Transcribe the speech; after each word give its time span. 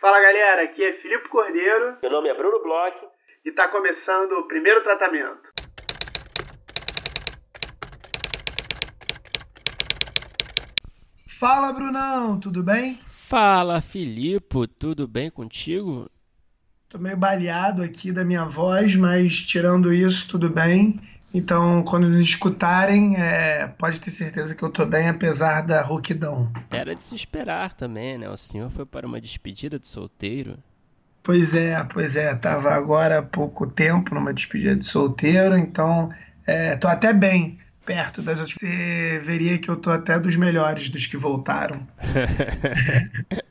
Fala 0.00 0.18
galera, 0.18 0.62
aqui 0.62 0.82
é 0.82 0.94
Filipe 0.94 1.28
Cordeiro. 1.28 1.98
Meu 2.00 2.10
nome 2.10 2.30
é 2.30 2.34
Bruno 2.34 2.62
Bloch. 2.62 2.96
E 3.44 3.50
está 3.50 3.68
começando 3.68 4.32
o 4.32 4.48
primeiro 4.48 4.82
tratamento. 4.82 5.50
Fala 11.38 11.70
Brunão, 11.74 12.40
tudo 12.40 12.62
bem? 12.62 12.98
Fala 13.06 13.82
Filipe, 13.82 14.66
tudo 14.66 15.06
bem 15.06 15.30
contigo? 15.30 16.10
Tô 16.88 16.98
meio 16.98 17.18
baleado 17.18 17.82
aqui 17.82 18.10
da 18.10 18.24
minha 18.24 18.46
voz, 18.46 18.96
mas 18.96 19.36
tirando 19.36 19.92
isso, 19.92 20.26
tudo 20.26 20.48
bem. 20.48 20.98
Então, 21.32 21.82
quando 21.84 22.08
nos 22.08 22.24
escutarem, 22.24 23.16
é, 23.16 23.68
pode 23.78 24.00
ter 24.00 24.10
certeza 24.10 24.54
que 24.54 24.62
eu 24.62 24.70
tô 24.70 24.84
bem, 24.84 25.08
apesar 25.08 25.62
da 25.62 25.80
rouquidão. 25.80 26.50
Era 26.70 26.94
de 26.94 27.02
se 27.02 27.14
esperar 27.14 27.74
também, 27.74 28.18
né? 28.18 28.28
O 28.28 28.36
senhor 28.36 28.68
foi 28.70 28.84
para 28.84 29.06
uma 29.06 29.20
despedida 29.20 29.78
de 29.78 29.86
solteiro. 29.86 30.58
Pois 31.22 31.54
é, 31.54 31.82
pois 31.92 32.16
é. 32.16 32.34
Tava 32.34 32.70
agora 32.70 33.18
há 33.18 33.22
pouco 33.22 33.66
tempo 33.66 34.14
numa 34.14 34.34
despedida 34.34 34.74
de 34.74 34.84
solteiro, 34.84 35.56
então 35.56 36.10
é, 36.46 36.76
tô 36.76 36.88
até 36.88 37.12
bem 37.12 37.58
perto 37.84 38.22
das 38.22 38.40
outras. 38.40 38.56
Você 38.58 39.20
veria 39.24 39.58
que 39.58 39.68
eu 39.68 39.76
tô 39.76 39.90
até 39.90 40.18
dos 40.18 40.36
melhores 40.36 40.88
dos 40.88 41.06
que 41.06 41.16
voltaram. 41.16 41.86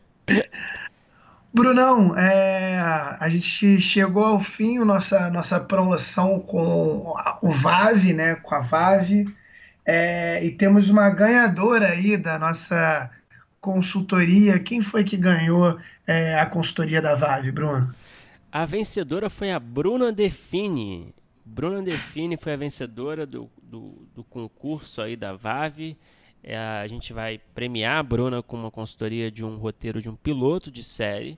Brunão, 1.52 2.16
é, 2.18 2.78
a 3.20 3.28
gente 3.30 3.82
chegou 3.82 4.24
ao 4.24 4.44
fim, 4.44 4.80
nossa, 4.80 5.30
nossa 5.32 5.60
promoção 5.60 6.40
com 6.40 7.14
o 7.42 7.52
VAV, 7.52 8.14
né, 8.14 8.36
com 8.36 8.54
a 8.54 8.60
VAV, 8.60 9.26
é, 9.86 10.46
e 10.46 10.52
temos 10.52 10.90
uma 10.90 11.10
ganhadora 11.10 11.88
aí 11.88 12.16
da 12.16 12.38
nossa 12.38 13.10
consultoria. 13.60 14.60
Quem 14.60 14.82
foi 14.82 15.04
que 15.04 15.18
ganhou 15.18 15.80
é, 16.06 16.40
a 16.40 16.46
consultoria 16.46 17.02
da 17.02 17.16
VAV, 17.16 17.52
Bruno? 17.52 17.96
A 18.52 18.66
vencedora 18.66 19.30
foi 19.30 19.52
a 19.52 19.60
Bruna 19.60 20.12
Define. 20.12 21.14
Bruna 21.44 21.82
Define 21.82 22.38
foi 22.38 22.54
a 22.54 22.58
vencedora 22.58 23.26
do, 23.26 23.50
do, 23.62 24.08
do 24.16 24.24
concurso 24.24 25.02
aí 25.02 25.16
da 25.16 25.34
VAV. 25.34 25.98
É, 26.44 26.58
a 26.58 26.88
gente 26.88 27.12
vai 27.12 27.40
premiar 27.54 27.98
a 27.98 28.04
Bruna 28.04 28.42
com 28.42 28.56
uma 28.56 28.72
consultoria 28.72 29.30
de 29.30 29.44
um 29.44 29.58
roteiro 29.58 30.02
de 30.02 30.10
um 30.10 30.16
piloto 30.16 30.72
de 30.72 30.84
série. 30.84 31.38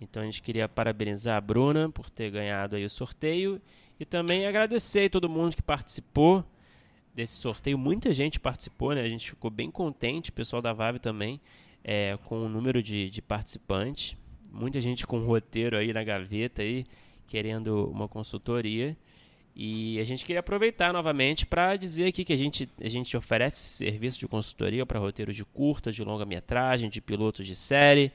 Então 0.00 0.22
a 0.22 0.24
gente 0.24 0.40
queria 0.40 0.68
parabenizar 0.68 1.36
a 1.36 1.40
Bruna 1.40 1.90
por 1.90 2.08
ter 2.08 2.30
ganhado 2.30 2.76
aí 2.76 2.84
o 2.84 2.90
sorteio 2.90 3.60
e 3.98 4.04
também 4.04 4.46
agradecer 4.46 5.06
a 5.06 5.10
todo 5.10 5.28
mundo 5.28 5.54
que 5.54 5.62
participou 5.62 6.44
desse 7.14 7.34
sorteio. 7.34 7.76
Muita 7.76 8.14
gente 8.14 8.40
participou, 8.40 8.94
né? 8.94 9.02
A 9.02 9.08
gente 9.08 9.30
ficou 9.30 9.50
bem 9.50 9.70
contente, 9.70 10.30
o 10.30 10.32
pessoal 10.32 10.62
da 10.62 10.72
VAV 10.72 10.98
também, 10.98 11.40
é, 11.84 12.18
com 12.24 12.46
o 12.46 12.48
número 12.48 12.82
de, 12.82 13.10
de 13.10 13.20
participantes. 13.20 14.16
Muita 14.50 14.80
gente 14.80 15.06
com 15.06 15.20
roteiro 15.20 15.76
aí 15.76 15.92
na 15.92 16.02
gaveta 16.02 16.62
aí, 16.62 16.86
querendo 17.26 17.90
uma 17.90 18.08
consultoria. 18.08 18.96
E 19.54 19.98
a 20.00 20.04
gente 20.04 20.24
queria 20.24 20.40
aproveitar 20.40 20.92
novamente 20.92 21.44
para 21.44 21.76
dizer 21.76 22.06
aqui 22.06 22.24
que 22.24 22.32
a 22.32 22.36
gente, 22.36 22.68
a 22.80 22.88
gente 22.88 23.16
oferece 23.16 23.68
serviço 23.68 24.18
de 24.18 24.26
consultoria 24.26 24.86
para 24.86 24.98
roteiros 24.98 25.36
de 25.36 25.44
curtas, 25.44 25.94
de 25.94 26.02
longa-metragem, 26.02 26.88
de 26.88 27.00
pilotos 27.00 27.46
de 27.46 27.54
série. 27.54 28.12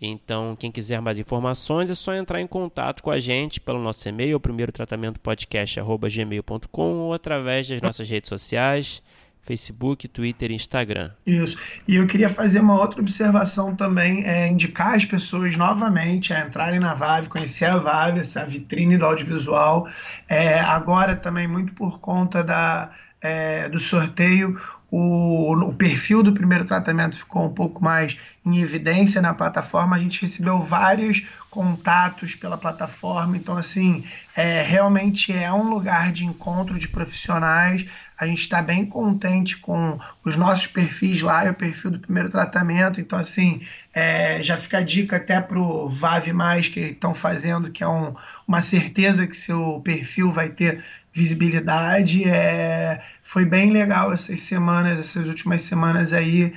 Então, 0.00 0.56
quem 0.58 0.72
quiser 0.72 1.00
mais 1.00 1.18
informações 1.18 1.90
é 1.90 1.94
só 1.94 2.14
entrar 2.14 2.40
em 2.40 2.46
contato 2.46 3.02
com 3.02 3.10
a 3.10 3.20
gente 3.20 3.60
pelo 3.60 3.82
nosso 3.82 4.08
e-mail, 4.08 4.40
primeiro 4.40 4.72
tratamento 4.72 5.20
podcast@gmail.com 5.20 6.92
ou 6.94 7.12
através 7.12 7.68
das 7.68 7.82
nossas 7.82 8.08
redes 8.08 8.28
sociais, 8.28 9.02
Facebook, 9.42 10.08
Twitter 10.08 10.50
e 10.50 10.54
Instagram. 10.54 11.10
Isso. 11.26 11.58
E 11.86 11.96
eu 11.96 12.06
queria 12.06 12.28
fazer 12.28 12.60
uma 12.60 12.80
outra 12.80 13.00
observação 13.00 13.74
também, 13.74 14.24
é 14.24 14.48
indicar 14.48 14.94
as 14.94 15.04
pessoas 15.04 15.56
novamente 15.56 16.32
a 16.32 16.46
entrarem 16.46 16.80
na 16.80 16.94
Vave, 16.94 17.28
conhecer 17.28 17.66
a 17.66 17.76
Vave, 17.76 18.20
essa 18.20 18.44
vitrine 18.46 18.96
do 18.96 19.04
audiovisual. 19.04 19.88
É, 20.28 20.60
agora 20.60 21.16
também 21.16 21.46
muito 21.46 21.74
por 21.74 22.00
conta 22.00 22.42
da, 22.42 22.90
é, 23.20 23.68
do 23.68 23.80
sorteio, 23.80 24.58
o, 24.90 25.52
o, 25.52 25.72
perfil 25.72 26.22
do 26.22 26.32
primeiro 26.32 26.64
tratamento 26.64 27.16
ficou 27.16 27.44
um 27.46 27.52
pouco 27.52 27.82
mais 27.82 28.18
em 28.44 28.58
evidência 28.58 29.22
na 29.22 29.32
plataforma. 29.32 29.96
A 29.96 29.98
gente 29.98 30.22
recebeu 30.22 30.60
vários 30.60 31.24
contatos 31.48 32.34
pela 32.34 32.58
plataforma, 32.58 33.36
então 33.36 33.56
assim 33.56 34.04
é, 34.34 34.62
realmente 34.62 35.32
é 35.32 35.52
um 35.52 35.68
lugar 35.68 36.12
de 36.12 36.24
encontro 36.24 36.78
de 36.78 36.88
profissionais. 36.88 37.84
A 38.18 38.26
gente 38.26 38.42
está 38.42 38.60
bem 38.60 38.84
contente 38.84 39.56
com 39.56 39.98
os 40.24 40.36
nossos 40.36 40.66
perfis 40.66 41.22
lá 41.22 41.46
e 41.46 41.50
o 41.50 41.54
perfil 41.54 41.92
do 41.92 41.98
primeiro 41.98 42.28
tratamento. 42.28 43.00
Então, 43.00 43.18
assim, 43.18 43.62
é, 43.94 44.42
já 44.42 44.58
fica 44.58 44.78
a 44.78 44.82
dica 44.82 45.16
até 45.16 45.40
para 45.40 45.58
o 45.58 45.88
VAV, 45.88 46.26
que 46.70 46.80
estão 46.80 47.14
fazendo, 47.14 47.70
que 47.70 47.82
é 47.82 47.88
um, 47.88 48.14
uma 48.46 48.60
certeza 48.60 49.26
que 49.26 49.34
seu 49.34 49.80
perfil 49.82 50.32
vai 50.32 50.50
ter 50.50 50.84
visibilidade. 51.14 52.24
É, 52.28 53.02
foi 53.32 53.44
bem 53.44 53.70
legal 53.70 54.12
essas 54.12 54.40
semanas, 54.40 54.98
essas 54.98 55.28
últimas 55.28 55.62
semanas 55.62 56.12
aí, 56.12 56.52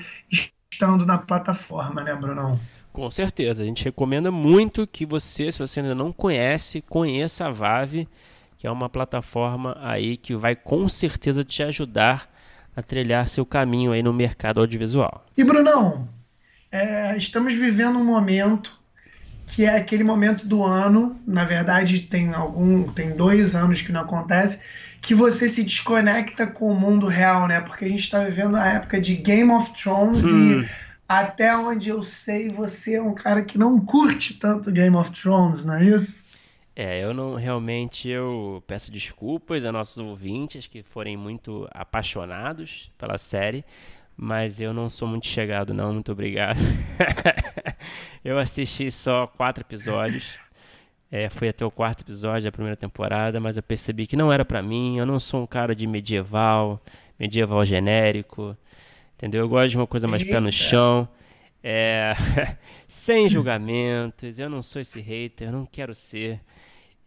estando 0.72 1.06
na 1.06 1.17
plataforma, 1.17 2.03
né, 2.03 2.16
Brunão? 2.16 2.59
Com 2.91 3.09
certeza. 3.09 3.63
A 3.63 3.66
gente 3.66 3.84
recomenda 3.84 4.31
muito 4.31 4.85
que 4.85 5.06
você, 5.06 5.51
se 5.51 5.59
você 5.59 5.79
ainda 5.79 5.95
não 5.95 6.11
conhece, 6.11 6.81
conheça 6.81 7.47
a 7.47 7.51
Vave 7.51 8.07
que 8.63 8.67
é 8.67 8.72
uma 8.72 8.88
plataforma 8.88 9.78
aí 9.81 10.16
que 10.16 10.38
vai 10.38 10.56
com 10.56 10.88
certeza 10.88 11.44
te 11.44 11.61
ajudar 11.63 12.29
a 12.73 12.81
trilhar 12.81 13.28
seu 13.28 13.45
caminho 13.45 13.91
aí 13.91 14.01
no 14.01 14.13
mercado 14.13 14.61
audiovisual. 14.61 15.25
E 15.35 15.44
Brunão, 15.44 16.07
é, 16.72 17.17
estamos 17.17 17.53
vivendo 17.53 18.00
um 18.00 18.05
momento 18.05 18.72
que 19.47 19.66
é 19.66 19.75
aquele 19.75 20.05
momento 20.05 20.47
do 20.47 20.63
ano, 20.63 21.19
na 21.28 21.44
verdade 21.44 22.00
tem 22.03 22.34
algum, 22.34 22.84
tem 22.94 23.13
dois 23.17 23.53
anos 23.53 23.81
que 23.81 23.91
não 23.91 24.00
acontece, 24.00 24.61
que 25.03 25.14
você 25.14 25.50
se 25.50 25.64
desconecta 25.64 26.47
com 26.47 26.72
o 26.72 26.80
mundo 26.80 27.08
real, 27.08 27.46
né? 27.46 27.59
Porque 27.59 27.84
a 27.84 27.90
gente 27.90 28.03
está 28.03 28.24
vivendo 28.24 28.56
a 28.56 28.66
época 28.66 29.02
de 29.02 29.16
Game 29.16 29.52
of 29.52 29.72
Thrones 29.74 30.24
hum. 30.24 30.62
e 30.62 30.69
até 31.08 31.56
onde 31.56 31.90
eu 31.90 32.02
sei, 32.02 32.47
você 32.47 32.96
é 32.96 33.02
um 33.02 33.14
cara 33.14 33.44
que 33.44 33.58
não 33.58 33.80
curte 33.86 34.36
tanto 34.36 34.72
Game 34.72 34.96
of 34.96 35.12
Thrones, 35.12 35.66
não 35.66 35.74
é 35.74 35.84
isso? 35.84 36.24
É, 36.74 37.03
eu 37.03 37.14
não 37.14 37.36
realmente 37.36 38.08
eu 38.08 38.64
peço 38.66 38.90
desculpas 38.90 39.66
a 39.66 39.72
nossos 39.72 39.97
ouvintes 39.97 40.68
que 40.68 40.81
forem 40.81 41.18
muito 41.18 41.68
apaixonados 41.72 42.90
pela 42.97 43.18
série, 43.18 43.64
mas 44.16 44.62
eu 44.62 44.74
não 44.74 44.90
sou 44.90 45.08
muito 45.08 45.28
chegado 45.28 45.74
não, 45.74 45.91
muito 45.91 46.14
obrigado. 46.14 46.58
eu 48.24 48.40
assisti 48.40 48.90
só 48.90 49.28
quatro 49.28 49.64
episódios. 49.64 50.40
É, 51.16 51.29
fui 51.29 51.47
até 51.47 51.63
o 51.63 51.69
quarto 51.69 52.01
episódio 52.01 52.46
da 52.46 52.51
primeira 52.51 52.75
temporada, 52.75 53.40
mas 53.40 53.56
eu 53.56 53.62
percebi 53.62 54.07
que 54.07 54.16
não 54.16 54.34
era 54.34 54.44
para 54.44 54.63
mim. 54.63 54.97
Eu 54.97 55.06
não 55.06 55.19
sou 55.19 55.44
um 55.44 55.46
cara 55.46 55.75
de 55.75 55.85
medieval, 55.85 56.81
medieval 57.19 57.63
genérico, 57.63 58.57
entendeu? 59.16 59.41
Eu 59.41 59.47
gosto 59.47 59.69
de 59.69 59.78
uma 59.78 59.85
coisa 59.85 60.07
mais 60.07 60.23
Eita. 60.23 60.34
pé 60.34 60.40
no 60.40 60.52
chão. 60.52 61.07
É, 61.63 62.16
sem 62.88 63.29
julgamentos, 63.29 64.40
eu 64.40 64.50
não 64.50 64.63
sou 64.63 64.81
esse 64.81 65.00
hater, 65.00 65.52
não 65.52 65.68
quero 65.68 65.94
ser. 65.94 66.41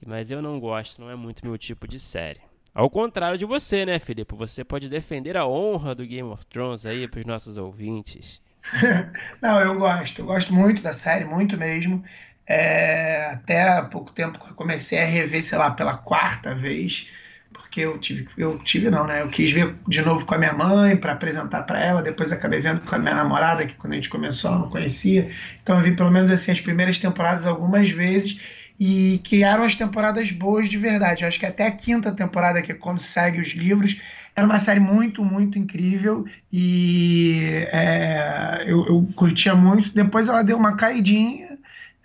Mas 0.06 0.30
eu 0.30 0.40
não 0.40 0.60
gosto, 0.60 1.00
não 1.00 1.10
é 1.10 1.16
muito 1.16 1.44
meu 1.44 1.58
tipo 1.58 1.88
de 1.88 1.98
série. 1.98 2.38
Ao 2.72 2.88
contrário 2.88 3.36
de 3.36 3.44
você, 3.44 3.84
né, 3.84 3.98
Felipe? 3.98 4.36
Você 4.36 4.62
pode 4.62 4.88
defender 4.88 5.36
a 5.36 5.48
honra 5.48 5.96
do 5.96 6.06
Game 6.06 6.30
of 6.30 6.46
Thrones 6.46 6.86
aí 6.86 7.08
para 7.08 7.18
os 7.18 7.26
nossos 7.26 7.58
ouvintes. 7.58 8.40
não, 9.42 9.58
eu 9.58 9.76
gosto. 9.76 10.20
Eu 10.20 10.26
gosto 10.26 10.54
muito 10.54 10.80
da 10.80 10.92
série, 10.92 11.24
muito 11.24 11.56
mesmo. 11.56 12.04
É, 12.46 13.30
até 13.32 13.62
há 13.62 13.82
pouco 13.82 14.12
tempo 14.12 14.38
comecei 14.54 15.00
a 15.00 15.04
rever, 15.04 15.42
sei 15.42 15.58
lá, 15.58 15.70
pela 15.70 15.96
quarta 15.96 16.54
vez, 16.54 17.08
porque 17.52 17.80
eu 17.80 17.98
tive, 17.98 18.28
eu 18.38 18.58
tive 18.60 18.88
não, 18.88 19.06
né? 19.06 19.22
Eu 19.22 19.28
quis 19.28 19.50
ver 19.50 19.74
de 19.88 20.02
novo 20.02 20.24
com 20.24 20.34
a 20.34 20.38
minha 20.38 20.52
mãe 20.52 20.96
para 20.96 21.12
apresentar 21.12 21.62
para 21.64 21.80
ela, 21.80 22.02
depois 22.02 22.30
acabei 22.32 22.60
vendo 22.60 22.80
com 22.82 22.94
a 22.94 22.98
minha 22.98 23.14
namorada, 23.14 23.66
que 23.66 23.74
quando 23.74 23.94
a 23.94 23.96
gente 23.96 24.08
começou 24.08 24.52
eu 24.52 24.58
não 24.60 24.70
conhecia. 24.70 25.30
Então 25.62 25.78
eu 25.78 25.84
vi 25.84 25.96
pelo 25.96 26.10
menos 26.10 26.30
assim 26.30 26.52
as 26.52 26.60
primeiras 26.60 26.98
temporadas 26.98 27.46
algumas 27.46 27.90
vezes 27.90 28.38
e 28.78 29.20
criaram 29.24 29.64
as 29.64 29.74
temporadas 29.74 30.30
boas 30.30 30.68
de 30.68 30.76
verdade. 30.78 31.22
Eu 31.22 31.28
acho 31.28 31.40
que 31.40 31.46
até 31.46 31.66
a 31.66 31.70
quinta 31.70 32.12
temporada, 32.12 32.62
que 32.62 32.72
é 32.72 32.74
quando 32.74 33.00
segue 33.00 33.40
os 33.40 33.48
livros, 33.48 34.00
era 34.36 34.46
uma 34.46 34.58
série 34.58 34.80
muito, 34.80 35.24
muito 35.24 35.58
incrível 35.58 36.26
e 36.52 37.66
é, 37.72 38.64
eu, 38.66 38.86
eu, 38.86 39.08
curtia 39.16 39.54
muito. 39.54 39.94
Depois 39.94 40.28
ela 40.28 40.44
deu 40.44 40.58
uma 40.58 40.76
caidinha, 40.76 41.45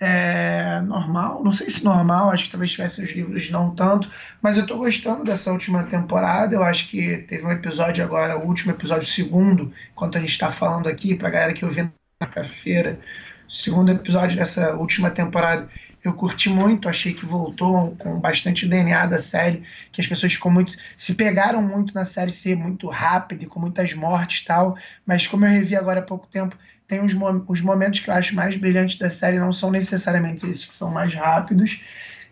é, 0.02 0.82
normal, 0.82 1.44
não 1.44 1.52
sei 1.52 1.70
se 1.70 1.84
normal, 1.84 2.32
acho 2.32 2.46
que 2.46 2.52
talvez 2.52 2.72
tivesse 2.72 3.04
os 3.04 3.12
livros 3.12 3.52
não 3.52 3.76
tanto, 3.76 4.10
mas 4.42 4.58
eu 4.58 4.66
tô 4.66 4.78
gostando 4.78 5.24
dessa 5.24 5.52
última 5.52 5.84
temporada. 5.84 6.56
Eu 6.56 6.64
acho 6.64 6.90
que 6.90 7.20
teve 7.28 7.46
um 7.46 7.52
episódio 7.52 8.04
agora, 8.04 8.36
o 8.36 8.48
último 8.48 8.72
episódio, 8.72 9.08
segundo, 9.08 9.72
enquanto 9.92 10.18
a 10.18 10.22
gente 10.22 10.32
está 10.32 10.52
falando 10.52 10.90
aqui, 10.90 11.14
pra 11.14 11.30
galera 11.30 11.54
que 11.54 11.64
eu 11.64 11.70
vi 11.70 11.88
na 12.20 12.44
feira 12.44 13.00
segundo 13.48 13.92
episódio 13.92 14.38
dessa 14.38 14.74
última 14.76 15.12
temporada 15.12 15.70
eu 16.04 16.14
curti 16.14 16.50
muito, 16.50 16.90
achei 16.90 17.14
que 17.14 17.26
voltou 17.26 17.96
com 17.98 18.20
bastante 18.20 18.68
DNA 18.68 19.06
da 19.06 19.20
série, 19.20 19.64
que 19.92 20.02
as 20.02 20.08
pessoas 20.08 20.34
ficam 20.34 20.52
muito. 20.52 20.76
se 20.98 21.14
pegaram 21.14 21.62
muito 21.62 21.94
na 21.94 22.06
série 22.06 22.32
ser 22.32 22.56
muito 22.56 22.88
rápida 22.88 23.44
e 23.44 23.48
com 23.48 23.60
muitas 23.60 23.94
mortes 23.94 24.42
e 24.42 24.46
tal, 24.46 24.76
mas 25.06 25.28
como 25.28 25.46
eu 25.46 25.52
revi 25.52 25.76
agora 25.76 26.00
há 26.00 26.04
pouco 26.04 26.28
tempo, 26.28 26.58
tem 26.92 27.02
os, 27.02 27.14
os 27.48 27.62
momentos 27.62 28.02
que 28.02 28.10
eu 28.10 28.14
acho 28.14 28.36
mais 28.36 28.58
brilhantes 28.58 29.00
da 29.00 29.10
série, 29.10 29.40
não 29.40 29.54
são 29.54 29.72
necessariamente 29.72 30.46
esses 30.46 30.66
que 30.66 30.74
são 30.74 30.92
mais 30.92 31.14
rápidos, 31.14 31.80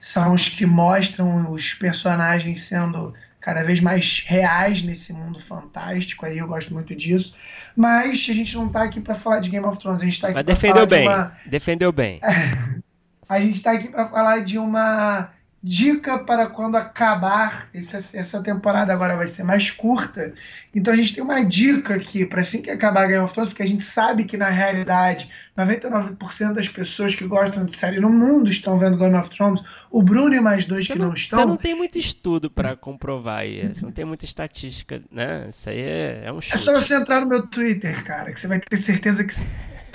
são 0.01 0.33
os 0.33 0.49
que 0.49 0.65
mostram 0.65 1.49
os 1.49 1.73
personagens 1.75 2.63
sendo 2.63 3.13
cada 3.39 3.63
vez 3.63 3.79
mais 3.79 4.21
reais 4.27 4.83
nesse 4.83 5.13
mundo 5.13 5.39
fantástico. 5.39 6.25
Aí 6.25 6.39
eu 6.39 6.45
gosto 6.45 6.73
muito 6.73 6.93
disso. 6.93 7.33
Mas 7.73 8.27
a 8.29 8.33
gente 8.33 8.53
não 8.53 8.67
está 8.67 8.83
aqui 8.83 8.99
para 8.99 9.15
falar 9.15 9.39
de 9.39 9.49
Game 9.49 9.65
of 9.65 9.79
Thrones, 9.79 10.01
a 10.01 10.03
gente 10.03 10.15
está 10.15 10.27
aqui 10.27 10.43
para 10.43 10.55
falar 10.57 10.85
bem. 10.85 11.03
de 11.03 11.07
uma. 11.07 11.37
Defendeu 11.45 11.91
bem. 11.93 12.19
a 13.29 13.39
gente 13.39 13.55
está 13.55 13.71
aqui 13.71 13.87
para 13.87 14.09
falar 14.09 14.43
de 14.43 14.57
uma 14.57 15.29
dica 15.61 16.17
para 16.19 16.47
quando 16.47 16.77
acabar 16.77 17.67
essa, 17.73 17.97
essa 18.17 18.41
temporada 18.41 18.93
agora 18.93 19.17
vai 19.17 19.27
ser 19.27 19.43
mais 19.43 19.69
curta. 19.69 20.33
Então 20.73 20.93
a 20.93 20.95
gente 20.95 21.13
tem 21.13 21.23
uma 21.23 21.43
dica 21.43 21.95
aqui 21.95 22.25
para 22.25 22.41
assim 22.41 22.61
que 22.61 22.69
acabar 22.69 23.07
Game 23.07 23.23
of 23.23 23.33
Thrones, 23.33 23.49
porque 23.49 23.63
a 23.63 23.67
gente 23.67 23.83
sabe 23.83 24.23
que 24.23 24.37
na 24.37 24.49
realidade 24.49 25.29
99% 25.57 26.53
das 26.53 26.69
pessoas 26.69 27.13
que 27.13 27.27
gostam 27.27 27.65
de 27.65 27.75
série 27.75 27.99
no 27.99 28.09
mundo 28.09 28.49
estão 28.49 28.79
vendo 28.79 28.97
Game 28.97 29.15
of 29.15 29.29
Thrones. 29.31 29.61
O 29.91 30.01
Bruno 30.01 30.33
e 30.33 30.39
mais 30.39 30.63
dois 30.63 30.87
você 30.87 30.93
que 30.93 30.99
não, 30.99 31.07
não 31.07 31.13
estão. 31.13 31.39
Você 31.39 31.45
não 31.45 31.57
tem 31.57 31.75
muito 31.75 31.99
estudo 31.99 32.49
para 32.49 32.77
comprovar 32.77 33.45
isso. 33.45 33.75
Você 33.75 33.85
não 33.85 33.91
tem 33.91 34.05
muita 34.05 34.23
estatística, 34.23 35.01
né? 35.11 35.47
Isso 35.49 35.69
aí 35.69 35.79
é, 35.79 36.21
é 36.25 36.31
um 36.31 36.39
chute. 36.39 36.55
É 36.55 36.57
só 36.57 36.71
você 36.73 36.95
entrar 36.95 37.19
no 37.19 37.27
meu 37.27 37.45
Twitter, 37.47 38.01
cara, 38.05 38.31
que 38.31 38.39
você 38.39 38.47
vai 38.47 38.59
ter 38.61 38.77
certeza 38.77 39.25
que 39.25 39.35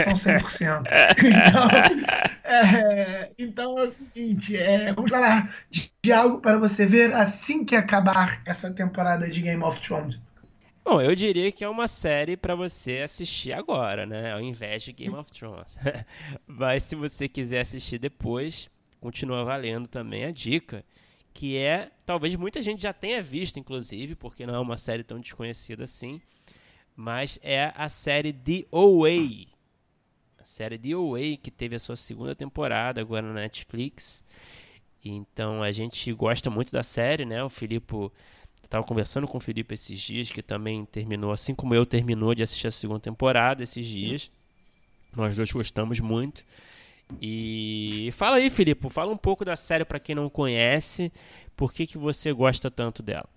são 0.02 0.14
100%. 0.14 0.84
então, 1.18 1.68
é, 2.44 3.30
então 3.38 3.78
é 3.78 3.84
o 3.84 3.90
seguinte, 3.90 4.56
é, 4.56 4.92
vamos 4.92 5.10
falar 5.10 5.54
de, 5.70 5.90
de 6.02 6.12
algo 6.12 6.40
para 6.40 6.58
você 6.58 6.86
ver 6.86 7.14
assim 7.14 7.64
que 7.64 7.76
acabar 7.76 8.42
essa 8.44 8.72
temporada 8.72 9.28
de 9.28 9.40
Game 9.40 9.62
of 9.62 9.80
Thrones. 9.80 10.18
Bom, 10.84 11.00
eu 11.00 11.14
diria 11.14 11.50
que 11.50 11.64
é 11.64 11.68
uma 11.68 11.88
série 11.88 12.36
para 12.36 12.54
você 12.54 12.98
assistir 12.98 13.52
agora, 13.54 14.04
né? 14.04 14.32
Ao 14.34 14.40
invés 14.40 14.82
de 14.82 14.92
Game 14.92 15.14
of 15.14 15.32
Thrones. 15.32 15.78
Mas 16.46 16.82
se 16.82 16.94
você 16.94 17.26
quiser 17.26 17.60
assistir 17.60 17.98
depois, 17.98 18.68
continua 19.00 19.44
valendo 19.44 19.88
também 19.88 20.26
a 20.26 20.30
dica, 20.30 20.84
que 21.32 21.56
é, 21.56 21.90
talvez 22.04 22.36
muita 22.36 22.60
gente 22.60 22.82
já 22.82 22.92
tenha 22.92 23.22
visto, 23.22 23.58
inclusive, 23.58 24.14
porque 24.14 24.46
não 24.46 24.54
é 24.54 24.58
uma 24.58 24.76
série 24.76 25.02
tão 25.02 25.18
desconhecida 25.18 25.84
assim, 25.84 26.20
mas 26.94 27.38
é 27.42 27.72
a 27.76 27.88
série 27.88 28.32
The 28.32 28.66
Away, 28.70 29.48
a 30.44 30.46
série 30.46 30.78
The 30.78 30.92
Away, 30.92 31.38
que 31.38 31.50
teve 31.50 31.74
a 31.74 31.78
sua 31.78 31.96
segunda 31.96 32.34
temporada 32.34 33.00
agora 33.00 33.22
na 33.22 33.32
Netflix. 33.32 34.22
Então 35.02 35.62
a 35.62 35.72
gente 35.72 36.12
gosta 36.12 36.50
muito 36.50 36.70
da 36.70 36.82
série, 36.82 37.24
né? 37.24 37.42
O 37.42 37.48
Filipe 37.48 37.94
estava 38.62 38.84
conversando 38.84 39.26
com 39.26 39.38
o 39.38 39.40
Felipe 39.40 39.72
esses 39.72 39.98
dias, 39.98 40.30
que 40.30 40.42
também 40.42 40.84
terminou, 40.84 41.32
assim 41.32 41.54
como 41.54 41.74
eu, 41.74 41.86
terminou 41.86 42.34
de 42.34 42.42
assistir 42.42 42.66
a 42.66 42.70
segunda 42.70 43.00
temporada 43.00 43.62
esses 43.62 43.86
dias. 43.86 44.30
Nós 45.16 45.34
dois 45.34 45.50
gostamos 45.50 45.98
muito. 45.98 46.44
E 47.22 48.10
fala 48.12 48.36
aí, 48.36 48.50
Felipe, 48.50 48.90
fala 48.90 49.10
um 49.10 49.16
pouco 49.16 49.46
da 49.46 49.56
série 49.56 49.84
para 49.86 49.98
quem 49.98 50.14
não 50.14 50.28
conhece. 50.28 51.10
Por 51.56 51.72
que, 51.72 51.86
que 51.86 51.96
você 51.96 52.34
gosta 52.34 52.70
tanto 52.70 53.02
dela? 53.02 53.28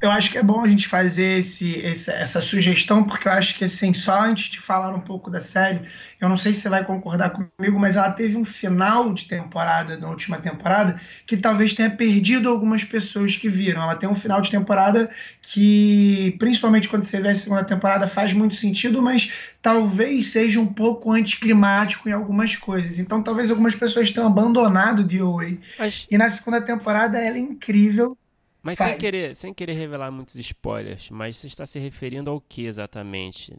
Eu 0.00 0.10
acho 0.10 0.32
que 0.32 0.38
é 0.38 0.42
bom 0.42 0.60
a 0.60 0.68
gente 0.68 0.88
fazer 0.88 1.38
esse, 1.38 1.70
esse, 1.78 2.10
essa 2.10 2.40
sugestão, 2.40 3.04
porque 3.04 3.28
eu 3.28 3.32
acho 3.32 3.56
que, 3.56 3.64
assim, 3.64 3.94
só 3.94 4.20
antes 4.20 4.50
de 4.50 4.60
falar 4.60 4.92
um 4.92 5.00
pouco 5.00 5.30
da 5.30 5.40
série, 5.40 5.80
eu 6.20 6.28
não 6.28 6.36
sei 6.36 6.52
se 6.52 6.60
você 6.60 6.68
vai 6.68 6.84
concordar 6.84 7.30
comigo, 7.30 7.78
mas 7.78 7.94
ela 7.94 8.10
teve 8.10 8.36
um 8.36 8.44
final 8.44 9.12
de 9.12 9.26
temporada, 9.26 9.96
na 9.96 10.08
última 10.08 10.38
temporada, 10.38 11.00
que 11.26 11.36
talvez 11.36 11.74
tenha 11.74 11.90
perdido 11.90 12.48
algumas 12.48 12.82
pessoas 12.82 13.36
que 13.36 13.48
viram. 13.48 13.82
Ela 13.82 13.94
tem 13.94 14.08
um 14.08 14.14
final 14.14 14.40
de 14.40 14.50
temporada 14.50 15.10
que, 15.40 16.34
principalmente 16.38 16.88
quando 16.88 17.04
você 17.04 17.20
vê 17.20 17.28
a 17.28 17.34
segunda 17.34 17.64
temporada, 17.64 18.08
faz 18.08 18.32
muito 18.32 18.56
sentido, 18.56 19.00
mas 19.00 19.32
talvez 19.60 20.28
seja 20.28 20.60
um 20.60 20.66
pouco 20.66 21.12
anticlimático 21.12 22.08
em 22.08 22.12
algumas 22.12 22.56
coisas. 22.56 22.98
Então, 22.98 23.22
talvez 23.22 23.50
algumas 23.50 23.74
pessoas 23.74 24.10
tenham 24.10 24.26
abandonado 24.26 25.06
The 25.06 25.18
Away. 25.18 25.60
Mas... 25.78 26.06
E 26.10 26.18
na 26.18 26.28
segunda 26.28 26.60
temporada 26.60 27.18
ela 27.18 27.36
é 27.36 27.40
incrível 27.40 28.16
mas 28.62 28.78
sem 28.78 28.96
querer, 28.96 29.34
sem 29.34 29.52
querer 29.52 29.72
revelar 29.72 30.10
muitos 30.10 30.36
spoilers, 30.36 31.10
mas 31.10 31.36
você 31.36 31.48
está 31.48 31.66
se 31.66 31.78
referindo 31.78 32.30
ao 32.30 32.40
que 32.40 32.64
exatamente? 32.64 33.56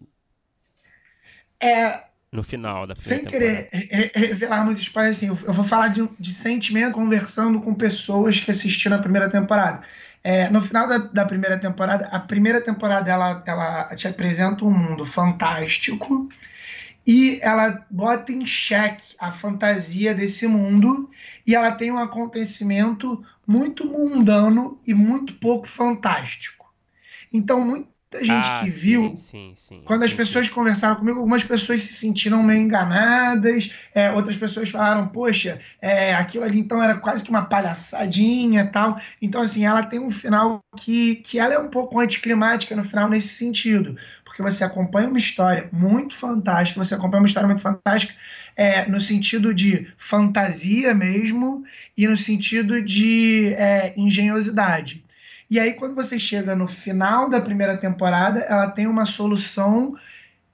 É. 1.59 2.03
No 2.31 2.41
final 2.41 2.87
da 2.87 2.95
primeira 2.95 3.29
Sem 3.29 3.31
querer 3.31 3.69
revelar 4.15 4.65
muitos 4.65 4.81
spoilers, 4.83 5.17
assim, 5.17 5.27
eu 5.27 5.35
vou 5.35 5.65
falar 5.65 5.89
de, 5.89 6.07
de 6.19 6.33
sentimento 6.33 6.93
conversando 6.93 7.61
com 7.61 7.75
pessoas 7.75 8.39
que 8.39 8.49
assistiram 8.49 8.97
a 8.97 8.99
primeira 8.99 9.29
temporada. 9.29 9.83
É, 10.23 10.49
no 10.49 10.61
final 10.61 10.87
da, 10.87 10.97
da, 10.97 11.25
primeira 11.25 11.59
temporada, 11.59 12.07
a 12.07 12.19
primeira 12.19 12.61
temporada 12.61 13.11
ela, 13.11 13.43
ela 13.45 13.95
te 13.95 14.07
apresenta 14.07 14.63
um 14.63 14.71
mundo 14.71 15.05
fantástico 15.05 16.29
e 17.05 17.39
ela 17.41 17.85
bota 17.89 18.31
em 18.31 18.45
xeque 18.45 19.15
a 19.19 19.31
fantasia 19.31 20.13
desse 20.13 20.47
mundo 20.47 21.09
e 21.45 21.53
ela 21.53 21.71
tem 21.71 21.91
um 21.91 21.97
acontecimento 21.97 23.23
muito 23.45 23.85
mundano 23.85 24.79
e 24.87 24.93
muito 24.93 25.33
pouco 25.35 25.67
fantástico. 25.67 26.63
Então, 27.31 27.61
muita 27.61 28.23
gente 28.23 28.47
ah, 28.47 28.61
que 28.63 28.69
viu, 28.69 29.17
sim, 29.17 29.53
sim, 29.55 29.81
quando 29.85 30.03
as 30.03 30.13
pessoas 30.13 30.47
conversaram 30.47 30.95
comigo, 30.97 31.17
algumas 31.17 31.43
pessoas 31.43 31.81
se 31.81 31.93
sentiram 31.93 32.43
meio 32.43 32.61
enganadas, 32.61 33.73
é, 33.93 34.11
outras 34.11 34.37
pessoas 34.37 34.69
falaram, 34.69 35.07
poxa, 35.07 35.59
é, 35.81 36.13
aquilo 36.13 36.43
ali 36.43 36.59
então 36.59 36.81
era 36.81 36.95
quase 36.95 37.23
que 37.23 37.29
uma 37.31 37.45
palhaçadinha 37.45 38.69
tal. 38.71 39.01
Então, 39.21 39.41
assim, 39.41 39.65
ela 39.65 39.83
tem 39.83 39.99
um 39.99 40.11
final 40.11 40.63
que, 40.77 41.17
que 41.17 41.39
ela 41.39 41.55
é 41.55 41.59
um 41.59 41.69
pouco 41.69 41.99
anticlimática 41.99 42.75
no 42.75 42.85
final 42.85 43.09
nesse 43.09 43.29
sentido, 43.29 43.97
porque 44.33 44.41
você 44.41 44.63
acompanha 44.63 45.07
uma 45.07 45.19
história 45.19 45.69
muito 45.71 46.15
fantástica, 46.15 46.83
você 46.83 46.95
acompanha 46.95 47.21
uma 47.21 47.27
história 47.27 47.47
muito 47.47 47.61
fantástica 47.61 48.15
é, 48.55 48.83
no 48.89 48.99
sentido 48.99 49.53
de 49.53 49.87
fantasia 49.95 50.91
mesmo 50.91 51.63
e 51.95 52.07
no 52.07 52.17
sentido 52.17 52.81
de 52.81 53.53
é, 53.53 53.93
engenhosidade. 53.95 55.05
E 55.51 55.59
aí, 55.59 55.73
quando 55.73 55.93
você 55.93 56.19
chega 56.19 56.55
no 56.55 56.67
final 56.67 57.29
da 57.29 57.39
primeira 57.39 57.77
temporada, 57.77 58.39
ela 58.39 58.71
tem 58.71 58.87
uma 58.87 59.05
solução 59.05 59.95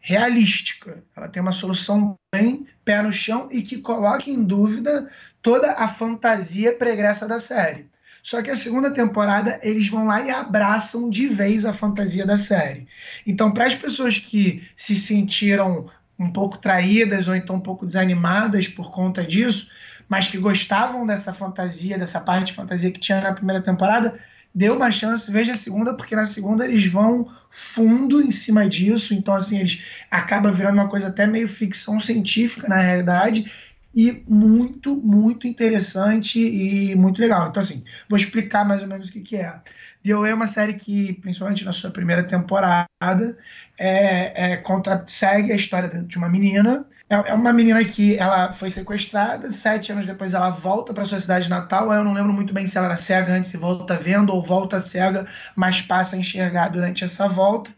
realística. 0.01 1.01
Ela 1.15 1.29
tem 1.29 1.41
uma 1.41 1.53
solução 1.53 2.17
bem 2.33 2.67
pé 2.83 3.01
no 3.01 3.13
chão 3.13 3.47
e 3.49 3.61
que 3.61 3.77
coloca 3.77 4.29
em 4.29 4.43
dúvida 4.43 5.09
toda 5.41 5.71
a 5.71 5.87
fantasia 5.87 6.75
pregressa 6.75 7.25
da 7.25 7.39
série. 7.39 7.88
Só 8.23 8.41
que 8.41 8.49
a 8.49 8.55
segunda 8.55 8.93
temporada 8.93 9.59
eles 9.63 9.87
vão 9.87 10.05
lá 10.05 10.21
e 10.21 10.29
abraçam 10.29 11.09
de 11.09 11.27
vez 11.27 11.65
a 11.65 11.73
fantasia 11.73 12.25
da 12.25 12.37
série. 12.37 12.87
Então, 13.25 13.51
para 13.51 13.65
as 13.65 13.75
pessoas 13.75 14.17
que 14.17 14.67
se 14.75 14.95
sentiram 14.95 15.89
um 16.17 16.29
pouco 16.29 16.57
traídas 16.57 17.27
ou 17.27 17.35
então 17.35 17.55
um 17.55 17.61
pouco 17.61 17.85
desanimadas 17.85 18.67
por 18.67 18.91
conta 18.91 19.23
disso, 19.23 19.69
mas 20.07 20.27
que 20.27 20.37
gostavam 20.37 21.05
dessa 21.05 21.33
fantasia, 21.33 21.97
dessa 21.97 22.19
parte 22.19 22.47
de 22.47 22.53
fantasia 22.53 22.91
que 22.91 22.99
tinha 22.99 23.21
na 23.21 23.31
primeira 23.31 23.61
temporada, 23.61 24.19
dê 24.53 24.69
uma 24.69 24.91
chance, 24.91 25.31
veja 25.31 25.53
a 25.53 25.55
segunda, 25.55 25.93
porque 25.93 26.15
na 26.15 26.25
segunda 26.25 26.65
eles 26.65 26.85
vão 26.87 27.31
fundo 27.49 28.21
em 28.21 28.31
cima 28.31 28.67
disso, 28.67 29.13
então 29.13 29.35
assim, 29.35 29.59
eles 29.59 29.83
acaba 30.09 30.51
virando 30.51 30.73
uma 30.73 30.89
coisa 30.89 31.07
até 31.07 31.25
meio 31.25 31.47
ficção 31.47 31.99
científica 31.99 32.67
na 32.67 32.77
realidade, 32.77 33.51
e 33.93 34.23
muito, 34.27 34.95
muito 34.95 35.47
interessante 35.47 36.39
e 36.39 36.95
muito 36.95 37.19
legal. 37.19 37.49
Então, 37.49 37.61
assim, 37.61 37.83
vou 38.07 38.17
explicar 38.17 38.65
mais 38.65 38.81
ou 38.81 38.87
menos 38.87 39.09
o 39.09 39.11
que, 39.11 39.21
que 39.21 39.35
é. 39.35 39.59
The 40.03 40.13
Away 40.13 40.31
é 40.31 40.33
uma 40.33 40.47
série 40.47 40.73
que, 40.73 41.13
principalmente 41.13 41.65
na 41.65 41.73
sua 41.73 41.91
primeira 41.91 42.23
temporada, 42.23 43.37
é, 43.77 44.53
é, 44.53 44.57
conta, 44.57 45.03
segue 45.07 45.51
a 45.51 45.55
história 45.55 45.89
de 45.89 46.17
uma 46.17 46.29
menina. 46.29 46.85
É, 47.09 47.15
é, 47.15 47.33
uma 47.33 47.51
menina 47.51 47.83
que 47.83 48.15
ela 48.17 48.53
foi 48.53 48.69
sequestrada, 48.69 49.51
sete 49.51 49.91
anos 49.91 50.05
depois 50.05 50.33
ela 50.33 50.51
volta 50.51 50.93
para 50.93 51.05
sua 51.05 51.19
cidade 51.19 51.49
natal. 51.49 51.91
Eu 51.91 52.03
não 52.03 52.13
lembro 52.13 52.31
muito 52.31 52.53
bem 52.53 52.67
se 52.67 52.77
ela 52.77 52.87
era 52.87 52.95
cega 52.95 53.33
antes 53.33 53.53
e 53.53 53.57
volta 53.57 53.97
vendo, 53.97 54.31
ou 54.31 54.45
volta 54.45 54.79
cega, 54.79 55.27
mas 55.55 55.81
passa 55.81 56.15
a 56.15 56.19
enxergar 56.19 56.69
durante 56.69 57.03
essa 57.03 57.27
volta. 57.27 57.71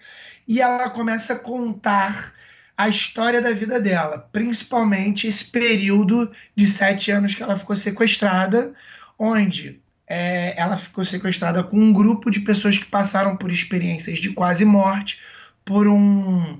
E 0.47 0.61
ela 0.61 0.89
começa 0.89 1.33
a 1.33 1.39
contar 1.39 2.33
a 2.81 2.89
história 2.89 3.39
da 3.39 3.53
vida 3.53 3.79
dela, 3.79 4.27
principalmente 4.31 5.27
esse 5.27 5.45
período 5.45 6.31
de 6.55 6.65
sete 6.65 7.11
anos 7.11 7.35
que 7.35 7.43
ela 7.43 7.59
ficou 7.59 7.75
sequestrada, 7.75 8.73
onde 9.19 9.79
é, 10.07 10.59
ela 10.59 10.75
ficou 10.77 11.05
sequestrada 11.05 11.63
com 11.63 11.77
um 11.77 11.93
grupo 11.93 12.31
de 12.31 12.39
pessoas 12.39 12.79
que 12.79 12.85
passaram 12.85 13.37
por 13.37 13.51
experiências 13.51 14.17
de 14.17 14.31
quase 14.31 14.65
morte, 14.65 15.19
por 15.63 15.87
um, 15.87 16.57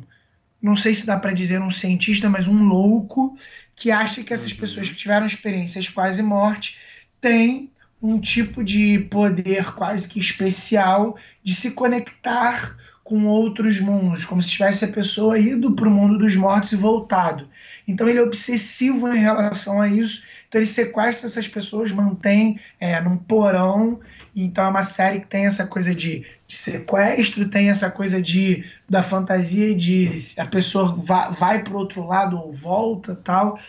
não 0.62 0.76
sei 0.76 0.94
se 0.94 1.08
dá 1.08 1.18
para 1.18 1.34
dizer 1.34 1.60
um 1.60 1.72
cientista, 1.72 2.30
mas 2.30 2.48
um 2.48 2.66
louco 2.66 3.36
que 3.76 3.90
acha 3.90 4.24
que 4.24 4.32
essas 4.32 4.52
uhum. 4.52 4.60
pessoas 4.60 4.90
que 4.90 4.96
tiveram 4.96 5.26
experiências 5.26 5.90
quase 5.90 6.22
morte 6.22 6.78
têm 7.20 7.72
um 8.00 8.20
tipo 8.20 8.64
de 8.64 9.00
poder 9.10 9.74
quase 9.74 10.08
que 10.08 10.20
especial 10.20 11.18
de 11.44 11.56
se 11.56 11.72
conectar 11.72 12.78
com 13.12 13.26
outros 13.26 13.78
mundos, 13.82 14.24
como 14.24 14.42
se 14.42 14.48
tivesse 14.48 14.86
a 14.86 14.88
pessoa 14.88 15.38
ido 15.38 15.74
para 15.74 15.86
o 15.86 15.92
mundo 15.92 16.18
dos 16.18 16.34
mortos 16.38 16.72
e 16.72 16.78
voltado. 16.78 17.46
Então 17.86 18.08
ele 18.08 18.20
é 18.20 18.24
obsessivo 18.24 19.12
em 19.14 19.20
relação 19.20 19.82
a 19.82 19.90
isso 19.90 20.24
Então 20.48 20.62
ele 20.62 20.66
sequestra 20.66 21.26
essas 21.26 21.46
pessoas, 21.46 21.92
mantém 21.92 22.58
é, 22.80 23.02
num 23.02 23.18
porão. 23.18 24.00
Então 24.34 24.64
é 24.64 24.70
uma 24.70 24.84
série 24.84 25.20
que 25.20 25.28
tem 25.28 25.46
essa 25.46 25.68
coisa 25.68 25.94
de, 25.94 26.26
de 26.48 26.58
sequestro, 26.58 27.50
tem 27.50 27.70
essa 27.70 27.92
coisa 27.92 28.22
de 28.22 28.64
da 28.90 29.04
fantasia 29.04 29.76
de 29.76 30.16
a 30.38 30.46
pessoa 30.46 30.96
vai, 30.96 31.34
vai 31.34 31.64
para 31.66 31.74
o 31.74 31.78
outro 31.78 32.08
lado 32.08 32.38
ou 32.38 32.54
volta 32.54 33.14
tal. 33.26 33.60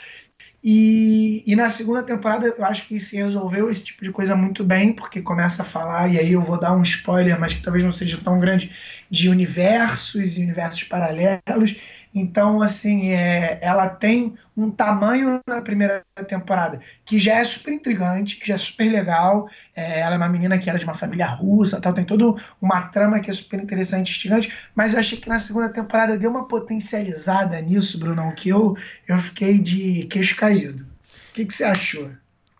E, 0.65 1.43
e, 1.45 1.57
na 1.57 1.69
segunda 1.69 2.05
temporada 2.05 2.47
eu 2.47 2.65
acho 2.65 2.87
que 2.87 3.01
se 3.01 3.17
resolveu 3.17 3.69
esse 3.69 3.83
tipo 3.83 4.05
de 4.05 4.13
coisa 4.13 4.37
muito 4.37 4.63
bem, 4.63 4.93
porque 4.93 5.21
começa 5.21 5.63
a 5.63 5.67
falar, 5.67 6.09
e 6.13 6.19
aí 6.19 6.33
eu 6.33 6.41
vou 6.41 6.59
dar 6.59 6.77
um 6.77 6.83
spoiler, 6.83 7.39
mas 7.39 7.55
que 7.55 7.63
talvez 7.63 7.85
não 7.85 7.93
seja 7.93 8.17
tão 8.23 8.39
grande, 8.39 8.71
de 9.11 9.29
universos 9.29 10.39
e 10.39 10.41
universos 10.43 10.85
paralelos. 10.85 11.75
Então, 12.15 12.61
assim, 12.61 13.11
é, 13.11 13.59
ela 13.63 13.89
tem 13.89 14.35
um 14.55 14.71
tamanho 14.71 15.41
na 15.47 15.63
primeira 15.63 16.05
temporada 16.29 16.79
que 17.07 17.19
já 17.19 17.39
é 17.39 17.45
super 17.45 17.73
intrigante, 17.73 18.37
que 18.37 18.49
já 18.49 18.55
é 18.55 18.59
super 18.59 18.91
legal. 18.91 19.49
É, 19.75 20.01
ela 20.01 20.15
é 20.15 20.19
uma 20.19 20.29
menina 20.29 20.59
que 20.59 20.69
era 20.69 20.79
de 20.79 20.85
uma 20.85 20.95
família 20.95 21.27
russa, 21.27 21.81
tal, 21.81 21.95
tem 21.95 22.05
toda 22.05 22.35
uma 22.61 22.83
trama 22.89 23.21
que 23.21 23.31
é 23.31 23.33
super 23.33 23.61
interessante, 23.61 24.11
instigante. 24.13 24.55
Mas 24.75 24.93
eu 24.93 25.01
achei 25.01 25.19
que 25.19 25.29
na 25.29 25.41
segunda 25.41 25.71
temporada 25.71 26.19
deu 26.19 26.31
uma 26.31 26.47
potencializada 26.47 27.59
nisso, 27.61 27.99
Brunão, 27.99 28.35
que 28.35 28.51
eu, 28.51 28.77
eu 29.09 29.19
fiquei 29.19 29.59
de 29.59 30.07
queixo 30.11 30.37
caído. 30.37 30.85
O 31.31 31.35
que, 31.35 31.47
que 31.47 31.55
você 31.55 31.65
achou? 31.65 32.11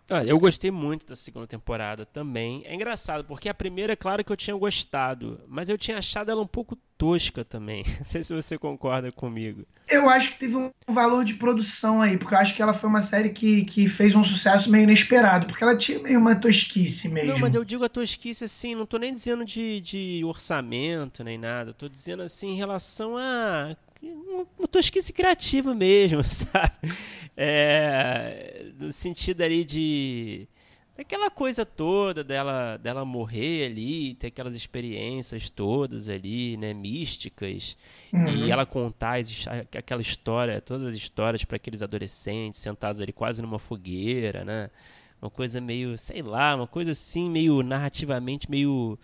Olha, 0.09 0.29
eu 0.29 0.39
gostei 0.39 0.69
muito 0.69 1.05
da 1.05 1.15
segunda 1.15 1.47
temporada 1.47 2.05
também. 2.05 2.63
É 2.65 2.75
engraçado, 2.75 3.23
porque 3.23 3.47
a 3.47 3.53
primeira, 3.53 3.95
claro 3.95 4.23
que 4.23 4.31
eu 4.31 4.37
tinha 4.37 4.55
gostado, 4.55 5.39
mas 5.47 5.69
eu 5.69 5.77
tinha 5.77 5.97
achado 5.97 6.29
ela 6.29 6.41
um 6.41 6.47
pouco 6.47 6.75
tosca 6.97 7.43
também. 7.45 7.83
Não 7.99 8.03
sei 8.03 8.23
se 8.23 8.33
você 8.33 8.57
concorda 8.57 9.11
comigo. 9.11 9.65
Eu 9.89 10.09
acho 10.09 10.31
que 10.31 10.39
teve 10.39 10.55
um 10.55 10.71
valor 10.87 11.25
de 11.25 11.33
produção 11.35 12.01
aí, 12.01 12.17
porque 12.17 12.33
eu 12.33 12.39
acho 12.39 12.55
que 12.55 12.61
ela 12.61 12.73
foi 12.73 12.89
uma 12.89 13.01
série 13.01 13.29
que, 13.29 13.65
que 13.65 13.87
fez 13.87 14.15
um 14.15 14.23
sucesso 14.23 14.69
meio 14.69 14.83
inesperado, 14.83 15.47
porque 15.47 15.63
ela 15.63 15.77
tinha 15.77 15.99
meio 15.99 16.19
uma 16.19 16.35
tosquice 16.35 17.09
mesmo. 17.09 17.31
Não, 17.31 17.39
mas 17.39 17.55
eu 17.55 17.63
digo 17.63 17.83
a 17.83 17.89
tosquice 17.89 18.45
assim, 18.45 18.75
não 18.75 18.85
tô 18.85 18.97
nem 18.97 19.13
dizendo 19.13 19.43
de, 19.45 19.81
de 19.81 20.21
orçamento 20.25 21.23
nem 21.23 21.37
nada, 21.37 21.73
tô 21.73 21.89
dizendo 21.89 22.23
assim 22.23 22.51
em 22.51 22.55
relação 22.55 23.17
a 23.17 23.75
uma 24.57 24.67
tosquice 24.67 25.13
criativa 25.13 25.73
mesmo, 25.73 26.23
sabe? 26.23 26.93
É, 27.35 28.71
no 28.77 28.91
sentido 28.91 29.41
ali 29.41 29.63
de 29.63 30.47
aquela 30.97 31.29
coisa 31.29 31.65
toda 31.65 32.23
dela 32.23 32.77
dela 32.77 33.03
morrer 33.03 33.65
ali, 33.65 34.13
ter 34.15 34.27
aquelas 34.27 34.53
experiências 34.53 35.49
todas 35.49 36.09
ali, 36.09 36.55
né, 36.57 36.73
místicas, 36.73 37.75
uhum. 38.11 38.27
e 38.27 38.51
ela 38.51 38.65
contar 38.65 39.19
aquela 39.75 40.01
história, 40.01 40.61
todas 40.61 40.89
as 40.89 40.95
histórias 40.95 41.43
para 41.43 41.55
aqueles 41.55 41.81
adolescentes 41.81 42.61
sentados 42.61 43.01
ali 43.01 43.11
quase 43.11 43.41
numa 43.41 43.59
fogueira, 43.59 44.43
né? 44.43 44.69
Uma 45.21 45.29
coisa 45.29 45.61
meio, 45.61 45.97
sei 45.97 46.21
lá, 46.21 46.53
uma 46.53 46.67
coisa 46.67 46.91
assim 46.91 47.29
meio 47.29 47.63
narrativamente 47.63 48.51
meio 48.51 48.99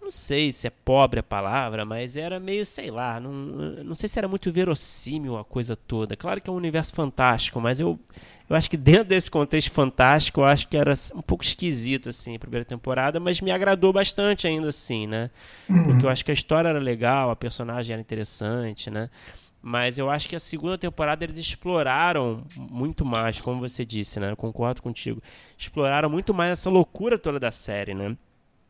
não 0.00 0.10
sei 0.10 0.50
se 0.52 0.66
é 0.66 0.70
pobre 0.70 1.20
a 1.20 1.22
palavra, 1.22 1.84
mas 1.84 2.16
era 2.16 2.40
meio, 2.40 2.64
sei 2.64 2.90
lá, 2.90 3.20
não, 3.20 3.30
não 3.32 3.94
sei 3.94 4.08
se 4.08 4.18
era 4.18 4.26
muito 4.26 4.50
verossímil 4.50 5.36
a 5.36 5.44
coisa 5.44 5.76
toda. 5.76 6.16
Claro 6.16 6.40
que 6.40 6.48
é 6.48 6.52
um 6.52 6.56
universo 6.56 6.94
fantástico, 6.94 7.60
mas 7.60 7.78
eu, 7.78 7.98
eu 8.48 8.56
acho 8.56 8.70
que 8.70 8.76
dentro 8.76 9.04
desse 9.04 9.30
contexto 9.30 9.70
fantástico, 9.70 10.40
eu 10.40 10.44
acho 10.44 10.66
que 10.66 10.76
era 10.76 10.94
um 11.14 11.20
pouco 11.20 11.44
esquisito, 11.44 12.08
assim, 12.08 12.36
a 12.36 12.38
primeira 12.38 12.64
temporada, 12.64 13.20
mas 13.20 13.40
me 13.40 13.50
agradou 13.50 13.92
bastante 13.92 14.46
ainda 14.46 14.68
assim, 14.68 15.06
né? 15.06 15.30
Uhum. 15.68 15.84
Porque 15.84 16.06
eu 16.06 16.10
acho 16.10 16.24
que 16.24 16.30
a 16.30 16.34
história 16.34 16.68
era 16.68 16.78
legal, 16.78 17.30
a 17.30 17.36
personagem 17.36 17.92
era 17.92 18.00
interessante, 18.00 18.90
né? 18.90 19.10
Mas 19.60 19.98
eu 19.98 20.08
acho 20.08 20.28
que 20.28 20.36
a 20.36 20.38
segunda 20.38 20.78
temporada 20.78 21.24
eles 21.24 21.36
exploraram 21.36 22.44
muito 22.56 23.04
mais, 23.04 23.40
como 23.40 23.60
você 23.60 23.84
disse, 23.84 24.20
né? 24.20 24.30
Eu 24.30 24.36
concordo 24.36 24.80
contigo. 24.80 25.20
Exploraram 25.58 26.08
muito 26.08 26.32
mais 26.32 26.52
essa 26.52 26.70
loucura 26.70 27.18
toda 27.18 27.38
da 27.40 27.50
série, 27.50 27.92
né? 27.92 28.16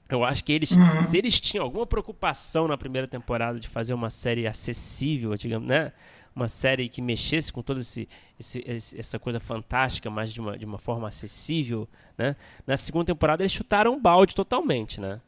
Eu 0.09 0.25
acho 0.25 0.43
que 0.43 0.53
eles, 0.53 0.71
uhum. 0.71 1.03
se 1.03 1.19
eles 1.19 1.39
tinham 1.39 1.65
alguma 1.65 1.87
preocupação 1.87 2.67
na 2.67 2.79
primeira 2.79 3.07
temporada 3.07 3.61
de 3.61 3.69
fazer 3.69 3.93
uma 3.93 4.09
série 4.09 4.47
acessível, 4.47 5.35
digamos, 5.37 5.69
né? 5.69 5.93
Uma 6.35 6.49
série 6.49 6.89
que 6.89 7.03
mexesse 7.03 7.53
com 7.53 7.63
toda 7.63 7.81
esse, 7.81 8.09
esse, 8.39 8.65
essa 8.97 9.19
coisa 9.19 9.39
fantástica, 9.39 10.09
mas 10.09 10.33
de 10.33 10.41
uma, 10.41 10.57
de 10.57 10.65
uma 10.65 10.79
forma 10.79 11.09
acessível, 11.09 11.87
né? 12.17 12.37
Na 12.67 12.77
segunda 12.77 13.07
temporada 13.07 13.43
eles 13.43 13.53
chutaram 13.53 13.93
um 13.93 14.01
balde 14.01 14.35
totalmente, 14.35 15.01
né? 15.01 15.21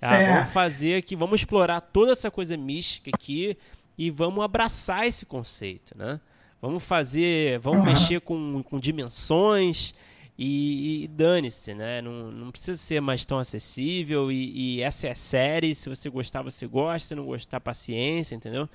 Ah, 0.00 0.16
é. 0.16 0.34
Vamos 0.34 0.52
fazer 0.52 0.96
aqui, 0.96 1.16
vamos 1.16 1.40
explorar 1.40 1.80
toda 1.80 2.12
essa 2.12 2.30
coisa 2.30 2.56
mística 2.56 3.10
aqui 3.12 3.56
e 3.98 4.10
vamos 4.10 4.44
abraçar 4.44 5.06
esse 5.06 5.26
conceito, 5.26 5.96
né? 5.96 6.20
Vamos 6.60 6.84
fazer, 6.84 7.58
vamos 7.58 7.80
uhum. 7.80 7.86
mexer 7.86 8.20
com, 8.20 8.62
com 8.62 8.78
dimensões, 8.78 9.94
e, 10.38 11.04
e 11.04 11.08
dane-se, 11.08 11.74
né? 11.74 12.02
Não, 12.02 12.30
não 12.30 12.50
precisa 12.50 12.76
ser 12.76 13.00
mais 13.00 13.24
tão 13.24 13.38
acessível. 13.38 14.30
E, 14.30 14.78
e, 14.78 14.82
essa 14.82 15.08
é 15.08 15.14
série. 15.14 15.74
Se 15.74 15.88
você 15.88 16.10
gostar, 16.10 16.42
você 16.42 16.66
gosta. 16.66 17.08
Se 17.08 17.14
não 17.14 17.24
gostar, 17.24 17.60
paciência, 17.60 18.34
entendeu? 18.34 18.68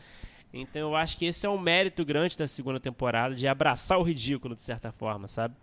Então 0.54 0.82
eu 0.82 0.96
acho 0.96 1.18
que 1.18 1.26
esse 1.26 1.46
é 1.46 1.50
um 1.50 1.60
mérito 1.60 2.04
grande 2.04 2.38
da 2.38 2.48
segunda 2.48 2.80
temporada 2.80 3.36
de 3.36 3.48
abraçar 3.48 3.98
o 3.98 4.04
ridículo, 4.04 4.54
de 4.54 4.62
certa 4.62 4.92
forma, 4.92 5.28
sabe? 5.28 5.56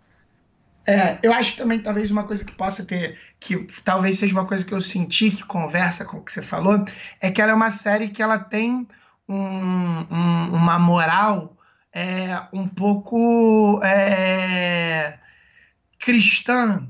É, 0.87 1.19
eu 1.21 1.31
acho 1.31 1.55
também 1.55 1.79
talvez 1.79 2.09
uma 2.09 2.23
coisa 2.23 2.43
que 2.43 2.53
possa 2.53 2.83
ter, 2.83 3.19
que 3.39 3.67
talvez 3.83 4.17
seja 4.17 4.33
uma 4.33 4.47
coisa 4.47 4.65
que 4.65 4.73
eu 4.73 4.81
senti 4.81 5.29
que 5.29 5.43
conversa 5.43 6.03
com 6.05 6.17
o 6.17 6.23
que 6.23 6.31
você 6.31 6.41
falou, 6.41 6.83
é 7.21 7.29
que 7.29 7.39
ela 7.39 7.51
é 7.51 7.55
uma 7.55 7.69
série 7.69 8.09
que 8.09 8.23
ela 8.23 8.39
tem 8.39 8.87
um, 9.27 9.35
um, 9.35 10.53
uma 10.55 10.79
moral 10.79 11.55
é, 11.93 12.41
um 12.51 12.67
pouco 12.67 13.79
é, 13.83 15.19
cristã, 15.99 16.87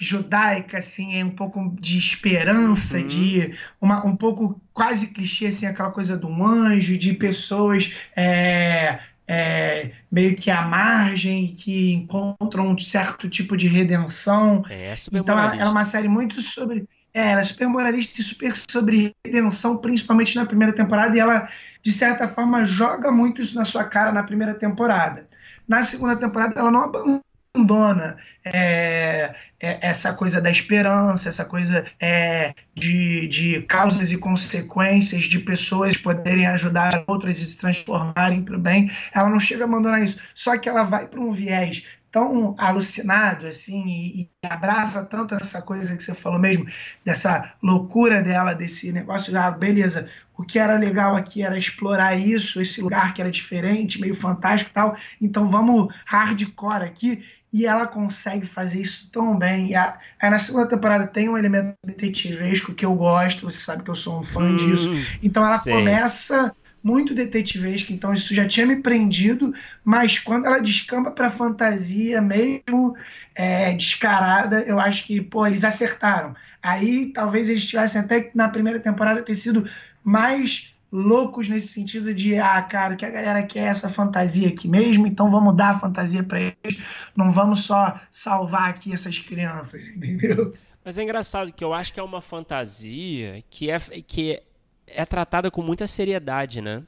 judaica, 0.00 0.78
assim, 0.78 1.20
é 1.20 1.24
um 1.24 1.30
pouco 1.30 1.76
de 1.78 1.98
esperança, 1.98 2.96
uhum. 2.96 3.06
de 3.06 3.54
uma, 3.80 4.04
um 4.04 4.16
pouco 4.16 4.60
quase 4.72 5.08
clichê, 5.08 5.48
assim, 5.48 5.66
aquela 5.66 5.90
coisa 5.90 6.16
do 6.16 6.42
anjo, 6.42 6.96
de 6.96 7.12
pessoas 7.12 7.94
é, 8.16 8.98
é, 9.28 9.90
meio 10.10 10.34
que 10.34 10.50
à 10.50 10.62
margem, 10.62 11.54
que 11.54 11.92
encontram 11.92 12.68
um 12.68 12.78
certo 12.78 13.28
tipo 13.28 13.56
de 13.56 13.68
redenção. 13.68 14.64
É, 14.70 14.94
então, 15.12 15.38
ela, 15.38 15.54
ela 15.54 15.64
é 15.64 15.68
uma 15.68 15.84
série 15.84 16.08
muito 16.08 16.40
sobre. 16.40 16.88
É, 17.12 17.32
ela 17.32 17.40
é 17.40 17.44
super 17.44 17.68
moralista 17.68 18.20
e 18.20 18.24
super 18.24 18.56
sobre 18.56 19.14
redenção, 19.24 19.76
principalmente 19.76 20.34
na 20.34 20.46
primeira 20.46 20.72
temporada, 20.72 21.14
e 21.14 21.20
ela, 21.20 21.48
de 21.82 21.92
certa 21.92 22.26
forma, 22.28 22.64
joga 22.64 23.12
muito 23.12 23.42
isso 23.42 23.54
na 23.54 23.64
sua 23.64 23.84
cara 23.84 24.12
na 24.12 24.22
primeira 24.22 24.54
temporada. 24.54 25.28
Na 25.68 25.82
segunda 25.82 26.16
temporada, 26.16 26.58
ela 26.58 26.70
não 26.70 26.80
abandona 26.80 27.20
abandona 27.54 28.16
é, 28.44 29.34
é, 29.58 29.88
essa 29.88 30.14
coisa 30.14 30.40
da 30.40 30.50
esperança, 30.50 31.28
essa 31.28 31.44
coisa 31.44 31.84
é, 31.98 32.54
de, 32.74 33.26
de 33.28 33.62
causas 33.62 34.12
e 34.12 34.16
consequências, 34.18 35.24
de 35.24 35.38
pessoas 35.40 35.96
poderem 35.96 36.46
ajudar 36.46 37.04
outras 37.06 37.38
e 37.40 37.46
se 37.46 37.58
transformarem 37.58 38.42
para 38.42 38.56
o 38.56 38.60
bem. 38.60 38.90
Ela 39.12 39.28
não 39.28 39.40
chega 39.40 39.64
a 39.64 39.66
abandonar 39.66 40.02
isso, 40.02 40.18
só 40.34 40.56
que 40.56 40.68
ela 40.68 40.84
vai 40.84 41.06
para 41.06 41.20
um 41.20 41.32
viés 41.32 41.84
tão 42.10 42.56
alucinado 42.58 43.46
assim 43.46 43.86
e, 43.86 44.22
e, 44.22 44.30
abraça 44.42 45.04
tanto 45.04 45.34
essa 45.36 45.62
coisa 45.62 45.96
que 45.96 46.02
você 46.02 46.12
falou 46.12 46.40
mesmo 46.40 46.66
dessa 47.04 47.54
loucura 47.62 48.20
dela 48.20 48.52
desse 48.52 48.90
negócio 48.90 49.38
ah, 49.38 49.48
beleza 49.52 50.08
o 50.36 50.42
que 50.42 50.58
era 50.58 50.76
legal 50.76 51.14
aqui 51.14 51.42
era 51.42 51.56
explorar 51.56 52.18
isso 52.18 52.60
esse 52.60 52.82
lugar 52.82 53.14
que 53.14 53.20
era 53.20 53.30
diferente 53.30 54.00
meio 54.00 54.16
fantástico 54.16 54.72
e 54.72 54.74
tal 54.74 54.96
então 55.20 55.48
vamos 55.48 55.94
hardcore 56.04 56.82
aqui 56.82 57.24
e 57.52 57.66
ela 57.66 57.86
consegue 57.86 58.46
fazer 58.46 58.80
isso 58.80 59.10
tão 59.12 59.36
bem. 59.36 59.70
E 59.70 59.74
a, 59.74 59.98
aí 60.20 60.30
na 60.30 60.38
segunda 60.38 60.68
temporada 60.68 61.06
tem 61.06 61.28
um 61.28 61.36
elemento 61.36 61.74
detetivesco 61.84 62.74
que 62.74 62.86
eu 62.86 62.94
gosto, 62.94 63.50
você 63.50 63.58
sabe 63.58 63.82
que 63.82 63.90
eu 63.90 63.96
sou 63.96 64.20
um 64.20 64.22
fã 64.22 64.40
hum, 64.40 64.56
disso. 64.56 64.90
Então 65.22 65.44
ela 65.44 65.58
sei. 65.58 65.72
começa 65.72 66.54
muito 66.82 67.14
detetivesca, 67.14 67.92
então 67.92 68.14
isso 68.14 68.34
já 68.34 68.48
tinha 68.48 68.64
me 68.64 68.76
prendido, 68.76 69.52
mas 69.84 70.18
quando 70.18 70.46
ela 70.46 70.60
descamba 70.60 71.10
para 71.10 71.30
fantasia 71.30 72.22
mesmo 72.22 72.96
é, 73.34 73.72
descarada, 73.74 74.62
eu 74.62 74.80
acho 74.80 75.04
que 75.04 75.20
pô, 75.20 75.46
eles 75.46 75.64
acertaram. 75.64 76.34
Aí 76.62 77.12
talvez 77.12 77.48
eles 77.48 77.66
tivessem 77.66 78.00
até 78.00 78.30
na 78.34 78.48
primeira 78.48 78.80
temporada 78.80 79.22
ter 79.22 79.34
sido 79.34 79.68
mais 80.02 80.74
loucos 80.92 81.48
nesse 81.48 81.68
sentido 81.68 82.12
de, 82.12 82.36
ah, 82.36 82.60
cara, 82.62 82.96
que 82.96 83.04
a 83.04 83.10
galera 83.10 83.42
quer 83.42 83.66
essa 83.66 83.88
fantasia 83.88 84.48
aqui 84.48 84.66
mesmo, 84.66 85.06
então 85.06 85.30
vamos 85.30 85.56
dar 85.56 85.76
a 85.76 85.78
fantasia 85.80 86.22
para 86.22 86.40
eles, 86.40 86.80
não 87.14 87.32
vamos 87.32 87.64
só 87.64 88.00
salvar 88.10 88.70
aqui 88.70 88.92
essas 88.92 89.18
crianças, 89.18 89.86
entendeu? 89.94 90.52
Mas 90.84 90.98
é 90.98 91.02
engraçado 91.02 91.52
que 91.52 91.62
eu 91.62 91.72
acho 91.72 91.92
que 91.92 92.00
é 92.00 92.02
uma 92.02 92.20
fantasia 92.20 93.44
que 93.48 93.70
é, 93.70 93.78
que 93.78 94.42
é 94.86 95.04
tratada 95.04 95.50
com 95.50 95.62
muita 95.62 95.86
seriedade, 95.86 96.60
né? 96.60 96.82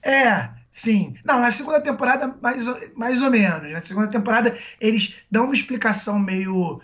É, 0.00 0.48
sim. 0.70 1.14
Não, 1.24 1.40
na 1.40 1.50
segunda 1.50 1.80
temporada, 1.80 2.34
mais, 2.40 2.64
mais 2.94 3.20
ou 3.20 3.30
menos. 3.30 3.70
Na 3.72 3.80
segunda 3.80 4.08
temporada, 4.08 4.56
eles 4.80 5.16
dão 5.30 5.44
uma 5.44 5.54
explicação 5.54 6.18
meio 6.18 6.80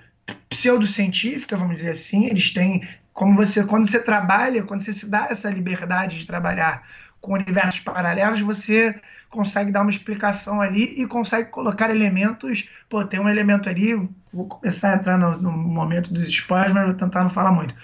pseudocientífica, 0.49 1.57
vamos 1.57 1.77
dizer 1.77 1.91
assim. 1.91 2.27
Eles 2.27 2.53
têm 2.53 2.87
como 3.15 3.37
você, 3.37 3.65
quando 3.65 3.89
você 3.89 4.01
trabalha, 4.01 4.65
quando 4.65 4.81
você 4.83 4.93
se 4.93 5.09
dá 5.09 5.29
essa 5.31 5.49
liberdade 5.49 6.19
de 6.19 6.27
trabalhar 6.27 6.83
com 7.21 7.33
universos 7.33 7.81
paralelos, 7.81 8.41
você 8.41 9.01
consegue 9.31 9.71
dar 9.71 9.83
uma 9.83 9.91
explicação 9.91 10.61
ali 10.61 11.01
e 11.01 11.07
consegue 11.07 11.49
colocar 11.49 11.91
elementos. 11.91 12.69
Pô, 12.91 13.05
tem 13.05 13.21
um 13.21 13.29
elemento 13.29 13.69
ali, 13.69 13.95
vou 14.33 14.47
começar 14.47 14.93
a 14.93 14.97
entrar 14.97 15.17
no, 15.17 15.41
no 15.41 15.51
momento 15.53 16.13
dos 16.13 16.29
spoilers, 16.29 16.73
mas 16.73 16.87
vou 16.87 16.95
tentar 16.95 17.23
não 17.23 17.31
falar 17.31 17.53
muito. 17.53 17.75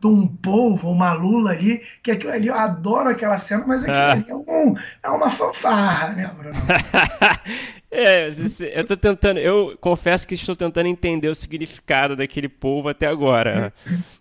De 0.00 0.06
um 0.06 0.26
polvo, 0.26 0.90
uma 0.90 1.12
lula 1.12 1.52
ali, 1.52 1.82
que 2.02 2.10
aquilo 2.10 2.32
ali, 2.32 2.48
eu 2.48 2.54
adoro 2.54 3.10
aquela 3.10 3.38
cena, 3.38 3.64
mas 3.66 3.82
aquilo 3.82 3.96
ah. 3.96 4.12
ali 4.12 4.24
é, 4.28 4.34
um, 4.34 4.74
é 5.02 5.08
uma 5.08 5.30
fanfarra, 5.30 6.08
né, 6.14 6.30
Bruno? 6.36 6.58
é, 7.90 8.30
eu 8.74 8.86
tô 8.86 8.96
tentando, 8.96 9.38
eu 9.38 9.76
confesso 9.80 10.26
que 10.26 10.34
estou 10.34 10.54
tentando 10.54 10.86
entender 10.86 11.28
o 11.28 11.34
significado 11.34 12.14
daquele 12.14 12.48
polvo 12.48 12.88
até 12.88 13.06
agora. 13.06 13.72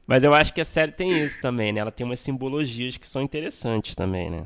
mas 0.07 0.23
eu 0.23 0.33
acho 0.33 0.53
que 0.53 0.61
a 0.61 0.65
série 0.65 0.91
tem 0.91 1.23
isso 1.23 1.39
também, 1.39 1.71
né? 1.71 1.79
Ela 1.79 1.91
tem 1.91 2.05
umas 2.05 2.19
simbologias 2.19 2.97
que 2.97 3.07
são 3.07 3.21
interessantes 3.21 3.93
também, 3.93 4.29
né? 4.29 4.45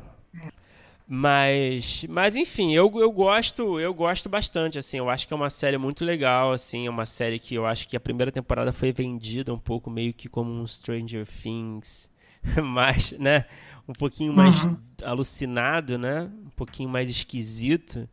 Mas, 1.08 2.06
mas 2.10 2.36
enfim, 2.36 2.74
eu, 2.74 2.92
eu 2.96 3.12
gosto, 3.12 3.80
eu 3.80 3.94
gosto 3.94 4.30
bastante, 4.30 4.80
assim, 4.80 4.98
eu 4.98 5.10
acho 5.10 5.28
que 5.28 5.34
é 5.34 5.36
uma 5.36 5.50
série 5.50 5.78
muito 5.78 6.04
legal, 6.04 6.54
assim, 6.54 6.88
é 6.88 6.90
uma 6.90 7.06
série 7.06 7.40
que 7.40 7.56
eu 7.56 7.66
acho 7.66 7.88
que 7.88 7.98
a 7.98 8.00
primeira 8.00 8.32
temporada 8.32 8.72
foi 8.72 8.92
vendida 8.94 9.54
um 9.54 9.60
pouco 9.60 9.90
meio 9.90 10.14
que 10.14 10.30
como 10.30 10.50
um 10.50 10.66
Stranger 10.66 11.28
Things, 11.28 12.10
mas, 12.64 13.12
né, 13.14 13.46
um 13.88 13.94
pouquinho 13.94 14.34
mais 14.34 14.64
uhum. 14.64 14.78
alucinado, 15.04 15.98
né, 15.98 16.30
um 16.46 16.52
pouquinho 16.56 16.90
mais 16.90 17.10
esquisito. 17.10 18.08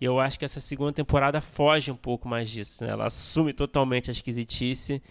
E 0.00 0.04
eu 0.04 0.18
acho 0.18 0.38
que 0.38 0.44
essa 0.44 0.60
segunda 0.60 0.92
temporada 0.92 1.40
foge 1.40 1.90
um 1.90 1.96
pouco 1.96 2.28
mais 2.28 2.50
disso, 2.50 2.84
né? 2.84 2.90
Ela 2.90 3.06
assume 3.06 3.52
totalmente 3.52 4.10
a 4.10 4.12
esquisitice 4.12 5.02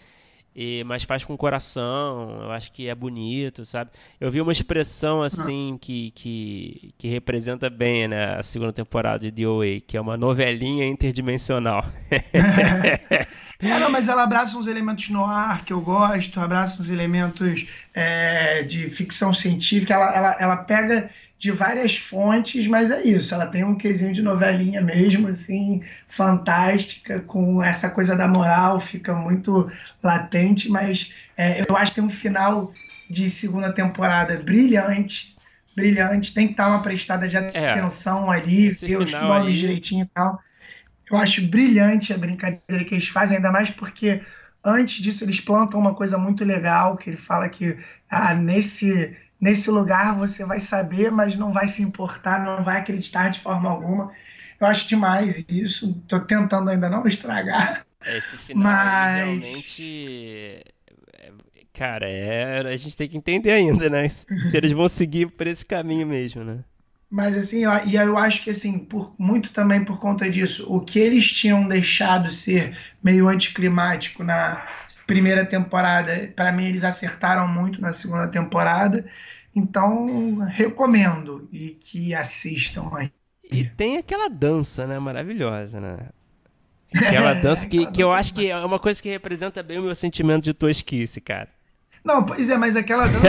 e, 0.54 0.84
mas 0.84 1.02
faz 1.02 1.24
com 1.24 1.36
coração, 1.36 2.42
eu 2.42 2.52
acho 2.52 2.70
que 2.70 2.88
é 2.88 2.94
bonito, 2.94 3.64
sabe? 3.64 3.90
Eu 4.20 4.30
vi 4.30 4.40
uma 4.40 4.52
expressão 4.52 5.20
assim 5.20 5.76
que, 5.80 6.12
que, 6.12 6.94
que 6.96 7.08
representa 7.08 7.68
bem 7.68 8.06
né, 8.06 8.36
a 8.36 8.42
segunda 8.42 8.72
temporada 8.72 9.18
de 9.18 9.42
DOA, 9.42 9.80
que 9.84 9.96
é 9.96 10.00
uma 10.00 10.16
novelinha 10.16 10.86
interdimensional. 10.86 11.84
É, 13.60 13.78
não, 13.78 13.88
mas 13.88 14.08
ela 14.08 14.24
abraça 14.24 14.58
uns 14.58 14.66
elementos 14.66 15.08
no 15.08 15.24
ar 15.24 15.64
que 15.64 15.72
eu 15.72 15.80
gosto, 15.80 16.38
abraça 16.38 16.82
uns 16.82 16.90
elementos 16.90 17.66
é, 17.94 18.62
de 18.64 18.90
ficção 18.90 19.32
científica, 19.32 19.94
ela, 19.94 20.14
ela, 20.14 20.36
ela 20.38 20.56
pega 20.56 21.08
de 21.38 21.50
várias 21.50 21.96
fontes, 21.96 22.66
mas 22.66 22.90
é 22.90 23.02
isso. 23.02 23.34
Ela 23.34 23.46
tem 23.46 23.64
um 23.64 23.74
quesinho 23.74 24.12
de 24.12 24.22
novelinha 24.22 24.80
mesmo, 24.80 25.28
assim, 25.28 25.82
fantástica, 26.08 27.20
com 27.20 27.62
essa 27.62 27.90
coisa 27.90 28.16
da 28.16 28.26
moral, 28.26 28.80
fica 28.80 29.14
muito 29.14 29.70
latente, 30.02 30.68
mas 30.70 31.14
é, 31.36 31.62
eu 31.68 31.76
acho 31.76 31.92
que 31.92 32.00
tem 32.00 32.04
um 32.04 32.10
final 32.10 32.72
de 33.10 33.28
segunda 33.28 33.72
temporada 33.72 34.36
brilhante, 34.36 35.36
brilhante, 35.76 36.32
tem 36.32 36.46
que 36.46 36.52
estar 36.52 36.68
uma 36.68 36.82
prestada 36.82 37.28
de 37.28 37.36
é, 37.36 37.70
atenção 37.70 38.32
é, 38.32 38.38
ali, 38.38 38.70
ver 38.70 38.98
os 38.98 39.12
nomes 39.12 39.48
aí... 39.48 39.56
direitinho 39.56 40.04
e 40.04 40.08
tal. 40.14 40.40
Eu 41.10 41.18
acho 41.18 41.46
brilhante 41.46 42.12
a 42.12 42.18
brincadeira 42.18 42.84
que 42.84 42.94
eles 42.94 43.08
fazem, 43.08 43.36
ainda 43.36 43.52
mais 43.52 43.68
porque 43.68 44.22
antes 44.64 45.02
disso 45.02 45.24
eles 45.24 45.40
plantam 45.40 45.78
uma 45.78 45.94
coisa 45.94 46.16
muito 46.16 46.44
legal, 46.44 46.96
que 46.96 47.10
ele 47.10 47.16
fala 47.18 47.48
que 47.48 47.76
ah, 48.08 48.34
nesse 48.34 49.14
nesse 49.40 49.70
lugar 49.70 50.16
você 50.16 50.44
vai 50.44 50.60
saber, 50.60 51.10
mas 51.10 51.36
não 51.36 51.52
vai 51.52 51.68
se 51.68 51.82
importar, 51.82 52.44
não 52.44 52.64
vai 52.64 52.78
acreditar 52.78 53.28
de 53.28 53.40
forma 53.40 53.68
alguma. 53.68 54.12
Eu 54.60 54.66
acho 54.66 54.88
demais 54.88 55.44
isso. 55.48 55.90
Estou 56.02 56.20
tentando 56.20 56.70
ainda 56.70 56.88
não 56.88 57.06
estragar. 57.06 57.84
Esse 58.06 58.36
final 58.36 58.64
mas... 58.64 59.16
realmente. 59.16 60.64
Cara, 61.72 62.08
é... 62.08 62.60
a 62.60 62.76
gente 62.76 62.96
tem 62.96 63.08
que 63.08 63.16
entender 63.16 63.50
ainda, 63.50 63.90
né? 63.90 64.08
Se 64.08 64.26
eles 64.56 64.72
vão 64.72 64.88
seguir 64.88 65.26
por 65.32 65.46
esse 65.46 65.66
caminho 65.66 66.06
mesmo, 66.06 66.44
né? 66.44 66.64
Mas 67.14 67.36
assim, 67.36 67.64
ó, 67.64 67.78
e 67.84 67.94
eu 67.94 68.18
acho 68.18 68.42
que 68.42 68.50
assim, 68.50 68.76
por, 68.76 69.14
muito 69.16 69.52
também 69.52 69.84
por 69.84 70.00
conta 70.00 70.28
disso, 70.28 70.66
o 70.68 70.80
que 70.80 70.98
eles 70.98 71.30
tinham 71.30 71.68
deixado 71.68 72.28
ser 72.28 72.76
meio 73.00 73.28
anticlimático 73.28 74.24
na 74.24 74.66
primeira 75.06 75.46
temporada, 75.46 76.32
para 76.34 76.50
mim 76.50 76.64
eles 76.64 76.82
acertaram 76.82 77.46
muito 77.46 77.80
na 77.80 77.92
segunda 77.92 78.26
temporada. 78.26 79.08
Então, 79.54 80.38
recomendo 80.38 81.48
e 81.52 81.78
que 81.80 82.12
assistam 82.12 82.90
aí. 82.92 83.12
E 83.48 83.62
tem 83.62 83.96
aquela 83.96 84.28
dança, 84.28 84.84
né? 84.84 84.98
Maravilhosa, 84.98 85.80
né? 85.80 86.08
Aquela 86.92 87.32
dança 87.34 87.68
que, 87.68 87.86
que 87.86 88.02
eu 88.02 88.10
acho 88.10 88.34
que 88.34 88.50
é 88.50 88.56
uma 88.56 88.80
coisa 88.80 89.00
que 89.00 89.08
representa 89.08 89.62
bem 89.62 89.78
o 89.78 89.82
meu 89.84 89.94
sentimento 89.94 90.42
de 90.42 90.52
tosquice, 90.52 91.20
cara. 91.20 91.48
Não, 92.04 92.24
pois 92.24 92.50
é, 92.50 92.56
mas 92.58 92.76
aquela 92.76 93.06
dança 93.06 93.28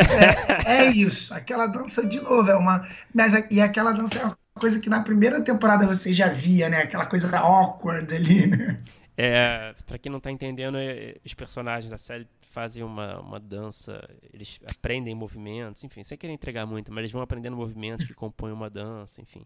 é, 0.68 0.88
é 0.88 0.92
isso. 0.92 1.34
Aquela 1.34 1.66
dança, 1.66 2.06
de 2.06 2.20
novo, 2.20 2.50
é 2.50 2.56
uma. 2.56 2.88
Mas, 3.14 3.34
e 3.50 3.62
aquela 3.62 3.94
dança 3.94 4.20
é 4.20 4.26
uma 4.26 4.38
coisa 4.60 4.80
que 4.80 4.90
na 4.90 5.02
primeira 5.02 5.42
temporada 5.42 5.88
você 5.88 6.12
já 6.12 6.28
via, 6.28 6.68
né? 6.68 6.82
Aquela 6.82 7.06
coisa 7.06 7.38
awkward 7.38 8.14
ali, 8.14 8.48
né? 8.48 8.80
É, 9.18 9.74
pra 9.86 9.98
quem 9.98 10.12
não 10.12 10.20
tá 10.20 10.30
entendendo, 10.30 10.78
é, 10.78 11.16
os 11.26 11.34
personagens 11.34 11.90
da 11.90 11.98
série 11.98 12.28
fazem 12.52 12.84
uma, 12.84 13.20
uma 13.20 13.40
dança, 13.40 14.02
eles 14.34 14.60
aprendem 14.68 15.16
movimentos, 15.16 15.84
enfim, 15.84 16.04
sem 16.04 16.18
querer 16.18 16.34
entregar 16.34 16.66
muito, 16.66 16.92
mas 16.92 17.04
eles 17.04 17.12
vão 17.12 17.22
aprendendo 17.22 17.56
movimentos 17.56 18.06
que 18.06 18.14
compõem 18.14 18.52
uma 18.52 18.70
dança, 18.70 19.22
enfim. 19.22 19.46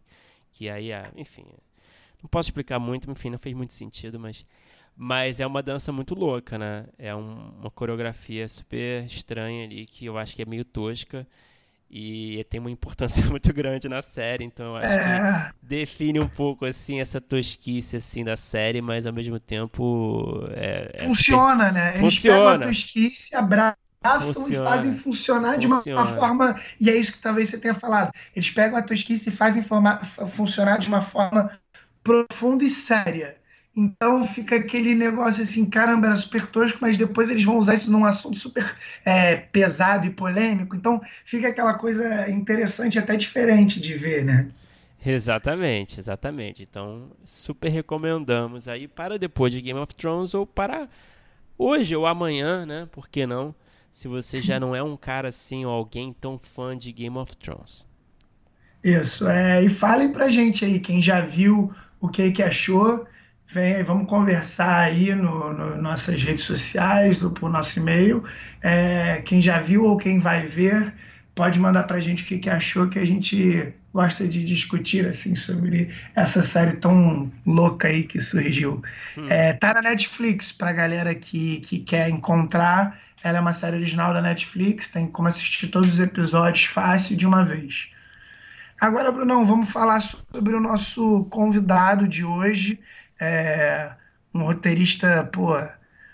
Que 0.52 0.70
aí, 0.70 0.90
enfim, 1.16 1.46
não 2.22 2.30
posso 2.30 2.50
explicar 2.50 2.80
muito, 2.80 3.10
enfim, 3.10 3.30
não 3.30 3.40
fez 3.40 3.56
muito 3.56 3.74
sentido, 3.74 4.20
mas, 4.20 4.46
mas 5.02 5.40
é 5.40 5.48
uma 5.48 5.64
dança 5.64 5.94
muito 5.94 6.14
louca, 6.14 6.58
né? 6.58 6.84
É 6.98 7.16
um, 7.16 7.54
uma 7.62 7.72
coreografia 7.72 8.46
super 8.50 9.06
estranha 9.06 9.64
ali, 9.64 9.86
que 9.86 10.06
eu 10.06 10.18
acho 10.18 10.36
que 10.36 10.42
é 10.42 10.46
meio 10.46 10.66
tosca, 10.66 11.26
e 11.90 12.46
tem 12.50 12.60
uma 12.60 12.70
importância 12.70 13.26
muito 13.32 13.54
grande 13.54 13.88
na 13.88 14.02
série, 14.02 14.44
então 14.44 14.66
eu 14.66 14.76
acho 14.76 14.94
é. 14.94 15.54
que 15.54 15.66
define 15.66 16.20
um 16.20 16.28
pouco 16.28 16.66
assim 16.66 17.00
essa 17.00 17.22
tosquice 17.22 17.96
assim 17.96 18.26
da 18.26 18.36
série, 18.36 18.82
mas 18.82 19.06
ao 19.06 19.14
mesmo 19.14 19.40
tempo 19.40 20.46
é, 20.52 20.92
é 20.94 21.08
funciona, 21.08 21.64
tem... 21.66 21.74
né? 21.76 21.90
Eles 21.92 22.16
funciona. 22.16 22.38
pegam 22.38 22.52
a 22.52 22.68
tosquice, 22.68 23.36
abraçam 23.38 24.34
funciona. 24.34 24.66
e 24.66 24.70
fazem 24.70 24.98
funcionar 24.98 25.62
funciona. 25.62 25.82
de 25.82 26.10
uma, 26.12 26.20
forma 26.20 26.62
e 26.78 26.90
é 26.90 26.96
isso 26.98 27.14
que 27.14 27.22
talvez 27.22 27.48
você 27.48 27.58
tenha 27.58 27.74
falado. 27.74 28.12
Eles 28.36 28.52
pegam 28.52 28.78
a 28.78 28.82
tosquice 28.82 29.30
e 29.30 29.32
fazem 29.32 29.64
formar, 29.64 30.06
funcionar 30.32 30.78
de 30.78 30.90
uma 30.90 31.02
forma 31.02 31.58
profunda 32.04 32.66
e 32.66 32.70
séria. 32.70 33.39
Então 33.80 34.28
fica 34.28 34.58
aquele 34.58 34.94
negócio 34.94 35.42
assim, 35.42 35.70
caramba, 35.70 36.08
era 36.08 36.18
super 36.18 36.46
tosco, 36.46 36.80
mas 36.82 36.98
depois 36.98 37.30
eles 37.30 37.46
vão 37.46 37.58
usar 37.58 37.76
isso 37.76 37.90
num 37.90 38.04
assunto 38.04 38.38
super 38.38 38.76
é, 39.06 39.38
pesado 39.38 40.06
e 40.06 40.10
polêmico. 40.10 40.76
Então 40.76 41.02
fica 41.24 41.48
aquela 41.48 41.74
coisa 41.74 42.30
interessante, 42.30 43.00
até 43.00 43.16
diferente 43.16 43.80
de 43.80 43.94
ver, 43.96 44.26
né? 44.26 44.52
Exatamente, 45.06 45.98
exatamente. 45.98 46.62
Então 46.62 47.10
super 47.24 47.70
recomendamos 47.70 48.68
aí 48.68 48.86
para 48.86 49.18
depois 49.18 49.54
de 49.54 49.62
Game 49.62 49.80
of 49.80 49.96
Thrones 49.96 50.34
ou 50.34 50.46
para 50.46 50.90
hoje 51.58 51.96
ou 51.96 52.06
amanhã, 52.06 52.66
né? 52.66 52.86
Por 52.92 53.08
que 53.08 53.26
não? 53.26 53.56
Se 53.94 54.10
você 54.10 54.42
já 54.42 54.60
não 54.60 54.76
é 54.76 54.84
um 54.84 54.98
cara 54.98 55.30
assim 55.30 55.64
ou 55.64 55.72
alguém 55.72 56.12
tão 56.12 56.38
fã 56.38 56.78
de 56.78 56.92
Game 56.92 57.18
of 57.18 57.38
Thrones. 57.38 57.88
Isso, 58.84 59.26
é, 59.28 59.64
e 59.64 59.70
falem 59.70 60.12
pra 60.12 60.28
gente 60.30 60.66
aí, 60.66 60.82
quem 60.82 61.02
já 61.02 61.22
viu, 61.22 61.74
o 62.02 62.10
que, 62.10 62.30
que 62.32 62.44
achou. 62.44 63.08
Vem, 63.52 63.82
vamos 63.84 64.08
conversar 64.08 64.82
aí 64.82 65.16
no, 65.16 65.52
no 65.52 65.82
nossas 65.82 66.22
redes 66.22 66.44
sociais, 66.44 67.20
no, 67.20 67.32
por 67.32 67.50
nosso 67.50 67.80
e-mail. 67.80 68.24
É, 68.62 69.24
quem 69.26 69.42
já 69.42 69.60
viu 69.60 69.86
ou 69.86 69.98
quem 69.98 70.20
vai 70.20 70.46
ver, 70.46 70.94
pode 71.34 71.60
mandar 71.60 71.84
para 71.84 71.98
a 71.98 72.00
gente 72.00 72.24
o 72.24 72.26
que, 72.28 72.38
que 72.38 72.50
achou, 72.50 72.88
que 72.88 73.00
a 73.00 73.06
gente 73.06 73.74
gosta 73.92 74.28
de 74.28 74.46
discutir 74.46 75.08
assim 75.08 75.36
sobre 75.36 75.90
essa 76.16 76.44
série 76.44 76.74
tão 76.74 77.32
louca 77.44 77.88
aí 77.88 78.04
que 78.04 78.20
surgiu. 78.20 78.84
Hum. 79.18 79.28
É, 79.30 79.54
tá 79.54 79.74
na 79.74 79.82
Netflix 79.82 80.52
para 80.52 80.72
galera 80.72 81.16
que, 81.16 81.62
que 81.62 81.80
quer 81.80 82.08
encontrar. 82.08 83.00
Ela 83.24 83.40
é 83.40 83.42
uma 83.42 83.52
série 83.52 83.78
original 83.78 84.14
da 84.14 84.22
Netflix, 84.22 84.90
tem 84.90 85.08
como 85.08 85.28
assistir 85.28 85.70
todos 85.70 85.92
os 85.92 86.00
episódios 86.00 86.66
fácil 86.66 87.18
de 87.18 87.26
uma 87.26 87.44
vez. 87.44 87.90
Agora, 88.80 89.12
Brunão, 89.12 89.46
vamos 89.46 89.72
falar 89.72 90.00
sobre 90.00 90.54
o 90.54 90.60
nosso 90.60 91.26
convidado 91.32 92.08
de 92.08 92.24
hoje 92.24 92.80
é 93.20 93.92
um 94.34 94.44
roteirista, 94.44 95.28
pô, 95.32 95.56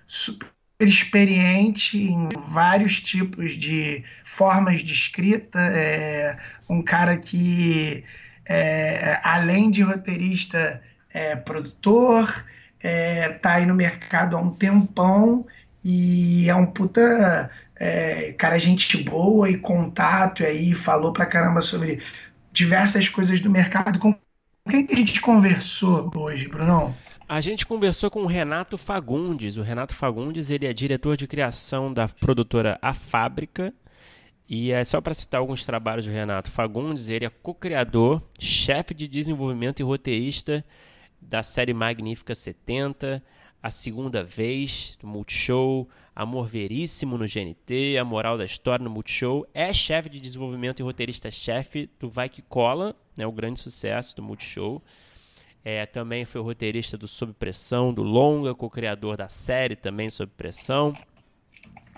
super 0.08 0.48
experiente 0.80 1.98
em 1.98 2.30
vários 2.50 3.00
tipos 3.00 3.54
de 3.54 4.04
formas 4.26 4.82
de 4.82 4.94
escrita, 4.94 5.60
é 5.60 6.38
um 6.70 6.82
cara 6.82 7.18
que, 7.18 8.04
é, 8.46 9.20
além 9.24 9.72
de 9.72 9.82
roteirista, 9.82 10.82
é 11.10 11.36
produtor, 11.36 12.46
é, 12.80 13.30
tá 13.30 13.54
aí 13.54 13.66
no 13.66 13.74
mercado 13.74 14.36
há 14.36 14.42
um 14.42 14.52
tempão 14.52 15.48
e 15.84 16.50
é 16.50 16.56
um 16.56 16.66
puta 16.66 17.50
é, 17.78 18.34
cara, 18.34 18.58
gente 18.58 18.98
boa 19.04 19.50
e 19.50 19.58
contato, 19.58 20.44
e 20.44 20.46
aí 20.46 20.74
falou 20.74 21.12
pra 21.14 21.26
caramba 21.26 21.62
sobre 21.62 22.02
diversas 22.52 23.10
coisas 23.10 23.40
do 23.42 23.50
mercado. 23.50 24.00
Com 24.66 24.72
quem 24.72 24.88
que 24.88 24.94
a 24.96 24.98
gente 24.98 25.22
conversou 25.22 26.10
hoje, 26.16 26.48
Brunão? 26.48 26.92
A 27.30 27.40
gente 27.40 27.68
conversou 27.68 28.10
com 28.10 28.24
o 28.24 28.26
Renato 28.26 28.80
Fagundes. 28.80 29.58
O 29.58 29.62
Renato 29.62 29.96
Fagundes 29.96 30.50
ele 30.50 30.66
é 30.66 30.74
diretor 30.74 31.16
de 31.16 31.28
criação 31.28 31.94
da 31.94 32.08
produtora 32.08 32.80
A 32.82 32.92
Fábrica. 32.92 33.72
E 34.50 34.72
é 34.72 34.84
só 34.84 35.00
para 35.00 35.14
citar 35.14 35.40
alguns 35.40 35.64
trabalhos 35.64 36.08
do 36.08 36.12
Renato 36.12 36.50
Fagundes, 36.50 37.10
ele 37.10 37.26
é 37.26 37.30
co-criador, 37.30 38.24
chefe 38.40 38.96
de 38.96 39.08
desenvolvimento 39.08 39.82
e 39.82 39.84
roteirista 39.84 40.66
da 41.22 41.44
série 41.44 41.74
Magnífica 41.74 42.34
70, 42.34 43.22
A 43.62 43.70
Segunda 43.70 44.24
Vez, 44.24 44.98
do 45.00 45.06
Multishow, 45.06 45.88
Amor 46.16 46.48
Veríssimo 46.48 47.18
no 47.18 47.26
GNT, 47.26 47.98
A 48.00 48.06
Moral 48.06 48.38
da 48.38 48.46
História 48.46 48.84
no 48.84 48.90
Multishow. 48.90 49.46
É 49.54 49.74
chefe 49.74 50.08
de 50.08 50.20
desenvolvimento 50.20 50.80
e 50.80 50.84
roteirista-chefe 50.84 51.90
do 52.00 52.10
Vai 52.10 52.30
Que 52.30 52.42
Cola, 52.42 52.96
né, 53.18 53.28
o 53.28 53.32
grande 53.34 53.60
sucesso 53.60 54.16
do 54.16 54.24
Multishow. 54.24 54.82
É, 55.64 55.86
também 55.86 56.24
foi 56.24 56.40
roteirista 56.42 56.98
do 56.98 57.08
Sob 57.08 57.34
Pressão, 57.34 57.94
do 57.94 58.02
Longa, 58.02 58.56
co-criador 58.56 59.18
da 59.18 59.28
série 59.28 59.76
também 59.76 60.10
Sob 60.10 60.32
Pressão. 60.38 60.96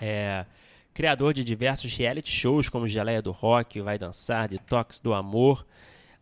É, 0.00 0.44
criador 0.92 1.32
de 1.32 1.44
diversos 1.44 1.94
reality 1.94 2.32
shows 2.32 2.68
como 2.68 2.88
Geleia 2.88 3.22
do 3.22 3.30
Rock, 3.30 3.80
Vai 3.80 3.98
Dançar, 3.98 4.48
Detox 4.48 4.98
do 4.98 5.14
Amor, 5.14 5.64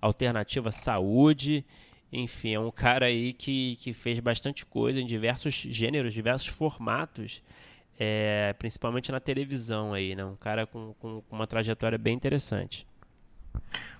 Alternativa 0.02 0.70
Saúde. 0.70 1.64
Enfim, 2.12 2.54
é 2.54 2.60
um 2.60 2.70
cara 2.70 3.06
aí 3.06 3.32
que, 3.32 3.76
que 3.76 3.94
fez 3.94 4.20
bastante 4.20 4.66
coisa 4.66 5.00
em 5.00 5.06
diversos 5.06 5.54
gêneros, 5.54 6.12
diversos 6.12 6.48
formatos, 6.48 7.42
é, 7.98 8.54
principalmente 8.58 9.10
na 9.10 9.20
televisão 9.20 9.92
aí, 9.92 10.14
né? 10.14 10.24
Um 10.24 10.36
cara 10.36 10.66
com, 10.66 10.94
com, 11.00 11.22
com 11.22 11.36
uma 11.36 11.46
trajetória 11.46 11.98
bem 11.98 12.14
interessante. 12.14 12.86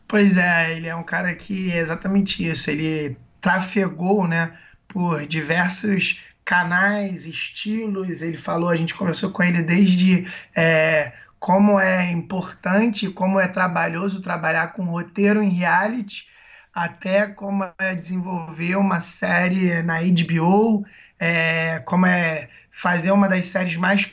Pois 0.09 0.37
é, 0.37 0.77
ele 0.77 0.87
é 0.87 0.95
um 0.95 1.03
cara 1.03 1.35
que 1.35 1.73
é 1.73 1.79
exatamente 1.79 2.49
isso. 2.49 2.71
Ele 2.71 3.17
trafegou, 3.41 4.27
né, 4.27 4.57
por 4.89 5.27
diversos 5.27 6.23
canais, 6.45 7.25
estilos. 7.25 8.23
Ele 8.23 8.37
falou, 8.37 8.69
a 8.69 8.77
gente 8.77 8.95
conversou 8.95 9.31
com 9.31 9.43
ele 9.43 9.63
desde 9.63 10.27
é, 10.55 11.13
como 11.39 11.79
é 11.79 12.11
importante, 12.11 13.11
como 13.11 13.41
é 13.41 13.49
trabalhoso 13.49 14.23
trabalhar 14.23 14.73
com 14.73 14.85
roteiro 14.85 15.43
em 15.43 15.51
reality, 15.51 16.27
até 16.73 17.27
como 17.27 17.65
é 17.79 17.95
desenvolver 17.95 18.77
uma 18.77 19.01
série 19.01 19.83
na 19.83 20.01
HBO, 20.01 20.85
é, 21.19 21.81
como 21.81 22.07
é 22.07 22.49
fazer 22.77 23.11
uma 23.11 23.29
das 23.29 23.47
séries 23.47 23.77
mais 23.77 24.13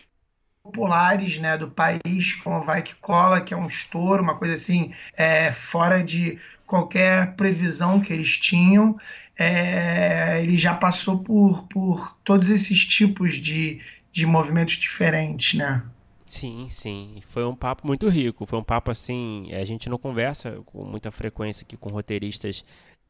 populares 0.64 1.38
né, 1.40 1.58
do 1.58 1.70
país, 1.70 2.36
como 2.44 2.64
Vai 2.64 2.82
Que 2.82 2.96
Cola, 2.96 3.42
que 3.42 3.54
é 3.54 3.58
um 3.58 3.68
estouro, 3.68 4.24
uma 4.24 4.36
coisa 4.36 4.54
assim, 4.54 4.94
é, 5.16 5.52
fora 5.52 6.04
de 6.04 6.40
qualquer 6.66 7.36
previsão 7.36 8.00
que 8.00 8.14
eles 8.14 8.38
tinham 8.38 8.98
é, 9.38 10.42
ele 10.44 10.58
já 10.58 10.74
passou 10.74 11.20
por, 11.20 11.68
por 11.68 12.16
todos 12.24 12.50
esses 12.50 12.86
tipos 12.86 13.38
de, 13.38 13.82
de 14.12 14.26
movimentos 14.26 14.76
diferentes, 14.76 15.58
né? 15.58 15.84
Sim, 16.26 16.68
sim. 16.70 17.22
Foi 17.28 17.46
um 17.46 17.56
papo 17.56 17.86
muito 17.86 18.08
rico. 18.10 18.46
Foi 18.46 18.58
um 18.58 18.64
papo 18.64 18.92
assim. 18.92 19.52
A 19.54 19.64
gente 19.66 19.90
não 19.90 19.98
conversa 19.98 20.62
com 20.66 20.84
muita 20.84 21.12
frequência 21.12 21.64
aqui 21.64 21.78
com 21.78 21.90
roteiristas 21.90 22.64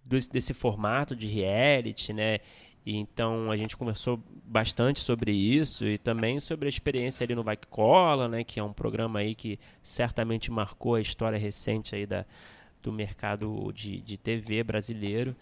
desse 0.05 0.53
formato 0.53 1.15
de 1.15 1.27
reality, 1.27 2.11
né? 2.11 2.39
Então 2.85 3.49
a 3.49 3.55
gente 3.55 3.77
conversou 3.77 4.21
bastante 4.45 4.99
sobre 4.99 5.31
isso 5.31 5.85
e 5.85 5.97
também 5.97 6.39
sobre 6.39 6.65
a 6.65 6.69
experiência 6.69 7.23
ali 7.23 7.33
no 7.33 7.43
Vai 7.43 7.55
Que 7.55 7.67
Cola, 7.67 8.27
né? 8.27 8.43
Que 8.43 8.59
é 8.59 8.63
um 8.63 8.73
programa 8.73 9.19
aí 9.19 9.33
que 9.33 9.59
certamente 9.81 10.51
marcou 10.51 10.95
a 10.95 11.01
história 11.01 11.37
recente 11.37 11.95
aí 11.95 12.05
da, 12.05 12.25
do 12.81 12.91
mercado 12.91 13.71
de, 13.73 14.01
de 14.01 14.17
TV 14.17 14.63
brasileiro. 14.63 15.35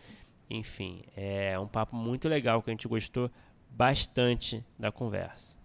Enfim, 0.49 1.01
é 1.15 1.57
um 1.57 1.67
papo 1.67 1.95
muito 1.95 2.27
legal 2.27 2.61
que 2.61 2.69
a 2.69 2.73
gente 2.73 2.87
gostou 2.87 3.31
bastante 3.69 4.63
da 4.77 4.91
conversa. 4.91 5.60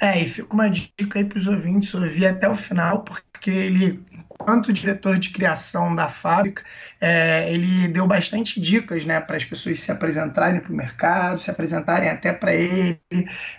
É, 0.00 0.22
e 0.22 0.26
fica 0.26 0.54
uma 0.54 0.70
dica 0.70 1.18
aí 1.18 1.24
para 1.24 1.38
os 1.38 1.46
ouvintes 1.46 1.92
ouvir 1.94 2.26
até 2.26 2.48
o 2.48 2.56
final, 2.56 3.02
porque 3.04 3.50
ele, 3.50 4.02
enquanto 4.10 4.72
diretor 4.72 5.18
de 5.18 5.28
criação 5.30 5.94
da 5.94 6.08
fábrica, 6.08 6.64
é, 6.98 7.52
ele 7.52 7.86
deu 7.88 8.06
bastante 8.06 8.58
dicas 8.58 9.04
né, 9.04 9.20
para 9.20 9.36
as 9.36 9.44
pessoas 9.44 9.80
se 9.80 9.92
apresentarem 9.92 10.60
para 10.60 10.72
o 10.72 10.76
mercado, 10.76 11.42
se 11.42 11.50
apresentarem 11.50 12.08
até 12.08 12.32
para 12.32 12.54
ele. 12.54 12.98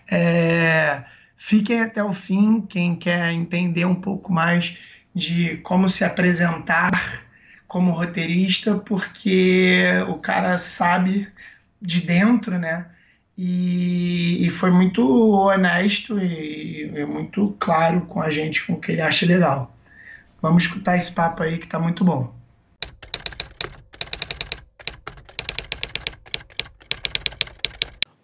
É, 0.09 1.03
fiquem 1.37 1.81
até 1.81 2.03
o 2.03 2.11
fim, 2.11 2.61
quem 2.61 2.95
quer 2.95 3.31
entender 3.31 3.85
um 3.85 3.95
pouco 3.95 4.33
mais 4.33 4.75
de 5.13 5.57
como 5.57 5.87
se 5.89 6.03
apresentar 6.03 7.23
como 7.67 7.91
roteirista, 7.91 8.77
porque 8.79 9.85
o 10.09 10.17
cara 10.17 10.57
sabe 10.57 11.31
de 11.81 12.01
dentro, 12.01 12.57
né? 12.59 12.87
E, 13.43 14.45
e 14.45 14.49
foi 14.51 14.69
muito 14.69 15.01
honesto 15.01 16.19
e, 16.19 16.91
e, 16.93 17.05
muito 17.07 17.57
claro 17.59 18.01
com 18.01 18.21
a 18.21 18.29
gente, 18.29 18.63
com 18.67 18.73
o 18.73 18.79
que 18.79 18.91
ele 18.91 19.01
acha 19.01 19.25
legal. 19.25 19.75
Vamos 20.39 20.61
escutar 20.61 20.95
esse 20.95 21.11
papo 21.11 21.41
aí 21.41 21.57
que 21.57 21.65
tá 21.65 21.79
muito 21.79 22.03
bom. 22.03 22.31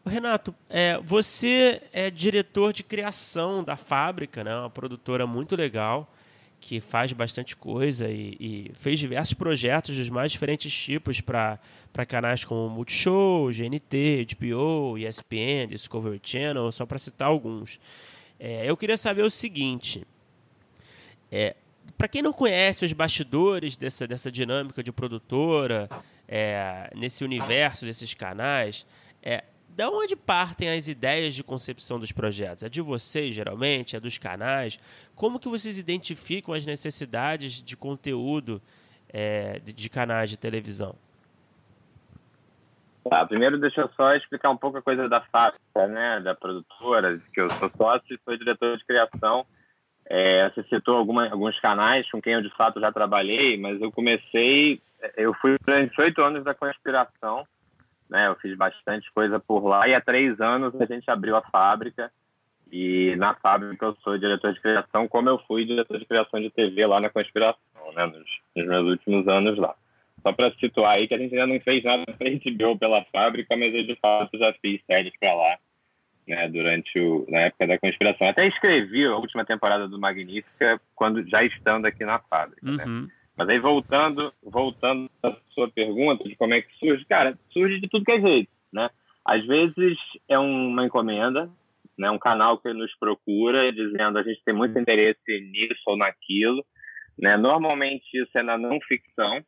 Renato, 0.06 0.54
é, 0.70 1.00
você 1.04 1.82
é 1.92 2.12
diretor 2.12 2.72
de 2.72 2.84
criação 2.84 3.64
da 3.64 3.76
fábrica, 3.76 4.44
né? 4.44 4.56
Uma 4.56 4.70
produtora 4.70 5.26
muito 5.26 5.56
legal 5.56 6.14
que 6.60 6.82
faz 6.82 7.14
bastante 7.14 7.56
coisa 7.56 8.10
e, 8.10 8.36
e, 8.40 8.72
fez 8.76 9.00
diversos 9.00 9.34
projetos 9.34 9.96
dos 9.96 10.10
mais 10.10 10.32
diferentes 10.32 10.74
tipos 10.74 11.22
para 11.22 11.60
canais 12.08 12.44
como 12.44 12.70
Multishow, 12.70 13.50
GNT, 13.52 14.28
HBO, 14.36 14.98
ESPN, 14.98 15.68
Discovery 15.70 16.20
Channel, 16.22 16.72
só 16.72 16.86
para 16.86 16.98
citar 16.98 17.28
alguns. 17.28 17.80
É, 18.40 18.70
eu 18.70 18.76
queria 18.76 18.98
saber 18.98 19.24
o 19.24 19.32
seguinte: 19.32 20.06
é, 21.32 21.56
para 21.98 22.08
quem 22.08 22.22
não 22.22 22.34
conhece 22.34 22.86
os 22.86 22.94
bastidores 22.94 23.78
dessa, 23.78 24.08
dessa 24.08 24.32
dinâmica 24.32 24.84
de 24.84 24.92
produtora, 24.92 25.90
é, 26.28 26.92
nesse 26.96 27.24
universo 27.24 27.86
desses 27.86 28.14
canais, 28.14 28.86
é, 29.24 29.44
da 29.78 29.92
onde 29.92 30.16
partem 30.16 30.76
as 30.76 30.88
ideias 30.88 31.36
de 31.36 31.44
concepção 31.44 32.00
dos 32.00 32.12
projetos? 32.12 32.64
É 32.64 32.70
de 32.70 32.82
vocês, 32.82 33.36
geralmente? 33.36 33.96
É 33.96 34.00
dos 34.00 34.18
canais? 34.18 34.80
Como 35.16 35.40
que 35.40 35.48
vocês 35.48 35.78
identificam 35.78 36.52
as 36.52 36.66
necessidades 36.66 37.62
de 37.62 37.78
conteúdo 37.78 38.60
é, 39.08 39.60
de, 39.60 39.72
de, 39.72 39.88
canais 39.88 40.32
de 40.32 40.38
televisão? 40.38 40.96
Tá, 43.08 43.24
primeiro 43.28 43.60
deixa 43.60 43.82
eu 43.82 43.90
só 43.96 44.16
explicar 44.16 44.50
um 44.50 44.58
pouco 44.58 44.80
a 44.80 44.82
coisa 44.82 45.08
da 45.08 45.22
fábrica, 45.22 45.88
né, 45.88 46.22
da 46.22 46.34
produtora, 46.34 47.22
que 47.32 47.40
eu 47.40 47.48
sou 47.52 47.72
sócio 47.78 48.16
e 48.16 48.20
sou 48.26 48.36
diretor 48.36 48.76
de 48.76 48.84
criação. 48.84 49.46
É, 50.08 50.50
você 50.50 50.64
citou 50.64 50.98
alguma, 50.98 51.30
alguns 51.30 51.60
canais 51.60 52.10
com 52.10 52.20
quem 52.20 52.34
eu 52.34 52.42
de 52.42 52.50
fato 52.56 52.80
já 52.80 52.92
trabalhei, 52.92 53.58
mas 53.58 53.80
eu 53.80 53.92
comecei, 53.92 54.82
eu 55.16 55.36
fui 55.36 55.56
durante 55.64 56.02
oito 56.02 56.20
anos 56.24 56.44
da 56.44 56.56
conspiração, 56.56 57.46
né? 58.10 58.28
Eu 58.28 58.36
fiz 58.36 58.56
bastante 58.56 59.12
coisa 59.12 59.40
por 59.40 59.66
lá 59.66 59.88
e 59.88 59.94
há 59.94 60.02
três 60.02 60.40
anos 60.40 60.80
a 60.80 60.86
gente 60.86 61.10
abriu 61.10 61.36
a 61.36 61.42
fábrica 61.42 62.12
e 62.72 63.16
na 63.18 63.34
fábrica 63.34 63.86
eu 63.86 63.96
sou 64.04 64.18
diretor 64.18 64.54
de 64.54 64.62
criação, 64.62 65.08
como 65.08 65.30
eu 65.30 65.40
fui 65.48 65.66
diretor 65.66 65.98
de 65.98 66.06
criação 66.06 66.40
de 66.42 66.50
TV 66.50 66.86
lá 66.86 67.00
na 67.00 67.10
Conspiração, 67.10 67.60
né? 67.96 68.06
Nos, 68.06 68.30
nos 68.56 68.68
meus 68.68 68.90
últimos 68.90 69.28
anos 69.28 69.58
lá. 69.58 69.76
Só 70.22 70.34
para 70.34 70.52
situar 70.56 70.98
aí 70.98 71.08
que 71.08 71.14
a 71.14 71.18
gente 71.18 71.34
ainda 71.34 71.48
não 71.48 71.60
fez 71.62 71.84
nada 71.84 72.04
para 72.06 72.30
HBO 72.30 72.78
pela 72.78 73.06
fábrica, 73.06 73.56
mas 73.56 73.74
eu 73.74 73.84
de 73.84 73.96
fato 73.96 74.38
já 74.38 74.54
fiz 74.62 74.82
séries 74.86 75.14
para 75.20 75.34
lá, 75.34 75.58
né? 76.28 76.48
Durante 76.50 77.00
o 77.00 77.26
na 77.30 77.40
época 77.42 77.68
da 77.68 77.78
Conspiração. 77.78 78.28
Até 78.28 78.48
escrevi 78.48 79.06
a 79.06 79.16
última 79.16 79.46
temporada 79.46 79.88
do 79.88 80.00
Magnífica 80.00 80.82
quando 80.96 81.26
já 81.28 81.44
estando 81.44 81.86
aqui 81.86 82.04
na 82.04 82.20
fábrica, 82.20 82.70
né? 82.70 82.84
uhum. 82.86 83.02
né? 83.04 83.12
Mas 83.38 83.50
aí 83.50 83.60
voltando, 83.60 84.34
voltando 84.42 85.10
à 85.22 85.36
sua 85.52 85.70
pergunta 85.70 86.24
de 86.24 86.36
como 86.36 86.56
é 86.56 86.62
que 86.62 86.74
surge, 86.80 87.06
cara, 87.06 87.38
surge 87.52 87.80
de 87.80 87.88
tudo 87.88 88.04
que 88.04 88.12
é 88.12 88.20
jeito, 88.20 88.52
né? 88.74 88.90
Às 89.24 89.46
vezes 89.46 89.98
é 90.28 90.40
uma 90.40 90.86
encomenda, 90.86 91.48
né? 91.98 92.10
Um 92.10 92.18
canal 92.18 92.58
que 92.58 92.74
nos 92.74 92.94
procura 92.98 93.72
dizendo 93.72 94.18
a 94.18 94.24
gente 94.24 94.42
tem 94.44 94.56
muito 94.56 94.80
interesse 94.80 95.20
nisso 95.52 95.82
ou 95.86 95.96
naquilo, 95.96 96.66
né? 97.20 97.38
Normalmente 97.38 98.06
isso 98.14 98.36
é 98.36 98.42
na 98.42 98.58
não 98.58 98.80
ficção, 98.82 99.44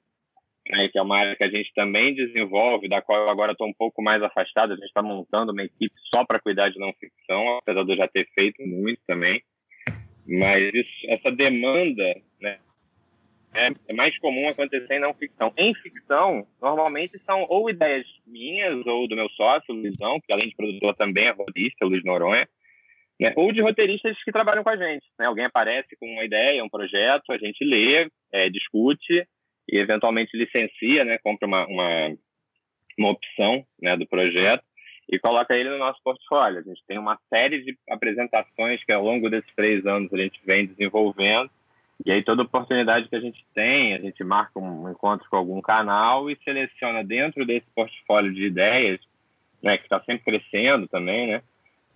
né? 0.69 0.87
Que 0.87 0.99
é 0.99 1.01
uma 1.01 1.17
área 1.17 1.35
que 1.35 1.43
a 1.43 1.49
gente 1.49 1.73
também 1.73 2.13
desenvolve, 2.13 2.87
da 2.87 3.01
qual 3.01 3.23
eu 3.23 3.29
agora 3.29 3.53
estou 3.53 3.67
um 3.67 3.73
pouco 3.73 4.03
mais 4.03 4.21
afastado. 4.21 4.73
A 4.73 4.75
gente 4.75 4.85
está 4.85 5.01
montando 5.01 5.51
uma 5.51 5.63
equipe 5.63 5.95
só 6.13 6.23
para 6.23 6.39
cuidar 6.39 6.69
de 6.69 6.77
não 6.77 6.93
ficção, 6.93 7.57
apesar 7.57 7.83
de 7.83 7.91
eu 7.93 7.97
já 7.97 8.07
ter 8.07 8.27
feito 8.35 8.61
muito 8.67 9.01
também. 9.07 9.41
Mas 10.27 10.71
isso, 10.75 10.91
essa 11.07 11.31
demanda? 11.31 12.13
É, 13.53 13.71
é 13.87 13.93
mais 13.93 14.17
comum 14.19 14.47
acontecer 14.47 14.95
em 14.95 14.99
não 14.99 15.13
ficção. 15.13 15.51
Em 15.57 15.73
ficção, 15.73 16.47
normalmente 16.61 17.19
são 17.25 17.45
ou 17.49 17.69
ideias 17.69 18.05
minhas 18.25 18.85
ou 18.85 19.07
do 19.07 19.15
meu 19.15 19.29
sócio, 19.29 19.73
Luizão, 19.73 20.19
que 20.21 20.31
além 20.31 20.49
de 20.49 20.55
produtor 20.55 20.95
também 20.95 21.25
é 21.25 21.31
roteirista, 21.31 21.85
Luiz 21.85 22.03
Noronha, 22.03 22.47
né? 23.19 23.33
ou 23.35 23.51
de 23.51 23.61
roteiristas 23.61 24.21
que 24.23 24.31
trabalham 24.31 24.63
com 24.63 24.69
a 24.69 24.77
gente. 24.77 25.05
Né? 25.17 25.25
Alguém 25.25 25.45
aparece 25.45 25.95
com 25.99 26.05
uma 26.05 26.23
ideia, 26.23 26.63
um 26.63 26.69
projeto, 26.69 27.31
a 27.31 27.37
gente 27.37 27.63
lê, 27.65 28.09
é, 28.31 28.49
discute 28.49 29.27
e 29.67 29.77
eventualmente 29.77 30.37
licencia, 30.37 31.03
né? 31.03 31.17
compra 31.17 31.47
uma, 31.47 31.65
uma, 31.65 32.15
uma 32.97 33.09
opção 33.09 33.65
né, 33.81 33.97
do 33.97 34.07
projeto 34.07 34.63
e 35.11 35.17
coloca 35.17 35.55
ele 35.55 35.69
no 35.69 35.79
nosso 35.79 35.99
portfólio. 36.03 36.59
A 36.59 36.63
gente 36.63 36.83
tem 36.87 36.99
uma 36.99 37.19
série 37.33 37.63
de 37.63 37.75
apresentações 37.89 38.83
que 38.83 38.91
ao 38.91 39.03
longo 39.03 39.27
desses 39.27 39.51
três 39.55 39.83
anos 39.87 40.13
a 40.13 40.17
gente 40.17 40.39
vem 40.45 40.67
desenvolvendo 40.67 41.49
E 42.05 42.11
aí 42.11 42.23
toda 42.23 42.43
oportunidade 42.43 43.09
que 43.09 43.15
a 43.15 43.19
gente 43.19 43.45
tem, 43.53 43.93
a 43.93 43.99
gente 43.99 44.23
marca 44.23 44.57
um 44.59 44.89
encontro 44.89 45.27
com 45.29 45.35
algum 45.35 45.61
canal 45.61 46.29
e 46.29 46.37
seleciona 46.43 47.03
dentro 47.03 47.45
desse 47.45 47.65
portfólio 47.75 48.33
de 48.33 48.45
ideias, 48.45 48.99
né, 49.61 49.77
que 49.77 49.83
está 49.83 49.99
sempre 50.01 50.23
crescendo 50.23 50.87
também, 50.87 51.27
né, 51.27 51.41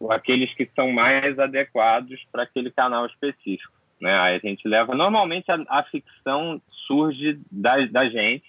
aqueles 0.09 0.53
que 0.53 0.69
são 0.75 0.91
mais 0.91 1.39
adequados 1.39 2.21
para 2.31 2.43
aquele 2.43 2.69
canal 2.69 3.05
específico. 3.05 3.73
Né? 4.01 4.19
Aí 4.19 4.35
a 4.35 4.39
gente 4.39 4.67
leva. 4.67 4.93
Normalmente 4.93 5.49
a, 5.49 5.63
a 5.69 5.83
ficção 5.83 6.61
surge 6.87 7.39
da, 7.49 7.77
da 7.85 8.09
gente, 8.09 8.43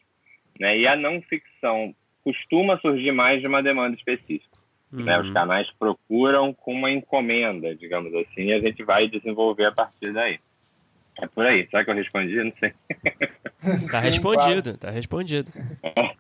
né? 0.59 0.77
E 0.77 0.87
a 0.87 0.97
não 0.97 1.23
ficção 1.23 1.95
costuma 2.25 2.79
surgir 2.81 3.13
mais 3.13 3.41
de 3.41 3.47
uma 3.47 3.63
demanda 3.63 3.97
específica. 3.97 4.59
Uhum. 4.93 5.05
Né? 5.05 5.21
Os 5.21 5.29
uhum. 5.29 5.35
canais 5.35 5.71
procuram 5.79 6.53
com 6.53 6.73
uma 6.73 6.91
encomenda, 6.91 7.75
digamos 7.75 8.13
assim, 8.15 8.47
e 8.47 8.53
a 8.53 8.61
gente 8.61 8.83
vai 8.83 9.07
desenvolver 9.07 9.67
a 9.67 9.73
partir 9.73 10.13
daí. 10.13 10.41
É 11.21 11.27
por 11.27 11.47
aí. 11.47 11.67
Será 11.69 11.85
que 11.85 11.91
eu 11.91 11.95
respondi? 11.95 12.43
Não 12.43 12.53
sei. 12.59 12.73
Tá 13.91 13.99
respondido, 13.99 14.77
tá 14.77 14.91
respondido. 14.91 15.51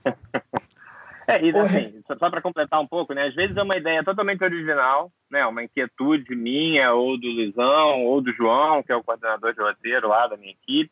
É, 1.26 1.42
e 1.42 1.56
assim, 1.56 2.02
só 2.18 2.28
para 2.28 2.42
completar 2.42 2.78
um 2.80 2.86
pouco, 2.86 3.14
né? 3.14 3.26
Às 3.26 3.34
vezes 3.34 3.56
é 3.56 3.62
uma 3.62 3.76
ideia 3.76 4.04
totalmente 4.04 4.44
original, 4.44 5.10
né? 5.30 5.44
Uma 5.46 5.64
inquietude 5.64 6.34
minha, 6.36 6.92
ou 6.92 7.18
do 7.18 7.28
Luizão, 7.28 8.04
ou 8.04 8.20
do 8.20 8.30
João, 8.32 8.82
que 8.82 8.92
é 8.92 8.96
o 8.96 9.02
coordenador 9.02 9.54
de 9.54 9.60
roteiro 9.60 10.08
lá 10.08 10.26
da 10.26 10.36
minha 10.36 10.52
equipe. 10.52 10.90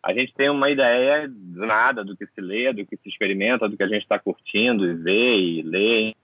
A 0.00 0.12
gente 0.12 0.32
tem 0.34 0.48
uma 0.48 0.70
ideia 0.70 1.26
do 1.28 1.66
nada, 1.66 2.04
do 2.04 2.16
que 2.16 2.26
se 2.26 2.40
lê, 2.40 2.72
do 2.72 2.86
que 2.86 2.96
se 2.96 3.08
experimenta, 3.08 3.68
do 3.68 3.76
que 3.76 3.82
a 3.82 3.88
gente 3.88 4.02
está 4.02 4.18
curtindo 4.18 4.86
e 4.86 4.94
vê 4.94 5.36
e 5.36 5.62
lê. 5.62 6.14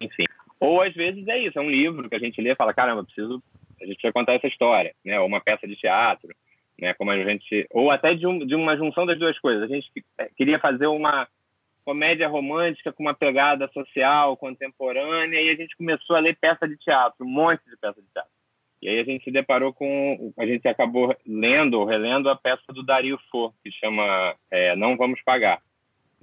Enfim. 0.00 0.24
Ou 0.60 0.80
às 0.80 0.94
vezes 0.94 1.26
é 1.26 1.38
isso, 1.38 1.58
é 1.58 1.62
um 1.62 1.70
livro 1.70 2.08
que 2.08 2.14
a 2.14 2.20
gente 2.20 2.40
lê 2.40 2.52
e 2.52 2.56
fala, 2.56 2.72
caramba, 2.72 3.04
preciso, 3.04 3.42
a 3.80 3.86
gente 3.86 3.96
precisa 3.96 4.12
contar 4.12 4.34
essa 4.34 4.46
história, 4.46 4.94
né? 5.04 5.18
Ou 5.20 5.26
uma 5.26 5.40
peça 5.40 5.66
de 5.66 5.76
teatro, 5.76 6.34
né? 6.78 6.94
Como 6.94 7.10
a 7.10 7.16
gente, 7.16 7.66
ou 7.70 7.90
até 7.90 8.14
de, 8.14 8.26
um, 8.26 8.38
de 8.38 8.54
uma 8.54 8.76
junção 8.76 9.06
das 9.06 9.18
duas 9.18 9.38
coisas. 9.38 9.62
A 9.62 9.74
gente 9.74 9.90
queria 10.36 10.58
fazer 10.58 10.86
uma 10.86 11.28
comédia 11.84 12.28
romântica 12.28 12.92
com 12.92 13.02
uma 13.02 13.14
pegada 13.14 13.68
social, 13.68 14.36
contemporânea, 14.36 15.40
e 15.40 15.50
a 15.50 15.54
gente 15.54 15.76
começou 15.76 16.16
a 16.16 16.20
ler 16.20 16.36
peça 16.40 16.66
de 16.66 16.76
teatro, 16.78 17.26
um 17.26 17.28
monte 17.28 17.62
de 17.68 17.76
peça 17.76 18.00
de 18.00 18.08
teatro. 18.12 18.30
E 18.80 18.88
aí 18.88 18.98
a 18.98 19.04
gente 19.04 19.24
se 19.24 19.30
deparou 19.30 19.72
com, 19.72 20.32
a 20.38 20.46
gente 20.46 20.66
acabou 20.66 21.14
lendo 21.26 21.80
ou 21.80 21.86
relendo 21.86 22.28
a 22.28 22.36
peça 22.36 22.70
do 22.70 22.82
Dario 22.82 23.18
Fo, 23.30 23.52
que 23.62 23.70
chama 23.70 24.34
é, 24.50 24.74
Não 24.76 24.96
Vamos 24.96 25.22
Pagar. 25.22 25.60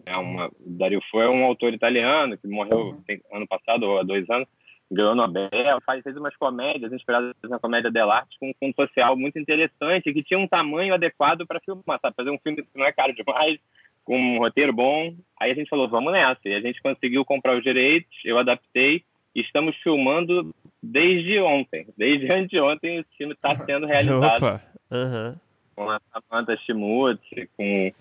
É 0.05 0.17
uma, 0.17 0.51
Dario 0.59 1.01
Fo 1.09 1.21
é 1.21 1.29
um 1.29 1.43
autor 1.43 1.73
italiano 1.73 2.37
que 2.37 2.47
morreu 2.47 2.79
uhum. 2.79 3.03
ano 3.33 3.47
passado, 3.47 3.83
ou 3.83 3.99
há 3.99 4.03
dois 4.03 4.29
anos, 4.29 4.47
ganhou 4.91 5.15
Nobel, 5.15 5.79
faz, 5.85 6.03
fez 6.03 6.17
umas 6.17 6.35
comédias 6.35 6.91
inspiradas 6.91 7.33
na 7.43 7.57
comédia 7.57 7.89
dell'arte 7.89 8.37
com 8.37 8.49
um 8.49 8.53
fundo 8.59 8.75
social 8.75 9.15
muito 9.15 9.39
interessante, 9.39 10.13
que 10.13 10.23
tinha 10.23 10.39
um 10.39 10.47
tamanho 10.47 10.93
adequado 10.93 11.47
para 11.47 11.61
filmar, 11.61 11.99
sabe? 12.01 12.15
Fazer 12.15 12.29
um 12.29 12.37
filme 12.37 12.61
que 12.61 12.67
não 12.75 12.85
é 12.85 12.91
caro 12.91 13.13
demais, 13.15 13.57
com 14.03 14.17
um 14.17 14.39
roteiro 14.39 14.73
bom. 14.73 15.15
Aí 15.39 15.51
a 15.51 15.55
gente 15.55 15.69
falou, 15.69 15.87
vamos 15.87 16.11
nessa. 16.11 16.41
E 16.45 16.53
a 16.53 16.59
gente 16.59 16.81
conseguiu 16.81 17.23
comprar 17.23 17.55
os 17.55 17.63
direitos, 17.63 18.11
eu 18.25 18.37
adaptei 18.37 19.03
e 19.33 19.41
estamos 19.41 19.75
filmando 19.77 20.53
desde 20.83 21.39
ontem. 21.39 21.87
Desde 21.97 22.29
anteontem 22.31 22.99
o 22.99 23.05
filme 23.17 23.33
está 23.33 23.57
sendo 23.65 23.87
realizado. 23.87 24.43
Opa! 24.43 24.61
Uhum. 24.91 25.35
Com 25.73 25.89
a 25.89 26.01
Samantha 26.11 26.57
Schmutz, 26.57 27.23
com 27.55 27.93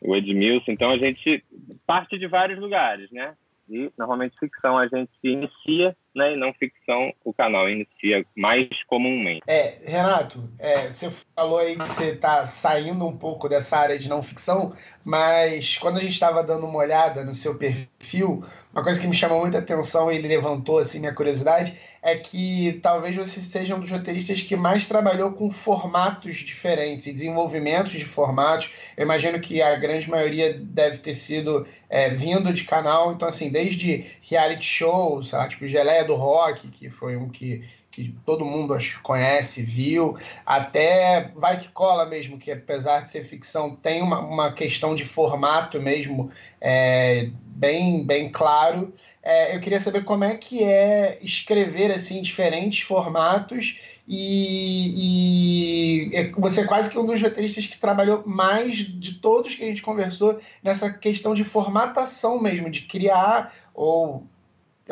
o 0.00 0.16
Edmilson. 0.16 0.72
Então 0.72 0.90
a 0.90 0.96
gente 0.96 1.44
parte 1.86 2.18
de 2.18 2.26
vários 2.26 2.58
lugares, 2.58 3.10
né? 3.10 3.34
E 3.70 3.92
normalmente 3.96 4.36
ficção 4.38 4.76
a 4.76 4.88
gente 4.88 5.12
inicia, 5.22 5.96
né? 6.14 6.32
E 6.32 6.36
não 6.36 6.52
ficção 6.52 7.12
o 7.24 7.32
canal 7.32 7.68
inicia 7.68 8.26
mais 8.36 8.68
comumente. 8.88 9.42
É, 9.46 9.78
Renato, 9.84 10.50
é, 10.58 10.90
você 10.90 11.10
falou 11.36 11.58
aí 11.58 11.76
que 11.76 11.84
você 11.84 12.10
está 12.10 12.44
saindo 12.46 13.06
um 13.06 13.16
pouco 13.16 13.48
dessa 13.48 13.78
área 13.78 13.96
de 13.96 14.08
não 14.08 14.22
ficção, 14.22 14.74
mas 15.04 15.78
quando 15.78 15.98
a 15.98 16.00
gente 16.00 16.12
estava 16.12 16.42
dando 16.42 16.66
uma 16.66 16.78
olhada 16.78 17.24
no 17.24 17.34
seu 17.34 17.54
perfil, 17.56 18.44
uma 18.72 18.84
coisa 18.84 19.00
que 19.00 19.06
me 19.06 19.16
chamou 19.16 19.40
muita 19.40 19.58
atenção 19.58 20.12
e 20.12 20.16
ele 20.16 20.28
levantou 20.28 20.78
assim 20.78 21.00
minha 21.00 21.14
curiosidade 21.14 21.76
é 22.02 22.16
que 22.16 22.78
talvez 22.82 23.16
você 23.16 23.40
seja 23.40 23.74
um 23.74 23.80
dos 23.80 23.90
roteiristas 23.90 24.40
que 24.40 24.56
mais 24.56 24.86
trabalhou 24.86 25.32
com 25.32 25.50
formatos 25.50 26.38
diferentes 26.38 27.06
e 27.06 27.12
desenvolvimentos 27.12 27.92
de 27.92 28.04
formatos. 28.04 28.70
Eu 28.96 29.04
imagino 29.04 29.40
que 29.40 29.60
a 29.60 29.74
grande 29.76 30.08
maioria 30.08 30.54
deve 30.58 30.98
ter 30.98 31.14
sido 31.14 31.66
é, 31.88 32.10
vindo 32.10 32.52
de 32.52 32.64
canal, 32.64 33.12
então 33.12 33.28
assim, 33.28 33.50
desde 33.50 34.06
reality 34.22 34.64
shows, 34.64 35.32
tipo 35.48 35.66
Geleia 35.66 36.04
do 36.04 36.14
Rock, 36.14 36.68
que 36.68 36.88
foi 36.88 37.16
um 37.16 37.28
que 37.28 37.68
que 37.90 38.14
todo 38.24 38.44
mundo 38.44 38.76
conhece, 39.02 39.62
viu, 39.62 40.16
até 40.46 41.32
vai 41.34 41.58
que 41.58 41.68
cola 41.68 42.06
mesmo, 42.06 42.38
que 42.38 42.50
apesar 42.50 43.00
de 43.00 43.10
ser 43.10 43.24
ficção, 43.24 43.74
tem 43.74 44.00
uma, 44.00 44.20
uma 44.20 44.52
questão 44.52 44.94
de 44.94 45.04
formato 45.04 45.80
mesmo 45.80 46.30
é, 46.60 47.30
bem, 47.44 48.04
bem 48.04 48.30
claro. 48.30 48.94
É, 49.22 49.54
eu 49.54 49.60
queria 49.60 49.80
saber 49.80 50.04
como 50.04 50.24
é 50.24 50.36
que 50.36 50.62
é 50.62 51.18
escrever 51.20 51.90
assim 51.90 52.22
diferentes 52.22 52.80
formatos 52.80 53.78
e, 54.12 56.08
e, 56.10 56.16
é, 56.16 56.30
você 56.32 56.62
é 56.62 56.66
quase 56.66 56.90
que 56.90 56.98
um 56.98 57.06
dos 57.06 57.22
roteiristas 57.22 57.66
que 57.66 57.78
trabalhou 57.78 58.24
mais 58.26 58.78
de 58.78 59.14
todos 59.14 59.54
que 59.54 59.62
a 59.62 59.66
gente 59.66 59.82
conversou 59.82 60.40
nessa 60.62 60.90
questão 60.90 61.34
de 61.34 61.44
formatação 61.44 62.40
mesmo, 62.40 62.70
de 62.70 62.80
criar 62.82 63.54
ou 63.74 64.26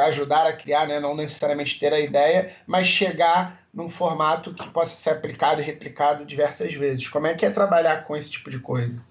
ajudar 0.07 0.47
a 0.47 0.53
criar, 0.53 0.87
né? 0.87 1.01
não 1.01 1.15
necessariamente 1.15 1.79
ter 1.79 1.93
a 1.93 2.01
ideia, 2.01 2.53
mas 2.67 2.87
chegar 2.87 3.63
num 3.73 3.89
formato 3.89 4.55
que 4.55 4.69
possa 4.71 4.97
ser 4.97 5.11
aplicado 5.11 5.61
e 5.61 5.65
replicado 5.65 6.25
diversas 6.25 6.73
vezes. 6.73 7.09
Como 7.09 7.27
é 7.27 7.35
que 7.35 7.45
é 7.45 7.51
trabalhar 7.51 8.05
com 8.05 8.17
esse 8.17 8.31
tipo 8.31 8.51
de 8.51 8.59
coisa? 8.59 9.03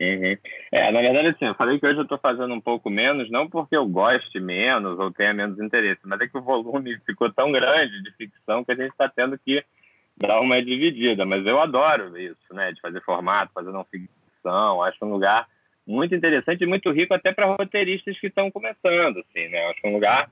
Uhum. 0.00 0.36
É, 0.70 0.90
na 0.90 1.00
verdade, 1.00 1.28
assim, 1.28 1.44
eu 1.44 1.54
falei 1.54 1.78
que 1.78 1.86
hoje 1.86 1.98
eu 1.98 2.02
estou 2.02 2.18
fazendo 2.18 2.52
um 2.54 2.60
pouco 2.60 2.88
menos, 2.88 3.30
não 3.30 3.48
porque 3.48 3.76
eu 3.76 3.86
goste 3.86 4.40
menos 4.40 4.98
ou 4.98 5.12
tenha 5.12 5.34
menos 5.34 5.58
interesse, 5.58 6.00
mas 6.04 6.20
é 6.20 6.28
que 6.28 6.36
o 6.36 6.42
volume 6.42 6.98
ficou 7.06 7.30
tão 7.32 7.52
grande 7.52 8.02
de 8.02 8.10
ficção 8.12 8.64
que 8.64 8.72
a 8.72 8.76
gente 8.76 8.90
está 8.90 9.08
tendo 9.08 9.38
que 9.38 9.64
dar 10.16 10.40
uma 10.40 10.62
dividida. 10.62 11.24
Mas 11.24 11.46
eu 11.46 11.60
adoro 11.60 12.16
isso, 12.18 12.52
né? 12.52 12.72
De 12.72 12.80
fazer 12.80 13.02
formato, 13.02 13.52
fazer 13.52 13.70
não 13.70 13.84
ficção. 13.84 14.82
Acho 14.82 15.04
um 15.04 15.12
lugar 15.12 15.46
muito 15.86 16.14
interessante 16.14 16.62
e 16.62 16.66
muito 16.66 16.90
rico 16.90 17.14
até 17.14 17.32
para 17.32 17.46
roteiristas 17.46 18.18
que 18.18 18.28
estão 18.28 18.50
começando, 18.50 19.18
assim, 19.18 19.48
né? 19.48 19.64
Acho 19.66 19.86
um 19.86 19.92
lugar 19.92 20.30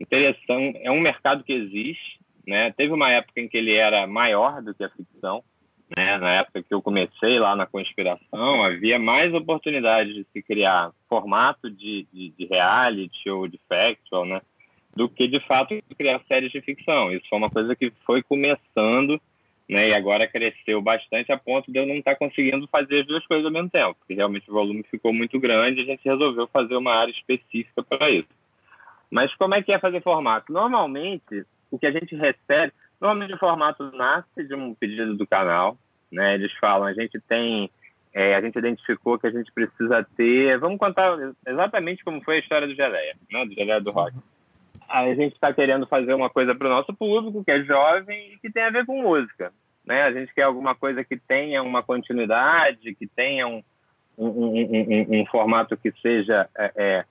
interessante, 0.00 0.78
é 0.82 0.90
um 0.90 1.00
mercado 1.00 1.44
que 1.44 1.52
existe, 1.52 2.18
né? 2.46 2.72
Teve 2.72 2.92
uma 2.92 3.10
época 3.10 3.40
em 3.40 3.48
que 3.48 3.56
ele 3.56 3.74
era 3.74 4.06
maior 4.06 4.62
do 4.62 4.74
que 4.74 4.84
a 4.84 4.90
ficção, 4.90 5.42
né? 5.96 6.18
Na 6.18 6.34
época 6.34 6.62
que 6.62 6.72
eu 6.72 6.82
comecei 6.82 7.38
lá 7.38 7.56
na 7.56 7.66
conspiração, 7.66 8.62
havia 8.62 8.98
mais 8.98 9.32
oportunidade 9.34 10.12
de 10.12 10.26
se 10.32 10.42
criar 10.42 10.92
formato 11.08 11.70
de, 11.70 12.06
de, 12.12 12.30
de 12.30 12.46
reality 12.46 13.28
ou 13.30 13.48
de 13.48 13.58
factual, 13.68 14.24
né? 14.24 14.40
Do 14.94 15.08
que 15.08 15.28
de 15.28 15.40
fato 15.40 15.74
criar 15.96 16.20
séries 16.26 16.50
de 16.50 16.60
ficção. 16.60 17.12
Isso 17.12 17.26
foi 17.28 17.38
uma 17.38 17.50
coisa 17.50 17.74
que 17.76 17.92
foi 18.04 18.22
começando 18.22 19.20
né? 19.70 19.90
E 19.90 19.94
agora 19.94 20.26
cresceu 20.26 20.82
bastante 20.82 21.30
a 21.30 21.38
ponto 21.38 21.70
de 21.70 21.78
eu 21.78 21.86
não 21.86 21.94
estar 21.94 22.12
tá 22.12 22.18
conseguindo 22.18 22.66
fazer 22.66 23.02
as 23.02 23.06
duas 23.06 23.24
coisas 23.24 23.46
ao 23.46 23.52
mesmo 23.52 23.70
tempo, 23.70 23.94
porque 24.00 24.14
realmente 24.14 24.50
o 24.50 24.52
volume 24.52 24.82
ficou 24.90 25.12
muito 25.12 25.38
grande 25.38 25.80
e 25.80 25.82
a 25.84 25.86
gente 25.86 26.04
resolveu 26.04 26.48
fazer 26.48 26.74
uma 26.74 26.92
área 26.92 27.12
específica 27.12 27.80
para 27.80 28.10
isso. 28.10 28.28
Mas 29.08 29.32
como 29.36 29.54
é 29.54 29.62
que 29.62 29.72
é 29.72 29.78
fazer 29.78 30.02
formato? 30.02 30.52
Normalmente, 30.52 31.46
o 31.70 31.78
que 31.78 31.86
a 31.86 31.92
gente 31.92 32.16
recebe, 32.16 32.72
normalmente 33.00 33.34
o 33.34 33.38
formato 33.38 33.92
nasce 33.92 34.42
de 34.42 34.54
um 34.54 34.74
pedido 34.74 35.16
do 35.16 35.26
canal, 35.26 35.78
né? 36.10 36.34
Eles 36.34 36.52
falam, 36.54 36.88
a 36.88 36.92
gente 36.92 37.20
tem, 37.20 37.70
é, 38.12 38.34
a 38.34 38.40
gente 38.40 38.58
identificou 38.58 39.20
que 39.20 39.28
a 39.28 39.30
gente 39.30 39.52
precisa 39.52 40.04
ter, 40.16 40.58
vamos 40.58 40.78
contar 40.78 41.16
exatamente 41.46 42.02
como 42.02 42.20
foi 42.24 42.36
a 42.36 42.40
história 42.40 42.66
do 42.66 42.74
Geleia, 42.74 43.16
né? 43.30 43.44
Do 43.44 43.54
Geleia 43.54 43.80
do 43.80 43.92
Rock 43.92 44.16
a 44.90 45.14
gente 45.14 45.34
está 45.34 45.52
querendo 45.52 45.86
fazer 45.86 46.12
uma 46.14 46.28
coisa 46.28 46.54
para 46.54 46.66
o 46.66 46.70
nosso 46.70 46.92
público, 46.92 47.44
que 47.44 47.50
é 47.50 47.62
jovem 47.62 48.32
e 48.32 48.38
que 48.38 48.50
tem 48.50 48.64
a 48.64 48.70
ver 48.70 48.84
com 48.84 49.02
música. 49.02 49.52
Né? 49.86 50.02
A 50.02 50.12
gente 50.12 50.34
quer 50.34 50.42
alguma 50.42 50.74
coisa 50.74 51.04
que 51.04 51.16
tenha 51.16 51.62
uma 51.62 51.82
continuidade, 51.82 52.94
que 52.94 53.06
tenha 53.06 53.46
um, 53.46 53.62
um, 54.18 54.28
um, 54.28 55.20
um 55.20 55.26
formato 55.26 55.76
que 55.76 55.92
seja 56.02 56.48
é, 56.56 56.72
é, 56.76 57.04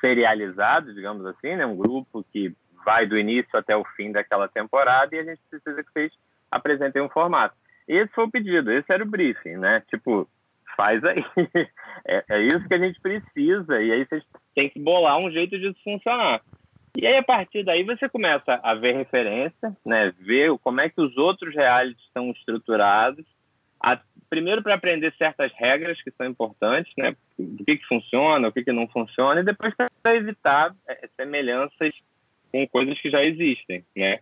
serializado, 0.00 0.94
digamos 0.94 1.26
assim, 1.26 1.56
né? 1.56 1.66
um 1.66 1.76
grupo 1.76 2.24
que 2.32 2.54
vai 2.84 3.06
do 3.06 3.18
início 3.18 3.58
até 3.58 3.76
o 3.76 3.84
fim 3.96 4.12
daquela 4.12 4.46
temporada 4.46 5.14
e 5.14 5.18
a 5.18 5.24
gente 5.24 5.40
precisa 5.50 5.82
que 5.82 5.92
vocês 5.92 6.12
apresentem 6.50 7.02
um 7.02 7.08
formato. 7.08 7.56
Esse 7.88 8.12
foi 8.12 8.24
o 8.24 8.30
pedido, 8.30 8.70
esse 8.70 8.92
era 8.92 9.02
o 9.02 9.06
briefing, 9.06 9.56
né? 9.56 9.82
Tipo, 9.90 10.28
faz 10.76 11.02
aí. 11.04 11.24
É, 12.06 12.22
é 12.28 12.42
isso 12.42 12.68
que 12.68 12.74
a 12.74 12.78
gente 12.78 13.00
precisa 13.00 13.80
e 13.80 13.90
aí 13.90 14.04
vocês 14.04 14.22
têm 14.54 14.68
que 14.68 14.78
bolar 14.78 15.16
um 15.16 15.30
jeito 15.30 15.58
disso 15.58 15.78
funcionar. 15.82 16.42
E 16.96 17.06
aí, 17.06 17.16
a 17.16 17.22
partir 17.22 17.64
daí, 17.64 17.82
você 17.82 18.08
começa 18.08 18.60
a 18.62 18.74
ver 18.74 18.94
referência, 18.94 19.76
né? 19.84 20.12
ver 20.18 20.56
como 20.62 20.80
é 20.80 20.88
que 20.88 21.00
os 21.00 21.16
outros 21.16 21.54
realities 21.54 22.04
estão 22.04 22.30
estruturados. 22.30 23.24
A, 23.80 24.00
primeiro, 24.30 24.62
para 24.62 24.74
aprender 24.74 25.12
certas 25.18 25.52
regras 25.56 26.00
que 26.00 26.10
são 26.12 26.26
importantes, 26.26 26.92
né? 26.96 27.16
o 27.38 27.64
que, 27.64 27.76
que 27.76 27.86
funciona, 27.86 28.48
o 28.48 28.52
que, 28.52 28.62
que 28.62 28.72
não 28.72 28.86
funciona, 28.86 29.40
e 29.40 29.44
depois 29.44 29.74
para 29.74 30.14
evitar 30.14 30.74
é, 30.88 31.08
semelhanças 31.16 31.92
com 32.52 32.66
coisas 32.68 32.98
que 33.00 33.10
já 33.10 33.24
existem. 33.24 33.84
Né? 33.96 34.20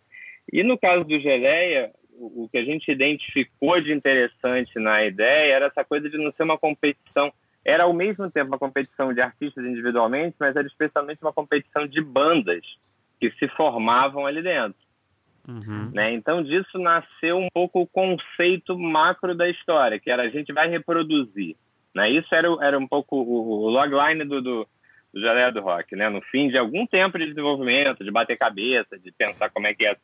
E 0.50 0.62
no 0.62 0.78
caso 0.78 1.04
do 1.04 1.20
Geleia, 1.20 1.92
o 2.14 2.48
que 2.50 2.58
a 2.58 2.64
gente 2.64 2.90
identificou 2.90 3.80
de 3.80 3.92
interessante 3.92 4.78
na 4.78 5.04
ideia 5.04 5.54
era 5.54 5.66
essa 5.66 5.84
coisa 5.84 6.08
de 6.08 6.16
não 6.16 6.32
ser 6.32 6.44
uma 6.44 6.58
competição. 6.58 7.32
Era 7.64 7.84
ao 7.84 7.92
mesmo 7.92 8.30
tempo 8.30 8.48
uma 8.48 8.58
competição 8.58 9.12
de 9.12 9.20
artistas 9.20 9.64
individualmente, 9.64 10.36
mas 10.38 10.56
era 10.56 10.66
especialmente 10.66 11.22
uma 11.22 11.32
competição 11.32 11.86
de 11.86 12.00
bandas 12.00 12.64
que 13.20 13.30
se 13.32 13.48
formavam 13.48 14.26
ali 14.26 14.42
dentro. 14.42 14.80
Uhum. 15.46 15.90
Né? 15.92 16.12
Então, 16.12 16.42
disso 16.42 16.78
nasceu 16.78 17.38
um 17.38 17.48
pouco 17.52 17.80
o 17.80 17.86
conceito 17.86 18.78
macro 18.78 19.34
da 19.34 19.48
história, 19.48 19.98
que 19.98 20.10
era 20.10 20.22
a 20.22 20.28
gente 20.28 20.52
vai 20.52 20.68
reproduzir. 20.68 21.56
Né? 21.94 22.10
Isso 22.10 22.34
era, 22.34 22.48
era 22.60 22.78
um 22.78 22.86
pouco 22.86 23.16
o, 23.16 23.64
o 23.64 23.70
logline 23.70 24.24
do, 24.24 24.40
do, 24.40 24.68
do 25.12 25.52
do 25.52 25.60
Rock. 25.60 25.94
Né? 25.94 26.08
No 26.08 26.20
fim 26.22 26.48
de 26.48 26.58
algum 26.58 26.86
tempo 26.86 27.18
de 27.18 27.26
desenvolvimento, 27.26 28.04
de 28.04 28.10
bater 28.10 28.36
cabeça, 28.36 28.98
de 28.98 29.12
pensar 29.12 29.50
como 29.50 29.66
é 29.66 29.74
que 29.74 29.86
é 29.86 29.96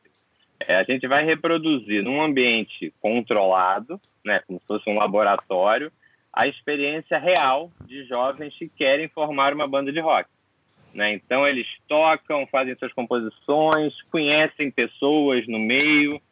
é, 0.60 0.76
a 0.76 0.82
gente 0.82 1.06
vai 1.06 1.24
reproduzir 1.24 2.02
num 2.02 2.20
ambiente 2.20 2.92
controlado, 3.00 4.00
né, 4.24 4.40
como 4.46 4.58
se 4.58 4.66
fosse 4.66 4.90
um 4.90 4.98
laboratório, 4.98 5.92
a 6.38 6.46
experiência 6.46 7.18
real 7.18 7.68
de 7.84 8.04
jovens 8.04 8.54
que 8.56 8.68
querem 8.68 9.08
formar 9.08 9.52
uma 9.52 9.66
banda 9.66 9.90
de 9.90 9.98
rock. 9.98 10.30
Né? 10.94 11.12
Então, 11.14 11.44
eles 11.44 11.66
tocam, 11.88 12.46
fazem 12.46 12.76
suas 12.76 12.92
composições, 12.92 14.00
conhecem 14.02 14.70
pessoas 14.70 15.48
no 15.48 15.58
meio, 15.58 16.22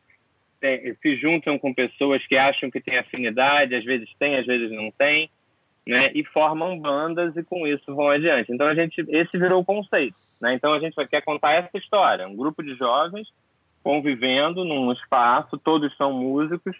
se 1.03 1.17
juntam 1.17 1.59
com 1.59 1.75
pessoas 1.75 2.25
que 2.25 2.37
acham 2.37 2.71
que 2.71 2.81
têm 2.81 2.99
afinidade, 2.99 3.75
às 3.75 3.85
vezes 3.85 4.09
tem, 4.17 4.37
às 4.37 4.47
vezes 4.47 4.71
não 4.71 4.93
tem, 4.93 5.29
né? 5.85 6.13
e 6.15 6.23
formam 6.23 6.79
bandas 6.79 7.37
e 7.37 7.43
com 7.43 7.67
isso 7.67 7.93
vão 7.93 8.09
adiante. 8.09 8.53
Então, 8.53 8.69
a 8.69 8.77
gente, 8.77 9.05
esse 9.09 9.37
virou 9.37 9.61
o 9.61 9.65
conceito. 9.65 10.17
Né? 10.41 10.55
Então, 10.55 10.73
a 10.73 10.79
gente 10.79 10.95
quer 11.09 11.23
contar 11.23 11.55
essa 11.55 11.77
história, 11.77 12.29
um 12.29 12.37
grupo 12.37 12.63
de 12.63 12.77
jovens 12.77 13.27
convivendo 13.83 14.65
num 14.65 14.93
espaço, 14.93 15.59
todos 15.59 15.97
são 15.97 16.13
músicos, 16.13 16.77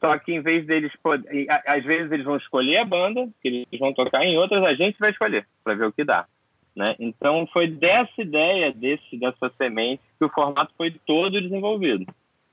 só 0.00 0.16
que 0.18 0.32
em 0.32 0.40
vez 0.40 0.66
deles 0.66 0.92
às 1.66 1.84
vezes 1.84 2.12
eles 2.12 2.24
vão 2.24 2.36
escolher 2.36 2.78
a 2.78 2.84
banda 2.84 3.28
que 3.42 3.48
eles 3.48 3.78
vão 3.78 3.92
tocar, 3.92 4.24
em 4.24 4.38
outras 4.38 4.62
a 4.62 4.74
gente 4.74 4.98
vai 4.98 5.10
escolher 5.10 5.46
para 5.64 5.74
ver 5.74 5.86
o 5.86 5.92
que 5.92 6.04
dá, 6.04 6.26
né? 6.74 6.94
Então 6.98 7.46
foi 7.52 7.66
dessa 7.66 8.20
ideia 8.20 8.72
desse 8.72 9.16
dessa 9.16 9.50
semente 9.56 10.02
que 10.18 10.24
o 10.24 10.30
formato 10.30 10.72
foi 10.76 10.90
todo 11.06 11.40
desenvolvido. 11.40 12.06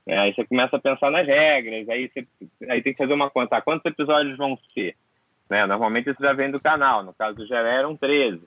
É, 0.06 0.18
aí 0.18 0.32
você 0.32 0.44
começa 0.44 0.76
a 0.76 0.80
pensar 0.80 1.10
nas 1.10 1.26
regras, 1.26 1.88
aí 1.88 2.08
você 2.08 2.26
aí 2.68 2.80
tem 2.80 2.92
que 2.92 2.98
fazer 2.98 3.12
uma 3.12 3.28
conta, 3.28 3.60
quantos 3.60 3.84
episódios 3.84 4.36
vão 4.36 4.56
ser? 4.72 4.94
Né? 5.50 5.66
Normalmente 5.66 6.10
isso 6.10 6.22
já 6.22 6.32
vem 6.32 6.50
do 6.50 6.60
canal, 6.60 7.02
no 7.02 7.12
caso 7.12 7.46
Geré 7.46 7.76
eram 7.76 7.96
13. 7.96 8.40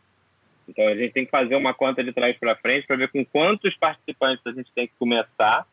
Então 0.70 0.88
a 0.88 0.96
gente 0.96 1.14
tem 1.14 1.26
que 1.26 1.32
fazer 1.32 1.56
uma 1.56 1.74
conta 1.74 2.04
de 2.04 2.14
trás 2.14 2.38
para 2.38 2.56
frente 2.56 2.86
para 2.86 2.96
ver 2.96 3.12
com 3.12 3.26
quantos 3.26 3.76
participantes 3.76 4.46
a 4.46 4.52
gente 4.52 4.72
tem 4.74 4.88
que 4.88 4.94
começar, 5.00 5.66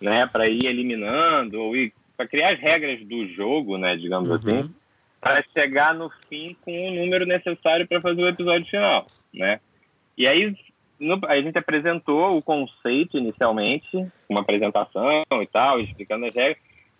né, 0.00 0.26
para 0.26 0.48
ir 0.48 0.64
eliminando 0.64 1.60
ou 1.60 1.74
para 2.16 2.26
criar 2.26 2.54
as 2.54 2.58
regras 2.58 3.00
do 3.04 3.26
jogo, 3.28 3.76
né, 3.76 3.96
digamos 3.96 4.28
uhum. 4.28 4.36
assim, 4.36 4.74
para 5.20 5.44
chegar 5.52 5.94
no 5.94 6.10
fim 6.28 6.56
com 6.62 6.88
o 6.88 6.94
número 6.94 7.26
necessário 7.26 7.86
para 7.86 8.00
fazer 8.00 8.22
o 8.22 8.28
episódio 8.28 8.66
final, 8.68 9.06
né? 9.34 9.60
E 10.16 10.26
aí 10.26 10.56
no, 10.98 11.20
a 11.26 11.40
gente 11.40 11.58
apresentou 11.58 12.36
o 12.36 12.42
conceito 12.42 13.18
inicialmente, 13.18 14.06
uma 14.28 14.40
apresentação 14.40 15.22
e 15.42 15.46
tal, 15.46 15.80
explicando 15.80 16.26
as 16.26 16.34
regras. 16.34 16.58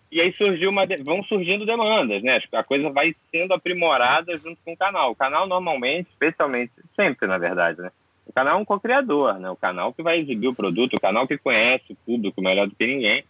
E 0.09 0.21
aí 0.21 0.33
surgiu 0.33 0.69
uma, 0.69 0.85
vão 1.05 1.21
surgindo 1.23 1.65
demandas, 1.65 2.23
né? 2.23 2.39
A 2.53 2.63
coisa 2.63 2.89
vai 2.89 3.13
sendo 3.29 3.53
aprimorada 3.53 4.37
junto 4.37 4.57
com 4.63 4.71
o 4.71 4.77
canal. 4.77 5.11
O 5.11 5.15
canal 5.15 5.47
normalmente, 5.47 6.07
especialmente, 6.09 6.71
sempre 6.95 7.27
na 7.27 7.37
verdade, 7.37 7.81
né? 7.81 7.91
O 8.25 8.31
canal 8.33 8.57
é 8.57 8.61
um 8.61 8.65
co-criador, 8.65 9.39
né? 9.39 9.49
O 9.49 9.55
canal 9.55 9.93
que 9.93 10.01
vai 10.01 10.19
exibir 10.19 10.47
o 10.47 10.55
produto, 10.55 10.95
o 10.95 10.99
canal 10.99 11.27
que 11.27 11.37
conhece 11.37 11.91
o 11.91 11.95
público 11.95 12.41
melhor 12.41 12.67
do 12.67 12.75
que 12.75 12.85
ninguém. 12.85 13.23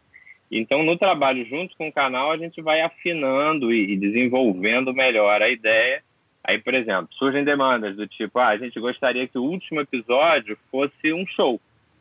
Então, 0.52 0.82
no 0.84 0.98
trabalho 0.98 1.46
junto 1.46 1.76
com 1.76 1.90
o 1.90 1.94
canal, 1.94 2.32
a 2.32 2.38
gente 2.38 2.62
vai 2.62 2.82
afinando 2.82 3.74
e, 3.74 3.98
desenvolvendo 3.98 4.94
melhor 4.94 5.42
a 5.42 5.50
ideia. 5.50 6.02
Aí, 6.44 6.58
por 6.58 6.74
exemplo, 6.74 7.10
surgem 7.12 7.44
demandas 7.44 7.98
do 7.98 8.08
tipo, 8.08 8.40
ah, 8.40 8.48
a 8.48 8.58
gente 8.58 8.80
gostaria 8.80 9.28
que 9.28 9.38
o 9.38 9.44
último 9.44 9.82
episódio 9.82 10.58
fosse 10.72 11.12
um 11.12 11.28
show, 11.28 11.60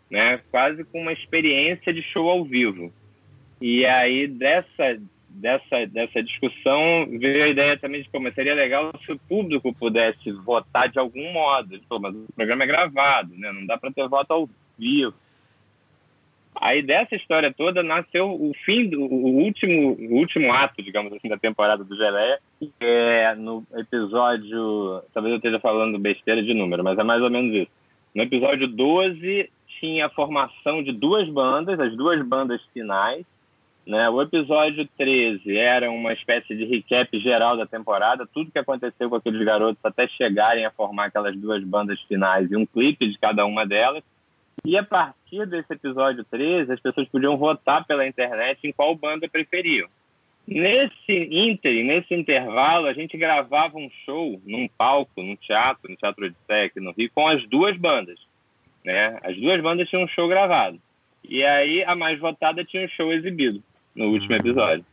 né? 0.08 0.40
Quase 0.50 0.84
com 0.84 1.00
uma 1.02 1.12
experiência 1.12 1.92
de 1.92 2.02
show 2.02 2.28
ao 2.28 2.44
vivo. 2.44 2.92
E 3.60 3.84
aí, 3.84 4.28
dessa, 4.28 5.00
dessa, 5.28 5.86
dessa 5.86 6.22
discussão, 6.22 7.08
veio 7.18 7.44
a 7.44 7.48
ideia 7.48 7.76
também 7.76 8.02
de 8.02 8.08
como 8.08 8.32
seria 8.32 8.54
legal 8.54 8.92
se 9.04 9.10
o 9.10 9.18
público 9.18 9.74
pudesse 9.74 10.30
votar 10.30 10.88
de 10.88 11.00
algum 11.00 11.32
modo. 11.32 11.80
Pô, 11.88 11.98
mas 11.98 12.14
o 12.14 12.26
programa 12.36 12.62
é 12.62 12.66
gravado, 12.66 13.34
né? 13.36 13.50
não 13.50 13.66
dá 13.66 13.76
para 13.76 13.90
ter 13.90 14.06
voto 14.08 14.30
ao 14.30 14.50
vivo. 14.78 15.14
Aí 16.60 16.82
dessa 16.82 17.14
história 17.14 17.52
toda 17.52 17.82
nasceu 17.82 18.30
o 18.30 18.52
fim, 18.64 18.88
do, 18.88 19.00
o 19.02 19.42
último, 19.42 19.92
o 19.92 20.14
último 20.14 20.52
ato, 20.52 20.82
digamos 20.82 21.12
assim, 21.12 21.28
da 21.28 21.36
temporada 21.36 21.84
do 21.84 21.96
Geleia, 21.96 22.38
é 22.80 23.34
no 23.34 23.64
episódio, 23.74 25.02
talvez 25.12 25.32
eu 25.32 25.36
esteja 25.36 25.60
falando 25.60 25.98
besteira 25.98 26.42
de 26.42 26.54
número, 26.54 26.82
mas 26.82 26.98
é 26.98 27.04
mais 27.04 27.22
ou 27.22 27.30
menos 27.30 27.54
isso. 27.54 27.70
No 28.14 28.22
episódio 28.22 28.66
12 28.66 29.50
tinha 29.80 30.06
a 30.06 30.10
formação 30.10 30.82
de 30.82 30.92
duas 30.92 31.28
bandas, 31.28 31.78
as 31.78 31.94
duas 31.94 32.26
bandas 32.26 32.62
finais, 32.72 33.24
né? 33.86 34.08
O 34.08 34.20
episódio 34.20 34.88
13 34.96 35.56
era 35.56 35.90
uma 35.90 36.12
espécie 36.12 36.56
de 36.56 36.64
recap 36.64 37.20
geral 37.20 37.56
da 37.56 37.66
temporada, 37.66 38.26
tudo 38.26 38.50
que 38.50 38.58
aconteceu 38.58 39.08
com 39.08 39.16
aqueles 39.16 39.44
garotos 39.44 39.84
até 39.84 40.08
chegarem 40.08 40.64
a 40.64 40.70
formar 40.70 41.06
aquelas 41.06 41.36
duas 41.36 41.62
bandas 41.62 42.00
finais 42.02 42.50
e 42.50 42.56
um 42.56 42.66
clipe 42.66 43.06
de 43.06 43.18
cada 43.18 43.44
uma 43.44 43.66
delas. 43.66 44.02
E 44.64 44.76
a 44.76 44.82
partir 44.82 45.46
desse 45.46 45.72
episódio 45.72 46.24
13, 46.24 46.72
as 46.72 46.80
pessoas 46.80 47.08
podiam 47.08 47.36
votar 47.36 47.84
pela 47.84 48.06
internet 48.06 48.66
em 48.66 48.72
qual 48.72 48.94
banda 48.94 49.28
preferiam. 49.28 49.88
Nesse 50.46 51.28
inter, 51.30 51.84
nesse 51.84 52.14
intervalo, 52.14 52.86
a 52.86 52.92
gente 52.92 53.18
gravava 53.18 53.76
um 53.76 53.90
show 54.04 54.40
num 54.44 54.68
palco, 54.68 55.20
num 55.20 55.34
teatro, 55.34 55.90
no 55.90 55.96
Teatro 55.96 56.30
de 56.30 56.36
Sec, 56.46 56.76
no 56.76 56.92
Rio, 56.92 57.10
com 57.12 57.26
as 57.26 57.44
duas 57.48 57.76
bandas. 57.76 58.18
Né? 58.84 59.18
As 59.24 59.36
duas 59.36 59.60
bandas 59.60 59.88
tinham 59.88 60.04
um 60.04 60.08
show 60.08 60.28
gravado. 60.28 60.80
E 61.28 61.44
aí 61.44 61.82
a 61.82 61.96
mais 61.96 62.20
votada 62.20 62.64
tinha 62.64 62.84
um 62.84 62.88
show 62.88 63.12
exibido 63.12 63.60
no 63.94 64.06
último 64.06 64.32
uhum. 64.32 64.38
episódio. 64.38 64.86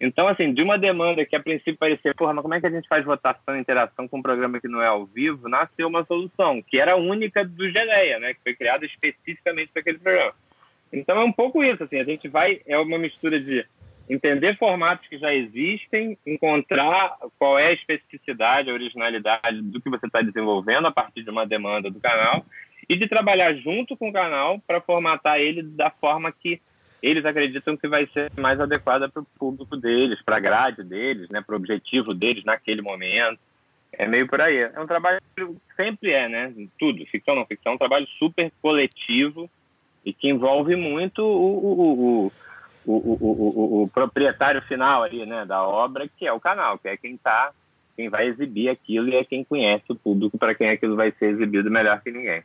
Então, 0.00 0.28
assim, 0.28 0.54
de 0.54 0.62
uma 0.62 0.78
demanda 0.78 1.24
que 1.24 1.34
a 1.34 1.40
princípio 1.40 1.76
parecia, 1.76 2.14
porra, 2.14 2.32
mas 2.32 2.42
como 2.42 2.54
é 2.54 2.60
que 2.60 2.66
a 2.66 2.70
gente 2.70 2.86
faz 2.88 3.04
votação 3.04 3.56
e 3.56 3.60
interação 3.60 4.06
com 4.06 4.18
um 4.18 4.22
programa 4.22 4.60
que 4.60 4.68
não 4.68 4.80
é 4.80 4.86
ao 4.86 5.04
vivo, 5.04 5.48
nasceu 5.48 5.88
uma 5.88 6.04
solução, 6.04 6.62
que 6.62 6.78
era 6.78 6.92
a 6.92 6.96
única 6.96 7.44
do 7.44 7.68
Geleia, 7.68 8.20
né? 8.20 8.34
Que 8.34 8.40
foi 8.42 8.54
criada 8.54 8.86
especificamente 8.86 9.72
para 9.72 9.80
aquele 9.80 9.98
programa. 9.98 10.34
Então 10.92 11.20
é 11.20 11.24
um 11.24 11.32
pouco 11.32 11.64
isso, 11.64 11.82
assim, 11.82 11.98
a 11.98 12.04
gente 12.04 12.28
vai, 12.28 12.60
é 12.64 12.78
uma 12.78 12.96
mistura 12.96 13.40
de 13.40 13.66
entender 14.08 14.56
formatos 14.56 15.06
que 15.08 15.18
já 15.18 15.34
existem, 15.34 16.16
encontrar 16.24 17.16
qual 17.38 17.58
é 17.58 17.66
a 17.66 17.72
especificidade, 17.72 18.70
a 18.70 18.72
originalidade 18.72 19.60
do 19.60 19.80
que 19.80 19.90
você 19.90 20.06
está 20.06 20.22
desenvolvendo 20.22 20.86
a 20.86 20.92
partir 20.92 21.22
de 21.22 21.30
uma 21.30 21.44
demanda 21.44 21.90
do 21.90 22.00
canal 22.00 22.46
e 22.88 22.96
de 22.96 23.06
trabalhar 23.06 23.52
junto 23.54 23.96
com 23.96 24.08
o 24.08 24.12
canal 24.12 24.58
para 24.66 24.80
formatar 24.80 25.38
ele 25.38 25.62
da 25.62 25.90
forma 25.90 26.32
que 26.32 26.60
eles 27.02 27.24
acreditam 27.24 27.76
que 27.76 27.88
vai 27.88 28.06
ser 28.08 28.30
mais 28.36 28.60
adequada 28.60 29.08
para 29.08 29.22
o 29.22 29.26
público 29.38 29.76
deles, 29.76 30.20
para 30.22 30.36
a 30.36 30.40
grade 30.40 30.82
deles, 30.82 31.28
né, 31.28 31.40
para 31.40 31.54
o 31.54 31.58
objetivo 31.58 32.12
deles 32.12 32.44
naquele 32.44 32.82
momento. 32.82 33.38
É 33.92 34.06
meio 34.06 34.28
por 34.28 34.40
aí. 34.40 34.58
É 34.58 34.80
um 34.80 34.86
trabalho, 34.86 35.20
sempre 35.76 36.12
é, 36.12 36.28
né? 36.28 36.52
Tudo, 36.78 37.04
ficção 37.06 37.34
não 37.34 37.46
ficção, 37.46 37.72
é 37.72 37.74
um 37.74 37.78
trabalho 37.78 38.06
super 38.18 38.52
coletivo 38.60 39.48
e 40.04 40.12
que 40.12 40.28
envolve 40.28 40.76
muito 40.76 41.22
o, 41.22 42.32
o, 42.86 42.92
o, 42.92 43.82
o, 43.82 43.88
proprietário 43.88 44.62
final 44.62 45.02
ali, 45.02 45.24
né, 45.26 45.44
da 45.44 45.62
obra, 45.66 46.08
que 46.08 46.26
é 46.26 46.32
o 46.32 46.40
canal, 46.40 46.78
que 46.78 46.88
é 46.88 46.96
quem 46.96 47.16
tá, 47.16 47.52
quem 47.96 48.08
vai 48.08 48.26
exibir 48.26 48.68
aquilo 48.68 49.08
e 49.08 49.16
é 49.16 49.24
quem 49.24 49.44
conhece 49.44 49.84
o 49.88 49.96
público 49.96 50.38
para 50.38 50.54
quem 50.54 50.70
aquilo 50.70 50.96
vai 50.96 51.12
ser 51.12 51.26
exibido 51.26 51.70
melhor 51.70 52.00
que 52.00 52.10
ninguém. 52.10 52.42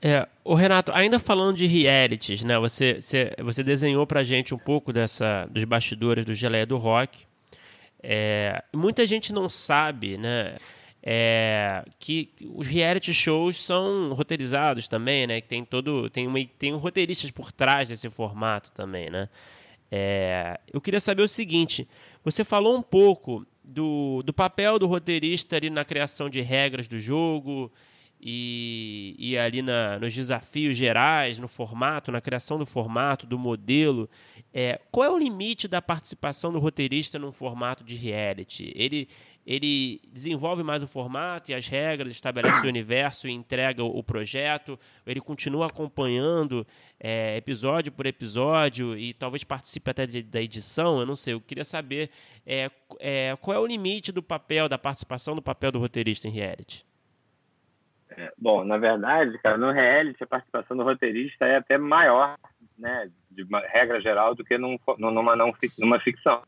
É, 0.00 0.28
o 0.44 0.54
Renato, 0.54 0.92
ainda 0.92 1.18
falando 1.18 1.56
de 1.56 1.66
realities, 1.66 2.44
né? 2.44 2.58
Você, 2.58 3.00
você, 3.00 3.34
você 3.42 3.62
desenhou 3.64 4.06
pra 4.06 4.22
gente 4.22 4.54
um 4.54 4.58
pouco 4.58 4.92
dessa, 4.92 5.46
dos 5.50 5.64
bastidores 5.64 6.24
do 6.24 6.34
Geleia 6.34 6.64
do 6.64 6.76
Rock. 6.76 7.26
É, 8.00 8.62
muita 8.72 9.06
gente 9.06 9.32
não 9.32 9.50
sabe, 9.50 10.16
né? 10.16 10.56
É, 11.02 11.84
que 11.98 12.30
os 12.54 12.66
reality 12.66 13.12
shows 13.12 13.56
são 13.56 14.12
roteirizados 14.12 14.86
também, 14.86 15.26
né? 15.26 15.40
Que 15.40 15.48
tem 15.48 15.64
todo, 15.64 16.08
tem, 16.10 16.26
uma, 16.28 16.38
tem 16.58 16.72
um 16.72 16.78
roteiristas 16.78 17.30
por 17.30 17.50
trás 17.50 17.88
desse 17.88 18.08
formato 18.08 18.70
também, 18.72 19.10
né? 19.10 19.28
É, 19.90 20.60
eu 20.72 20.80
queria 20.80 21.00
saber 21.00 21.22
o 21.22 21.28
seguinte: 21.28 21.88
você 22.22 22.44
falou 22.44 22.76
um 22.76 22.82
pouco 22.82 23.44
do, 23.64 24.22
do 24.24 24.32
papel 24.32 24.78
do 24.78 24.86
roteirista 24.86 25.56
ali 25.56 25.70
na 25.70 25.84
criação 25.84 26.30
de 26.30 26.40
regras 26.40 26.86
do 26.86 27.00
jogo 27.00 27.72
e, 28.20 29.14
e 29.18 29.38
ali 29.38 29.62
na, 29.62 29.98
nos 29.98 30.14
desafios 30.14 30.76
gerais, 30.76 31.38
no 31.38 31.46
formato, 31.46 32.10
na 32.10 32.20
criação 32.20 32.58
do 32.58 32.66
formato, 32.66 33.26
do 33.26 33.38
modelo, 33.38 34.10
é, 34.52 34.80
qual 34.90 35.06
é 35.06 35.10
o 35.10 35.18
limite 35.18 35.68
da 35.68 35.80
participação 35.80 36.52
do 36.52 36.58
roteirista 36.58 37.18
num 37.18 37.32
formato 37.32 37.84
de 37.84 37.94
reality? 37.94 38.72
Ele, 38.74 39.08
ele 39.46 40.00
desenvolve 40.12 40.64
mais 40.64 40.82
o 40.82 40.88
formato 40.88 41.52
e 41.52 41.54
as 41.54 41.68
regras, 41.68 42.12
estabelece 42.12 42.66
o 42.66 42.66
universo 42.68 43.28
e 43.28 43.32
entrega 43.32 43.84
o 43.84 44.02
projeto, 44.02 44.78
ele 45.06 45.20
continua 45.20 45.66
acompanhando 45.68 46.66
é, 46.98 47.36
episódio 47.36 47.92
por 47.92 48.04
episódio 48.04 48.98
e 48.98 49.14
talvez 49.14 49.44
participe 49.44 49.90
até 49.90 50.06
de, 50.06 50.22
da 50.24 50.42
edição, 50.42 50.98
eu 50.98 51.06
não 51.06 51.14
sei, 51.14 51.34
eu 51.34 51.40
queria 51.40 51.64
saber 51.64 52.10
é, 52.44 52.68
é, 52.98 53.36
qual 53.40 53.56
é 53.56 53.60
o 53.60 53.66
limite 53.66 54.10
do 54.10 54.22
papel, 54.22 54.68
da 54.68 54.76
participação 54.78 55.36
do 55.36 55.42
papel 55.42 55.70
do 55.70 55.78
roteirista 55.78 56.26
em 56.26 56.32
reality? 56.32 56.87
É, 58.16 58.32
bom, 58.38 58.64
na 58.64 58.78
verdade, 58.78 59.38
cara, 59.38 59.58
no 59.58 59.70
reality 59.70 60.22
a 60.22 60.26
participação 60.26 60.76
do 60.76 60.82
roteirista 60.82 61.46
é 61.46 61.56
até 61.56 61.76
maior, 61.76 62.38
né, 62.78 63.10
de 63.30 63.46
regra 63.68 64.00
geral, 64.00 64.34
do 64.34 64.44
que 64.44 64.56
num, 64.56 64.78
numa, 64.98 65.36
não, 65.36 65.52
numa 65.78 66.00
ficção. 66.00 66.42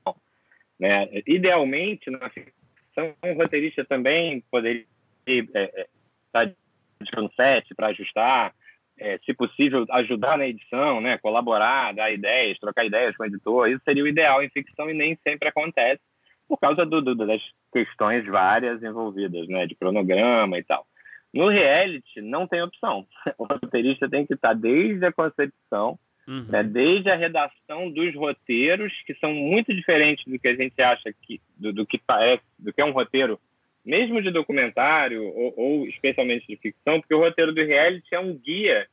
Né? 0.79 1.09
Idealmente, 1.27 2.11
na 2.11 2.31
ficção, 2.31 3.15
o 3.23 3.33
roteirista 3.35 3.85
também 3.85 4.43
poderia 4.51 4.87
é, 5.27 5.87
estar 6.27 6.47
é, 6.47 7.21
no 7.21 7.31
set 7.33 7.75
para 7.75 7.89
ajustar, 7.89 8.55
é, 8.99 9.19
se 9.25 9.33
possível, 9.35 9.87
ajudar 9.91 10.39
na 10.39 10.47
edição, 10.47 11.01
né, 11.01 11.19
colaborar, 11.19 11.95
dar 11.95 12.11
ideias, 12.11 12.59
trocar 12.59 12.85
ideias 12.85 13.17
com 13.17 13.23
o 13.23 13.27
editor. 13.27 13.69
Isso 13.69 13.83
seria 13.85 14.05
o 14.05 14.09
ideal 14.09 14.43
em 14.43 14.51
ficção 14.51 14.91
e 14.91 14.95
nem 14.95 15.19
sempre 15.27 15.49
acontece 15.49 16.01
por 16.49 16.59
causa 16.59 16.85
do, 16.85 17.01
do, 17.01 17.15
das 17.15 17.41
questões 17.73 18.27
várias 18.27 18.83
envolvidas, 18.83 19.47
né, 19.49 19.67
de 19.67 19.75
cronograma 19.75 20.59
e 20.59 20.65
tal. 20.65 20.85
No 21.33 21.49
reality, 21.49 22.21
não 22.21 22.47
tem 22.47 22.63
opção. 22.63 23.07
O 23.39 23.45
roteirista 23.45 24.09
tem 24.09 24.27
que 24.27 24.35
estar 24.35 24.55
desde 24.55 25.05
a 25.05 25.13
concepção, 25.13 25.99
uhum. 26.27 26.47
né, 26.49 26.63
desde 26.63 27.11
a 27.11 27.17
redação 27.17 27.91
dos 27.91 28.15
roteiros, 28.15 28.93
que 29.07 29.15
são 29.15 29.33
muito 29.33 29.73
diferentes 29.73 30.25
do 30.25 30.39
que 30.39 30.49
a 30.49 30.55
gente 30.55 30.81
acha 30.83 31.13
que, 31.23 31.41
do, 31.57 31.73
do 31.73 31.87
que 31.87 31.99
parece, 31.99 32.43
do 32.59 32.73
que 32.73 32.81
é 32.81 32.85
um 32.85 32.93
roteiro, 32.93 33.39
mesmo 33.85 34.21
de 34.21 34.31
documentário 34.31 35.25
ou, 35.25 35.55
ou, 35.57 35.87
especialmente 35.87 36.47
de 36.47 36.57
ficção, 36.57 37.01
porque 37.01 37.15
o 37.15 37.21
roteiro 37.21 37.53
do 37.53 37.65
reality 37.65 38.15
é 38.15 38.21
um 38.21 38.37
guia 38.37 38.87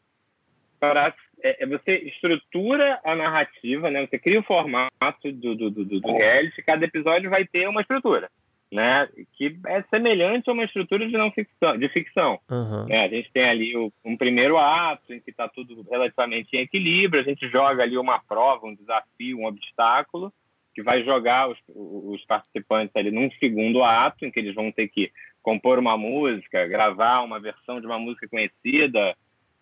para 0.79 1.13
é, 1.43 1.63
é 1.63 1.65
você 1.65 1.97
estrutura 1.97 2.99
a 3.03 3.15
narrativa, 3.15 3.89
né? 3.89 4.05
Você 4.05 4.17
cria 4.17 4.39
o 4.39 4.43
formato 4.43 5.31
do, 5.31 5.55
do, 5.55 5.69
do, 5.69 5.85
do 5.85 6.17
reality, 6.17 6.61
cada 6.61 6.85
episódio 6.85 7.29
vai 7.29 7.45
ter 7.45 7.67
uma 7.67 7.81
estrutura 7.81 8.29
né, 8.71 9.07
que 9.33 9.57
é 9.65 9.81
semelhante 9.83 10.49
a 10.49 10.53
uma 10.53 10.65
estrutura 10.65 11.07
de 11.07 11.13
não 11.17 11.31
ficção, 11.31 11.77
de 11.77 11.87
ficção. 11.89 12.39
Uhum. 12.49 12.85
Né? 12.85 13.05
A 13.05 13.07
gente 13.07 13.31
tem 13.31 13.45
ali 13.45 13.77
o, 13.77 13.91
um 14.03 14.17
primeiro 14.17 14.57
ato 14.57 15.13
em 15.13 15.19
que 15.19 15.31
está 15.31 15.47
tudo 15.47 15.85
relativamente 15.89 16.49
em 16.53 16.59
equilíbrio, 16.59 17.21
a 17.21 17.25
gente 17.25 17.47
joga 17.49 17.83
ali 17.83 17.97
uma 17.97 18.19
prova, 18.19 18.67
um 18.67 18.75
desafio, 18.75 19.39
um 19.39 19.45
obstáculo, 19.45 20.33
que 20.75 20.83
vai 20.83 21.03
jogar 21.03 21.49
os, 21.49 21.57
os 21.69 22.23
participantes 22.25 22.95
ali 22.95 23.09
num 23.09 23.31
segundo 23.39 23.83
ato, 23.83 24.25
em 24.25 24.31
que 24.31 24.39
eles 24.39 24.53
vão 24.53 24.71
ter 24.71 24.87
que 24.87 25.11
compor 25.41 25.79
uma 25.79 25.97
música, 25.97 26.67
gravar 26.67 27.21
uma 27.21 27.39
versão 27.39 27.79
de 27.79 27.87
uma 27.87 27.97
música 27.97 28.27
conhecida, 28.27 29.15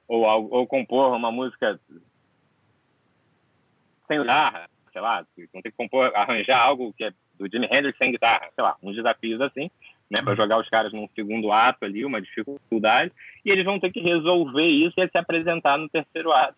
ou, 0.08 0.24
ou 0.24 0.68
compor 0.68 1.16
uma 1.16 1.32
música 1.32 1.80
sem 4.08 4.20
guitarra, 4.20 4.70
sei 4.92 5.02
lá, 5.02 5.26
vão 5.54 5.62
ter 5.62 5.72
que 5.72 5.78
compor, 5.78 6.12
arranjar 6.16 6.60
algo 6.60 6.94
que 6.94 7.04
é 7.04 7.14
do 7.38 7.50
Jimi 7.52 7.68
Hendrix 7.72 7.98
sem 7.98 8.12
guitarra, 8.12 8.50
sei 8.54 8.64
lá, 8.64 8.76
uns 8.82 8.96
desafios 8.96 9.42
assim, 9.42 9.70
né, 10.10 10.22
para 10.24 10.36
jogar 10.36 10.60
os 10.60 10.70
caras 10.70 10.94
num 10.94 11.08
segundo 11.16 11.52
ato 11.52 11.86
ali, 11.86 12.06
uma 12.06 12.22
dificuldade, 12.22 13.12
e 13.44 13.50
eles 13.50 13.66
vão 13.66 13.80
ter 13.80 13.92
que 13.92 14.00
resolver 14.00 14.68
isso 14.68 14.94
e 14.98 15.10
se 15.10 15.18
apresentar 15.18 15.78
no 15.78 15.90
terceiro 15.90 16.32
ato 16.32 16.56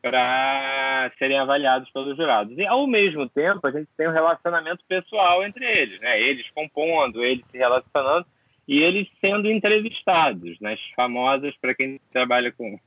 para 0.00 1.10
serem 1.18 1.38
avaliados 1.38 1.90
pelos 1.90 2.16
jurados. 2.16 2.56
E 2.56 2.64
ao 2.64 2.86
mesmo 2.86 3.28
tempo, 3.28 3.66
a 3.66 3.72
gente 3.72 3.88
tem 3.96 4.08
um 4.08 4.12
relacionamento 4.12 4.84
pessoal 4.86 5.44
entre 5.44 5.64
eles, 5.64 6.00
né? 6.00 6.20
Eles 6.20 6.48
compondo, 6.54 7.24
eles 7.24 7.44
se 7.50 7.58
relacionando 7.58 8.24
e 8.68 8.80
eles 8.80 9.08
sendo 9.20 9.50
entrevistados 9.50 10.60
nas 10.60 10.80
famosas 10.94 11.56
para 11.60 11.74
quem 11.74 12.00
trabalha 12.12 12.52
com 12.52 12.78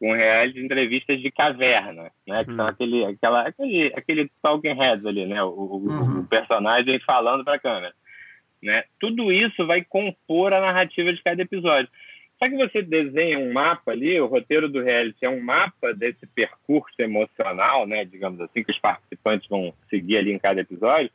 com 0.00 0.14
reality 0.14 0.58
entrevistas 0.58 1.20
de 1.20 1.30
caverna, 1.30 2.10
né? 2.26 2.42
Que 2.42 2.50
hum. 2.50 2.56
são 2.56 2.66
aquele, 2.66 3.04
aquela, 3.04 3.42
aquele, 3.42 3.92
aquele 3.94 4.30
talking 4.42 4.72
heads 4.72 5.04
ali, 5.04 5.26
né? 5.26 5.42
O, 5.42 5.50
uhum. 5.50 6.20
o 6.20 6.26
personagem 6.26 6.98
falando 7.00 7.44
para 7.44 7.56
a 7.56 7.60
câmera, 7.60 7.94
né? 8.62 8.84
Tudo 8.98 9.30
isso 9.30 9.66
vai 9.66 9.84
compor 9.84 10.54
a 10.54 10.60
narrativa 10.60 11.12
de 11.12 11.22
cada 11.22 11.42
episódio. 11.42 11.90
Só 12.42 12.48
que 12.48 12.56
você 12.56 12.80
desenha 12.80 13.38
um 13.38 13.52
mapa 13.52 13.92
ali, 13.92 14.18
o 14.18 14.26
roteiro 14.26 14.66
do 14.66 14.82
reality 14.82 15.22
é 15.22 15.28
um 15.28 15.42
mapa 15.42 15.92
desse 15.92 16.26
percurso 16.26 16.94
emocional, 16.98 17.86
né? 17.86 18.02
Digamos 18.06 18.40
assim, 18.40 18.64
que 18.64 18.72
os 18.72 18.78
participantes 18.78 19.46
vão 19.46 19.74
seguir 19.90 20.16
ali 20.16 20.32
em 20.32 20.38
cada 20.38 20.62
episódio. 20.62 21.10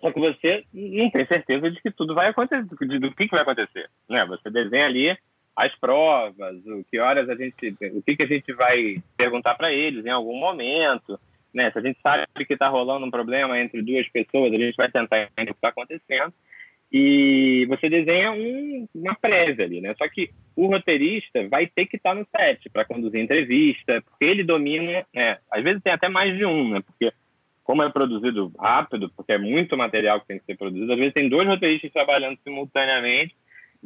Só 0.00 0.10
que 0.10 0.18
você 0.18 0.64
não 0.72 1.10
tem 1.10 1.26
certeza 1.26 1.70
de 1.70 1.82
que 1.82 1.90
tudo 1.90 2.14
vai 2.14 2.28
acontecer, 2.28 2.64
do, 2.64 3.00
do 3.00 3.14
que, 3.14 3.26
que 3.26 3.32
vai 3.34 3.42
acontecer, 3.42 3.90
né? 4.08 4.24
Você 4.24 4.48
desenha 4.48 4.86
ali 4.86 5.18
as 5.56 5.74
provas, 5.76 6.56
o 6.66 6.84
que 6.84 6.98
horas 6.98 7.28
a 7.30 7.34
gente, 7.34 7.74
o 7.94 8.02
que, 8.02 8.14
que 8.14 8.22
a 8.22 8.26
gente 8.26 8.52
vai 8.52 9.02
perguntar 9.16 9.54
para 9.54 9.72
eles 9.72 10.04
em 10.04 10.10
algum 10.10 10.36
momento, 10.38 11.18
né? 11.52 11.70
Se 11.70 11.78
a 11.78 11.82
gente 11.82 11.98
sabe 12.02 12.26
que 12.46 12.52
está 12.52 12.68
rolando 12.68 13.06
um 13.06 13.10
problema 13.10 13.58
entre 13.58 13.80
duas 13.80 14.06
pessoas, 14.10 14.52
a 14.52 14.58
gente 14.58 14.76
vai 14.76 14.90
tentar 14.90 15.22
entender 15.22 15.50
o 15.50 15.54
que 15.54 15.58
está 15.58 15.68
acontecendo 15.68 16.34
e 16.92 17.66
você 17.66 17.88
desenha 17.88 18.30
um, 18.32 18.86
uma 18.94 19.14
prévia 19.14 19.64
ali, 19.64 19.80
né? 19.80 19.94
Só 19.96 20.06
que 20.08 20.30
o 20.54 20.66
roteirista 20.66 21.48
vai 21.48 21.66
ter 21.66 21.86
que 21.86 21.96
estar 21.96 22.10
tá 22.10 22.14
no 22.14 22.26
set 22.36 22.68
para 22.68 22.84
conduzir 22.84 23.20
entrevista, 23.20 24.02
porque 24.02 24.24
ele 24.26 24.44
domina, 24.44 25.06
né? 25.12 25.38
Às 25.50 25.64
vezes 25.64 25.82
tem 25.82 25.92
até 25.92 26.08
mais 26.08 26.36
de 26.36 26.44
um, 26.44 26.74
né? 26.74 26.82
Porque 26.82 27.10
como 27.64 27.82
é 27.82 27.88
produzido 27.88 28.52
rápido, 28.58 29.10
porque 29.16 29.32
é 29.32 29.38
muito 29.38 29.76
material 29.76 30.20
que 30.20 30.26
tem 30.28 30.38
que 30.38 30.44
ser 30.44 30.56
produzido, 30.56 30.92
às 30.92 30.98
vezes 30.98 31.14
tem 31.14 31.28
dois 31.28 31.48
roteiristas 31.48 31.90
trabalhando 31.90 32.38
simultaneamente 32.44 33.34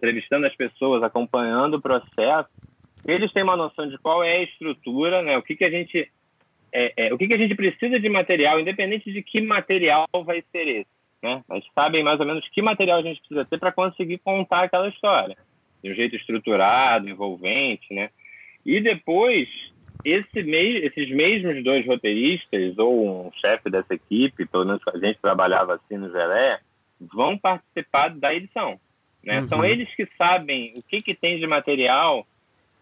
entrevistando 0.01 0.46
as 0.46 0.57
pessoas, 0.57 1.03
acompanhando 1.03 1.74
o 1.74 1.80
processo, 1.80 2.48
eles 3.07 3.30
têm 3.32 3.42
uma 3.42 3.57
noção 3.57 3.86
de 3.86 3.98
qual 3.98 4.24
é 4.24 4.38
a 4.38 4.42
estrutura, 4.42 5.22
né? 5.22 5.36
O 5.36 5.42
que, 5.42 5.55
que 5.55 5.64
a 5.64 5.70
gente 5.70 6.11
é, 6.72 6.92
é, 6.96 7.14
o 7.14 7.18
que, 7.18 7.26
que 7.26 7.34
a 7.34 7.38
gente 7.38 7.55
precisa 7.55 8.01
de 8.01 8.09
material, 8.09 8.59
independente 8.59 9.12
de 9.12 9.22
que 9.22 9.40
material 9.40 10.07
vai 10.24 10.42
ser 10.51 10.68
esse, 10.68 10.90
né? 11.22 11.42
Mas 11.48 11.64
sabem 11.74 12.03
mais 12.03 12.18
ou 12.18 12.26
menos 12.26 12.48
que 12.48 12.62
material 12.62 12.98
a 12.98 13.03
gente 13.03 13.20
precisa 13.20 13.44
ter 13.44 13.59
para 13.59 13.72
conseguir 13.72 14.18
contar 14.18 14.64
aquela 14.64 14.88
história 14.88 15.36
de 15.82 15.90
um 15.90 15.94
jeito 15.94 16.16
estruturado, 16.16 17.09
envolvente, 17.09 17.92
né? 17.92 18.11
E 18.64 18.80
depois 18.80 19.48
esse 20.05 20.38
esses 20.38 21.11
mesmos 21.11 21.62
dois 21.62 21.86
roteiristas 21.86 22.78
ou 22.78 23.26
um 23.26 23.32
chefe 23.32 23.68
dessa 23.68 23.94
equipe, 23.94 24.46
pelo 24.46 24.64
menos 24.64 24.80
a 24.88 24.98
gente 24.98 25.18
trabalhava 25.20 25.74
assim 25.74 25.98
no 25.98 26.11
Gelé, 26.11 26.61
vão 27.01 27.36
participar 27.36 28.11
da 28.11 28.34
edição. 28.34 28.78
Né? 29.25 29.41
Uhum. 29.41 29.49
São 29.49 29.64
eles 29.64 29.93
que 29.95 30.09
sabem 30.16 30.73
o 30.77 30.83
que, 30.83 31.03
que 31.03 31.14
tem 31.14 31.39
de 31.39 31.47
material 31.47 32.27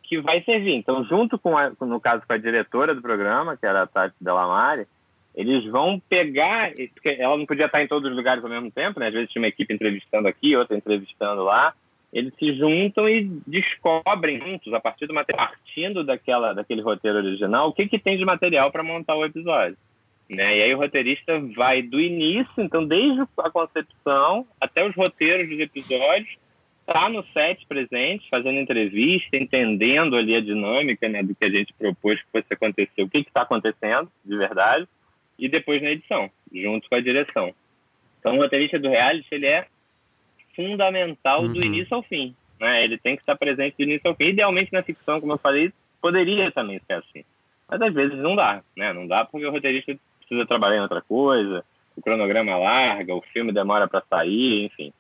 que 0.02 0.20
vai 0.20 0.42
servir. 0.42 0.74
Então, 0.74 1.04
junto 1.04 1.38
com, 1.38 1.56
a, 1.56 1.70
no 1.80 2.00
caso, 2.00 2.22
com 2.26 2.32
a 2.32 2.38
diretora 2.38 2.94
do 2.94 3.02
programa, 3.02 3.56
que 3.56 3.66
era 3.66 3.82
a 3.82 3.86
Tati 3.86 4.14
Delamare, 4.20 4.86
eles 5.34 5.64
vão 5.66 6.00
pegar, 6.08 6.72
porque 6.94 7.10
ela 7.10 7.36
não 7.36 7.46
podia 7.46 7.66
estar 7.66 7.82
em 7.82 7.86
todos 7.86 8.10
os 8.10 8.16
lugares 8.16 8.42
ao 8.42 8.50
mesmo 8.50 8.70
tempo, 8.70 8.98
né? 8.98 9.08
Às 9.08 9.14
vezes 9.14 9.30
tinha 9.30 9.42
uma 9.42 9.48
equipe 9.48 9.72
entrevistando 9.72 10.26
aqui, 10.26 10.56
outra 10.56 10.76
entrevistando 10.76 11.44
lá. 11.44 11.74
Eles 12.12 12.32
se 12.38 12.54
juntam 12.54 13.06
e 13.08 13.24
descobrem 13.46 14.40
juntos, 14.40 14.72
a 14.72 14.80
partir 14.80 15.06
do 15.06 15.14
material, 15.14 15.46
partindo 15.46 16.02
daquela, 16.02 16.54
daquele 16.54 16.80
roteiro 16.80 17.18
original, 17.18 17.68
o 17.68 17.72
que, 17.72 17.86
que 17.86 17.98
tem 17.98 18.16
de 18.16 18.24
material 18.24 18.72
para 18.72 18.82
montar 18.82 19.14
o 19.14 19.24
episódio. 19.24 19.76
Né? 20.28 20.58
E 20.58 20.62
aí 20.62 20.74
o 20.74 20.78
roteirista 20.78 21.40
vai 21.56 21.80
do 21.80 21.98
início, 21.98 22.52
então 22.58 22.84
desde 22.84 23.22
a 23.38 23.50
concepção 23.50 24.46
até 24.60 24.86
os 24.86 24.94
roteiros 24.94 25.48
dos 25.48 25.58
episódios, 25.58 26.36
tá 26.84 27.08
no 27.08 27.24
set 27.32 27.66
presente, 27.66 28.28
fazendo 28.30 28.58
entrevista, 28.58 29.36
entendendo 29.36 30.16
ali 30.16 30.34
a 30.34 30.40
dinâmica 30.40 31.08
né, 31.08 31.22
do 31.22 31.34
que 31.34 31.44
a 31.44 31.50
gente 31.50 31.72
propôs 31.74 32.20
que 32.20 32.30
fosse 32.32 32.46
acontecer, 32.50 33.02
o 33.02 33.08
que 33.08 33.18
está 33.18 33.42
acontecendo 33.42 34.10
de 34.24 34.36
verdade, 34.36 34.88
e 35.38 35.48
depois 35.48 35.82
na 35.82 35.90
edição, 35.90 36.30
junto 36.52 36.88
com 36.88 36.94
a 36.94 37.00
direção. 37.00 37.54
Então 38.18 38.36
o 38.36 38.38
roteirista 38.38 38.78
do 38.78 38.88
reality 38.88 39.28
ele 39.30 39.46
é 39.46 39.66
fundamental 40.54 41.42
uhum. 41.42 41.52
do 41.52 41.64
início 41.64 41.94
ao 41.94 42.02
fim. 42.02 42.34
Né? 42.60 42.84
Ele 42.84 42.98
tem 42.98 43.16
que 43.16 43.22
estar 43.22 43.36
presente 43.36 43.76
do 43.76 43.82
início 43.84 44.08
ao 44.08 44.14
fim. 44.14 44.24
Idealmente 44.24 44.72
na 44.72 44.82
ficção, 44.82 45.20
como 45.20 45.34
eu 45.34 45.38
falei, 45.38 45.72
poderia 46.00 46.50
também 46.50 46.80
ser 46.86 46.94
assim. 46.94 47.24
Mas 47.68 47.80
às 47.80 47.92
vezes 47.92 48.16
não 48.18 48.34
dá, 48.34 48.62
né? 48.74 48.92
Não 48.92 49.06
dá 49.06 49.24
porque 49.24 49.46
o 49.46 49.50
roteirista 49.50 49.94
precisa 50.28 50.46
trabalhar 50.46 50.76
em 50.76 50.82
outra 50.82 51.00
coisa, 51.00 51.64
o 51.96 52.02
cronograma 52.02 52.56
larga, 52.56 53.14
o 53.14 53.22
filme 53.32 53.52
demora 53.52 53.88
para 53.88 54.02
sair, 54.08 54.66
enfim. 54.66 54.92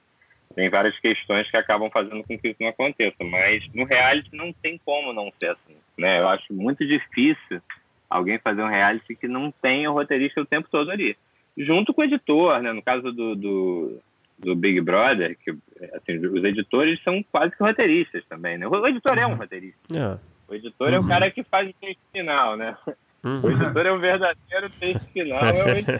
Tem 0.54 0.68
várias 0.68 0.98
questões 0.98 1.48
que 1.48 1.56
acabam 1.56 1.90
fazendo 1.90 2.24
com 2.24 2.38
que 2.38 2.48
isso 2.48 2.56
não 2.60 2.68
aconteça, 2.68 3.22
mas 3.22 3.62
no 3.74 3.84
reality 3.84 4.34
não 4.34 4.52
tem 4.52 4.80
como 4.84 5.12
não 5.12 5.30
ser 5.38 5.50
assim, 5.50 5.76
né? 5.96 6.18
Eu 6.18 6.28
acho 6.28 6.52
muito 6.52 6.84
difícil 6.86 7.60
alguém 8.08 8.38
fazer 8.38 8.62
um 8.62 8.68
reality 8.68 9.14
que 9.14 9.28
não 9.28 9.52
tenha 9.52 9.90
o 9.90 9.94
roteirista 9.94 10.40
o 10.40 10.46
tempo 10.46 10.68
todo 10.70 10.90
ali. 10.90 11.16
Junto 11.56 11.92
com 11.92 12.00
o 12.00 12.04
editor, 12.04 12.60
né? 12.62 12.72
No 12.72 12.82
caso 12.82 13.12
do, 13.12 13.36
do, 13.36 14.00
do 14.38 14.56
Big 14.56 14.80
Brother, 14.80 15.36
que 15.44 15.50
assim, 15.92 16.16
os 16.26 16.42
editores 16.42 17.00
são 17.02 17.22
quase 17.30 17.54
que 17.54 17.62
roteiristas 17.62 18.24
também, 18.28 18.56
né? 18.56 18.66
O 18.66 18.86
editor 18.86 19.18
é 19.18 19.26
um 19.26 19.34
roteirista. 19.34 19.78
É. 19.92 20.18
O 20.50 20.54
editor 20.54 20.88
uhum. 20.88 20.94
é 20.94 20.98
o 20.98 21.06
cara 21.06 21.30
que 21.30 21.44
faz 21.44 21.68
o 21.68 21.74
final, 22.10 22.56
né? 22.56 22.76
Uhum. 23.24 23.40
O 23.42 23.50
editor 23.50 23.86
é 23.86 23.92
o 23.92 23.98
verdadeiro 23.98 24.70
texto 24.78 25.04
final, 25.12 25.44
é 25.44 25.64
o 25.64 25.68
editor. 25.70 25.98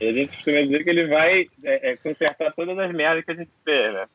a 0.00 0.12
gente 0.12 0.36
costuma 0.36 0.62
dizer 0.62 0.84
que 0.84 0.90
ele 0.90 1.06
vai 1.06 1.48
é, 1.62 1.90
é, 1.90 1.96
consertar 1.96 2.52
todas 2.52 2.78
as 2.78 2.92
merdas 2.92 3.24
que 3.24 3.30
a 3.30 3.36
gente 3.36 3.50
fez, 3.64 3.94
né? 3.94 4.06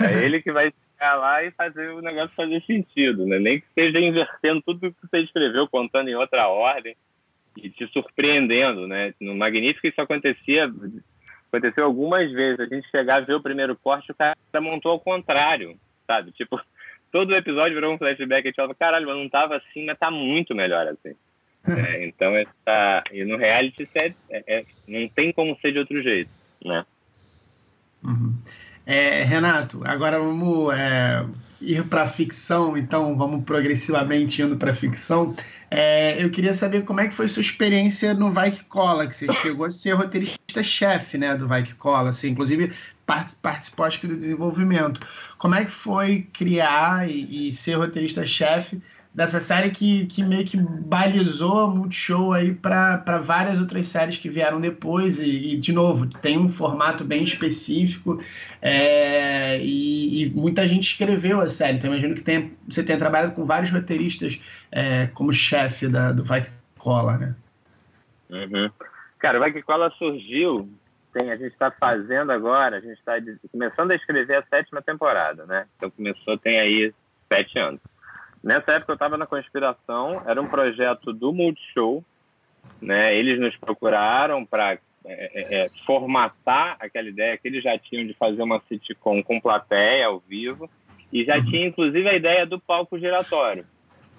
É 0.00 0.24
ele 0.24 0.40
que 0.40 0.52
vai 0.52 0.72
chegar 0.92 1.16
lá 1.16 1.42
e 1.42 1.50
fazer 1.50 1.90
o 1.90 2.00
negócio 2.00 2.30
fazer 2.36 2.62
sentido, 2.62 3.26
né? 3.26 3.38
Nem 3.38 3.60
que 3.60 3.66
esteja 3.66 3.98
invertendo 3.98 4.62
tudo 4.62 4.92
que 4.92 5.08
você 5.08 5.18
escreveu, 5.18 5.68
contando 5.68 6.08
em 6.08 6.14
outra 6.14 6.48
ordem 6.48 6.96
e 7.56 7.68
te 7.70 7.86
surpreendendo, 7.88 8.86
né? 8.86 9.14
No 9.20 9.34
Magnífico 9.34 9.86
isso 9.86 10.00
acontecia, 10.00 10.72
aconteceu 11.48 11.84
algumas 11.84 12.30
vezes. 12.30 12.60
A 12.60 12.66
gente 12.66 12.88
chegar 12.90 13.16
a 13.16 13.20
ver 13.20 13.34
o 13.34 13.42
primeiro 13.42 13.76
corte, 13.76 14.12
o 14.12 14.14
cara 14.14 14.36
montou 14.60 14.92
ao 14.92 15.00
contrário, 15.00 15.76
sabe? 16.06 16.30
Tipo, 16.32 16.60
todo 17.14 17.30
o 17.30 17.36
episódio 17.36 17.76
virou 17.76 17.94
um 17.94 17.98
flashback 17.98 18.44
e 18.44 18.48
a 18.48 18.50
gente 18.50 18.56
falava, 18.56 18.74
caralho, 18.74 19.06
mas 19.06 19.16
não 19.16 19.28
tava 19.28 19.54
assim, 19.56 19.84
mas 19.84 19.96
tá 19.96 20.10
muito 20.10 20.52
melhor 20.52 20.88
assim. 20.88 21.14
É, 21.66 22.04
então, 22.04 22.36
essa, 22.36 23.02
e 23.10 23.24
no 23.24 23.38
reality 23.38 23.88
é, 23.94 24.12
é, 24.30 24.64
não 24.86 25.08
tem 25.08 25.32
como 25.32 25.58
ser 25.62 25.72
de 25.72 25.78
outro 25.78 26.02
jeito, 26.02 26.28
né? 26.62 26.84
Uhum. 28.04 28.34
É, 28.84 29.22
Renato, 29.22 29.80
agora 29.82 30.18
vamos 30.18 30.74
é, 30.74 31.24
ir 31.62 31.82
para 31.84 32.02
a 32.02 32.08
ficção, 32.08 32.76
então 32.76 33.16
vamos 33.16 33.44
progressivamente 33.44 34.42
indo 34.42 34.58
para 34.58 34.72
a 34.72 34.76
ficção. 34.76 35.34
É, 35.70 36.22
eu 36.22 36.28
queria 36.28 36.52
saber 36.52 36.84
como 36.84 37.00
é 37.00 37.08
que 37.08 37.14
foi 37.14 37.28
sua 37.28 37.40
experiência 37.40 38.12
no 38.12 38.30
Vai 38.30 38.50
Que 38.50 38.64
Cola, 38.64 39.06
que 39.06 39.16
você 39.16 39.32
chegou 39.32 39.64
a 39.64 39.70
ser 39.70 39.92
roteirista-chefe 39.92 41.16
né, 41.16 41.34
do 41.34 41.48
Vai 41.48 41.62
Que 41.62 41.74
Cola, 41.74 42.10
assim, 42.10 42.28
inclusive 42.28 42.74
participou 43.06 43.84
acho 43.84 44.00
que 44.00 44.06
do 44.06 44.16
desenvolvimento. 44.16 45.00
Como 45.38 45.54
é 45.54 45.64
que 45.64 45.70
foi 45.70 46.28
criar 46.32 47.08
e, 47.08 47.48
e 47.48 47.52
ser 47.52 47.74
roteirista-chefe 47.74 48.80
dessa 49.14 49.38
série 49.38 49.70
que, 49.70 50.06
que 50.06 50.24
meio 50.24 50.44
que 50.44 50.56
balizou 50.56 51.60
a 51.60 51.66
Multishow 51.68 52.32
aí 52.32 52.52
para 52.52 53.18
várias 53.24 53.60
outras 53.60 53.86
séries 53.86 54.18
que 54.18 54.28
vieram 54.28 54.60
depois 54.60 55.20
e, 55.20 55.54
e, 55.54 55.56
de 55.56 55.72
novo 55.72 56.06
tem 56.20 56.36
um 56.36 56.52
formato 56.52 57.04
bem 57.04 57.22
específico 57.22 58.20
é, 58.60 59.60
e, 59.62 60.24
e, 60.24 60.30
muita 60.30 60.66
gente 60.66 60.88
escreveu 60.88 61.40
a 61.40 61.48
série 61.48 61.76
então 61.76 61.92
imagino 61.92 62.16
que 62.16 62.22
tem, 62.22 62.54
você 62.68 62.82
tenha 62.82 62.98
trabalhado 62.98 63.34
com 63.34 63.44
vários 63.44 63.70
roteiristas 63.70 64.40
é, 64.72 65.06
como 65.14 65.32
chefe 65.32 65.86
da, 65.86 66.10
do 66.10 66.24
Vai 66.24 66.42
Que 66.42 66.50
Cola 66.76 67.16
né 67.16 67.36
uhum. 68.30 68.68
cara 69.20 69.38
o 69.38 69.40
Vai 69.40 69.52
Que 69.52 69.62
Cola 69.62 69.90
surgiu 69.90 70.68
tem, 71.14 71.30
a 71.30 71.36
gente 71.36 71.52
está 71.52 71.70
fazendo 71.70 72.32
agora 72.32 72.76
a 72.76 72.80
gente 72.80 72.98
está 72.98 73.14
começando 73.50 73.92
a 73.92 73.94
escrever 73.94 74.36
a 74.36 74.42
sétima 74.42 74.82
temporada 74.82 75.46
né 75.46 75.66
então 75.76 75.90
começou 75.90 76.36
tem 76.36 76.60
aí 76.60 76.92
sete 77.30 77.58
anos 77.58 77.80
Nessa 78.44 78.72
época 78.72 78.92
eu 78.92 78.94
estava 78.94 79.16
na 79.16 79.26
Conspiração, 79.26 80.22
era 80.26 80.40
um 80.40 80.46
projeto 80.46 81.14
do 81.14 81.32
Multishow, 81.32 82.04
né? 82.78 83.16
Eles 83.16 83.40
nos 83.40 83.56
procuraram 83.56 84.44
para 84.44 84.74
é, 84.74 84.78
é, 85.06 85.64
é, 85.64 85.70
formatar 85.86 86.76
aquela 86.78 87.08
ideia 87.08 87.38
que 87.38 87.48
eles 87.48 87.64
já 87.64 87.78
tinham 87.78 88.06
de 88.06 88.12
fazer 88.12 88.42
uma 88.42 88.62
sitcom 88.68 89.22
com 89.22 89.40
plateia 89.40 90.08
ao 90.08 90.20
vivo 90.20 90.68
e 91.10 91.24
já 91.24 91.38
uhum. 91.38 91.44
tinha 91.46 91.66
inclusive 91.66 92.06
a 92.06 92.12
ideia 92.12 92.44
do 92.44 92.60
palco 92.60 92.98
giratório, 92.98 93.64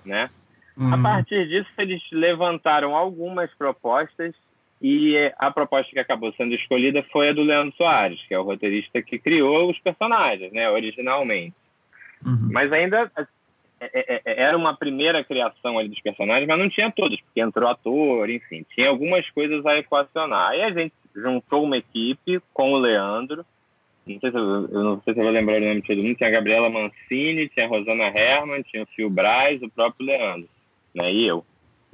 né? 0.03 0.31
Uhum. 0.75 0.91
A 0.95 0.97
partir 0.97 1.47
disso 1.47 1.69
eles 1.77 2.01
levantaram 2.11 2.95
algumas 2.95 3.53
propostas 3.53 4.33
e 4.81 5.15
a 5.37 5.49
proposta 5.51 5.91
que 5.91 5.99
acabou 5.99 6.33
sendo 6.33 6.53
escolhida 6.53 7.03
foi 7.11 7.29
a 7.29 7.33
do 7.33 7.43
Leandro 7.43 7.75
Soares, 7.77 8.21
que 8.27 8.33
é 8.33 8.39
o 8.39 8.43
roteirista 8.43 9.01
que 9.01 9.17
criou 9.17 9.69
os 9.69 9.79
personagens, 9.79 10.51
né, 10.51 10.69
originalmente. 10.69 11.55
Uhum. 12.25 12.49
Mas 12.51 12.71
ainda 12.71 13.11
é, 13.79 14.15
é, 14.15 14.21
é, 14.25 14.41
era 14.43 14.57
uma 14.57 14.75
primeira 14.75 15.23
criação 15.23 15.77
ali 15.77 15.89
dos 15.89 16.01
personagens, 16.01 16.47
mas 16.47 16.59
não 16.59 16.69
tinha 16.69 16.91
todos, 16.91 17.19
porque 17.21 17.41
entrou 17.41 17.69
ator, 17.69 18.29
enfim, 18.29 18.65
tinha 18.73 18.89
algumas 18.89 19.29
coisas 19.31 19.65
a 19.65 19.77
equacionar. 19.77 20.51
Aí 20.51 20.61
a 20.61 20.71
gente 20.71 20.93
juntou 21.15 21.63
uma 21.63 21.77
equipe 21.77 22.41
com 22.53 22.73
o 22.73 22.77
Leandro, 22.77 23.45
não 24.05 24.19
sei 24.19 24.31
se 24.31 24.37
eu, 24.37 24.43
eu 24.43 24.83
não 24.83 25.01
sei 25.01 25.13
se 25.13 25.19
eu 25.19 25.23
vou 25.23 25.33
lembrar 25.33 25.57
o 25.57 25.65
nome 25.65 25.81
de 25.81 25.87
todo 25.87 26.03
mundo, 26.03 26.15
tinha 26.15 26.29
a 26.29 26.33
Gabriela 26.33 26.69
Mancini, 26.69 27.49
tinha 27.49 27.65
a 27.65 27.69
Rosana 27.69 28.05
Herman, 28.05 28.61
tinha 28.63 28.83
o 28.83 28.87
Phil 28.87 29.09
Braz, 29.09 29.61
o 29.61 29.69
próprio 29.69 30.05
Leandro, 30.05 30.49
né, 30.93 31.11
e 31.11 31.25
eu. 31.25 31.45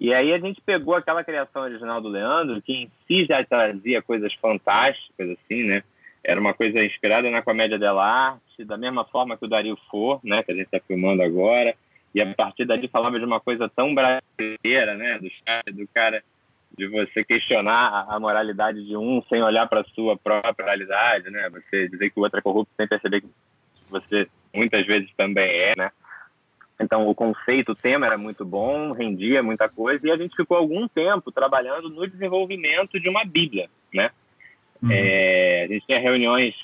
E 0.01 0.11
aí 0.15 0.33
a 0.33 0.39
gente 0.39 0.59
pegou 0.59 0.95
aquela 0.95 1.23
criação 1.23 1.61
original 1.61 2.01
do 2.01 2.09
Leandro, 2.09 2.59
que 2.59 2.73
em 2.73 2.91
si 3.05 3.23
já 3.23 3.45
trazia 3.45 4.01
coisas 4.01 4.33
fantásticas, 4.33 5.29
assim, 5.29 5.63
né? 5.63 5.83
Era 6.23 6.41
uma 6.41 6.55
coisa 6.55 6.83
inspirada 6.83 7.29
na 7.29 7.43
comédia 7.43 7.77
dell'arte, 7.77 8.65
da 8.65 8.77
mesma 8.77 9.05
forma 9.05 9.37
que 9.37 9.45
o 9.45 9.47
Dario 9.47 9.77
For, 9.91 10.19
né, 10.23 10.41
que 10.41 10.51
a 10.51 10.55
gente 10.55 10.65
está 10.65 10.79
filmando 10.79 11.21
agora. 11.21 11.75
E 12.15 12.19
a 12.19 12.33
partir 12.33 12.65
dali 12.65 12.87
falava 12.87 13.19
de 13.19 13.25
uma 13.25 13.39
coisa 13.39 13.69
tão 13.69 13.93
brasileira, 13.93 14.95
né, 14.95 15.19
do, 15.19 15.71
do 15.71 15.87
cara, 15.93 16.23
de 16.75 16.87
você 16.87 17.23
questionar 17.23 18.07
a 18.09 18.19
moralidade 18.19 18.83
de 18.83 18.97
um 18.97 19.21
sem 19.29 19.43
olhar 19.43 19.69
para 19.69 19.81
a 19.81 19.85
sua 19.93 20.17
própria 20.17 20.65
realidade, 20.65 21.29
né? 21.29 21.47
Você 21.51 21.87
dizer 21.87 22.09
que 22.09 22.19
o 22.19 22.23
outro 22.23 22.39
é 22.39 22.41
corrupto 22.41 22.73
sem 22.75 22.87
perceber 22.87 23.21
que 23.21 23.29
você 23.87 24.27
muitas 24.51 24.83
vezes 24.83 25.11
também 25.15 25.47
é, 25.47 25.73
né? 25.77 25.91
Então, 26.81 27.07
o 27.07 27.13
conceito, 27.13 27.73
o 27.73 27.75
tema 27.75 28.05
era 28.05 28.17
muito 28.17 28.43
bom, 28.43 28.91
rendia 28.91 29.43
muita 29.43 29.69
coisa, 29.69 30.07
e 30.07 30.11
a 30.11 30.17
gente 30.17 30.35
ficou 30.35 30.57
algum 30.57 30.87
tempo 30.87 31.31
trabalhando 31.31 31.89
no 31.89 32.07
desenvolvimento 32.07 32.99
de 32.99 33.07
uma 33.07 33.23
Bíblia, 33.23 33.69
né? 33.93 34.09
Uhum. 34.81 34.89
É, 34.91 35.63
a 35.65 35.67
gente 35.67 35.85
tinha 35.85 35.99
reuniões, 35.99 36.55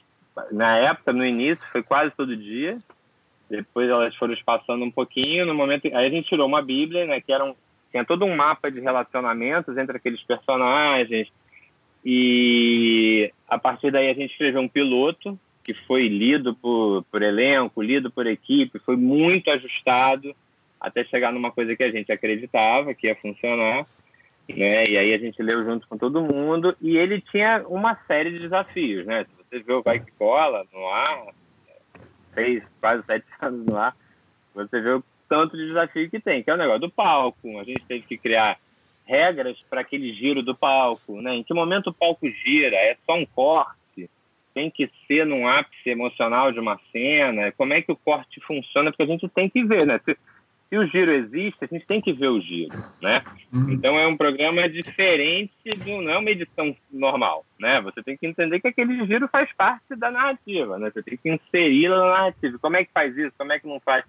na 0.52 0.78
época, 0.78 1.14
no 1.14 1.26
início, 1.26 1.64
foi 1.72 1.84
quase 1.84 2.12
todo 2.16 2.36
dia. 2.36 2.80
Depois 3.50 3.90
elas 3.90 4.16
foram 4.16 4.34
espaçando 4.34 4.84
um 4.84 4.92
pouquinho. 4.92 5.46
No 5.46 5.54
momento, 5.54 5.86
aí 5.88 6.08
a 6.08 6.10
gente 6.10 6.28
tirou 6.28 6.48
uma 6.48 6.62
Bíblia, 6.62 7.06
né, 7.06 7.22
que 7.22 7.32
era 7.32 7.46
um, 7.46 7.56
tinha 7.92 8.04
todo 8.04 8.26
um 8.26 8.36
mapa 8.36 8.70
de 8.70 8.80
relacionamentos 8.80 9.78
entre 9.78 9.98
aqueles 9.98 10.22
personagens. 10.24 11.32
E 12.04 13.32
a 13.48 13.58
partir 13.58 13.92
daí 13.92 14.10
a 14.10 14.14
gente 14.14 14.32
escreveu 14.32 14.62
um 14.62 14.68
piloto 14.68 15.40
que 15.68 15.74
foi 15.86 16.08
lido 16.08 16.56
por, 16.56 17.04
por 17.12 17.22
elenco, 17.22 17.82
lido 17.82 18.10
por 18.10 18.26
equipe, 18.26 18.80
foi 18.80 18.96
muito 18.96 19.52
ajustado 19.52 20.34
até 20.80 21.04
chegar 21.04 21.32
numa 21.32 21.52
coisa 21.52 21.76
que 21.76 21.84
a 21.84 21.92
gente 21.92 22.12
acreditava 22.12 22.94
que 22.94 23.08
ia 23.08 23.16
funcionar 23.16 23.86
né? 24.56 24.86
E 24.88 24.98
aí 24.98 25.14
a 25.14 25.18
gente 25.18 25.42
leu 25.42 25.64
junto 25.66 25.88
com 25.88 25.98
todo 25.98 26.22
mundo 26.22 26.76
e 26.82 26.98
ele 26.98 27.20
tinha 27.20 27.64
uma 27.68 27.96
série 28.08 28.32
de 28.32 28.40
desafios, 28.40 29.06
né? 29.06 29.26
Se 29.26 29.32
você 29.44 29.60
vê 29.60 29.74
o 29.74 29.82
Vai 29.82 30.00
Que 30.00 30.12
Cola 30.12 30.66
no 30.72 30.88
ar, 30.88 31.28
seis, 32.34 32.64
quase 32.80 33.04
sete 33.06 33.26
anos 33.42 33.66
no 33.66 33.78
ar, 33.78 33.96
você 34.54 34.80
vê 34.80 34.92
o 34.92 35.04
tanto 35.28 35.58
de 35.58 35.68
desafio 35.68 36.10
que 36.10 36.20
tem, 36.20 36.42
que 36.42 36.50
é 36.50 36.54
o 36.54 36.58
negócio 36.58 36.82
do 36.82 36.90
palco. 36.90 37.60
A 37.60 37.64
gente 37.64 37.84
teve 37.86 38.06
que 38.06 38.18
criar 38.18 38.58
regras 39.06 39.58
para 39.70 39.82
aquele 39.82 40.14
giro 40.14 40.42
do 40.42 40.56
palco, 40.56 41.22
né? 41.22 41.36
Em 41.36 41.44
que 41.44 41.54
momento 41.54 41.88
o 41.88 41.94
palco 41.94 42.28
gira? 42.30 42.76
É 42.76 42.98
só 43.06 43.16
um 43.16 43.26
corte? 43.26 43.77
Tem 44.58 44.72
que 44.72 44.90
ser 45.06 45.24
num 45.24 45.48
ápice 45.48 45.88
emocional 45.88 46.52
de 46.52 46.60
uma 46.60 46.80
cena? 46.92 47.52
Como 47.52 47.74
é 47.74 47.82
que 47.84 47.92
o 47.92 47.96
corte 47.96 48.42
funciona? 48.42 48.90
Porque 48.90 49.04
a 49.04 49.06
gente 49.06 49.30
tem 49.30 49.48
que 49.48 49.64
ver, 49.64 49.86
né? 49.86 50.02
Se, 50.04 50.18
se 50.68 50.78
o 50.80 50.88
giro 50.88 51.12
existe, 51.12 51.60
a 51.62 51.68
gente 51.68 51.86
tem 51.86 52.02
que 52.02 52.12
ver 52.12 52.30
o 52.30 52.42
giro, 52.42 52.76
né? 53.00 53.22
Uhum. 53.54 53.74
Então 53.74 54.00
é 54.00 54.08
um 54.08 54.18
programa 54.18 54.68
diferente 54.68 55.54
de 55.64 56.02
não 56.02 56.10
é 56.10 56.18
uma 56.18 56.32
edição 56.32 56.76
normal, 56.92 57.46
né? 57.60 57.80
Você 57.82 58.02
tem 58.02 58.18
que 58.18 58.26
entender 58.26 58.60
que 58.60 58.68
aquele 58.68 59.06
giro 59.06 59.28
faz 59.28 59.48
parte 59.54 59.96
da 59.96 60.10
narrativa, 60.10 60.80
né? 60.80 60.90
Você 60.90 61.04
tem 61.04 61.20
que 61.20 61.30
inseri-la 61.30 61.96
na 61.96 62.10
narrativa. 62.10 62.58
Como 62.58 62.78
é 62.78 62.84
que 62.84 62.92
faz 62.92 63.16
isso? 63.16 63.34
Como 63.38 63.54
é 63.54 63.60
que 63.60 63.68
não 63.68 63.80
faz? 63.80 64.04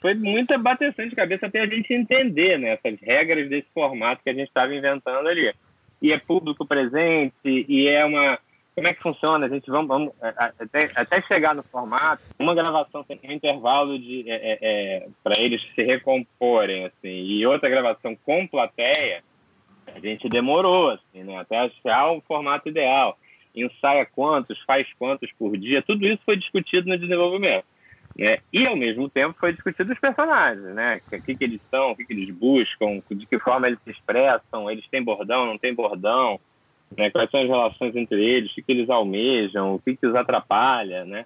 Foi 0.00 0.14
muita 0.14 0.56
bateção 0.56 1.06
de 1.06 1.14
cabeça 1.14 1.48
até 1.48 1.60
a 1.60 1.66
gente 1.66 1.92
entender, 1.92 2.58
né? 2.58 2.78
Essas 2.82 2.98
regras 3.02 3.46
desse 3.50 3.68
formato 3.74 4.22
que 4.24 4.30
a 4.30 4.34
gente 4.34 4.48
estava 4.48 4.74
inventando 4.74 5.28
ali. 5.28 5.52
E 6.00 6.12
é 6.12 6.18
público 6.18 6.66
presente, 6.66 7.34
e 7.44 7.86
é 7.88 8.02
uma 8.06 8.38
como 8.74 8.88
é 8.88 8.94
que 8.94 9.02
funciona? 9.02 9.46
A 9.46 9.48
gente 9.48 9.70
vamos, 9.70 9.88
vamos 9.88 10.12
é, 10.22 10.34
até, 10.38 10.90
até 10.94 11.22
chegar 11.22 11.54
no 11.54 11.62
formato, 11.64 12.22
uma 12.38 12.54
gravação 12.54 13.04
tem 13.04 13.18
um 13.24 13.32
intervalo 13.32 13.98
de 13.98 14.24
é, 14.28 14.34
é, 14.34 14.58
é 14.62 15.08
para 15.22 15.38
eles 15.38 15.62
se 15.74 15.82
recomporem, 15.82 16.86
assim, 16.86 17.08
e 17.08 17.46
outra 17.46 17.68
gravação 17.68 18.16
com 18.24 18.46
plateia, 18.46 19.22
a 19.94 20.00
gente 20.00 20.28
demorou, 20.28 20.90
assim, 20.90 21.22
né, 21.22 21.36
até 21.38 21.58
achar 21.58 22.12
o 22.12 22.20
formato 22.22 22.68
ideal. 22.68 23.18
Ensaia 23.54 24.06
quantos, 24.06 24.58
faz 24.62 24.86
quantos 24.98 25.30
por 25.38 25.56
dia, 25.58 25.82
tudo 25.82 26.06
isso 26.06 26.22
foi 26.24 26.36
discutido 26.36 26.88
no 26.88 26.96
desenvolvimento. 26.96 27.66
Né? 28.16 28.38
E, 28.52 28.66
ao 28.66 28.76
mesmo 28.76 29.08
tempo, 29.08 29.36
foi 29.38 29.52
discutido 29.52 29.92
os 29.92 29.98
personagens, 29.98 30.74
né? 30.74 31.00
O 31.06 31.22
que, 31.22 31.34
que 31.34 31.44
eles 31.44 31.60
são, 31.70 31.90
o 31.90 31.96
que, 31.96 32.04
que 32.04 32.12
eles 32.12 32.30
buscam, 32.30 33.02
de 33.10 33.26
que 33.26 33.38
forma 33.38 33.66
eles 33.66 33.78
se 33.84 33.90
expressam, 33.90 34.70
eles 34.70 34.86
têm 34.88 35.02
bordão, 35.02 35.46
não 35.46 35.58
têm 35.58 35.74
bordão, 35.74 36.38
né? 36.96 37.10
Quais 37.10 37.30
são 37.30 37.40
as 37.40 37.48
relações 37.48 37.94
entre 37.96 38.22
eles, 38.22 38.50
o 38.50 38.54
que, 38.54 38.62
que 38.62 38.72
eles 38.72 38.90
almejam, 38.90 39.74
o 39.74 39.78
que, 39.78 39.96
que 39.96 40.06
os 40.06 40.14
atrapalha, 40.14 41.04
né? 41.04 41.24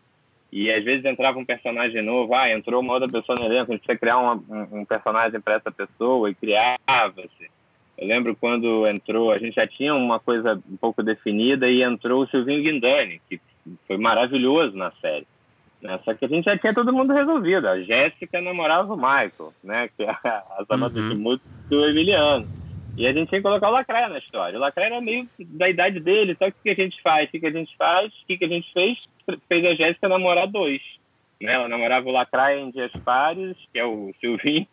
E 0.53 0.71
às 0.71 0.85
vezes 0.85 1.05
entrava 1.05 1.39
um 1.39 1.45
personagem 1.45 2.03
novo, 2.03 2.35
ah, 2.35 2.51
entrou 2.51 2.81
uma 2.81 2.95
outra 2.95 3.09
pessoa 3.09 3.39
no 3.39 3.45
elenco, 3.45 3.73
a 3.73 3.75
gente 3.75 3.85
precisa 3.85 3.99
criar 3.99 4.19
um, 4.19 4.43
um, 4.49 4.81
um 4.81 4.85
personagem 4.85 5.41
para 5.41 5.55
essa 5.55 5.71
pessoa 5.71 6.31
e 6.31 6.35
criava-se. 6.35 7.51
Eu 7.99 8.07
lembro 8.07 8.37
quando 8.37 8.87
entrou, 8.87 9.33
a 9.33 9.39
gente 9.39 9.55
já 9.55 9.67
tinha 9.67 9.95
uma 9.95 10.21
coisa 10.21 10.61
um 10.71 10.77
pouco 10.77 11.03
definida 11.03 11.69
e 11.69 11.83
entrou 11.83 12.23
o 12.23 12.27
Silvinho 12.29 12.63
Guindani, 12.63 13.21
que 13.29 13.41
foi 13.87 13.97
maravilhoso 13.97 14.77
na 14.77 14.93
série. 15.01 15.27
Né? 15.81 15.99
Só 16.05 16.15
que 16.15 16.25
a 16.25 16.29
gente 16.29 16.45
já 16.45 16.57
tinha 16.57 16.75
todo 16.75 16.93
mundo 16.93 17.13
resolvido. 17.13 17.67
A 17.67 17.81
Jéssica 17.81 18.41
namorava 18.41 18.93
o 18.93 18.97
Michael, 18.97 19.53
né? 19.65 19.89
que 19.97 20.03
é 20.03 20.11
a 20.11 20.65
Zama 20.69 20.89
uhum. 20.89 21.39
do 21.69 21.87
Emiliano. 21.87 22.47
E 22.97 23.07
a 23.07 23.13
gente 23.13 23.29
tinha 23.29 23.41
que 23.41 23.47
colocar 23.47 23.69
o 23.69 23.73
Lacraia 23.73 24.09
na 24.09 24.19
história. 24.19 24.59
O 24.59 24.61
Lacraia 24.61 24.87
era 24.87 25.01
meio 25.01 25.29
da 25.39 25.69
idade 25.69 26.01
dele, 26.01 26.35
só 26.39 26.51
que 26.51 26.57
o 26.59 26.63
que 26.63 26.71
a 26.71 26.85
gente 26.85 27.01
faz? 27.03 27.29
O 27.29 27.33
que 27.33 27.47
a 27.47 27.51
gente 27.51 27.77
faz? 27.77 28.13
O 28.13 28.27
que 28.27 28.45
a 28.45 28.49
gente 28.49 28.73
fez? 28.73 28.99
Fez 29.49 29.65
a 29.65 29.75
Jéssica 29.75 30.09
namorar 30.09 30.47
dois. 30.47 30.81
Né? 31.41 31.53
Ela 31.53 31.69
namorava 31.69 32.09
o 32.09 32.13
Lacraia 32.13 32.59
em 32.59 32.71
dias 32.71 32.91
pares, 33.05 33.57
que 33.71 33.79
é 33.79 33.85
o 33.85 34.15
Silvinho, 34.21 34.67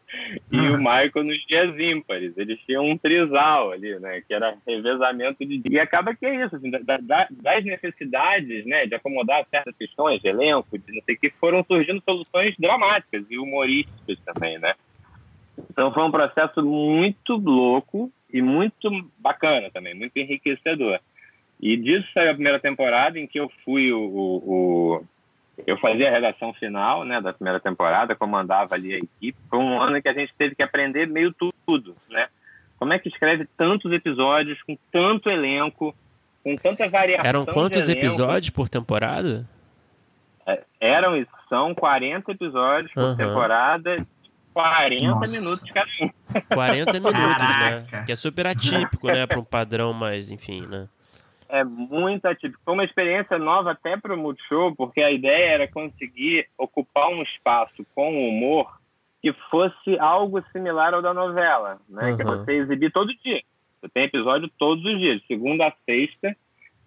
e 0.50 0.58
o 0.58 0.78
Michael 0.78 1.26
nos 1.26 1.46
dias 1.46 1.78
ímpares. 1.78 2.34
Eles 2.38 2.58
tinham 2.66 2.86
um 2.86 2.98
trisal 2.98 3.72
ali, 3.72 4.00
né? 4.00 4.22
Que 4.26 4.34
era 4.34 4.56
revezamento 4.66 5.46
de 5.46 5.62
E 5.70 5.80
acaba 5.80 6.16
que 6.16 6.26
é 6.26 6.46
isso, 6.46 6.56
assim, 6.56 6.72
da, 6.72 6.98
da, 6.98 7.28
das 7.30 7.66
necessidades, 7.66 8.66
né? 8.66 8.86
De 8.86 8.96
acomodar 8.96 9.46
certas 9.52 9.76
questões 9.76 10.22
de 10.22 10.30
elenco, 10.30 10.78
de 10.78 10.94
não 10.94 11.02
sei 11.04 11.16
o 11.16 11.20
que, 11.20 11.30
foram 11.32 11.66
surgindo 11.70 12.02
soluções 12.08 12.56
dramáticas 12.58 13.26
e 13.30 13.38
humorísticas 13.38 14.18
também, 14.26 14.58
né? 14.58 14.74
Então 15.70 15.94
foi 15.94 16.04
um 16.04 16.12
processo 16.12 16.64
muito 16.64 17.36
louco 17.36 18.12
e 18.32 18.42
muito 18.42 18.90
bacana 19.18 19.70
também, 19.72 19.94
muito 19.94 20.18
enriquecedor. 20.18 21.00
E 21.62 21.78
disso 21.78 22.08
saiu 22.14 22.32
a 22.32 22.34
primeira 22.34 22.60
temporada 22.60 23.20
em 23.20 23.28
que 23.28 23.40
eu 23.40 23.52
fui 23.64 23.92
o, 23.92 24.00
o, 24.00 24.38
o 24.46 25.06
eu 25.68 25.78
fazia 25.78 26.10
a 26.10 26.12
redação 26.12 26.52
final 26.54 27.04
né, 27.06 27.22
da 27.22 27.32
primeira 27.32 27.60
temporada, 27.60 28.16
comandava 28.16 28.74
ali 28.74 28.96
a 28.96 28.98
equipe. 28.98 29.38
Foi 29.50 29.60
um 29.60 29.80
ano 29.80 30.02
que 30.02 30.10
a 30.10 30.14
gente 30.14 30.34
teve 30.36 30.56
que 30.56 30.64
aprender 30.64 31.08
meio 31.08 31.34
tudo, 31.66 31.96
né? 32.10 32.28
Como 32.80 32.92
é 32.92 33.00
que 33.00 33.08
escreve 33.08 33.48
tantos 33.56 33.92
episódios, 33.92 34.62
com 34.64 34.78
tanto 34.92 35.30
elenco, 35.30 35.96
com 36.44 36.56
tanta 36.58 36.90
variação 36.90 37.26
Eram 37.26 37.46
quantos 37.46 37.88
episódios 37.88 38.50
por 38.50 38.68
temporada? 38.68 39.48
É, 40.46 40.64
eram, 40.82 41.26
são 41.48 41.74
40 41.74 42.32
episódios 42.32 42.92
por 42.92 43.04
uhum. 43.04 43.16
temporada 43.16 43.96
40 44.54 45.08
Nossa. 45.08 45.32
minutos 45.32 45.72
cada 45.72 45.90
um. 46.02 46.10
40 46.54 46.92
minutos, 47.00 47.14
né? 47.20 47.36
Caraca. 47.36 47.98
né? 47.98 48.04
Que 48.06 48.12
é 48.12 48.16
super 48.16 48.48
atípico, 48.48 49.08
né? 49.08 49.26
Para 49.26 49.40
um 49.40 49.44
padrão 49.44 49.94
mais, 49.94 50.30
enfim, 50.30 50.62
né? 50.68 50.88
É 51.50 51.64
muito 51.64 52.26
atípico. 52.26 52.62
Foi 52.66 52.74
uma 52.74 52.84
experiência 52.84 53.38
nova 53.38 53.72
até 53.72 53.96
para 53.98 54.14
o 54.14 54.18
Multishow, 54.18 54.76
porque 54.76 55.02
a 55.02 55.12
ideia 55.12 55.54
era 55.54 55.68
conseguir 55.68 56.48
ocupar 56.58 57.10
um 57.10 57.22
espaço 57.22 57.86
com 57.94 58.28
humor 58.28 58.80
que 59.22 59.32
fosse 59.50 59.98
algo 60.00 60.44
similar 60.52 60.94
ao 60.94 61.02
da 61.02 61.14
novela, 61.14 61.80
né? 61.88 62.10
Uhum. 62.10 62.16
Que 62.18 62.22
é 62.22 62.26
você 62.26 62.52
exibir 62.54 62.92
todo 62.92 63.14
dia. 63.24 63.42
Você 63.80 63.90
tem 63.90 64.04
episódio 64.04 64.50
todos 64.58 64.84
os 64.84 65.00
dias, 65.00 65.22
segunda 65.28 65.68
a 65.68 65.74
sexta, 65.86 66.36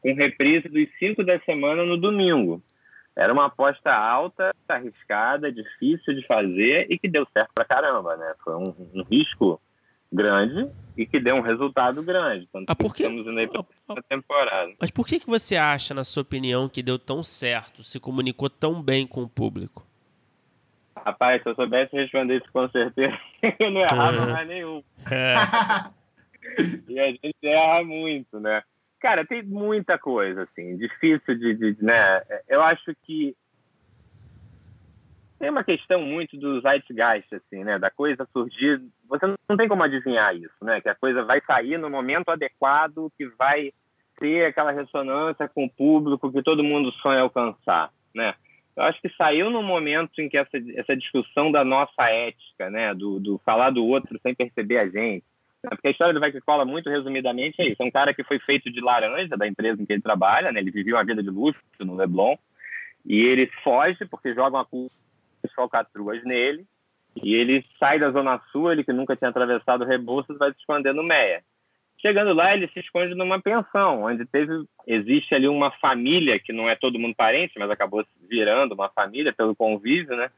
com 0.02 0.14
reprise 0.14 0.68
dos 0.68 0.88
cinco 0.98 1.24
da 1.24 1.38
semana 1.40 1.84
no 1.84 1.96
domingo. 1.96 2.62
Era 3.16 3.32
uma 3.32 3.46
aposta 3.46 3.90
alta, 3.90 4.54
arriscada, 4.68 5.50
difícil 5.50 6.14
de 6.14 6.26
fazer 6.26 6.86
e 6.90 6.98
que 6.98 7.08
deu 7.08 7.26
certo 7.32 7.50
pra 7.54 7.64
caramba, 7.64 8.14
né? 8.16 8.34
Foi 8.44 8.54
um, 8.54 8.74
um 8.94 9.02
risco 9.02 9.58
grande 10.12 10.70
e 10.96 11.06
que 11.06 11.18
deu 11.18 11.36
um 11.36 11.40
resultado 11.40 12.02
grande. 12.02 12.46
Tanto 12.52 12.66
ah, 12.68 12.74
por 12.74 12.94
que... 12.94 13.02
estamos 13.02 13.26
indo 13.26 13.38
aí 13.38 13.48
pra 13.48 13.64
ah, 13.88 14.02
temporada. 14.06 14.72
Mas 14.78 14.90
por 14.90 15.06
que, 15.06 15.18
que 15.18 15.26
você 15.26 15.56
acha, 15.56 15.94
na 15.94 16.04
sua 16.04 16.22
opinião, 16.22 16.68
que 16.68 16.82
deu 16.82 16.98
tão 16.98 17.22
certo, 17.22 17.82
se 17.82 17.98
comunicou 17.98 18.50
tão 18.50 18.82
bem 18.82 19.06
com 19.06 19.22
o 19.22 19.28
público? 19.28 19.86
Rapaz, 20.94 21.42
se 21.42 21.48
eu 21.48 21.54
soubesse 21.54 21.96
responder 21.96 22.38
isso 22.38 22.52
com 22.52 22.68
certeza, 22.68 23.18
eu 23.58 23.70
não 23.70 23.80
errava 23.80 24.16
é. 24.16 24.32
mais 24.32 24.48
nenhum. 24.48 24.82
É. 25.10 25.34
e 26.88 27.00
a 27.00 27.06
gente 27.08 27.34
erra 27.42 27.82
muito, 27.82 28.38
né? 28.40 28.62
Cara, 29.06 29.24
tem 29.24 29.40
muita 29.40 29.96
coisa, 29.96 30.42
assim, 30.42 30.76
difícil 30.76 31.38
de, 31.38 31.54
de, 31.54 31.76
né? 31.80 32.20
Eu 32.48 32.60
acho 32.60 32.92
que 33.04 33.36
tem 35.38 35.48
uma 35.48 35.62
questão 35.62 36.02
muito 36.02 36.36
do 36.36 36.60
zeitgeist, 36.60 37.32
assim, 37.32 37.62
né? 37.62 37.78
Da 37.78 37.88
coisa 37.88 38.26
surgir. 38.32 38.82
Você 39.08 39.26
não 39.48 39.56
tem 39.56 39.68
como 39.68 39.84
adivinhar 39.84 40.34
isso, 40.34 40.56
né? 40.60 40.80
Que 40.80 40.88
a 40.88 40.94
coisa 40.96 41.22
vai 41.22 41.40
sair 41.46 41.78
no 41.78 41.88
momento 41.88 42.30
adequado, 42.30 43.08
que 43.16 43.28
vai 43.38 43.72
ter 44.18 44.46
aquela 44.46 44.72
ressonância 44.72 45.46
com 45.46 45.66
o 45.66 45.70
público 45.70 46.32
que 46.32 46.42
todo 46.42 46.64
mundo 46.64 46.90
sonha 46.94 47.20
alcançar, 47.20 47.92
né? 48.12 48.34
Eu 48.74 48.82
acho 48.82 49.00
que 49.00 49.08
saiu 49.10 49.50
no 49.50 49.62
momento 49.62 50.20
em 50.20 50.28
que 50.28 50.36
essa, 50.36 50.58
essa 50.74 50.96
discussão 50.96 51.52
da 51.52 51.64
nossa 51.64 52.10
ética, 52.10 52.68
né? 52.70 52.92
Do, 52.92 53.20
do 53.20 53.40
falar 53.46 53.70
do 53.70 53.86
outro 53.86 54.18
sem 54.20 54.34
perceber 54.34 54.78
a 54.78 54.88
gente, 54.88 55.24
porque 55.70 55.88
a 55.88 55.90
história 55.90 56.14
do 56.14 56.20
Que 56.20 56.40
Cola, 56.40 56.64
muito 56.64 56.88
resumidamente, 56.90 57.60
é 57.60 57.68
isso. 57.68 57.82
É 57.82 57.84
um 57.84 57.90
cara 57.90 58.14
que 58.14 58.24
foi 58.24 58.38
feito 58.38 58.70
de 58.70 58.80
laranja 58.80 59.36
da 59.36 59.46
empresa 59.46 59.80
em 59.80 59.86
que 59.86 59.92
ele 59.92 60.02
trabalha, 60.02 60.52
né? 60.52 60.60
Ele 60.60 60.70
vivia 60.70 60.94
uma 60.94 61.04
vida 61.04 61.22
de 61.22 61.30
luxo 61.30 61.60
no 61.80 61.96
Leblon. 61.96 62.36
E 63.04 63.20
ele 63.20 63.50
foge 63.62 64.04
porque 64.04 64.34
jogam 64.34 64.60
a 64.60 64.64
culpa 64.64 64.92
falcatruas 65.54 66.22
nele. 66.24 66.66
E 67.22 67.34
ele 67.34 67.64
sai 67.78 67.98
da 67.98 68.10
Zona 68.10 68.40
Sul, 68.52 68.70
ele 68.70 68.84
que 68.84 68.92
nunca 68.92 69.16
tinha 69.16 69.30
atravessado 69.30 69.84
Rebouças, 69.84 70.36
vai 70.36 70.52
se 70.52 70.58
esconder 70.58 70.92
no 70.92 71.02
Meia. 71.02 71.42
Chegando 71.98 72.34
lá, 72.34 72.54
ele 72.54 72.68
se 72.68 72.80
esconde 72.80 73.14
numa 73.14 73.40
pensão, 73.40 74.02
onde 74.02 74.26
teve 74.26 74.64
existe 74.86 75.34
ali 75.34 75.48
uma 75.48 75.70
família, 75.70 76.38
que 76.38 76.52
não 76.52 76.68
é 76.68 76.76
todo 76.76 76.98
mundo 76.98 77.14
parente, 77.14 77.54
mas 77.58 77.70
acabou 77.70 78.04
virando 78.28 78.74
uma 78.74 78.90
família 78.90 79.32
pelo 79.32 79.56
convívio, 79.56 80.14
né? 80.14 80.30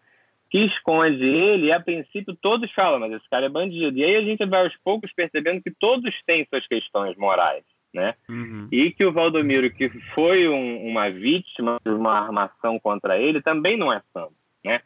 Que 0.50 0.64
esconde 0.64 1.24
ele, 1.24 1.66
e 1.66 1.72
a 1.72 1.80
princípio 1.80 2.34
todos 2.40 2.70
falam, 2.72 3.00
mas 3.00 3.12
esse 3.12 3.28
cara 3.28 3.46
é 3.46 3.50
bandido. 3.50 3.96
E 3.98 4.04
aí 4.04 4.16
a 4.16 4.22
gente 4.22 4.44
vai 4.46 4.62
aos 4.62 4.76
poucos 4.82 5.12
percebendo 5.12 5.62
que 5.62 5.70
todos 5.70 6.14
têm 6.26 6.46
suas 6.48 6.66
questões 6.66 7.16
morais, 7.16 7.64
né? 7.92 8.14
Uhum. 8.28 8.66
E 8.72 8.90
que 8.90 9.04
o 9.04 9.12
Valdomiro, 9.12 9.70
que 9.70 9.90
foi 10.14 10.48
um, 10.48 10.86
uma 10.86 11.10
vítima 11.10 11.78
de 11.84 11.92
uma 11.92 12.18
armação 12.18 12.78
contra 12.80 13.18
ele, 13.18 13.42
também 13.42 13.76
não 13.76 13.92
é 13.92 14.00
santo, 14.12 14.34
né? 14.64 14.80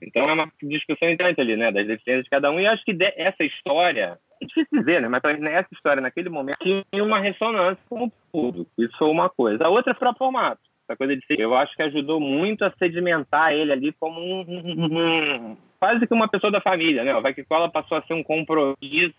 Então 0.00 0.28
é 0.28 0.32
uma 0.32 0.50
discussão 0.62 1.10
interessante 1.10 1.40
ali, 1.40 1.56
né? 1.56 1.70
Das 1.70 1.86
deficiências 1.86 2.24
de 2.24 2.30
cada 2.30 2.50
um. 2.50 2.58
E 2.58 2.66
acho 2.66 2.84
que 2.84 2.96
essa 3.16 3.44
história, 3.44 4.18
é 4.40 4.46
difícil 4.46 4.78
dizer, 4.78 5.02
né? 5.02 5.08
Mas 5.08 5.22
essa 5.24 5.68
história, 5.72 6.00
naquele 6.00 6.30
momento, 6.30 6.58
tinha 6.60 7.04
uma 7.04 7.18
ressonância 7.18 7.82
com 7.88 8.04
o 8.04 8.12
público. 8.32 8.70
Isso 8.78 8.96
foi 8.98 9.08
uma 9.08 9.28
coisa. 9.28 9.64
A 9.64 9.68
outra 9.68 9.94
foi 9.94 10.08
o 10.08 10.14
formato 10.14 10.60
essa 10.86 10.96
coisa 10.96 11.16
de 11.16 11.26
ser, 11.26 11.40
eu 11.40 11.54
acho 11.54 11.74
que 11.74 11.82
ajudou 11.82 12.20
muito 12.20 12.64
a 12.64 12.72
sedimentar 12.78 13.52
ele 13.52 13.72
ali 13.72 13.92
como 13.92 14.20
um, 14.20 14.42
um, 14.42 15.50
um 15.50 15.56
quase 15.80 16.06
que 16.06 16.14
uma 16.14 16.28
pessoa 16.28 16.50
da 16.50 16.60
família, 16.60 17.04
né? 17.04 17.16
O 17.16 17.22
Vai 17.22 17.34
que 17.34 17.44
Cola 17.44 17.70
passou 17.70 17.96
a 17.96 18.02
ser 18.02 18.14
um 18.14 18.22
compromisso. 18.22 19.14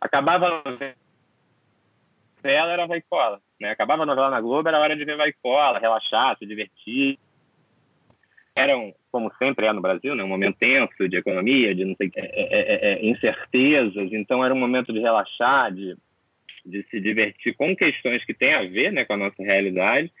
Acabava 0.00 0.62
novela, 0.64 2.72
era 2.72 2.86
Vai 2.86 3.02
Cola, 3.02 3.40
né? 3.60 3.70
Acabava 3.70 4.04
a 4.04 4.06
novela 4.06 4.30
na 4.30 4.40
Globo, 4.40 4.68
era 4.68 4.78
hora 4.78 4.96
de 4.96 5.04
ver 5.04 5.16
Vai 5.16 5.32
Cola, 5.32 5.78
relaxar, 5.78 6.36
se 6.38 6.46
divertir. 6.46 7.18
Eram, 8.54 8.94
como 9.10 9.32
sempre 9.38 9.66
é 9.66 9.72
no 9.72 9.80
Brasil, 9.80 10.14
né? 10.14 10.22
um 10.22 10.28
momento 10.28 10.58
tenso 10.58 11.08
de 11.08 11.16
economia, 11.16 11.74
de 11.74 11.84
não 11.84 11.96
sei, 11.96 12.12
é, 12.14 12.26
é, 12.26 12.92
é, 12.92 13.06
incertezas. 13.06 14.12
Então 14.12 14.44
era 14.44 14.54
um 14.54 14.58
momento 14.58 14.92
de 14.92 15.00
relaxar, 15.00 15.72
de, 15.72 15.96
de 16.64 16.86
se 16.90 17.00
divertir 17.00 17.56
com 17.56 17.74
questões 17.74 18.24
que 18.24 18.34
têm 18.34 18.54
a 18.54 18.62
ver 18.62 18.92
né, 18.92 19.04
com 19.04 19.14
a 19.14 19.16
nossa 19.16 19.42
realidade 19.42 20.12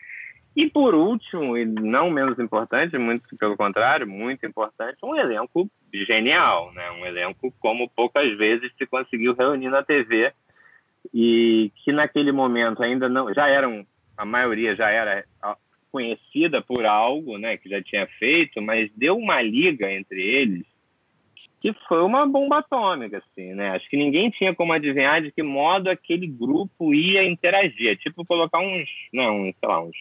e 0.54 0.68
por 0.68 0.94
último, 0.94 1.56
e 1.56 1.64
não 1.64 2.10
menos 2.10 2.38
importante, 2.38 2.98
muito 2.98 3.36
pelo 3.36 3.56
contrário, 3.56 4.06
muito 4.06 4.44
importante, 4.44 4.98
um 5.02 5.16
elenco 5.16 5.70
genial, 5.92 6.72
né? 6.72 6.90
Um 6.92 7.06
elenco 7.06 7.52
como 7.58 7.88
poucas 7.88 8.36
vezes 8.36 8.70
se 8.76 8.86
conseguiu 8.86 9.34
reunir 9.34 9.70
na 9.70 9.82
TV 9.82 10.32
e 11.12 11.72
que 11.76 11.90
naquele 11.90 12.32
momento 12.32 12.82
ainda 12.82 13.08
não, 13.08 13.32
já 13.32 13.48
eram, 13.48 13.86
a 14.16 14.24
maioria 14.24 14.76
já 14.76 14.90
era 14.90 15.24
conhecida 15.90 16.62
por 16.62 16.86
algo, 16.86 17.36
né, 17.36 17.58
que 17.58 17.68
já 17.68 17.82
tinha 17.82 18.06
feito, 18.18 18.62
mas 18.62 18.90
deu 18.96 19.14
uma 19.16 19.42
liga 19.42 19.92
entre 19.92 20.22
eles 20.22 20.64
que 21.60 21.72
foi 21.86 22.02
uma 22.02 22.26
bomba 22.26 22.58
atômica, 22.58 23.18
assim, 23.18 23.54
né? 23.54 23.70
Acho 23.70 23.88
que 23.88 23.96
ninguém 23.96 24.28
tinha 24.30 24.52
como 24.52 24.72
adivinhar 24.72 25.22
de 25.22 25.30
que 25.30 25.44
modo 25.44 25.88
aquele 25.88 26.26
grupo 26.26 26.92
ia 26.92 27.22
interagir. 27.22 27.88
É 27.88 27.94
tipo 27.94 28.26
colocar 28.26 28.58
uns, 28.58 28.88
não, 29.12 29.42
uns, 29.42 29.54
sei 29.60 29.68
lá, 29.68 29.80
uns 29.80 29.96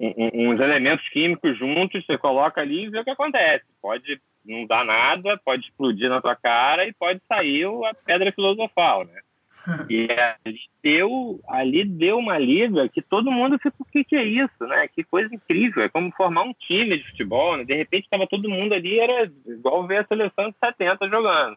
uns 0.00 0.60
elementos 0.60 1.08
químicos 1.08 1.56
juntos, 1.58 2.04
você 2.04 2.18
coloca 2.18 2.60
ali 2.60 2.84
e 2.84 2.90
vê 2.90 3.00
o 3.00 3.04
que 3.04 3.10
acontece. 3.10 3.64
Pode 3.80 4.20
não 4.44 4.66
dar 4.66 4.84
nada, 4.84 5.40
pode 5.44 5.64
explodir 5.64 6.08
na 6.08 6.20
tua 6.20 6.36
cara 6.36 6.86
e 6.86 6.92
pode 6.92 7.20
sair 7.26 7.64
a 7.64 7.94
pedra 7.94 8.32
filosofal, 8.32 9.04
né? 9.04 9.20
E 9.88 10.08
ali 10.44 10.60
deu, 10.82 11.40
ali 11.48 11.84
deu 11.84 12.18
uma 12.18 12.38
liga 12.38 12.86
que 12.86 13.00
todo 13.00 13.32
mundo 13.32 13.58
ficou, 13.58 13.86
o 13.86 13.90
que, 13.90 14.04
que 14.04 14.14
é 14.14 14.22
isso, 14.22 14.66
né? 14.66 14.86
Que 14.88 15.02
coisa 15.02 15.34
incrível, 15.34 15.82
é 15.82 15.88
como 15.88 16.12
formar 16.12 16.42
um 16.42 16.52
time 16.52 16.98
de 16.98 17.08
futebol, 17.08 17.56
né? 17.56 17.64
De 17.64 17.74
repente 17.74 18.04
estava 18.04 18.26
todo 18.26 18.50
mundo 18.50 18.74
ali, 18.74 18.98
era 18.98 19.30
igual 19.46 19.86
ver 19.86 19.98
a 19.98 20.06
seleção 20.06 20.50
de 20.50 20.56
70 20.62 21.08
jogando. 21.08 21.56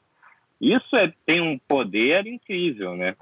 Isso 0.59 0.95
é, 0.95 1.13
tem 1.25 1.41
um 1.41 1.59
poder 1.59 2.25
incrível, 2.25 2.95
né? 2.95 3.15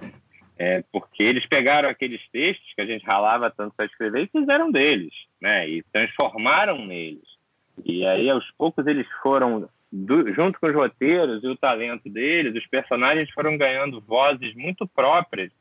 É, 0.58 0.84
porque 0.92 1.22
eles 1.22 1.46
pegaram 1.46 1.90
aqueles 1.90 2.22
textos 2.32 2.74
que 2.74 2.82
a 2.82 2.86
gente 2.86 3.06
ralava 3.06 3.52
tanto 3.52 3.76
para 3.76 3.86
escrever 3.86 4.24
e 4.24 4.40
fizeram 4.40 4.72
deles, 4.72 5.14
né? 5.42 5.68
E 5.68 5.84
transformaram 5.92 6.86
neles. 6.86 7.36
E 7.84 8.06
aí, 8.06 8.30
aos 8.30 8.50
poucos, 8.52 8.88
eles 8.88 9.06
foram 9.22 9.68
do, 9.92 10.34
junto 10.34 10.60
com 10.60 10.68
os 10.68 10.76
roteiros 10.76 11.44
e 11.44 11.48
o 11.48 11.58
talento 11.58 12.10
deles, 12.10 12.56
os 12.56 12.68
personagens 12.68 13.30
foram 13.32 13.58
ganhando 13.58 14.02
vozes 14.02 14.54
muito 14.56 14.88
próprias 14.88 15.52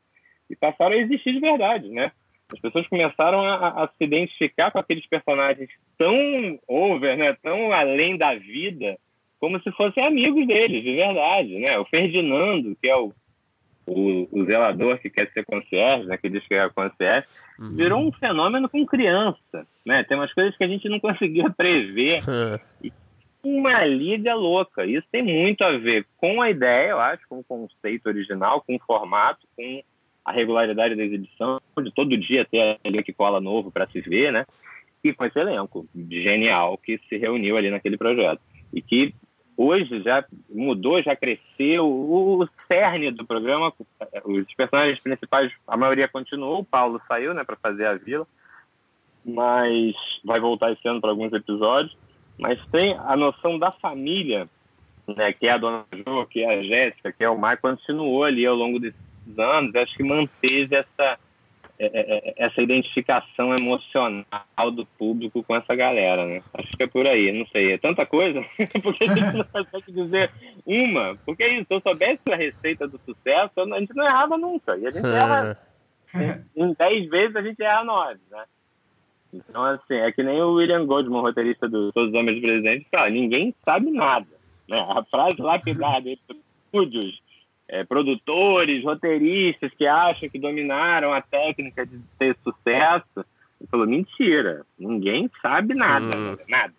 e 0.49 0.55
passaram 0.55 0.93
a 0.93 0.99
existir 0.99 1.33
de 1.33 1.39
verdade, 1.39 1.89
né? 1.89 2.11
As 2.51 2.59
pessoas 2.59 2.87
começaram 2.87 3.41
a, 3.41 3.83
a, 3.83 3.87
se 3.87 4.03
identificar 4.03 4.71
com 4.71 4.77
aqueles 4.77 5.05
personagens 5.07 5.69
tão 5.97 6.59
over, 6.67 7.17
né? 7.17 7.33
Tão 7.41 7.71
além 7.71 8.17
da 8.17 8.35
vida, 8.35 8.97
como 9.39 9.59
se 9.61 9.71
fossem 9.71 10.05
amigos 10.05 10.45
deles, 10.45 10.83
de 10.83 10.95
verdade, 10.95 11.57
né? 11.57 11.77
O 11.79 11.85
Ferdinando, 11.85 12.77
que 12.81 12.87
é 12.87 12.95
o, 12.95 13.13
o, 13.85 14.27
o 14.31 14.45
zelador 14.45 14.97
que 14.99 15.09
quer 15.09 15.31
ser 15.31 15.45
concierge, 15.45 16.05
né? 16.05 16.17
Que 16.17 16.29
diz 16.29 16.45
que 16.47 16.53
é 16.53 16.69
concierge, 16.69 17.27
uhum. 17.59 17.75
virou 17.75 17.99
um 17.99 18.11
fenômeno 18.11 18.67
com 18.67 18.85
criança, 18.85 19.67
né? 19.85 20.03
Tem 20.03 20.17
umas 20.17 20.33
coisas 20.33 20.55
que 20.57 20.63
a 20.63 20.67
gente 20.67 20.89
não 20.89 20.99
conseguia 20.99 21.49
prever. 21.49 22.21
e 22.83 22.91
uma 23.45 23.85
liga 23.85 24.33
louca. 24.33 24.85
Isso 24.85 25.07
tem 25.11 25.21
muito 25.21 25.63
a 25.63 25.77
ver 25.77 26.05
com 26.17 26.41
a 26.41 26.49
ideia, 26.49 26.89
eu 26.89 26.99
acho, 26.99 27.21
com 27.29 27.39
o 27.39 27.43
conceito 27.43 28.07
original, 28.07 28.61
com 28.61 28.75
o 28.75 28.79
formato, 28.79 29.47
com 29.55 29.83
a 30.25 30.31
regularidade 30.31 30.95
da 30.95 31.03
exibição, 31.03 31.61
de 31.83 31.91
todo 31.93 32.17
dia 32.17 32.43
ter 32.45 32.79
ali 32.83 33.03
que 33.03 33.13
cola 33.13 33.39
novo 33.39 33.71
para 33.71 33.87
se 33.87 34.01
ver, 34.01 34.33
né? 34.33 34.45
E 35.03 35.13
com 35.13 35.23
esse 35.23 35.37
elenco 35.37 35.87
genial 36.09 36.77
que 36.79 36.99
se 37.07 37.17
reuniu 37.17 37.55
ali 37.55 37.69
naquele 37.69 37.95
projeto. 37.95 38.41
E 38.73 38.81
que 38.81 39.13
hoje 39.57 40.01
já 40.01 40.23
mudou, 40.49 41.01
já 41.01 41.15
cresceu. 41.15 41.87
O 41.87 42.47
cerne 42.67 43.11
do 43.11 43.25
programa, 43.25 43.73
os 44.23 44.53
personagens 44.53 44.99
principais, 44.99 45.51
a 45.67 45.77
maioria 45.77 46.07
continuou. 46.07 46.59
O 46.59 46.65
Paulo 46.65 47.01
saiu, 47.07 47.33
né, 47.33 47.43
para 47.43 47.55
fazer 47.55 47.85
a 47.85 47.95
vila, 47.95 48.27
mas 49.23 49.95
vai 50.23 50.39
voltar 50.39 50.71
esse 50.71 50.87
ano 50.87 51.01
para 51.01 51.09
alguns 51.09 51.33
episódios. 51.33 51.95
Mas 52.37 52.59
tem 52.67 52.95
a 52.97 53.15
noção 53.15 53.57
da 53.57 53.71
família, 53.71 54.49
né, 55.07 55.31
que 55.33 55.47
é 55.47 55.51
a 55.51 55.57
dona 55.57 55.85
Jo, 55.93 56.25
que 56.25 56.41
é 56.41 56.59
a 56.59 56.63
Jéssica, 56.63 57.11
que 57.11 57.23
é 57.23 57.29
o 57.29 57.37
Mar, 57.37 57.57
continuou 57.57 58.23
ali 58.23 58.45
ao 58.45 58.55
longo 58.55 58.79
desses 58.79 58.99
anos, 59.37 59.73
acho 59.75 59.95
que 59.95 60.03
manteve 60.03 60.75
essa, 60.75 61.17
essa 61.77 62.61
identificação 62.61 63.53
emocional 63.53 64.71
do 64.73 64.85
público 64.85 65.43
com 65.43 65.55
essa 65.55 65.75
galera, 65.75 66.25
né? 66.25 66.41
Acho 66.53 66.71
que 66.71 66.83
é 66.83 66.87
por 66.87 67.05
aí, 67.05 67.31
não 67.37 67.45
sei, 67.47 67.73
é 67.73 67.77
tanta 67.77 68.05
coisa, 68.05 68.43
porque 68.81 69.03
a 69.03 69.07
gente 69.07 69.37
não 69.37 69.43
consegue 69.45 69.91
dizer 69.91 70.31
uma, 70.65 71.17
porque 71.25 71.43
é 71.43 71.53
isso, 71.53 71.65
se 71.67 71.73
eu 71.73 71.81
soubesse 71.81 72.21
a 72.31 72.35
receita 72.35 72.87
do 72.87 72.99
sucesso, 73.05 73.51
a 73.59 73.79
gente 73.79 73.93
não 73.93 74.05
errava 74.05 74.37
nunca, 74.37 74.77
e 74.77 74.87
a 74.87 74.91
gente 74.91 75.07
erra, 75.07 75.59
em 76.55 76.73
dez 76.73 77.09
vezes 77.09 77.35
a 77.35 77.41
gente 77.41 77.61
erra 77.61 77.83
nove, 77.83 78.19
né? 78.31 78.43
Então, 79.33 79.63
assim, 79.65 79.95
é 79.95 80.09
que 80.13 80.23
nem 80.23 80.41
o 80.41 80.53
William 80.53 80.85
Goldman, 80.85 81.19
roteirista 81.19 81.67
do 81.67 81.91
Todos 81.91 82.09
os 82.09 82.15
Homens 82.15 82.37
do 82.37 82.41
Presidente, 82.41 82.87
fala, 82.89 83.09
ninguém 83.09 83.53
sabe 83.65 83.91
nada, 83.91 84.27
né? 84.69 84.79
A 84.79 85.03
frase 85.03 85.41
lapidada 85.41 86.09
entre 86.09 86.39
estúdios 86.65 87.24
é, 87.67 87.83
produtores, 87.83 88.83
roteiristas 88.83 89.71
que 89.77 89.87
acham 89.87 90.29
que 90.29 90.39
dominaram 90.39 91.13
a 91.13 91.21
técnica 91.21 91.85
de 91.85 91.99
ter 92.17 92.35
sucesso. 92.43 93.25
Ele 93.59 93.69
falou, 93.69 93.87
mentira, 93.87 94.65
ninguém 94.77 95.29
sabe 95.41 95.73
nada, 95.73 96.15
hum. 96.15 96.37
nada. 96.47 96.73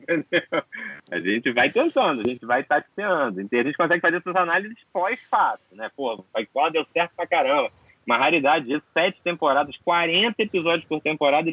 A 1.10 1.20
gente 1.20 1.52
vai 1.52 1.70
pensando, 1.70 2.22
a 2.22 2.28
gente 2.28 2.44
vai 2.46 2.62
tateando. 2.64 3.40
A 3.40 3.42
gente 3.42 3.76
consegue 3.76 4.00
fazer 4.00 4.16
essas 4.16 4.34
análises 4.34 4.78
pós-fato, 4.92 5.60
né? 5.72 5.90
Pô, 5.94 6.24
qual 6.52 6.70
deu 6.70 6.86
certo 6.92 7.12
pra 7.14 7.26
caramba. 7.26 7.70
Uma 8.06 8.16
raridade 8.16 8.72
isso, 8.72 8.82
sete 8.94 9.20
temporadas, 9.22 9.76
40 9.84 10.42
episódios 10.42 10.86
por 10.86 11.00
temporada. 11.00 11.52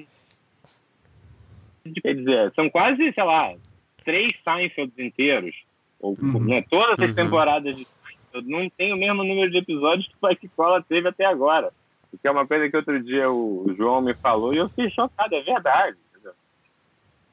Quer 2.01 2.15
dizer, 2.15 2.53
são 2.55 2.69
quase, 2.69 3.11
sei 3.11 3.23
lá, 3.23 3.53
três 4.03 4.33
Seinfelds 4.43 4.97
inteiros. 4.97 5.55
Ou, 5.99 6.17
uhum. 6.21 6.45
né, 6.45 6.63
todas 6.69 6.97
as 6.99 7.09
uhum. 7.09 7.15
temporadas 7.15 7.75
de 7.75 7.85
não 8.41 8.69
tem 8.69 8.93
o 8.93 8.97
mesmo 8.97 9.23
número 9.23 9.51
de 9.51 9.57
episódios 9.57 10.07
que 10.07 10.13
o 10.13 10.21
Vai 10.21 10.37
Cola 10.55 10.83
teve 10.83 11.07
até 11.07 11.25
agora. 11.25 11.71
Que 12.21 12.27
é 12.27 12.31
uma 12.31 12.47
coisa 12.47 12.69
que 12.69 12.77
outro 12.77 13.01
dia 13.03 13.29
o 13.29 13.73
João 13.77 14.01
me 14.01 14.13
falou 14.15 14.53
e 14.53 14.57
eu 14.57 14.69
fiquei 14.69 14.89
chocado, 14.89 15.35
é 15.35 15.41
verdade. 15.41 15.97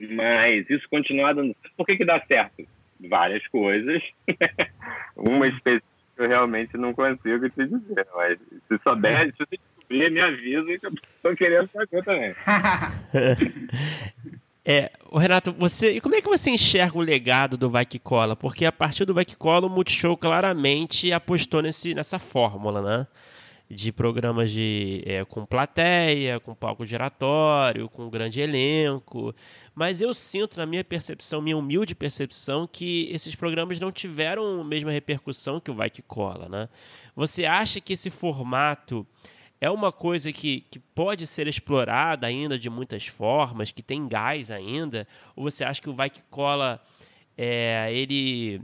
Mas 0.01 0.69
isso 0.69 0.89
continua 0.91 1.33
dando. 1.33 1.55
Por 1.77 1.87
que, 1.87 1.97
que 1.97 2.05
dá 2.05 2.21
certo? 2.27 2.67
Várias 3.09 3.47
coisas. 3.49 4.03
uma 5.17 5.47
específica 5.47 5.95
eu 6.17 6.29
realmente 6.29 6.77
não 6.77 6.95
consigo 6.95 7.51
te 7.51 7.67
dizer. 7.67 8.07
Mas 8.15 8.39
se 8.69 8.79
souber, 8.83 9.33
se 9.33 9.39
você 9.39 9.57
descobrir, 9.57 10.11
me 10.11 10.21
avisa 10.21 10.79
que 10.79 10.87
eu 10.87 10.93
estou 10.93 11.37
querendo 11.37 11.69
saber 11.71 12.05
também. 12.05 12.35
É, 14.67 14.91
Renato, 15.13 15.53
você, 15.53 15.97
e 15.97 16.01
como 16.01 16.15
é 16.15 16.23
que 16.23 16.29
você 16.29 16.51
enxerga 16.51 16.97
o 16.97 17.03
legado 17.03 17.57
do 17.57 17.69
Vai 17.69 17.85
Que 17.85 17.99
Cola? 17.99 18.35
Porque 18.35 18.65
a 18.65 18.73
partir 18.73 19.05
do 19.05 19.13
Vai 19.13 19.25
Que 19.25 19.37
Cola, 19.37 19.67
o 19.67 19.71
Multishow 19.71 20.17
claramente 20.17 21.13
apostou 21.13 21.61
nesse, 21.61 21.95
nessa 21.95 22.19
fórmula, 22.19 22.81
né? 22.81 23.07
De 23.69 23.93
programas 23.93 24.51
de, 24.51 25.03
é, 25.05 25.23
com 25.25 25.45
plateia, 25.45 26.41
com 26.41 26.55
palco 26.55 26.87
giratório, 26.87 27.91
com 27.91 28.09
grande 28.09 28.41
elenco. 28.41 29.35
Mas 29.75 30.01
eu 30.01 30.15
sinto, 30.15 30.59
na 30.59 30.65
minha 30.65 30.85
percepção, 30.85 31.43
minha 31.43 31.59
humilde 31.59 31.95
percepção, 31.95 32.67
que 32.67 33.09
esses 33.13 33.35
programas 33.35 33.79
não 33.79 33.93
tiveram 33.93 34.63
a 34.63 34.65
mesma 34.65 34.91
repercussão 34.91 35.61
que 35.61 35.71
o 35.71 35.75
Vai 35.75 35.91
Que 35.91 36.01
Cola, 36.01 36.49
né? 36.49 36.71
Você 37.15 37.45
acha 37.45 37.83
que 37.83 37.93
esse 37.93 38.09
formato 38.09 39.07
é 39.65 39.71
uma 39.71 39.91
coisa 39.91 40.31
que, 40.31 40.61
que 40.71 40.79
pode 40.79 41.27
ser 41.27 41.49
explorada 41.49 42.27
ainda 42.27 42.59
de 42.59 42.69
muitas 42.69 43.07
formas, 43.07 43.71
que 43.71 43.83
tem 43.83 44.07
gás 44.07 44.51
ainda? 44.51 45.09
Ou 45.35 45.45
você 45.45 45.65
acha 45.65 45.81
que 45.81 45.89
o 45.89 45.95
Vai 45.95 46.11
Que 46.11 46.21
Cola, 46.31 46.83
é, 47.35 47.89
ele 47.91 48.61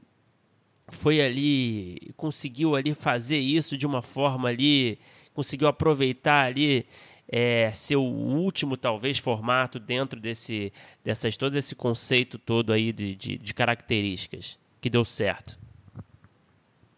foi 0.89 1.23
ali, 1.23 2.13
conseguiu 2.19 2.77
ali 2.77 2.93
fazer 2.93 3.39
isso 3.39 3.79
de 3.79 3.87
uma 3.87 4.03
forma 4.03 4.51
ali, 4.51 4.99
conseguiu 5.33 5.69
aproveitar 5.69 6.45
ali 6.45 6.87
é, 7.27 7.73
seu 7.73 8.05
último, 8.05 8.77
talvez, 8.77 9.17
formato 9.17 9.81
dentro 9.81 10.21
desse, 10.21 10.71
dessas, 11.03 11.35
todo 11.35 11.57
esse 11.57 11.75
conceito 11.75 12.39
todo 12.39 12.75
aí 12.75 12.93
de, 12.93 13.17
de, 13.17 13.39
de 13.39 13.55
características 13.55 14.59
que 14.83 14.91
deu 14.91 15.07
certo? 15.07 15.59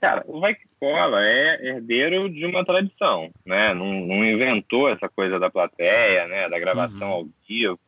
Cara, 0.00 0.24
o 0.26 0.40
Vai 0.40 0.56
Que 0.56 0.71
Cola 0.82 1.24
é 1.24 1.64
herdeiro 1.64 2.28
de 2.28 2.44
uma 2.44 2.64
tradição, 2.64 3.30
né? 3.46 3.72
Não, 3.72 3.86
não, 3.86 4.24
inventou 4.24 4.88
essa 4.88 5.08
coisa 5.08 5.38
da 5.38 5.48
plateia, 5.48 6.26
né? 6.26 6.48
Da 6.48 6.58
gravação 6.58 7.08
uhum. 7.08 7.14
ao 7.14 7.26
vivo, 7.48 7.78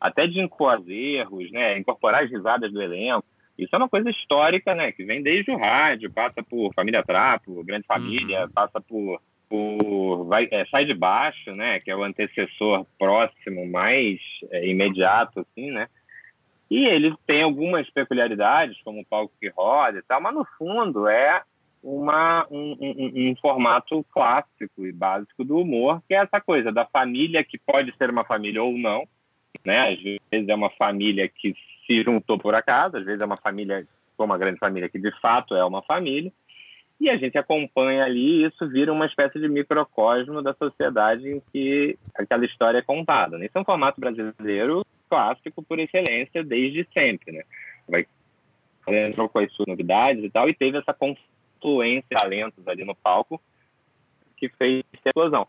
até 0.00 0.26
de 0.26 0.40
incorporar 0.40 0.82
erros, 0.90 1.48
né? 1.52 1.78
Incorporar 1.78 2.24
as 2.24 2.30
risadas 2.30 2.72
do 2.72 2.82
elenco. 2.82 3.24
Isso 3.56 3.72
é 3.72 3.78
uma 3.78 3.88
coisa 3.88 4.10
histórica, 4.10 4.74
né? 4.74 4.90
Que 4.90 5.04
vem 5.04 5.22
desde 5.22 5.52
o 5.52 5.56
rádio, 5.56 6.10
passa 6.10 6.42
por 6.42 6.74
Família 6.74 7.04
Trapo, 7.04 7.62
Grande 7.62 7.86
Família, 7.86 8.46
uhum. 8.46 8.50
passa 8.50 8.80
por, 8.80 9.22
por 9.48 10.24
vai, 10.24 10.48
é, 10.50 10.66
Sai 10.66 10.84
de 10.84 10.94
Baixo, 10.94 11.54
né? 11.54 11.78
Que 11.78 11.92
é 11.92 11.96
o 11.96 12.02
antecessor 12.02 12.84
próximo, 12.98 13.64
mais 13.64 14.18
é, 14.50 14.66
imediato, 14.66 15.38
assim, 15.38 15.70
né? 15.70 15.86
E 16.68 16.84
ele 16.84 17.14
tem 17.24 17.44
algumas 17.44 17.88
peculiaridades, 17.90 18.82
como 18.82 19.02
o 19.02 19.06
palco 19.06 19.32
que 19.40 19.48
roda 19.50 19.98
e 19.98 20.02
tal, 20.02 20.20
mas 20.20 20.34
no 20.34 20.44
fundo 20.58 21.06
é 21.06 21.44
uma, 21.82 22.46
um, 22.50 22.76
um, 22.80 23.30
um, 23.30 23.36
formato 23.36 24.04
clássico 24.12 24.86
e 24.86 24.92
básico 24.92 25.44
do 25.44 25.58
humor, 25.58 26.02
que 26.06 26.14
é 26.14 26.18
essa 26.18 26.40
coisa 26.40 26.70
da 26.70 26.84
família 26.84 27.42
que 27.42 27.58
pode 27.58 27.94
ser 27.96 28.10
uma 28.10 28.24
família 28.24 28.62
ou 28.62 28.76
não, 28.76 29.06
né? 29.64 29.92
Às 29.92 30.02
vezes 30.02 30.48
é 30.48 30.54
uma 30.54 30.70
família 30.70 31.28
que 31.28 31.54
se 31.86 32.02
juntou 32.02 32.38
por 32.38 32.54
acaso, 32.54 32.98
às 32.98 33.04
vezes 33.04 33.20
é 33.20 33.24
uma 33.24 33.38
família, 33.38 33.86
como 34.16 34.32
uma 34.32 34.38
grande 34.38 34.58
família, 34.58 34.88
que 34.88 34.98
de 34.98 35.10
fato 35.20 35.54
é 35.54 35.64
uma 35.64 35.82
família, 35.82 36.30
e 37.00 37.08
a 37.08 37.16
gente 37.16 37.38
acompanha 37.38 38.04
ali 38.04 38.42
e 38.42 38.44
isso 38.44 38.68
vira 38.68 38.92
uma 38.92 39.06
espécie 39.06 39.40
de 39.40 39.48
microcosmo 39.48 40.42
da 40.42 40.52
sociedade 40.52 41.26
em 41.26 41.42
que 41.50 41.98
aquela 42.14 42.44
história 42.44 42.78
é 42.78 42.82
contada. 42.82 43.38
Né? 43.38 43.46
Isso 43.46 43.56
é 43.56 43.60
um 43.60 43.64
formato 43.64 43.98
brasileiro 43.98 44.84
clássico 45.08 45.62
por 45.62 45.78
excelência 45.78 46.44
desde 46.44 46.86
sempre, 46.92 47.32
né? 47.32 47.42
Vai 47.88 48.06
entrou 48.86 49.28
com 49.28 49.38
as 49.38 49.52
suas 49.52 49.66
novidades 49.68 50.24
e 50.24 50.30
tal, 50.30 50.48
e 50.48 50.54
teve 50.54 50.78
essa 50.78 50.92
influência, 51.60 52.18
talentos 52.18 52.66
ali 52.66 52.84
no 52.84 52.94
palco 52.94 53.40
que 54.36 54.48
fez 54.48 54.82
a 55.04 55.08
explosão. 55.08 55.46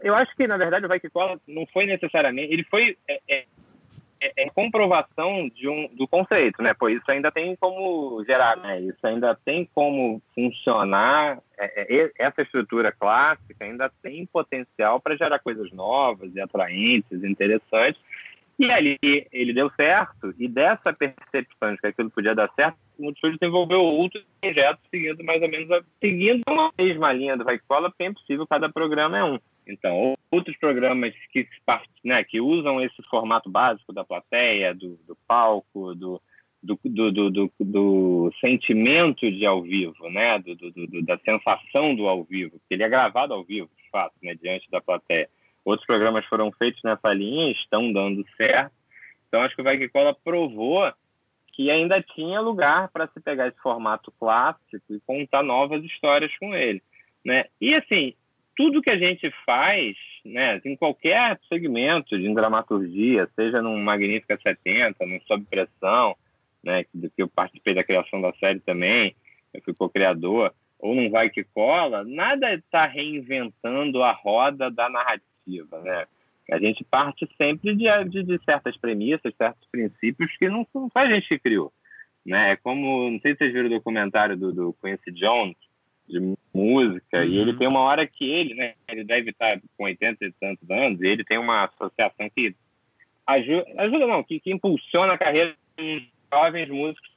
Eu 0.00 0.14
acho 0.14 0.34
que, 0.36 0.46
na 0.46 0.56
verdade, 0.56 0.84
o 0.84 0.88
Vai 0.88 0.98
Que 0.98 1.08
Cola 1.08 1.40
não 1.46 1.66
foi 1.66 1.86
necessariamente... 1.86 2.52
Ele 2.52 2.64
foi 2.64 2.98
é, 3.08 3.20
é, 3.28 3.44
é, 4.20 4.44
é, 4.44 4.50
comprovação 4.50 5.48
de 5.48 5.68
um, 5.68 5.88
do 5.94 6.08
conceito, 6.08 6.62
né? 6.62 6.72
Pois 6.72 6.96
isso 6.96 7.10
ainda 7.10 7.30
tem 7.30 7.54
como 7.56 8.24
gerar, 8.24 8.56
né? 8.56 8.80
Isso 8.80 9.06
ainda 9.06 9.34
tem 9.34 9.68
como 9.74 10.20
funcionar. 10.34 11.38
É, 11.58 11.94
é, 11.94 12.10
essa 12.18 12.42
estrutura 12.42 12.90
clássica 12.90 13.64
ainda 13.64 13.90
tem 14.02 14.24
potencial 14.26 15.00
para 15.00 15.16
gerar 15.16 15.38
coisas 15.38 15.70
novas 15.72 16.34
e 16.34 16.40
atraentes, 16.40 17.22
interessantes. 17.22 18.00
E 18.58 18.70
ali 18.70 18.98
ele 19.02 19.52
deu 19.52 19.70
certo, 19.76 20.32
e 20.38 20.46
dessa 20.46 20.92
percepção 20.92 21.74
de 21.74 21.80
que 21.80 21.86
aquilo 21.88 22.10
podia 22.10 22.34
dar 22.34 22.50
certo, 22.54 22.76
o 22.98 23.04
Multishow 23.04 23.36
desenvolveu 23.36 23.80
outros 23.80 24.24
projetos 24.40 24.82
seguindo 24.90 25.24
mais 25.24 25.42
ou 25.42 25.48
menos 25.48 25.70
a, 25.72 25.82
seguindo 26.00 26.42
a 26.46 26.70
mesma 26.78 27.12
linha 27.12 27.36
do 27.36 27.44
Vai 27.44 27.58
Cola, 27.58 27.90
porque 27.90 28.04
é 28.04 28.06
impossível, 28.06 28.46
cada 28.46 28.68
programa 28.68 29.18
é 29.18 29.24
um. 29.24 29.38
Então, 29.66 30.14
outros 30.30 30.56
programas 30.56 31.14
que, 31.32 31.48
né, 32.04 32.22
que 32.22 32.40
usam 32.40 32.80
esse 32.80 33.02
formato 33.10 33.50
básico 33.50 33.92
da 33.92 34.04
plateia, 34.04 34.74
do, 34.74 34.98
do 35.06 35.16
palco, 35.26 35.94
do, 35.94 36.20
do, 36.62 36.78
do, 37.30 37.52
do, 37.60 38.32
sentimento 38.40 39.30
de 39.30 39.44
ao 39.44 39.62
vivo, 39.62 40.08
né? 40.10 40.38
Da 41.02 41.18
sensação 41.18 41.94
do 41.94 42.06
ao 42.06 42.24
vivo, 42.24 42.60
que 42.68 42.74
ele 42.74 42.82
é 42.82 42.88
gravado 42.88 43.34
ao 43.34 43.44
vivo, 43.44 43.68
de 43.76 43.90
fato, 43.90 44.14
né? 44.22 44.34
diante 44.34 44.70
da 44.70 44.80
plateia. 44.80 45.28
Outros 45.64 45.86
programas 45.86 46.24
foram 46.26 46.52
feitos 46.52 46.82
nessa 46.82 47.12
linha, 47.12 47.50
estão 47.52 47.92
dando 47.92 48.24
certo. 48.36 48.72
Então, 49.28 49.40
acho 49.40 49.54
que 49.54 49.62
o 49.62 49.64
Vai 49.64 49.78
Que 49.78 49.88
Cola 49.88 50.14
provou 50.14 50.92
que 51.52 51.70
ainda 51.70 52.02
tinha 52.02 52.40
lugar 52.40 52.88
para 52.88 53.06
se 53.08 53.20
pegar 53.20 53.48
esse 53.48 53.58
formato 53.60 54.12
clássico 54.18 54.82
e 54.90 55.00
contar 55.06 55.42
novas 55.42 55.84
histórias 55.84 56.36
com 56.38 56.54
ele. 56.54 56.82
Né? 57.24 57.46
E, 57.60 57.74
assim, 57.74 58.14
tudo 58.56 58.82
que 58.82 58.90
a 58.90 58.98
gente 58.98 59.32
faz, 59.46 59.96
né, 60.24 60.60
em 60.64 60.76
qualquer 60.76 61.38
segmento 61.48 62.18
de 62.18 62.32
dramaturgia, 62.34 63.28
seja 63.34 63.62
num 63.62 63.82
Magnífica 63.82 64.38
70, 64.40 65.04
no 65.06 65.20
Sob 65.26 65.44
Pressão, 65.44 66.16
né, 66.62 66.84
que 66.84 67.10
eu 67.18 67.28
participei 67.28 67.74
da 67.74 67.84
criação 67.84 68.20
da 68.20 68.32
série 68.34 68.60
também, 68.60 69.14
eu 69.52 69.62
fui 69.62 69.74
co-criador, 69.74 70.52
ou 70.78 70.94
num 70.94 71.10
Vai 71.10 71.30
Que 71.30 71.44
Cola, 71.44 72.04
nada 72.04 72.52
está 72.54 72.86
reinventando 72.86 74.02
a 74.02 74.12
roda 74.12 74.70
da 74.70 74.88
narrativa, 74.88 75.33
né? 75.46 76.06
A 76.50 76.58
gente 76.58 76.84
parte 76.84 77.28
sempre 77.38 77.74
de, 77.74 77.86
de, 78.10 78.22
de, 78.22 78.44
certas 78.44 78.76
premissas, 78.76 79.34
certos 79.36 79.66
princípios 79.70 80.36
que 80.36 80.48
não, 80.48 80.66
não 80.74 80.90
foi 80.90 81.02
a 81.02 81.14
gente 81.14 81.28
que 81.28 81.38
criou. 81.38 81.72
Né? 82.24 82.52
É 82.52 82.56
como, 82.56 83.10
não 83.10 83.20
sei 83.20 83.32
se 83.32 83.38
vocês 83.38 83.52
viram 83.52 83.66
o 83.66 83.70
documentário 83.70 84.36
do, 84.36 84.52
do 84.52 84.76
Quincy 84.82 85.10
Jones, 85.12 85.56
de 86.08 86.20
música, 86.52 87.18
uhum. 87.18 87.24
e 87.24 87.38
ele 87.38 87.52
uhum. 87.52 87.58
tem 87.58 87.68
uma 87.68 87.80
hora 87.80 88.06
que 88.06 88.30
ele, 88.30 88.54
né, 88.54 88.74
ele 88.88 89.04
deve 89.04 89.30
estar 89.30 89.58
com 89.76 89.84
80 89.84 90.24
e 90.24 90.32
tantos 90.32 90.70
anos, 90.70 91.00
e 91.00 91.06
ele 91.06 91.24
tem 91.24 91.38
uma 91.38 91.64
associação 91.64 92.28
que 92.28 92.54
ajuda, 93.26 93.64
ajuda 93.78 94.06
não, 94.06 94.22
que, 94.22 94.38
que 94.38 94.52
impulsiona 94.52 95.14
a 95.14 95.18
carreira 95.18 95.54
de 95.78 96.06
jovens 96.32 96.68
músicos. 96.68 97.14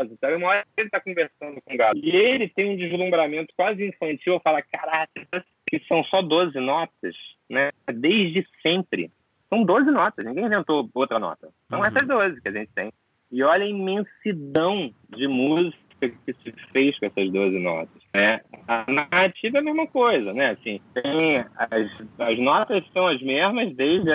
Então, 0.00 0.36
uma 0.36 0.48
hora 0.48 0.66
ele 0.76 0.86
está 0.86 1.00
conversando 1.00 1.60
com 1.60 1.74
o 1.74 1.76
gato, 1.76 1.98
e 1.98 2.10
ele 2.10 2.48
tem 2.48 2.70
um 2.70 2.76
deslumbramento 2.76 3.52
quase 3.56 3.84
infantil, 3.84 4.38
fala, 4.38 4.62
caraca, 4.62 5.44
que 5.68 5.82
são 5.86 6.02
só 6.04 6.22
12 6.22 6.58
notas, 6.58 7.14
né? 7.48 7.70
Desde 7.92 8.46
sempre. 8.62 9.10
São 9.48 9.64
12 9.64 9.90
notas, 9.90 10.24
ninguém 10.24 10.46
inventou 10.46 10.88
outra 10.94 11.18
nota. 11.18 11.48
São 11.68 11.80
uhum. 11.80 11.84
essas 11.84 12.06
12 12.06 12.40
que 12.40 12.48
a 12.48 12.52
gente 12.52 12.70
tem. 12.74 12.92
E 13.30 13.42
olha 13.42 13.64
a 13.64 13.68
imensidão 13.68 14.92
de 15.10 15.26
música 15.28 15.78
que 16.00 16.32
se 16.32 16.52
fez 16.72 16.98
com 16.98 17.06
essas 17.06 17.30
12 17.30 17.58
notas. 17.58 18.02
Né? 18.14 18.40
A 18.66 18.90
narrativa 18.90 19.58
é 19.58 19.60
a 19.60 19.64
mesma 19.64 19.86
coisa, 19.86 20.32
né? 20.32 20.50
Assim, 20.50 20.80
tem 20.94 21.38
as, 21.56 21.90
as 22.18 22.38
notas 22.38 22.84
são 22.92 23.06
as 23.06 23.20
mesmas 23.22 23.74
desde 23.74 24.10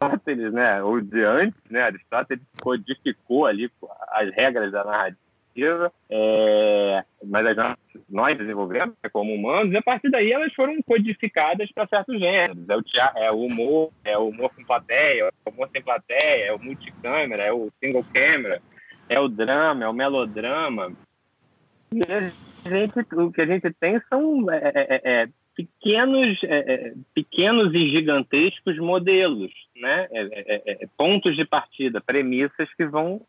Aristóteles, 0.00 0.52
né? 0.52 0.82
Ou 0.82 1.00
de 1.00 1.22
antes, 1.24 1.60
né? 1.70 1.82
Aristóteles 1.82 2.44
codificou 2.62 3.46
ali 3.46 3.70
as 4.12 4.30
regras 4.34 4.72
da 4.72 4.84
narrativa 4.84 5.29
é, 6.08 7.04
mas 7.24 7.56
nós, 8.08 8.36
desenvolvemos 8.36 8.94
né, 9.02 9.10
como 9.12 9.34
humanos, 9.34 9.72
e 9.72 9.76
a 9.76 9.82
partir 9.82 10.10
daí 10.10 10.32
elas 10.32 10.52
foram 10.54 10.80
codificadas 10.82 11.70
para 11.72 11.86
certos 11.86 12.18
gêneros. 12.18 12.68
É 12.68 12.76
o, 12.76 12.82
teatro, 12.82 13.18
é 13.22 13.30
o 13.30 13.40
humor, 13.40 13.90
é 14.04 14.18
o 14.18 14.28
humor 14.28 14.50
com 14.54 14.64
plateia, 14.64 15.24
é 15.24 15.30
o 15.48 15.52
humor 15.52 15.68
sem 15.72 15.82
plateia, 15.82 16.46
é 16.46 16.52
o 16.52 16.58
multicâmera, 16.58 17.42
é 17.42 17.52
o 17.52 17.70
single 17.82 18.04
camera, 18.12 18.62
é 19.08 19.20
o 19.20 19.28
drama, 19.28 19.84
é 19.84 19.88
o 19.88 19.92
melodrama. 19.92 20.92
E 21.92 22.02
a 22.02 22.68
gente, 22.68 23.14
o 23.14 23.32
que 23.32 23.40
a 23.40 23.46
gente 23.46 23.70
tem 23.72 24.00
são 24.08 24.50
é, 24.50 24.56
é, 24.56 24.72
é, 24.74 25.22
é 25.22 25.28
pequenos, 25.54 26.38
é, 26.44 26.94
pequenos 27.14 27.74
e 27.74 27.90
gigantescos 27.90 28.78
modelos, 28.78 29.52
né? 29.76 30.08
pontos 30.96 31.36
de 31.36 31.44
partida, 31.44 32.00
premissas 32.00 32.72
que 32.74 32.86
vão 32.86 33.20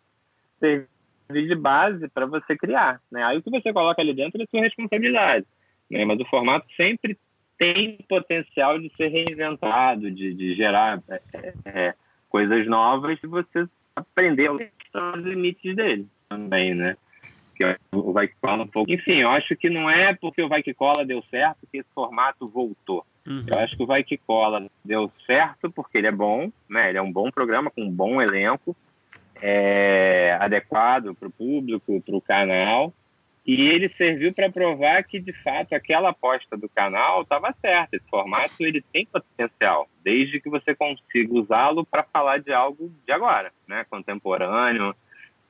ser 0.60 0.70
servir 0.78 1.01
de 1.32 1.56
base 1.56 2.08
para 2.10 2.26
você 2.26 2.56
criar. 2.58 3.00
Né? 3.12 3.24
Aí 3.24 3.38
o 3.38 3.42
que 3.42 3.50
você 3.50 3.72
coloca 3.72 4.02
ali 4.02 4.14
dentro 4.14 4.42
é 4.42 4.46
sua 4.46 4.62
responsabilidade. 4.62 5.46
Né? 5.90 6.06
Mas 6.06 6.20
o 6.20 6.26
formato 6.26 6.66
sempre 6.76 7.18
tem 7.58 8.00
potencial 8.10 8.80
de 8.80 8.92
ser 8.96 9.10
reinventado, 9.10 10.10
de, 10.10 10.34
de 10.34 10.56
gerar 10.56 11.02
é, 11.08 11.54
é, 11.66 11.94
coisas 12.28 12.66
novas 12.66 13.20
e 13.24 13.28
você 13.28 13.68
aprender 13.96 14.50
os 14.50 14.60
limites 15.24 15.76
dele 15.76 16.08
também, 16.28 16.74
né? 16.74 16.98
Que 17.56 17.78
o 17.92 18.12
Vai 18.12 18.28
Que 18.28 18.36
Cola 18.42 18.64
um 18.64 18.68
pouco. 18.68 18.92
Enfim, 18.92 19.18
eu 19.18 19.30
acho 19.30 19.56
que 19.56 19.70
não 19.70 19.88
é 19.88 20.14
porque 20.14 20.42
o 20.42 20.50
Vai 20.50 20.64
Que 20.64 20.74
Cola 20.74 21.06
deu 21.06 21.24
certo 21.30 21.68
que 21.72 21.80
esse 21.80 21.90
formato 21.94 22.48
voltou. 22.48 23.06
Uhum. 23.28 23.44
Eu 23.46 23.60
acho 23.60 23.78
que 23.78 23.84
o 23.84 23.86
Vai 23.86 24.04
Que 24.04 24.18
Cola 24.18 24.68
deu 24.84 25.12
certo 25.28 25.70
porque 25.70 26.00
ele 26.00 26.08
é 26.08 26.12
bom, 26.12 26.52
né? 26.68 26.90
Ele 26.90 26.98
é 26.98 27.02
um 27.02 27.12
bom 27.12 27.30
programa 27.30 27.70
com 27.70 27.84
um 27.84 27.92
bom 27.92 28.20
elenco 28.20 28.76
é, 29.42 30.38
adequado 30.40 31.16
para 31.16 31.28
o 31.28 31.32
público, 31.32 32.02
para 32.02 32.16
o 32.16 32.22
canal, 32.22 32.94
e 33.46 33.70
ele 33.70 33.90
serviu 33.98 34.32
para 34.34 34.52
provar 34.52 35.04
que, 35.04 35.20
de 35.20 35.34
fato, 35.42 35.74
aquela 35.74 36.10
aposta 36.10 36.56
do 36.56 36.70
canal 36.70 37.24
estava 37.24 37.54
certa. 37.60 37.96
Esse 37.96 38.08
formato 38.08 38.54
ele 38.60 38.84
tem 38.94 39.06
potencial, 39.06 39.90
desde 40.04 40.40
que 40.40 40.48
você 40.48 40.76
consiga 40.76 41.34
usá-lo 41.34 41.84
para 41.84 42.04
falar 42.04 42.40
de 42.40 42.54
algo 42.54 42.92
de 43.06 43.12
agora, 43.12 43.52
né? 43.68 43.84
contemporâneo, 43.90 44.96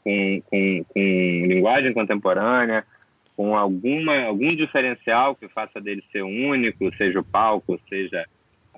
com, 0.03 0.41
com, 0.49 0.85
com 0.85 1.45
linguagem 1.47 1.93
contemporânea, 1.93 2.85
com 3.35 3.57
alguma, 3.57 4.23
algum 4.23 4.55
diferencial 4.55 5.35
que 5.35 5.49
faça 5.49 5.81
dele 5.81 6.03
ser 6.13 6.21
único, 6.21 6.95
seja 6.95 7.19
o 7.19 7.23
palco, 7.23 7.79
seja 7.89 8.25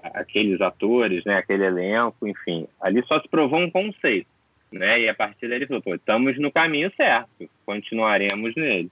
aqueles 0.02 0.60
atores, 0.60 1.24
né? 1.24 1.38
aquele 1.38 1.66
elenco, 1.66 2.28
enfim. 2.28 2.68
Ali 2.82 3.06
só 3.06 3.22
se 3.22 3.30
provou 3.30 3.60
um 3.60 3.70
conceito 3.70 4.33
né? 4.74 5.02
E 5.02 5.10
a 5.10 5.14
partir 5.14 5.48
daí 5.48 5.58
ele 5.58 5.68
falou, 5.68 5.82
pô, 5.82 5.96
estamos 5.96 6.38
no 6.40 6.52
caminho 6.52 6.92
certo, 6.98 7.50
continuaremos 7.66 8.56
nele, 8.56 8.92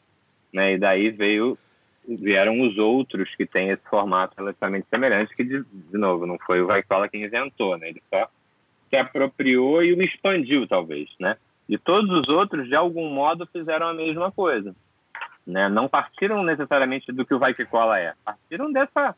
né? 0.54 0.74
E 0.74 0.78
daí 0.78 1.10
veio 1.10 1.58
vieram 2.08 2.62
os 2.62 2.78
outros 2.78 3.34
que 3.36 3.46
têm 3.46 3.70
esse 3.70 3.84
formato 3.90 4.34
relativamente 4.36 4.88
semelhante, 4.90 5.36
que 5.36 5.44
de, 5.44 5.64
de 5.64 5.98
novo 5.98 6.26
não 6.26 6.38
foi 6.40 6.62
o 6.62 6.68
Vaikola 6.68 7.08
que 7.08 7.18
inventou, 7.18 7.78
né? 7.78 7.90
Ele 7.90 8.02
só 8.10 8.30
se 8.90 8.96
apropriou 8.96 9.84
e 9.84 9.94
o 9.94 10.02
expandiu 10.02 10.68
talvez, 10.68 11.10
né? 11.20 11.38
E 11.70 11.78
todos 11.78 12.10
os 12.10 12.28
outros 12.28 12.68
de 12.68 12.76
algum 12.76 13.10
modo 13.10 13.48
fizeram 13.48 13.88
a 13.88 13.94
mesma 13.94 14.32
coisa, 14.32 14.76
né? 15.46 15.70
Não 15.70 15.88
partiram 15.88 16.44
necessariamente 16.44 17.12
do 17.12 17.26
que 17.26 17.34
o 17.34 17.40
Vai 17.40 17.54
Que 17.54 17.66
Cola 17.66 18.00
é, 18.00 18.14
partiram 18.24 18.72
dessa 18.72 19.16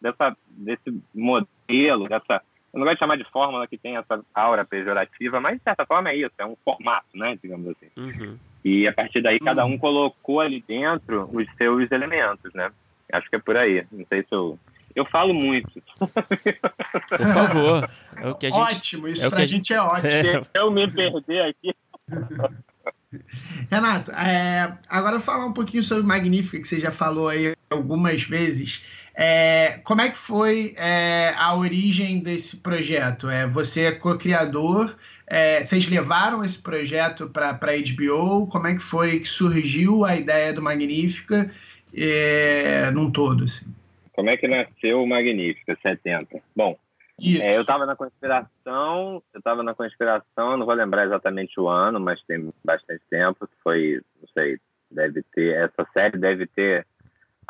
dessa 0.00 0.36
desse 0.48 1.02
modelo, 1.14 2.08
dessa 2.08 2.42
eu 2.72 2.78
não 2.78 2.84
gosto 2.84 2.94
de 2.94 3.00
chamar 3.00 3.16
de 3.16 3.24
fórmula 3.30 3.66
que 3.66 3.76
tem 3.76 3.96
essa 3.96 4.22
aura 4.34 4.64
pejorativa, 4.64 5.40
mas 5.40 5.58
de 5.58 5.64
certa 5.64 5.84
forma 5.84 6.10
é 6.10 6.16
isso, 6.16 6.32
é 6.38 6.46
um 6.46 6.56
formato, 6.64 7.08
né, 7.14 7.38
digamos 7.42 7.68
assim. 7.68 7.90
Uhum. 7.96 8.38
E 8.64 8.86
a 8.86 8.92
partir 8.92 9.22
daí 9.22 9.38
cada 9.40 9.64
um 9.64 9.72
uhum. 9.72 9.78
colocou 9.78 10.40
ali 10.40 10.62
dentro 10.66 11.28
os 11.32 11.46
seus 11.56 11.90
elementos, 11.90 12.52
né? 12.54 12.70
Acho 13.12 13.28
que 13.28 13.36
é 13.36 13.40
por 13.40 13.56
aí. 13.56 13.84
Não 13.90 14.06
sei 14.06 14.22
se 14.22 14.32
eu 14.32 14.58
eu 14.94 15.04
falo 15.04 15.32
muito. 15.32 15.82
Por 15.98 17.26
favor. 17.32 17.90
É 18.16 18.28
o 18.28 18.34
que 18.34 18.46
a 18.46 18.50
gente... 18.50 18.60
Ótimo, 18.60 19.08
isso 19.08 19.24
é 19.24 19.30
pra 19.30 19.38
a 19.40 19.46
gente 19.46 19.72
é 19.72 19.80
ótimo. 19.80 20.10
É. 20.10 20.42
Eu 20.54 20.70
me 20.70 20.90
perder 20.90 21.42
aqui. 21.42 21.74
Renato, 23.70 24.10
é, 24.12 24.78
agora 24.88 25.20
falar 25.20 25.46
um 25.46 25.52
pouquinho 25.52 25.82
sobre 25.82 26.04
Magnífica, 26.04 26.60
que 26.60 26.68
você 26.68 26.80
já 26.80 26.92
falou 26.92 27.28
aí 27.28 27.54
algumas 27.68 28.22
vezes. 28.22 28.84
É, 29.14 29.80
como 29.84 30.00
é 30.00 30.10
que 30.10 30.18
foi 30.18 30.74
é, 30.76 31.34
a 31.36 31.54
origem 31.54 32.20
desse 32.20 32.56
projeto? 32.56 33.28
É, 33.28 33.46
você 33.46 33.82
é 33.82 33.92
co-criador, 33.92 34.96
é, 35.26 35.62
vocês 35.62 35.88
levaram 35.88 36.44
esse 36.44 36.58
projeto 36.58 37.28
para 37.28 37.50
a 37.50 37.56
HBO? 37.56 38.46
Como 38.46 38.66
é 38.66 38.74
que 38.74 38.82
foi 38.82 39.20
que 39.20 39.28
surgiu 39.28 40.04
a 40.04 40.16
ideia 40.16 40.52
do 40.52 40.62
Magnífica 40.62 41.50
é, 41.94 42.90
num 42.90 43.10
todo? 43.10 43.44
Assim? 43.44 43.66
Como 44.12 44.30
é 44.30 44.36
que 44.36 44.48
nasceu 44.48 45.02
o 45.02 45.06
Magnífica 45.06 45.76
70? 45.82 46.40
Bom, 46.54 46.78
é, 47.22 47.56
eu 47.56 47.60
estava 47.60 47.84
na 47.84 47.94
conspiração, 47.94 49.22
eu 49.32 49.38
estava 49.38 49.62
na 49.62 49.74
conspiração, 49.74 50.56
não 50.56 50.64
vou 50.64 50.74
lembrar 50.74 51.04
exatamente 51.04 51.60
o 51.60 51.68
ano, 51.68 52.00
mas 52.00 52.22
tem 52.22 52.50
bastante 52.64 53.02
tempo. 53.10 53.48
Foi, 53.62 54.00
não 54.20 54.28
sei, 54.32 54.58
deve 54.90 55.22
ter, 55.34 55.54
essa 55.54 55.86
série 55.92 56.16
deve 56.16 56.46
ter 56.46 56.86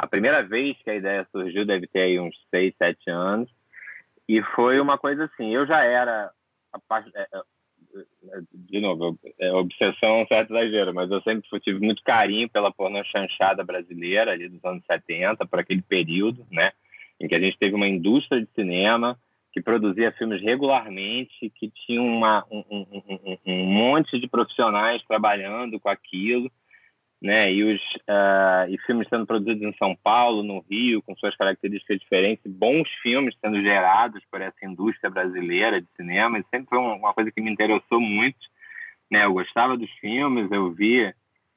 a 0.01 0.07
primeira 0.07 0.43
vez 0.43 0.79
que 0.83 0.89
a 0.89 0.95
ideia 0.95 1.27
surgiu 1.31 1.67
deve 1.67 1.87
ter 1.87 2.01
aí 2.01 2.19
uns 2.19 2.35
seis, 2.51 2.75
sete 2.79 3.11
anos. 3.11 3.51
E 4.27 4.41
foi 4.55 4.81
uma 4.81 4.97
coisa 4.97 5.25
assim, 5.25 5.55
eu 5.55 5.67
já 5.67 5.85
era 5.85 6.31
é, 7.15 7.29
é, 7.33 8.41
de 8.55 8.81
novo, 8.81 9.19
é 9.39 9.53
obsessão 9.53 10.23
um 10.23 10.27
certo 10.27 10.57
exagero, 10.57 10.95
mas 10.95 11.11
eu 11.11 11.21
sempre 11.21 11.47
tive 11.61 11.81
muito 11.81 12.03
carinho 12.03 12.49
pela 12.49 12.73
pornô 12.73 13.05
chanchada 13.05 13.63
brasileira 13.63 14.31
ali 14.33 14.49
dos 14.49 14.65
anos 14.65 14.83
70, 14.87 15.45
por 15.47 15.59
aquele 15.59 15.83
período, 15.83 16.47
né, 16.51 16.73
em 17.21 17.29
que 17.29 17.35
a 17.35 17.41
gente 17.41 17.59
teve 17.59 17.75
uma 17.75 17.89
indústria 17.89 18.41
de 18.41 18.49
cinema 18.55 19.19
que 19.53 19.61
produzia 19.61 20.13
filmes 20.13 20.41
regularmente, 20.41 21.51
que 21.57 21.71
tinha 21.85 22.01
uma, 22.01 22.47
um, 22.51 22.65
um, 22.71 23.03
um, 23.11 23.39
um 23.45 23.65
monte 23.67 24.19
de 24.19 24.29
profissionais 24.29 25.03
trabalhando 25.03 25.79
com 25.79 25.91
aquilo, 25.91 26.51
né? 27.21 27.53
E 27.53 27.63
os 27.63 27.81
uh, 28.09 28.69
e 28.69 28.79
filmes 28.87 29.07
sendo 29.09 29.27
produzidos 29.27 29.63
em 29.63 29.77
São 29.77 29.95
Paulo, 29.95 30.43
no 30.43 30.65
Rio, 30.71 31.03
com 31.03 31.15
suas 31.17 31.37
características 31.37 32.01
diferentes, 32.01 32.43
bons 32.51 32.89
filmes 33.03 33.37
sendo 33.41 33.61
gerados 33.61 34.23
por 34.31 34.41
essa 34.41 34.65
indústria 34.65 35.11
brasileira 35.11 35.81
de 35.81 35.89
cinema, 35.97 36.39
e 36.39 36.45
sempre 36.51 36.69
foi 36.71 36.79
uma 36.79 37.13
coisa 37.13 37.31
que 37.31 37.41
me 37.43 37.51
interessou 37.51 38.01
muito. 38.01 38.39
Né? 39.11 39.25
Eu 39.25 39.35
gostava 39.35 39.77
dos 39.77 39.91
filmes, 40.01 40.51
eu 40.51 40.73
via, 40.73 41.15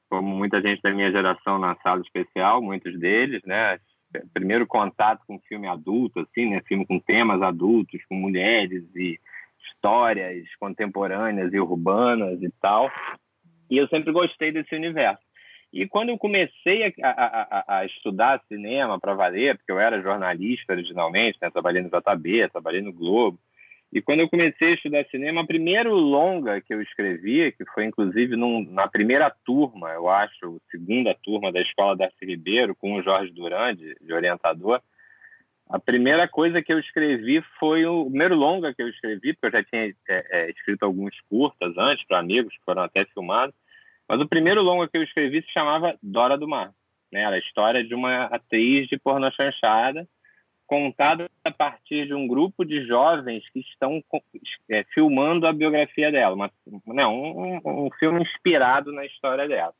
como 0.10 0.36
muita 0.36 0.62
gente 0.62 0.82
da 0.82 0.92
minha 0.92 1.12
geração 1.12 1.58
na 1.58 1.76
sala 1.76 2.02
especial, 2.02 2.62
muitos 2.62 3.00
deles, 3.00 3.42
né? 3.46 3.80
Primeiro 4.32 4.68
contato 4.68 5.24
com 5.26 5.40
filme 5.40 5.68
adulto, 5.68 6.20
assim, 6.20 6.50
né? 6.50 6.62
Filme 6.68 6.86
com 6.86 7.00
temas 7.00 7.42
adultos, 7.42 8.00
com 8.08 8.16
mulheres 8.16 8.84
e 8.96 9.20
histórias 9.66 10.46
contemporâneas 10.60 11.52
e 11.54 11.60
urbanas 11.60 12.42
e 12.42 12.50
tal. 12.62 12.92
E 13.70 13.78
eu 13.78 13.88
sempre 13.88 14.12
gostei 14.12 14.52
desse 14.52 14.76
universo. 14.76 15.24
E 15.74 15.88
quando 15.88 16.10
eu 16.10 16.18
comecei 16.20 16.94
a, 17.02 17.10
a, 17.10 17.78
a 17.80 17.86
estudar 17.86 18.40
cinema 18.48 19.00
para 19.00 19.16
valer, 19.16 19.58
porque 19.58 19.72
eu 19.72 19.80
era 19.80 20.04
jornalista 20.04 20.72
originalmente, 20.72 21.40
né? 21.42 21.50
trabalhei 21.50 21.82
no 21.82 21.90
JB, 21.90 22.48
trabalhei 22.50 22.82
no 22.82 22.94
Globo, 22.94 23.40
e 23.92 24.00
quando 24.00 24.20
eu 24.20 24.30
comecei 24.30 24.70
a 24.70 24.74
estudar 24.76 25.06
cinema, 25.10 25.42
o 25.42 25.48
primeiro 25.48 25.96
longa 25.96 26.62
que 26.62 26.74
eu 26.74 26.82
escrevi, 26.82 27.52
que 27.52 27.66
foi 27.74 27.86
inclusive 27.86 28.36
num, 28.36 28.64
na 28.72 28.88
primeira 28.88 29.32
turma, 29.44 29.90
eu 29.90 30.08
acho, 30.08 30.62
segunda 30.70 31.16
turma 31.24 31.52
da 31.52 31.62
Escola 31.62 31.96
Darcy 31.96 32.24
Ribeiro, 32.24 32.76
com 32.76 32.94
o 32.94 33.02
Jorge 33.02 33.32
Duran, 33.32 33.76
de, 33.76 33.96
de 34.00 34.14
orientador, 34.14 34.80
a 35.70 35.80
primeira 35.80 36.28
coisa 36.28 36.62
que 36.62 36.72
eu 36.72 36.78
escrevi 36.78 37.44
foi 37.60 37.84
o, 37.86 38.02
o 38.02 38.10
primeiro 38.10 38.36
longa 38.36 38.74
que 38.76 38.84
eu 38.84 38.90
escrevi, 38.90 39.34
porque 39.34 39.48
eu 39.48 39.60
já 39.60 39.64
tinha 39.64 39.88
é, 39.88 39.96
é, 40.08 40.50
escrito 40.52 40.84
alguns 40.84 41.20
curtas 41.30 41.76
antes 41.78 42.06
para 42.06 42.20
amigos 42.20 42.54
que 42.56 42.64
foram 42.64 42.84
até 42.84 43.06
filmados, 43.06 43.56
mas 44.08 44.20
o 44.20 44.28
primeiro 44.28 44.62
longa 44.62 44.88
que 44.88 44.98
eu 44.98 45.04
escrevi 45.04 45.42
se 45.42 45.52
chamava 45.52 45.98
Dora 46.02 46.38
do 46.38 46.48
Mar. 46.48 46.74
Né? 47.12 47.22
Era 47.22 47.36
a 47.36 47.40
história 47.40 47.84
de 47.84 47.94
uma 47.94 48.26
atriz 48.26 48.88
de 48.88 48.98
pornô 48.98 49.32
chanchada, 49.32 50.08
contada 50.66 51.30
a 51.44 51.52
partir 51.52 52.08
de 52.08 52.14
um 52.14 52.28
grupo 52.28 52.66
de 52.66 52.86
jovens 52.86 53.48
que 53.52 53.60
estão 53.60 54.04
é, 54.70 54.84
filmando 54.94 55.46
a 55.46 55.54
biografia 55.54 56.12
dela, 56.12 56.36
uma, 56.36 56.52
não, 56.88 57.14
um, 57.16 57.86
um, 57.86 57.90
filme 58.00 58.22
inspirado 58.22 58.92
na 58.92 59.06
história 59.06 59.48
dela. 59.48 59.74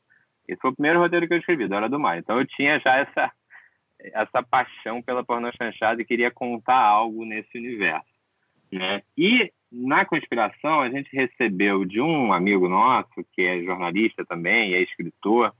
Esse 0.46 0.60
foi 0.60 0.70
o 0.70 0.74
primeiro 0.74 1.00
roteiro 1.00 1.26
que 1.26 1.34
eu 1.34 1.38
escrevi, 1.38 1.66
Dora 1.66 1.88
do 1.88 1.98
Mar. 1.98 2.18
Então 2.18 2.38
eu 2.38 2.46
tinha 2.46 2.78
já 2.78 2.98
essa, 2.98 3.32
essa 3.98 4.42
paixão 4.42 5.02
pela 5.02 5.24
pornô 5.24 5.50
chanchada 5.60 6.00
e 6.00 6.04
queria 6.04 6.30
contar 6.30 6.80
algo 6.80 7.24
nesse 7.24 7.58
universo. 7.58 8.06
Né? 8.70 9.02
E 9.16 9.52
na 9.74 10.04
conspiração 10.04 10.80
a 10.80 10.88
gente 10.88 11.10
recebeu 11.12 11.84
de 11.84 12.00
um 12.00 12.32
amigo 12.32 12.68
nosso, 12.68 13.10
que 13.32 13.42
é 13.42 13.62
jornalista 13.62 14.24
também, 14.24 14.72
é 14.72 14.80
escritor, 14.80 15.52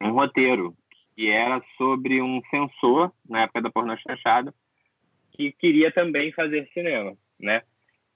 um 0.00 0.10
roteiro 0.10 0.74
que 1.16 1.30
era 1.30 1.62
sobre 1.78 2.20
um 2.20 2.42
censor, 2.50 3.10
na 3.28 3.42
época 3.42 3.62
da 3.62 3.70
pornô 3.70 3.96
chanchada, 3.96 4.52
que 5.32 5.52
queria 5.52 5.90
também 5.90 6.32
fazer 6.32 6.68
cinema, 6.74 7.14
né? 7.40 7.62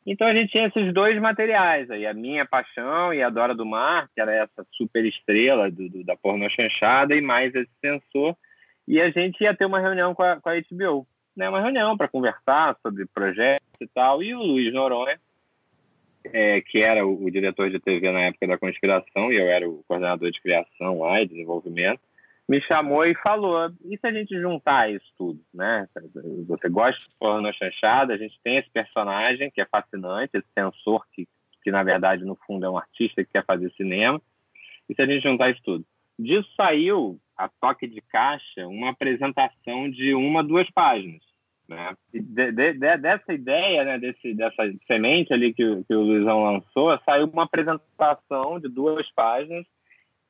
Então 0.07 0.27
a 0.27 0.35
gente 0.35 0.53
tinha 0.53 0.67
esses 0.67 0.93
dois 0.93 1.21
materiais 1.21 1.91
aí, 1.91 2.07
a 2.07 2.15
minha 2.15 2.47
paixão 2.47 3.13
e 3.13 3.23
a 3.23 3.31
Dora 3.31 3.55
do 3.55 3.67
Mar, 3.67 4.09
que 4.15 4.21
era 4.21 4.33
essa 4.33 4.67
super 4.73 5.05
estrela 5.05 5.71
do, 5.71 5.89
do, 5.89 6.05
da 6.05 6.17
pornô 6.17 6.49
chanchada, 6.51 7.15
e 7.15 7.21
mais 7.21 7.55
esse 7.55 7.73
censor, 7.81 8.37
e 8.87 9.01
a 9.01 9.11
gente 9.11 9.43
ia 9.43 9.55
ter 9.55 9.65
uma 9.65 9.81
reunião 9.81 10.15
com 10.15 10.23
a, 10.23 10.41
com 10.41 10.49
a 10.49 10.55
HBO, 10.55 11.07
né? 11.37 11.49
Uma 11.49 11.61
reunião 11.61 11.97
para 11.97 12.09
conversar 12.09 12.77
sobre 12.83 13.07
projetos 13.07 13.67
e 13.81 13.87
tal, 13.87 14.23
e 14.23 14.35
o 14.35 14.43
Luiz 14.43 14.73
Noronha, 14.73 15.21
é, 16.25 16.61
que 16.61 16.83
era 16.83 17.07
o, 17.07 17.25
o, 17.25 17.31
diretor 17.31 17.71
de 17.71 17.79
TV 17.79 18.11
na 18.11 18.23
época 18.23 18.47
da 18.47 18.59
conspiração, 18.59 19.31
e 19.31 19.37
eu 19.37 19.47
era 19.47 19.69
o 19.69 19.85
coordenador 19.87 20.31
de 20.31 20.41
criação 20.41 21.01
lá 21.01 21.21
e 21.21 21.29
desenvolvimento, 21.29 22.01
me 22.49 22.61
chamou 22.63 23.05
e 23.05 23.15
falou: 23.17 23.71
e 23.85 23.99
se 23.99 24.07
a 24.07 24.13
gente 24.13 24.41
juntar 24.41 24.91
isso 24.91 25.07
tudo, 25.19 25.41
né? 25.53 25.89
Você 26.49 26.69
gosta 26.69 27.01
de 27.01 27.15
porno 27.19 27.53
chanchada, 27.53 28.15
a 28.15 28.17
gente 28.17 28.39
tem 28.43 28.57
esse 28.57 28.71
personagem 28.71 29.51
que 29.51 29.61
é 29.61 29.67
fascinante, 29.67 30.37
esse 30.37 30.47
censor 30.55 31.05
que, 31.13 31.29
que 31.63 31.71
na 31.71 31.83
verdade 31.83 32.25
no 32.25 32.37
fundo 32.47 32.65
é 32.65 32.71
um 32.71 32.79
artista 32.79 33.25
que 33.25 33.33
quer 33.33 33.45
fazer 33.45 33.71
cinema, 33.73 34.21
e 34.89 34.95
se 34.95 35.03
a 35.03 35.07
gente 35.07 35.23
juntar 35.23 35.51
isso 35.51 35.61
tudo? 35.63 35.85
Disso 36.19 36.49
saiu 36.57 37.19
a 37.37 37.49
toque 37.49 37.87
de 37.87 38.01
caixa 38.01 38.67
uma 38.67 38.91
apresentação 38.91 39.91
de 39.91 40.15
uma, 40.15 40.43
duas 40.43 40.71
páginas. 40.71 41.23
Né? 41.69 41.97
De, 42.13 42.21
de, 42.21 42.73
de, 42.73 42.97
dessa 42.97 43.33
ideia, 43.33 43.85
né, 43.85 43.99
desse, 43.99 44.33
dessa 44.35 44.63
semente 44.87 45.33
ali 45.33 45.53
que, 45.53 45.85
que 45.85 45.95
o 45.95 46.03
Luizão 46.03 46.45
lançou, 46.45 46.99
saiu 47.05 47.27
uma 47.27 47.43
apresentação 47.43 48.59
de 48.61 48.69
duas 48.69 49.11
páginas 49.13 49.67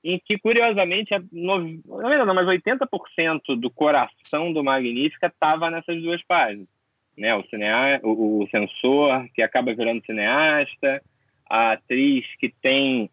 em 0.02 0.20
que, 0.24 0.38
curiosamente, 0.38 1.12
é 1.12 1.20
não, 1.32 1.58
não, 1.58 2.34
mas 2.34 2.46
80% 2.46 3.58
do 3.58 3.68
coração 3.70 4.52
do 4.52 4.62
Magnífica 4.62 5.26
estava 5.26 5.70
nessas 5.70 6.00
duas 6.00 6.22
páginas. 6.22 6.68
Né? 7.16 7.34
O, 7.34 7.42
cinea, 7.48 8.00
o, 8.02 8.42
o 8.42 8.48
censor, 8.48 9.26
que 9.34 9.42
acaba 9.42 9.74
virando 9.74 10.04
cineasta, 10.04 11.02
a 11.48 11.72
atriz 11.72 12.24
que 12.38 12.48
tem 12.48 13.10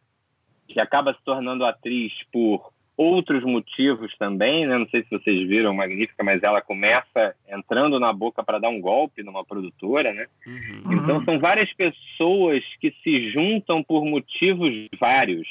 que 0.68 0.80
acaba 0.80 1.14
se 1.14 1.24
tornando 1.24 1.66
atriz 1.66 2.12
por 2.32 2.72
outros 2.96 3.44
motivos 3.44 4.16
também, 4.18 4.68
né? 4.68 4.78
Não 4.78 4.88
sei 4.88 5.04
se 5.04 5.10
vocês 5.10 5.48
viram 5.48 5.74
Magnífica, 5.74 6.24
mas 6.24 6.44
ela 6.44 6.62
começa 6.62 7.36
entrando 7.48 8.00
na 8.00 8.14
boca 8.14 8.44
para 8.44 8.60
dar 8.60 8.70
um 8.70 8.80
golpe 8.80 9.24
numa 9.24 9.44
produtora, 9.44 10.14
né? 10.14 10.28
Uhum. 10.46 10.94
Então 10.94 11.24
são 11.26 11.40
várias 11.40 11.74
pessoas 11.74 12.64
que 12.80 12.94
se 13.04 13.32
juntam 13.32 13.84
por 13.84 14.06
motivos 14.06 14.72
vários 15.00 15.48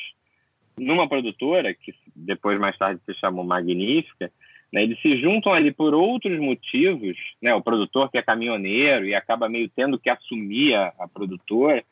numa 0.79 1.09
produtora, 1.09 1.75
que 1.75 1.95
depois 2.15 2.59
mais 2.59 2.77
tarde 2.79 3.01
se 3.05 3.15
chamou 3.15 3.45
Magnífica, 3.45 4.31
né, 4.73 4.83
eles 4.83 5.01
se 5.03 5.21
juntam 5.21 5.53
ali 5.53 5.71
por 5.71 5.93
outros 5.93 6.39
motivos, 6.41 7.17
né, 7.43 7.55
o 7.55 7.61
produtor 7.61 8.11
que 8.11 8.17
é 8.17 8.23
caminhoneiro 8.23 9.05
e 9.05 9.15
acaba 9.15 9.49
meio 9.49 9.69
tendo 9.69 9.99
que 9.99 10.09
assumir 10.09 10.75
a, 10.75 10.93
a 10.99 11.07
produtora, 11.07 11.85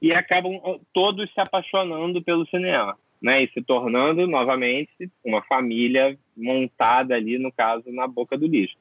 e 0.00 0.12
acabam 0.12 0.60
todos 0.92 1.32
se 1.32 1.40
apaixonando 1.40 2.22
pelo 2.22 2.46
cinema, 2.46 2.96
né, 3.20 3.42
e 3.42 3.48
se 3.48 3.62
tornando 3.62 4.26
novamente 4.26 5.10
uma 5.24 5.42
família 5.42 6.16
montada 6.36 7.14
ali, 7.14 7.38
no 7.38 7.52
caso, 7.52 7.84
na 7.92 8.06
boca 8.06 8.38
do 8.38 8.46
lixo. 8.46 8.76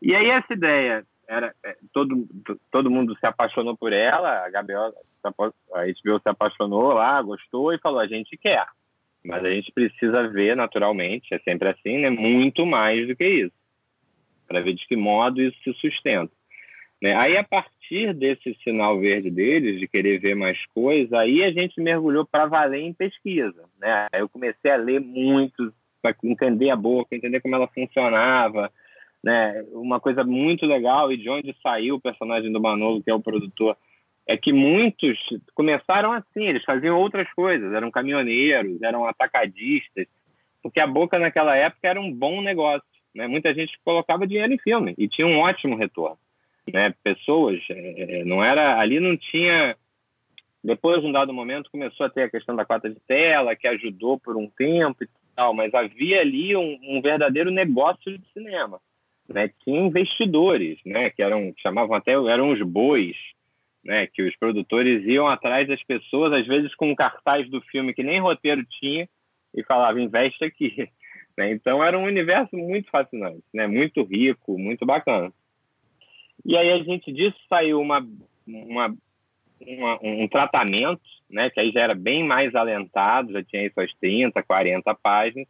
E 0.00 0.14
aí 0.14 0.30
essa 0.30 0.52
ideia 0.52 1.04
era 1.28 1.54
é, 1.64 1.76
todo 1.92 2.26
todo 2.70 2.90
mundo 2.90 3.16
se 3.18 3.26
apaixonou 3.26 3.76
por 3.76 3.92
ela, 3.92 4.44
a 4.44 4.50
Gabriela 4.50 4.92
a 5.24 5.84
HBO 5.86 6.20
se 6.20 6.28
apaixonou 6.28 6.92
lá, 6.92 7.20
gostou 7.20 7.72
e 7.72 7.78
falou: 7.78 7.98
a 7.98 8.06
gente 8.06 8.36
quer. 8.36 8.64
Mas 9.24 9.44
a 9.44 9.50
gente 9.50 9.72
precisa 9.72 10.28
ver, 10.28 10.56
naturalmente, 10.56 11.34
é 11.34 11.38
sempre 11.40 11.68
assim, 11.68 11.98
né? 11.98 12.10
Muito 12.10 12.64
mais 12.64 13.08
do 13.08 13.16
que 13.16 13.26
isso. 13.26 13.54
Para 14.46 14.60
ver 14.60 14.74
de 14.74 14.86
que 14.86 14.94
modo 14.94 15.42
isso 15.42 15.58
se 15.64 15.72
sustenta. 15.74 16.32
Né? 17.02 17.12
Aí, 17.14 17.36
a 17.36 17.42
partir 17.42 17.74
desse 18.14 18.54
sinal 18.62 18.98
verde 18.98 19.30
deles, 19.30 19.78
de 19.78 19.86
querer 19.86 20.18
ver 20.18 20.34
mais 20.34 20.58
coisas, 20.74 21.12
aí 21.12 21.42
a 21.44 21.50
gente 21.50 21.80
mergulhou 21.80 22.24
para 22.24 22.46
valer 22.46 22.80
em 22.80 22.92
pesquisa. 22.92 23.64
Né? 23.78 24.06
Eu 24.12 24.28
comecei 24.28 24.70
a 24.70 24.76
ler 24.76 25.00
muito, 25.00 25.72
para 26.02 26.14
entender 26.24 26.70
a 26.70 26.76
boca, 26.76 27.14
entender 27.14 27.40
como 27.40 27.54
ela 27.54 27.68
funcionava. 27.68 28.70
Né? 29.22 29.64
Uma 29.72 30.00
coisa 30.00 30.24
muito 30.24 30.66
legal, 30.66 31.12
e 31.12 31.16
de 31.16 31.28
onde 31.28 31.54
saiu 31.62 31.96
o 31.96 32.00
personagem 32.00 32.52
do 32.52 32.60
Manolo, 32.60 33.02
que 33.02 33.10
é 33.10 33.14
o 33.14 33.22
produtor, 33.22 33.76
é 34.26 34.36
que 34.36 34.52
muitos 34.52 35.18
começaram 35.54 36.12
assim, 36.12 36.46
eles 36.46 36.64
faziam 36.64 36.98
outras 36.98 37.32
coisas, 37.32 37.72
eram 37.72 37.90
caminhoneiros, 37.90 38.82
eram 38.82 39.06
atacadistas, 39.06 40.06
porque 40.60 40.80
a 40.80 40.86
Boca 40.86 41.18
naquela 41.18 41.56
época 41.56 41.86
era 41.86 42.00
um 42.00 42.12
bom 42.12 42.42
negócio, 42.42 42.82
né? 43.14 43.28
Muita 43.28 43.54
gente 43.54 43.78
colocava 43.84 44.26
dinheiro 44.26 44.52
em 44.52 44.58
filme 44.58 44.94
e 44.98 45.06
tinha 45.06 45.26
um 45.26 45.38
ótimo 45.38 45.76
retorno, 45.76 46.18
né? 46.72 46.94
Pessoas, 47.02 47.60
é, 47.70 48.20
é 48.20 48.24
não 48.24 48.42
era, 48.42 48.78
ali 48.78 49.00
não 49.00 49.16
tinha 49.16 49.76
depois, 50.66 51.00
num 51.00 51.12
dado 51.12 51.32
momento, 51.32 51.70
começou 51.70 52.06
a 52.06 52.10
ter 52.10 52.24
a 52.24 52.28
questão 52.28 52.56
da 52.56 52.64
cota 52.64 52.90
de 52.90 52.98
tela, 53.06 53.54
que 53.54 53.68
ajudou 53.68 54.18
por 54.18 54.36
um 54.36 54.48
tempo 54.48 55.04
e 55.04 55.08
tal, 55.36 55.54
mas 55.54 55.72
havia 55.72 56.20
ali 56.20 56.56
um, 56.56 56.76
um 56.82 57.00
verdadeiro 57.00 57.52
negócio 57.52 58.18
de 58.18 58.26
cinema. 58.32 58.80
Né? 59.28 59.48
Tinha 59.62 59.80
investidores, 59.80 60.80
né? 60.84 61.08
que 61.10 61.22
eram, 61.22 61.54
chamavam 61.56 61.94
até, 61.94 62.14
eram 62.14 62.50
os 62.50 62.60
bois, 62.62 63.16
né? 63.84 64.08
Que 64.08 64.22
os 64.22 64.34
produtores 64.36 65.06
iam 65.06 65.28
atrás 65.28 65.68
das 65.68 65.82
pessoas, 65.84 66.32
às 66.32 66.44
vezes 66.44 66.74
com 66.74 66.90
um 66.90 66.96
cartaz 66.96 67.48
do 67.48 67.60
filme 67.60 67.94
que 67.94 68.02
nem 68.02 68.18
roteiro 68.18 68.66
tinha, 68.80 69.08
e 69.54 69.62
falavam, 69.62 70.02
investe 70.02 70.44
aqui. 70.44 70.90
Né? 71.38 71.50
Então 71.50 71.84
era 71.84 71.98
um 71.98 72.04
universo 72.04 72.56
muito 72.56 72.88
fascinante, 72.90 73.44
né? 73.52 73.66
Muito 73.66 74.02
rico, 74.02 74.58
muito 74.58 74.86
bacana. 74.86 75.30
E 76.46 76.56
aí 76.56 76.70
a 76.70 76.78
gente 76.78 77.12
disso 77.12 77.36
saiu 77.48 77.80
uma, 77.80 78.06
uma, 78.46 78.96
uma, 79.60 79.98
um 80.00 80.28
tratamento, 80.28 81.02
né? 81.28 81.50
Que 81.50 81.58
aí 81.58 81.72
já 81.72 81.80
era 81.80 81.94
bem 81.94 82.22
mais 82.22 82.54
alentado, 82.54 83.32
já 83.32 83.42
tinha 83.42 83.68
suas 83.72 83.92
30, 84.00 84.40
40 84.44 84.94
páginas, 84.94 85.48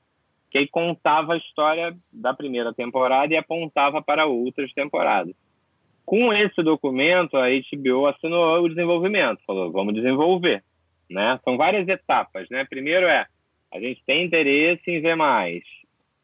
que 0.51 0.57
aí 0.57 0.66
contava 0.66 1.34
a 1.34 1.36
história 1.36 1.94
da 2.11 2.32
primeira 2.32 2.72
temporada 2.72 3.34
e 3.34 3.36
apontava 3.36 4.01
para 4.01 4.24
outras 4.24 4.72
temporadas. 4.72 5.34
Com 6.07 6.32
esse 6.32 6.62
documento, 6.62 7.36
a 7.36 7.49
HBO 7.49 8.07
assinou 8.07 8.62
o 8.62 8.68
desenvolvimento, 8.68 9.42
falou, 9.47 9.70
vamos 9.70 9.92
desenvolver. 9.92 10.64
Né? 11.11 11.38
São 11.44 11.59
várias 11.59 11.86
etapas. 11.88 12.49
Né? 12.49 12.64
Primeiro 12.64 13.05
é, 13.07 13.26
a 13.70 13.78
gente 13.78 14.03
tem 14.07 14.24
interesse 14.24 14.90
em 14.90 15.03
ver 15.03 15.14
mais. 15.14 15.62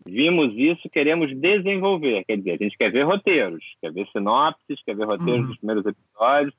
Vimos 0.07 0.53
isso, 0.57 0.89
queremos 0.91 1.35
desenvolver. 1.39 2.25
Quer 2.25 2.37
dizer, 2.39 2.53
a 2.53 2.65
gente 2.65 2.77
quer 2.77 2.91
ver 2.91 3.03
roteiros, 3.03 3.65
quer 3.81 3.93
ver 3.93 4.07
sinopses, 4.09 4.83
quer 4.85 4.97
ver 4.97 5.07
roteiros 5.07 5.41
uhum. 5.43 5.47
dos 5.47 5.59
primeiros 5.59 5.87
episódios. 5.87 6.55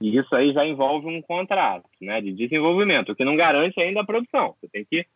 E 0.00 0.16
isso 0.16 0.34
aí 0.34 0.52
já 0.52 0.66
envolve 0.66 1.06
um 1.06 1.22
contrato 1.22 1.88
né, 2.00 2.20
de 2.20 2.32
desenvolvimento, 2.32 3.12
o 3.12 3.16
que 3.16 3.24
não 3.24 3.36
garante 3.36 3.80
ainda 3.80 4.00
a 4.00 4.04
produção. 4.04 4.54
Você 4.60 4.68
tem 4.68 4.84
que 4.84 5.06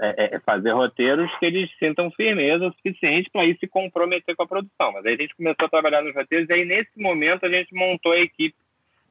é, 0.00 0.24
é, 0.24 0.36
é 0.36 0.40
fazer 0.40 0.70
roteiros 0.70 1.30
que 1.38 1.46
eles 1.46 1.70
sintam 1.78 2.10
firmeza 2.12 2.66
o 2.66 2.72
suficiente 2.72 3.28
para 3.30 3.44
ir 3.44 3.58
se 3.58 3.66
comprometer 3.66 4.34
com 4.34 4.44
a 4.44 4.46
produção. 4.46 4.92
Mas 4.92 5.04
aí 5.04 5.14
a 5.14 5.16
gente 5.16 5.34
começou 5.34 5.66
a 5.66 5.68
trabalhar 5.68 6.02
nos 6.02 6.14
roteiros 6.14 6.48
e 6.48 6.52
aí 6.52 6.64
nesse 6.64 6.96
momento 6.96 7.44
a 7.44 7.50
gente 7.50 7.74
montou 7.74 8.12
a 8.12 8.20
equipe 8.20 8.56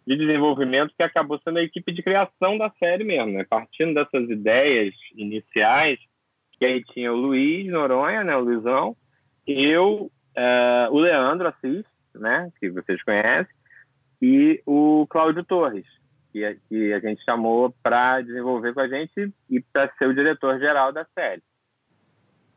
de 0.08 0.18
desenvolvimento 0.18 0.94
que 0.96 1.04
acabou 1.04 1.40
sendo 1.44 1.60
a 1.60 1.64
equipe 1.64 1.92
de 1.92 2.02
criação 2.02 2.58
da 2.58 2.70
série 2.80 3.04
mesmo, 3.04 3.34
né? 3.34 3.46
Partindo 3.50 3.94
dessas 3.94 4.30
ideias 4.30 4.94
iniciais, 5.16 6.00
que 6.64 6.68
aí 6.68 6.84
tinha 6.86 7.12
o 7.12 7.18
Luiz 7.18 7.70
Noronha, 7.70 8.24
né, 8.24 8.38
o 8.38 8.40
Luizão, 8.40 8.96
eu, 9.46 10.10
uh, 10.38 10.92
o 10.92 10.98
Leandro 10.98 11.50
Assis, 11.50 11.84
né, 12.16 12.50
que 12.58 12.70
vocês 12.70 13.04
conhecem, 13.04 13.54
e 14.22 14.62
o 14.66 15.06
Cláudio 15.10 15.44
Torres, 15.44 15.86
que 16.32 16.46
a, 16.46 16.56
que 16.56 16.94
a 16.94 17.00
gente 17.02 17.22
chamou 17.26 17.76
para 17.84 18.22
desenvolver 18.22 18.74
com 18.74 18.80
a 18.80 18.88
gente 18.88 19.34
e 19.50 19.60
para 19.60 19.92
ser 19.98 20.08
o 20.08 20.16
diretor-geral 20.16 20.94
da 20.94 21.06
série. 21.14 21.44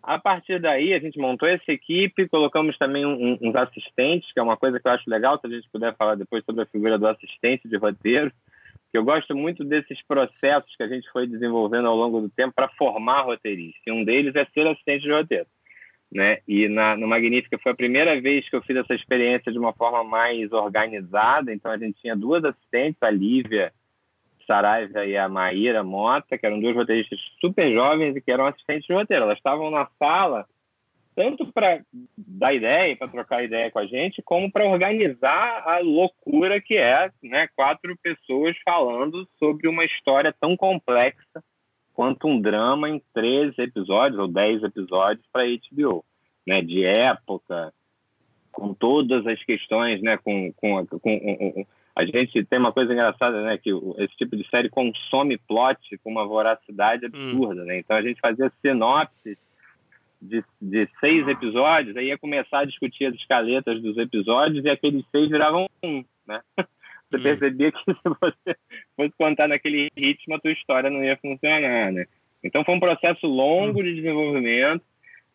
A 0.01 0.21
partir 0.21 0.61
daí, 0.61 0.95
a 0.95 1.01
gente 1.01 1.19
montou 1.19 1.49
essa 1.49 1.73
equipe, 1.73 2.29
colocamos 2.29 2.79
também 2.79 3.05
um, 3.05 3.37
uns 3.43 3.57
assistentes, 3.57 4.33
que 4.33 4.39
é 4.39 4.43
uma 4.43 4.57
coisa 4.57 4.79
que 4.79 4.87
eu 4.87 4.93
acho 4.93 5.11
legal, 5.11 5.37
se 5.41 5.49
a 5.49 5.51
gente 5.51 5.69
puder 5.69 5.97
falar 5.97 6.15
depois 6.15 6.45
sobre 6.45 6.63
a 6.63 6.67
figura 6.67 6.97
do 6.97 7.09
assistente 7.09 7.69
de 7.69 7.77
roteiro, 7.77 8.31
eu 8.97 9.05
gosto 9.05 9.37
muito 9.37 9.65
desses 9.65 10.03
processos 10.07 10.75
que 10.77 10.83
a 10.83 10.89
gente 10.89 11.11
foi 11.11 11.27
desenvolvendo 11.27 11.89
ao 11.89 11.97
longo 11.97 12.21
do 12.21 12.29
tempo 12.29 12.55
para 12.55 12.69
formar 12.71 13.23
roteiristas. 13.23 13.83
E 13.87 13.93
um 13.93 14.05
deles 14.05 14.35
é 14.35 14.45
ser 14.47 14.67
assistente 14.67 15.03
de 15.03 15.13
roteiro. 15.13 15.47
Né? 16.13 16.39
E 16.47 16.69
na, 16.69 16.97
no 16.97 17.07
Magnífica 17.07 17.59
foi 17.59 17.73
a 17.73 17.77
primeira 17.77 18.21
vez 18.21 18.49
que 18.49 18.55
eu 18.55 18.63
fiz 18.63 18.77
essa 18.77 18.95
experiência 18.95 19.51
de 19.51 19.59
uma 19.59 19.73
forma 19.73 20.05
mais 20.05 20.53
organizada. 20.53 21.53
Então 21.53 21.71
a 21.71 21.79
gente 21.79 22.01
tinha 22.01 22.17
duas 22.17 22.45
assistentes, 22.45 23.03
a 23.03 23.11
Lívia 23.11 23.73
Saraiva 24.47 25.05
e 25.05 25.17
a 25.17 25.29
Maíra 25.29 25.83
Mota, 25.83 26.39
que 26.39 26.47
eram 26.47 26.61
duas 26.61 26.77
roteiristas 26.77 27.19
super 27.41 27.73
jovens 27.73 28.17
e 28.17 28.21
que 28.21 28.31
eram 28.31 28.47
assistentes 28.47 28.87
de 28.87 28.93
roteiro. 28.93 29.25
Elas 29.25 29.39
estavam 29.39 29.71
na 29.71 29.89
sala 29.99 30.47
tanto 31.17 31.51
para 31.51 31.81
dar 32.17 32.53
ideia, 32.53 32.95
para 32.95 33.09
trocar 33.09 33.43
ideia 33.43 33.71
com 33.71 33.79
a 33.79 33.87
gente, 33.87 34.21
como 34.23 34.53
para 34.53 34.69
organizar 34.69 35.62
a 35.67 35.79
loucura 35.79 36.61
que 36.61 36.77
é, 36.77 37.11
né, 37.23 37.49
quatro 37.57 37.97
pessoas 38.03 38.55
falando 38.62 39.27
sobre 39.39 39.67
uma 39.67 39.83
história 39.83 40.35
tão 40.39 40.55
complexa 40.55 41.43
quanto 41.95 42.29
um 42.29 42.39
drama 42.39 42.91
em 42.91 43.03
13 43.14 43.55
episódios 43.57 44.21
ou 44.21 44.29
10 44.29 44.64
episódios 44.64 45.27
para 45.33 45.47
HBO, 45.47 46.05
né, 46.47 46.61
de 46.61 46.85
época, 46.85 47.73
com 48.53 48.75
todas 48.75 49.27
as 49.27 49.43
questões, 49.43 50.03
né, 50.03 50.19
com, 50.19 50.53
com, 50.53 50.87
com, 50.87 51.01
com 51.01 51.67
a 51.97 52.05
gente 52.05 52.45
tem 52.45 52.59
uma 52.59 52.73
coisa 52.73 52.93
engraçada, 52.93 53.43
né, 53.43 53.57
que 53.57 53.71
esse 53.97 54.14
tipo 54.19 54.37
de 54.37 54.47
série 54.51 54.69
consome 54.69 55.39
plot 55.39 55.97
com 56.05 56.11
uma 56.11 56.27
voracidade 56.27 57.07
hum. 57.07 57.09
absurda, 57.09 57.62
hum. 57.62 57.64
né? 57.64 57.79
Então 57.79 57.97
a 57.97 58.03
gente 58.03 58.21
fazia 58.21 58.53
sinopses 58.61 59.39
de, 60.21 60.45
de 60.61 60.89
seis 61.01 61.27
episódios, 61.29 61.97
aí 61.97 62.09
ia 62.09 62.19
começar 62.19 62.61
a 62.61 62.64
discutir 62.64 63.07
as 63.07 63.14
escaletas 63.14 63.81
dos 63.81 63.97
episódios 63.99 64.64
e 64.64 64.71
aqueles 64.71 65.05
seis 65.11 65.29
viravam 65.29 65.67
um, 65.85 66.05
né? 66.27 66.41
Você 67.09 67.19
hum. 67.19 67.23
percebia 67.23 67.71
que 67.71 67.79
se 67.87 68.01
você 68.03 68.57
fosse 68.97 69.12
contar 69.17 69.47
naquele 69.47 69.89
ritmo, 69.97 70.35
a 70.35 70.41
tua 70.41 70.51
história 70.51 70.91
não 70.91 71.05
ia 71.05 71.17
funcionar, 71.17 71.93
né? 71.93 72.07
Então 72.43 72.64
foi 72.64 72.75
um 72.75 72.81
processo 72.81 73.27
longo 73.27 73.83
de 73.83 73.95
desenvolvimento, 73.95 74.83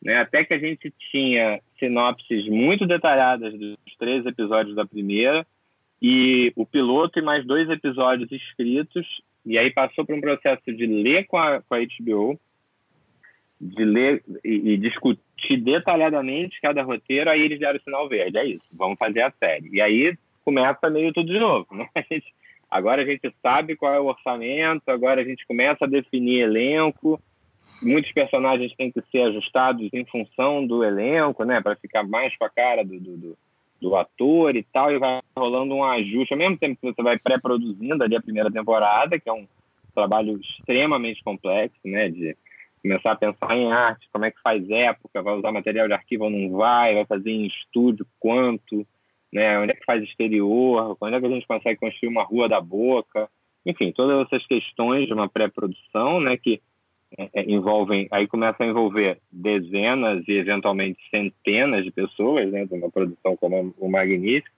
né? 0.03 0.17
Até 0.17 0.43
que 0.43 0.53
a 0.53 0.59
gente 0.59 0.93
tinha 1.11 1.61
sinopses 1.79 2.47
muito 2.47 2.86
detalhadas 2.86 3.57
dos 3.57 3.77
três 3.97 4.25
episódios 4.25 4.75
da 4.75 4.86
primeira 4.86 5.45
e 6.01 6.51
o 6.55 6.65
piloto 6.65 7.19
e 7.19 7.21
mais 7.21 7.45
dois 7.45 7.69
episódios 7.69 8.32
escritos, 8.32 9.07
e 9.45 9.57
aí 9.57 9.71
passou 9.71 10.05
por 10.05 10.15
um 10.15 10.21
processo 10.21 10.63
de 10.65 10.86
ler 10.86 11.25
com 11.25 11.38
a, 11.38 11.61
com 11.61 11.75
a 11.75 11.79
HBO, 11.79 12.39
de 13.62 13.86
ler 13.86 14.24
e, 14.43 14.74
e, 14.74 14.78
discutir 14.78 15.57
detalhadamente 15.57 16.59
cada 16.59 16.82
roteiro, 16.82 17.30
aí 17.30 17.41
eles 17.41 17.59
deram 17.59 17.78
o 17.78 17.84
sinal 17.84 18.09
verde, 18.09 18.38
é 18.38 18.45
isso, 18.45 18.66
vamos 18.74 18.97
fazer 18.97 19.22
a 19.22 19.32
série. 19.39 19.70
E 19.72 19.80
aí 19.80 20.18
começa 20.43 20.89
meio 20.89 21.14
tudo 21.14 21.32
de 21.32 21.39
novo, 21.39 21.68
né? 21.76 21.88
A 21.95 22.01
gente, 22.01 22.34
agora 22.70 23.01
a 23.03 23.05
gente 23.05 23.32
sabe 23.41 23.76
qual 23.76 23.93
é 23.93 23.99
o 23.99 24.05
orçamento, 24.05 24.89
agora 24.89 25.22
a 25.22 25.24
gente 25.24 25.45
começa 25.45 25.86
a 25.86 25.88
definir 25.88 26.39
elenco, 26.39 27.22
muitos 27.84 28.12
personagens 28.14 28.74
têm 28.76 28.91
que 28.91 29.01
ser 29.12 29.24
ajustados 29.24 29.89
em 29.93 30.05
função 30.05 30.66
do 30.66 30.84
elenco, 30.84 31.43
né, 31.43 31.59
para 31.62 31.76
ficar 31.76 32.03
mais 32.03 32.36
com 32.38 32.45
a 32.45 32.49
cara 32.49 32.84
do, 32.84 32.97
do, 32.97 33.38
do, 33.82 33.95
ator 33.95 34.55
e 34.55 34.64
tal, 34.64 34.91
e 34.91 34.97
vai 34.97 35.20
rolando 35.38 35.76
um 35.76 35.84
ajuste, 35.84 36.34
ao 36.34 36.39
mesmo 36.39 36.57
tempo 36.57 36.80
que 36.80 36.93
você 36.93 37.03
vai 37.03 37.20
pré-produzindo 37.20 38.03
ali 38.03 38.16
a 38.16 38.22
primeira 38.22 38.49
temporada, 38.49 39.20
que 39.20 39.30
é 39.30 39.34
um 39.34 39.45
trabalho 39.93 40.39
extremamente 40.39 41.22
complexo, 41.24 41.78
né, 41.84 42.09
de 42.09 42.38
começar 42.82 43.11
a 43.11 43.15
pensar 43.15 43.55
em 43.55 43.71
arte, 43.71 44.09
como 44.11 44.25
é 44.25 44.32
que 44.32 44.41
faz 44.41 44.67
época, 44.69 45.21
vai 45.21 45.36
usar 45.36 45.51
material 45.51 45.88
de 45.88 45.93
arquivo 45.93 46.25
ou 46.25 46.29
não 46.29 46.49
vai, 46.51 46.95
vai 46.95 47.05
fazer 47.05 47.32
em 47.32 47.45
estúdio 47.45 48.05
quanto, 48.19 48.86
né, 49.32 49.59
onde 49.59 49.71
é 49.71 49.75
que 49.75 49.86
faz 49.86 50.03
exterior, 50.03 50.97
onde 50.99 51.15
é 51.15 51.19
que 51.19 51.25
a 51.25 51.29
gente 51.29 51.47
consegue 51.47 51.79
construir 51.79 52.09
uma 52.09 52.23
rua 52.23 52.49
da 52.49 52.59
boca, 52.59 53.29
enfim, 53.65 53.91
todas 53.91 54.25
essas 54.25 54.45
questões 54.47 55.07
de 55.07 55.13
uma 55.13 55.29
pré-produção, 55.29 56.19
né, 56.19 56.36
que 56.38 56.61
é, 57.17 57.29
é 57.34 57.51
envolvem, 57.51 58.07
aí 58.11 58.27
começa 58.27 58.63
a 58.63 58.67
envolver 58.67 59.19
dezenas 59.32 60.27
e 60.27 60.34
eventualmente 60.34 60.99
centenas 61.09 61.84
de 61.84 61.91
pessoas, 61.91 62.51
né, 62.51 62.65
de 62.65 62.73
uma 62.73 62.89
produção 62.89 63.38
como 63.38 63.73
o 63.77 63.89
Magnífico, 63.89 64.55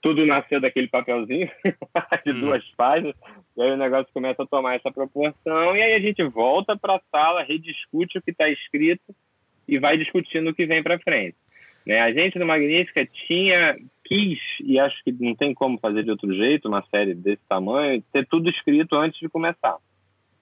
tudo 0.00 0.24
nasceu 0.24 0.60
daquele 0.60 0.88
papelzinho 0.88 1.50
de 2.24 2.32
hum. 2.32 2.40
duas 2.40 2.64
páginas, 2.76 3.14
e 3.56 3.62
aí 3.62 3.70
o 3.70 3.76
negócio 3.76 4.12
começa 4.12 4.42
a 4.42 4.46
tomar 4.46 4.76
essa 4.76 4.90
proporção, 4.90 5.76
e 5.76 5.82
aí 5.82 5.94
a 5.94 6.00
gente 6.00 6.22
volta 6.24 6.76
para 6.76 6.96
a 6.96 7.00
sala, 7.10 7.42
rediscute 7.42 8.18
o 8.18 8.22
que 8.22 8.30
está 8.30 8.48
escrito 8.48 9.14
e 9.66 9.78
vai 9.78 9.96
discutindo 9.96 10.50
o 10.50 10.54
que 10.54 10.66
vem 10.66 10.82
para 10.82 10.98
frente. 10.98 11.36
Né? 11.86 12.00
A 12.00 12.12
gente 12.12 12.38
no 12.38 12.46
Magnífica 12.46 13.06
tinha, 13.26 13.76
quis, 14.04 14.38
e 14.60 14.78
acho 14.78 15.02
que 15.04 15.12
não 15.12 15.34
tem 15.34 15.54
como 15.54 15.78
fazer 15.78 16.02
de 16.02 16.10
outro 16.10 16.32
jeito, 16.34 16.68
uma 16.68 16.82
série 16.90 17.14
desse 17.14 17.42
tamanho, 17.48 18.02
ter 18.12 18.26
tudo 18.26 18.48
escrito 18.50 18.96
antes 18.96 19.18
de 19.18 19.28
começar. 19.28 19.76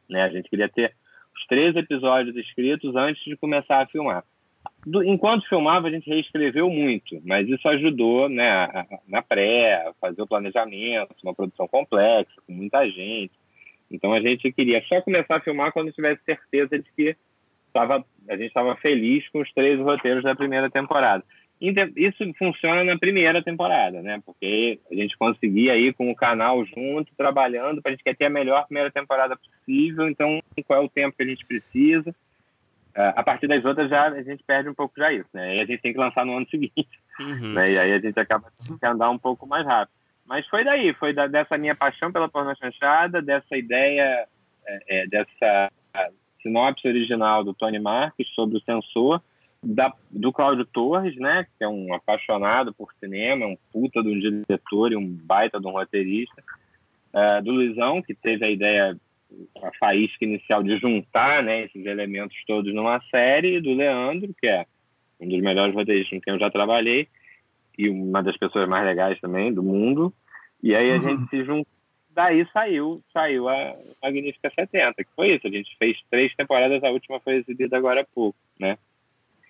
Né? 0.08 0.22
A 0.22 0.28
gente 0.28 0.48
queria 0.48 0.68
ter 0.68 0.94
os 1.34 1.46
três 1.46 1.74
episódios 1.76 2.36
escritos 2.36 2.94
antes 2.96 3.22
de 3.24 3.36
começar 3.36 3.82
a 3.82 3.86
filmar 3.86 4.24
do, 4.86 5.02
enquanto 5.04 5.48
filmava, 5.48 5.88
a 5.88 5.90
gente 5.90 6.08
reescreveu 6.08 6.70
muito, 6.70 7.20
mas 7.24 7.48
isso 7.48 7.68
ajudou 7.68 8.28
né, 8.28 8.50
a, 8.50 8.64
a, 8.64 8.86
na 9.06 9.22
pré, 9.22 9.74
a 9.74 9.92
fazer 10.00 10.22
o 10.22 10.26
planejamento, 10.26 11.14
uma 11.22 11.34
produção 11.34 11.68
complexa, 11.68 12.32
com 12.46 12.52
muita 12.52 12.88
gente. 12.88 13.32
Então 13.90 14.12
a 14.12 14.20
gente 14.20 14.52
queria 14.52 14.82
só 14.88 15.00
começar 15.00 15.36
a 15.36 15.40
filmar 15.40 15.72
quando 15.72 15.92
tivesse 15.92 16.22
certeza 16.24 16.78
de 16.78 16.84
que 16.96 17.16
tava, 17.72 18.04
a 18.28 18.36
gente 18.36 18.48
estava 18.48 18.76
feliz 18.76 19.28
com 19.28 19.40
os 19.40 19.52
três 19.52 19.78
roteiros 19.80 20.22
da 20.22 20.34
primeira 20.34 20.70
temporada. 20.70 21.24
Isso 21.60 22.18
funciona 22.38 22.84
na 22.84 22.96
primeira 22.96 23.42
temporada, 23.42 24.00
né? 24.00 24.22
Porque 24.24 24.78
a 24.90 24.94
gente 24.94 25.18
conseguia 25.18 25.76
ir 25.76 25.92
com 25.92 26.08
o 26.08 26.14
canal 26.14 26.64
junto, 26.64 27.12
trabalhando, 27.16 27.82
para 27.82 27.90
a 27.90 27.94
gente 27.94 28.04
quer 28.04 28.14
ter 28.14 28.26
a 28.26 28.30
melhor 28.30 28.64
primeira 28.66 28.92
temporada 28.92 29.36
possível. 29.36 30.08
Então, 30.08 30.40
qual 30.64 30.82
é 30.82 30.84
o 30.84 30.88
tempo 30.88 31.16
que 31.16 31.22
a 31.24 31.26
gente 31.26 31.44
precisa? 31.44 32.14
É, 32.98 33.12
a 33.14 33.22
partir 33.22 33.46
das 33.46 33.64
outras 33.64 33.88
já 33.88 34.08
a 34.08 34.22
gente 34.22 34.42
perde 34.42 34.68
um 34.68 34.74
pouco 34.74 34.92
já 34.98 35.12
isso, 35.12 35.28
né? 35.32 35.56
E 35.56 35.62
a 35.62 35.64
gente 35.64 35.80
tem 35.80 35.92
que 35.92 36.00
lançar 36.00 36.26
no 36.26 36.36
ano 36.36 36.48
seguinte, 36.50 36.88
uhum. 37.20 37.52
né? 37.52 37.70
E 37.70 37.78
aí 37.78 37.92
a 37.92 38.00
gente 38.00 38.18
acaba 38.18 38.50
tendo 38.58 38.76
que 38.76 38.84
andar 38.84 39.08
um 39.08 39.18
pouco 39.18 39.46
mais 39.46 39.64
rápido. 39.64 39.94
Mas 40.26 40.44
foi 40.48 40.64
daí, 40.64 40.92
foi 40.94 41.12
da, 41.12 41.28
dessa 41.28 41.56
minha 41.56 41.76
paixão 41.76 42.10
pela 42.10 42.28
porno 42.28 42.52
chanchada, 42.56 43.22
dessa 43.22 43.56
ideia, 43.56 44.26
é, 44.66 44.82
é, 44.88 45.06
dessa 45.06 45.70
sinopse 46.42 46.88
original 46.88 47.44
do 47.44 47.54
Tony 47.54 47.78
Marques 47.78 48.28
sobre 48.34 48.58
o 48.58 48.62
sensor, 48.62 49.22
da, 49.62 49.92
do 50.10 50.32
Cláudio 50.32 50.64
Torres, 50.64 51.14
né? 51.18 51.46
Que 51.56 51.62
é 51.62 51.68
um 51.68 51.94
apaixonado 51.94 52.74
por 52.74 52.92
cinema, 52.98 53.46
um 53.46 53.56
puta 53.72 54.02
de 54.02 54.08
um 54.08 54.18
diretor 54.18 54.90
e 54.90 54.96
um 54.96 55.06
baita 55.06 55.60
de 55.60 55.68
um 55.68 55.70
roteirista. 55.70 56.42
Uh, 57.14 57.42
do 57.42 57.52
Luizão, 57.52 58.02
que 58.02 58.14
teve 58.14 58.44
a 58.44 58.50
ideia 58.50 58.96
a 59.62 59.70
faísca 59.78 60.24
inicial 60.24 60.62
de 60.62 60.78
juntar 60.78 61.42
né, 61.42 61.64
esses 61.64 61.84
elementos 61.84 62.36
todos 62.46 62.74
numa 62.74 63.00
série, 63.10 63.60
do 63.60 63.74
Leandro, 63.74 64.34
que 64.38 64.46
é 64.46 64.66
um 65.20 65.28
dos 65.28 65.40
melhores 65.40 65.74
roteiristas 65.74 66.18
com 66.18 66.20
quem 66.22 66.32
eu 66.34 66.40
já 66.40 66.50
trabalhei, 66.50 67.08
e 67.76 67.88
uma 67.88 68.22
das 68.22 68.36
pessoas 68.36 68.68
mais 68.68 68.84
legais 68.84 69.20
também 69.20 69.52
do 69.52 69.62
mundo. 69.62 70.12
E 70.62 70.74
aí 70.74 70.90
a 70.90 70.94
uhum. 70.94 71.00
gente 71.00 71.30
se 71.30 71.44
juntou. 71.44 71.66
Daí 72.10 72.44
saiu, 72.52 73.00
saiu 73.12 73.48
a 73.48 73.76
Magnífica 74.02 74.50
70, 74.50 75.04
que 75.04 75.10
foi 75.14 75.34
isso. 75.34 75.46
A 75.46 75.50
gente 75.50 75.76
fez 75.78 75.96
três 76.10 76.34
temporadas, 76.34 76.82
a 76.82 76.90
última 76.90 77.20
foi 77.20 77.34
exibida 77.34 77.76
agora 77.76 78.00
há 78.00 78.04
pouco, 78.04 78.36
né? 78.58 78.76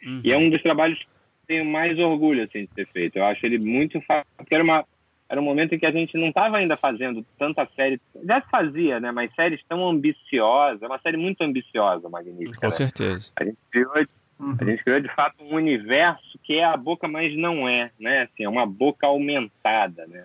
Uhum. 0.05 0.21
E 0.23 0.31
é 0.31 0.37
um 0.37 0.51
dos 0.51 0.63
trabalhos 0.63 0.99
que 0.99 1.07
tenho 1.47 1.65
mais 1.65 1.99
orgulho 1.99 2.45
assim, 2.45 2.63
de 2.63 2.69
ter 2.69 2.87
feito. 2.89 3.17
Eu 3.17 3.25
acho 3.25 3.45
ele 3.47 3.59
muito 3.59 3.99
fácil, 4.03 4.31
porque 4.37 4.55
era 4.55 4.63
uma 4.63 4.85
era 5.29 5.41
um 5.41 5.45
momento 5.45 5.75
em 5.75 5.79
que 5.79 5.87
a 5.87 5.91
gente 5.91 6.17
não 6.17 6.29
estava 6.29 6.57
ainda 6.57 6.77
fazendo 6.77 7.25
tanta 7.39 7.69
série, 7.77 8.01
já 8.25 8.41
se 8.41 8.49
fazia, 8.49 8.99
né? 8.99 9.13
Mas 9.13 9.35
séries 9.35 9.63
tão 9.69 9.87
ambiciosas, 9.89 10.83
é 10.83 10.87
uma 10.87 10.99
série 10.99 11.17
muito 11.17 11.43
ambiciosa, 11.43 12.09
Magnífica. 12.09 12.61
Com 12.61 12.67
né? 12.67 12.71
certeza. 12.71 13.31
A 13.37 13.45
gente, 13.45 13.59
criou, 13.71 13.93
uhum. 14.41 14.57
a 14.59 14.65
gente 14.65 14.83
criou 14.83 15.01
de 15.01 15.15
fato 15.15 15.43
um 15.43 15.55
universo 15.55 16.39
que 16.43 16.55
é 16.55 16.65
a 16.65 16.77
boca, 16.77 17.07
mas 17.07 17.37
não 17.37 17.69
é, 17.69 17.91
né? 18.01 18.23
Assim, 18.23 18.45
é 18.45 18.49
uma 18.49 18.67
boca 18.67 19.07
aumentada, 19.07 20.07
né? 20.07 20.25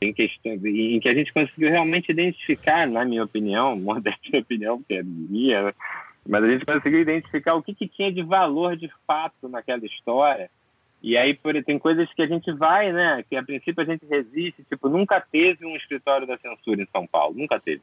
em, 0.00 0.12
questão, 0.12 0.52
em 0.52 1.00
que 1.00 1.08
a 1.08 1.14
gente 1.14 1.32
conseguiu 1.32 1.70
realmente 1.70 2.10
identificar, 2.10 2.86
na 2.86 3.04
minha 3.04 3.24
opinião, 3.24 3.76
modesta 3.78 4.38
opinião, 4.38 4.82
que 4.82 4.94
é 4.94 5.02
minha, 5.02 5.64
né? 5.64 5.72
mas 6.26 6.44
a 6.44 6.48
gente 6.48 6.64
conseguiu 6.64 7.00
identificar 7.00 7.54
o 7.54 7.62
que, 7.62 7.74
que 7.74 7.88
tinha 7.88 8.10
de 8.10 8.22
valor 8.22 8.76
de 8.76 8.90
fato 9.06 9.48
naquela 9.48 9.84
história. 9.84 10.50
E 11.04 11.18
aí 11.18 11.34
por, 11.34 11.52
tem 11.62 11.78
coisas 11.78 12.10
que 12.14 12.22
a 12.22 12.26
gente 12.26 12.50
vai, 12.50 12.90
né? 12.90 13.22
Que 13.28 13.36
a 13.36 13.42
princípio 13.42 13.82
a 13.82 13.84
gente 13.84 14.06
resiste, 14.06 14.64
tipo, 14.64 14.88
nunca 14.88 15.20
teve 15.20 15.66
um 15.66 15.76
escritório 15.76 16.26
da 16.26 16.38
censura 16.38 16.80
em 16.80 16.88
São 16.90 17.06
Paulo, 17.06 17.36
nunca 17.36 17.60
teve. 17.60 17.82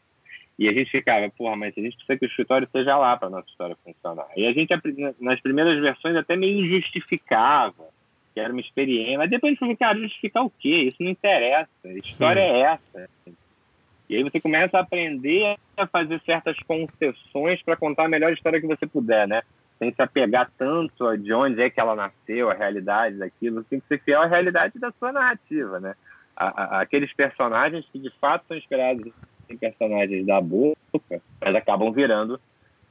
E 0.58 0.68
a 0.68 0.74
gente 0.74 0.90
ficava, 0.90 1.30
porra, 1.30 1.56
mas 1.56 1.78
a 1.78 1.82
gente 1.82 1.96
precisa 1.96 2.18
que 2.18 2.26
o 2.26 2.28
escritório 2.28 2.66
esteja 2.66 2.98
lá 2.98 3.16
para 3.16 3.30
nossa 3.30 3.48
história 3.48 3.78
funcionar. 3.86 4.26
E 4.36 4.48
a 4.48 4.52
gente, 4.52 4.74
nas 5.20 5.40
primeiras 5.40 5.80
versões, 5.80 6.16
até 6.16 6.36
meio 6.36 6.68
justificava 6.68 7.86
que 8.34 8.40
era 8.40 8.52
uma 8.52 8.62
experiência. 8.62 9.20
Mas 9.20 9.30
depois 9.30 9.50
a 9.50 9.52
gente 9.52 9.60
falou, 9.60 9.78
cara, 9.78 10.00
justificar 10.00 10.44
o 10.44 10.50
quê? 10.50 10.88
Isso 10.88 10.98
não 11.00 11.12
interessa. 11.12 11.70
A 11.86 11.94
história 11.94 12.42
Sim. 12.42 12.48
é 12.48 12.60
essa. 12.62 13.10
E 14.10 14.16
aí 14.16 14.24
você 14.24 14.42
começa 14.42 14.80
a 14.80 14.82
aprender 14.82 15.58
a 15.78 15.86
fazer 15.86 16.20
certas 16.26 16.58
concessões 16.66 17.62
para 17.62 17.78
contar 17.78 18.06
a 18.06 18.10
melhor 18.10 18.34
história 18.34 18.60
que 18.60 18.68
você 18.68 18.88
puder, 18.88 19.28
né? 19.28 19.44
Sem 19.82 19.92
se 19.92 20.02
apegar 20.02 20.52
tanto 20.60 21.08
a 21.08 21.16
de 21.16 21.34
onde 21.34 21.60
é 21.60 21.70
que 21.70 21.80
ela 21.80 21.96
nasceu, 21.96 22.52
a 22.52 22.54
realidade 22.54 23.18
daquilo. 23.18 23.64
Tem 23.64 23.80
que 23.80 23.88
ser 23.88 24.00
fiel 24.02 24.22
à 24.22 24.28
realidade 24.28 24.78
da 24.78 24.92
sua 24.92 25.12
narrativa, 25.12 25.80
né? 25.80 25.96
A, 26.36 26.46
a, 26.48 26.82
aqueles 26.82 27.12
personagens 27.14 27.86
que 27.92 27.98
de 27.98 28.12
fato 28.22 28.46
são 28.48 28.56
inspirados 28.56 29.12
em 29.50 29.58
personagens 29.58 30.26
da 30.26 30.40
boca, 30.40 31.22
mas 31.42 31.56
acabam 31.56 31.92
virando 31.92 32.40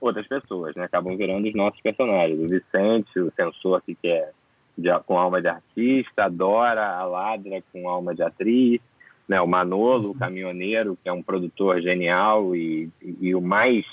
outras 0.01 0.27
pessoas, 0.27 0.75
né? 0.75 0.85
Acabam 0.85 1.17
virando 1.17 1.47
os 1.47 1.55
nossos 1.55 1.81
personagens. 1.81 2.41
O 2.41 2.49
Vicente, 2.49 3.21
o 3.21 3.33
censor 3.37 3.81
que 3.83 3.95
quer 3.95 4.33
de, 4.77 4.89
com 5.07 5.17
alma 5.17 5.41
de 5.41 5.49
artista, 5.49 6.25
a 6.25 6.29
Dora, 6.29 6.97
a 6.97 7.05
Ladra 7.05 7.63
com 7.73 7.89
alma 7.89 8.15
de 8.15 8.23
atriz, 8.23 8.81
né, 9.29 9.41
o 9.41 9.47
Manolo, 9.47 10.11
o 10.11 10.19
caminhoneiro, 10.19 10.99
que 11.01 11.09
é 11.09 11.13
um 11.13 11.23
produtor 11.23 11.81
genial 11.81 12.57
e, 12.57 12.91
e, 13.01 13.29
e 13.29 13.35
o 13.35 13.41
mais, 13.41 13.87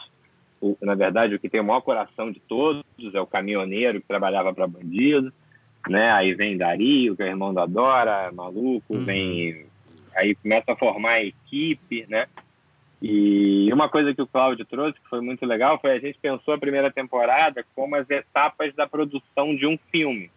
o, 0.62 0.78
na 0.82 0.96
verdade, 0.96 1.36
o 1.36 1.40
que 1.40 1.50
tem 1.50 1.62
o 1.62 1.64
maior 1.64 1.82
coração 1.82 2.32
de 2.32 2.40
todos 2.40 2.84
é 3.14 3.20
o 3.20 3.28
caminhoneiro 3.28 4.02
que 4.02 4.08
trabalhava 4.08 4.54
para 4.54 4.68
bandido, 4.68 5.32
né? 5.88 6.12
Aí 6.12 6.34
vem 6.34 6.58
Dario, 6.58 7.16
que 7.16 7.24
é 7.24 7.28
irmão 7.28 7.54
da 7.54 7.66
Dora, 7.66 8.32
maluco, 8.32 8.96
uhum. 8.96 9.06
vem 9.06 9.66
aí 10.16 10.34
começa 10.36 10.72
a 10.72 10.76
formar 10.76 11.12
a 11.12 11.24
equipe, 11.24 12.06
né? 12.10 12.28
E 13.02 13.72
uma 13.72 13.88
coisa 13.88 14.14
que 14.14 14.22
o 14.22 14.28
Cláudio 14.28 14.66
trouxe, 14.66 15.00
que 15.00 15.10
foi 15.10 15.22
muito 15.22 15.46
legal, 15.46 15.80
foi 15.80 15.92
a 15.92 16.00
gente 16.00 16.18
pensou 16.20 16.54
a 16.54 16.58
primeira 16.58 16.92
temporada 16.92 17.64
como 17.76 17.96
as 17.96 18.10
etapas 18.10 18.74
da 18.74 18.88
produção 18.88 19.56
de 19.56 19.68
um 19.68 19.78
filme. 19.92 20.32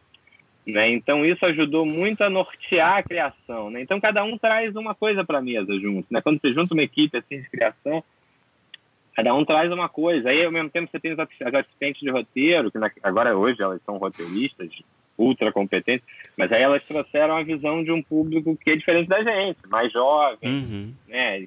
Né? 0.66 0.90
Então 0.90 1.24
isso 1.24 1.44
ajudou 1.46 1.86
muito 1.86 2.22
a 2.22 2.28
nortear 2.28 2.98
a 2.98 3.02
criação. 3.02 3.70
Né? 3.70 3.80
Então 3.80 3.98
cada 3.98 4.22
um 4.22 4.36
traz 4.36 4.76
uma 4.76 4.94
coisa 4.94 5.24
para 5.24 5.38
a 5.38 5.42
mesa 5.42 5.78
junto. 5.80 6.06
Né? 6.10 6.20
Quando 6.20 6.38
você 6.38 6.52
junta 6.52 6.74
uma 6.74 6.82
equipe 6.82 7.16
assim 7.16 7.40
de 7.40 7.48
criação, 7.48 8.04
cada 9.14 9.34
um 9.34 9.44
traz 9.44 9.72
uma 9.72 9.88
coisa. 9.88 10.30
Aí 10.30 10.44
ao 10.44 10.52
mesmo 10.52 10.70
tempo 10.70 10.90
você 10.90 11.00
tem 11.00 11.12
as 11.12 11.54
assistentes 11.54 12.00
de 12.00 12.10
roteiro, 12.10 12.70
que 12.70 12.78
agora 13.02 13.36
hoje 13.36 13.62
elas 13.62 13.80
são 13.84 13.96
roteiristas 13.98 14.70
ultra 15.18 15.52
competentes, 15.52 16.06
mas 16.36 16.50
aí 16.50 16.62
elas 16.62 16.82
trouxeram 16.84 17.36
a 17.36 17.42
visão 17.42 17.84
de 17.84 17.92
um 17.92 18.02
público 18.02 18.56
que 18.56 18.70
é 18.70 18.76
diferente 18.76 19.08
da 19.08 19.22
gente, 19.22 19.58
mais 19.68 19.92
jovem, 19.92 20.38
uhum. 20.42 20.94
né? 21.06 21.44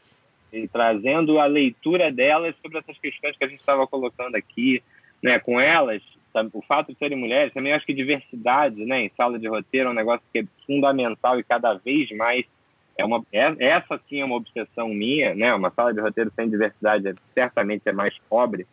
E 0.52 0.68
trazendo 0.68 1.40
a 1.40 1.46
leitura 1.46 2.12
delas 2.12 2.54
sobre 2.62 2.78
essas 2.78 2.98
questões 3.00 3.36
que 3.36 3.44
a 3.44 3.48
gente 3.48 3.60
estava 3.60 3.88
colocando 3.88 4.36
aqui, 4.36 4.84
né? 5.22 5.40
Com 5.40 5.60
elas 5.60 6.04
o 6.54 6.62
fato 6.62 6.92
de 6.92 6.98
serem 6.98 7.18
mulheres, 7.18 7.54
também 7.54 7.74
acho 7.74 7.86
que 7.86 7.94
diversidade 7.94 8.84
né, 8.86 9.04
em 9.04 9.12
sala 9.16 9.38
de 9.38 9.48
roteiro 9.48 9.90
é 9.90 9.92
um 9.92 9.96
negócio 9.96 10.26
que 10.32 10.40
é 10.40 10.46
fundamental 10.66 11.40
e 11.40 11.44
cada 11.44 11.76
vez 11.76 12.10
mais 12.12 12.46
é 12.98 13.04
uma 13.04 13.24
é, 13.32 13.56
essa 13.60 14.00
sim 14.08 14.22
é 14.22 14.26
uma 14.26 14.36
obsessão 14.36 14.90
minha, 14.90 15.34
né? 15.34 15.54
Uma 15.54 15.72
sala 15.72 15.94
de 15.94 16.00
roteiro 16.00 16.32
sem 16.36 16.50
diversidade 16.50 17.08
é, 17.08 17.14
certamente 17.34 17.84
é 17.86 17.92
mais 17.92 18.16
pobre 18.30 18.68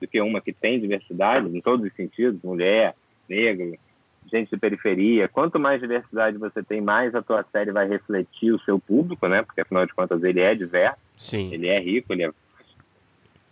do 0.00 0.06
que 0.06 0.20
uma 0.20 0.40
que 0.40 0.52
tem 0.52 0.80
diversidade 0.80 1.46
em 1.48 1.60
todos 1.60 1.86
os 1.86 1.94
sentidos, 1.94 2.40
mulher, 2.42 2.94
negro, 3.28 3.76
gente 4.30 4.50
de 4.50 4.56
periferia. 4.56 5.28
Quanto 5.28 5.58
mais 5.58 5.80
diversidade 5.80 6.38
você 6.38 6.62
tem, 6.62 6.80
mais 6.80 7.14
a 7.14 7.22
tua 7.22 7.44
série 7.52 7.72
vai 7.72 7.88
refletir 7.88 8.52
o 8.52 8.60
seu 8.60 8.78
público, 8.78 9.26
né? 9.28 9.42
Porque 9.42 9.60
afinal 9.60 9.86
de 9.86 9.94
contas 9.94 10.22
ele 10.22 10.40
é 10.40 10.54
diverso, 10.54 10.98
sim. 11.16 11.52
ele 11.52 11.68
é 11.68 11.80
rico, 11.80 12.12
ele 12.12 12.24
é 12.24 12.30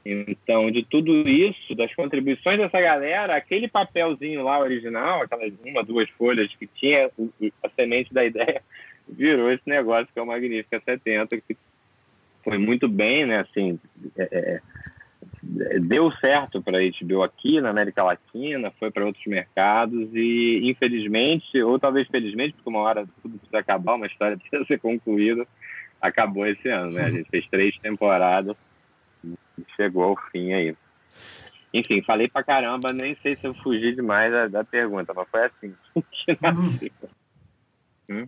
então, 0.04 0.68
de 0.70 0.82
tudo 0.82 1.28
isso, 1.28 1.74
das 1.76 1.94
contribuições 1.94 2.58
dessa 2.58 2.80
galera, 2.80 3.36
aquele 3.36 3.68
papelzinho 3.68 4.42
lá 4.42 4.58
original, 4.58 5.22
aquelas 5.22 5.52
uma, 5.64 5.84
duas 5.84 6.08
folhas 6.10 6.52
que 6.56 6.66
tinha 6.66 7.08
a 7.62 7.68
semente 7.68 8.12
da 8.12 8.24
ideia, 8.26 8.62
virou 9.08 9.50
esse 9.50 9.66
negócio 9.66 10.12
que 10.12 10.18
é 10.18 10.22
o 10.22 10.26
Magnífica 10.26 10.80
70, 10.84 11.40
que 11.40 11.56
foi 12.44 12.58
muito 12.58 12.88
bem, 12.88 13.26
né? 13.26 13.40
Assim, 13.40 13.78
é, 14.16 14.60
é, 15.44 15.80
deu 15.80 16.10
certo 16.12 16.62
para 16.62 16.78
a 16.78 16.82
HBO 16.82 17.22
aqui 17.22 17.60
na 17.60 17.70
América 17.70 18.02
Latina, 18.02 18.72
foi 18.78 18.90
para 18.90 19.04
outros 19.04 19.24
mercados 19.26 20.08
e, 20.12 20.60
infelizmente, 20.64 21.60
ou 21.62 21.78
talvez 21.78 22.08
felizmente, 22.08 22.54
porque 22.54 22.70
uma 22.70 22.80
hora 22.80 23.06
tudo 23.22 23.38
precisa 23.38 23.58
acabar, 23.58 23.94
uma 23.94 24.06
história 24.06 24.36
precisa 24.38 24.64
ser 24.64 24.78
concluída, 24.78 25.46
acabou 26.00 26.46
esse 26.46 26.68
ano, 26.68 26.92
né? 26.92 27.04
A 27.04 27.10
gente 27.10 27.30
fez 27.30 27.46
três 27.48 27.76
temporadas 27.78 28.56
chegou 29.76 30.04
ao 30.04 30.16
fim 30.30 30.52
aí. 30.52 30.76
Enfim, 31.72 32.02
falei 32.02 32.28
pra 32.28 32.42
caramba, 32.42 32.92
nem 32.92 33.16
sei 33.22 33.36
se 33.36 33.46
eu 33.46 33.54
fugi 33.54 33.94
demais 33.94 34.30
da, 34.30 34.48
da 34.48 34.64
pergunta, 34.64 35.14
mas 35.14 35.28
foi 35.28 35.44
assim. 35.44 35.74
hum? 38.08 38.26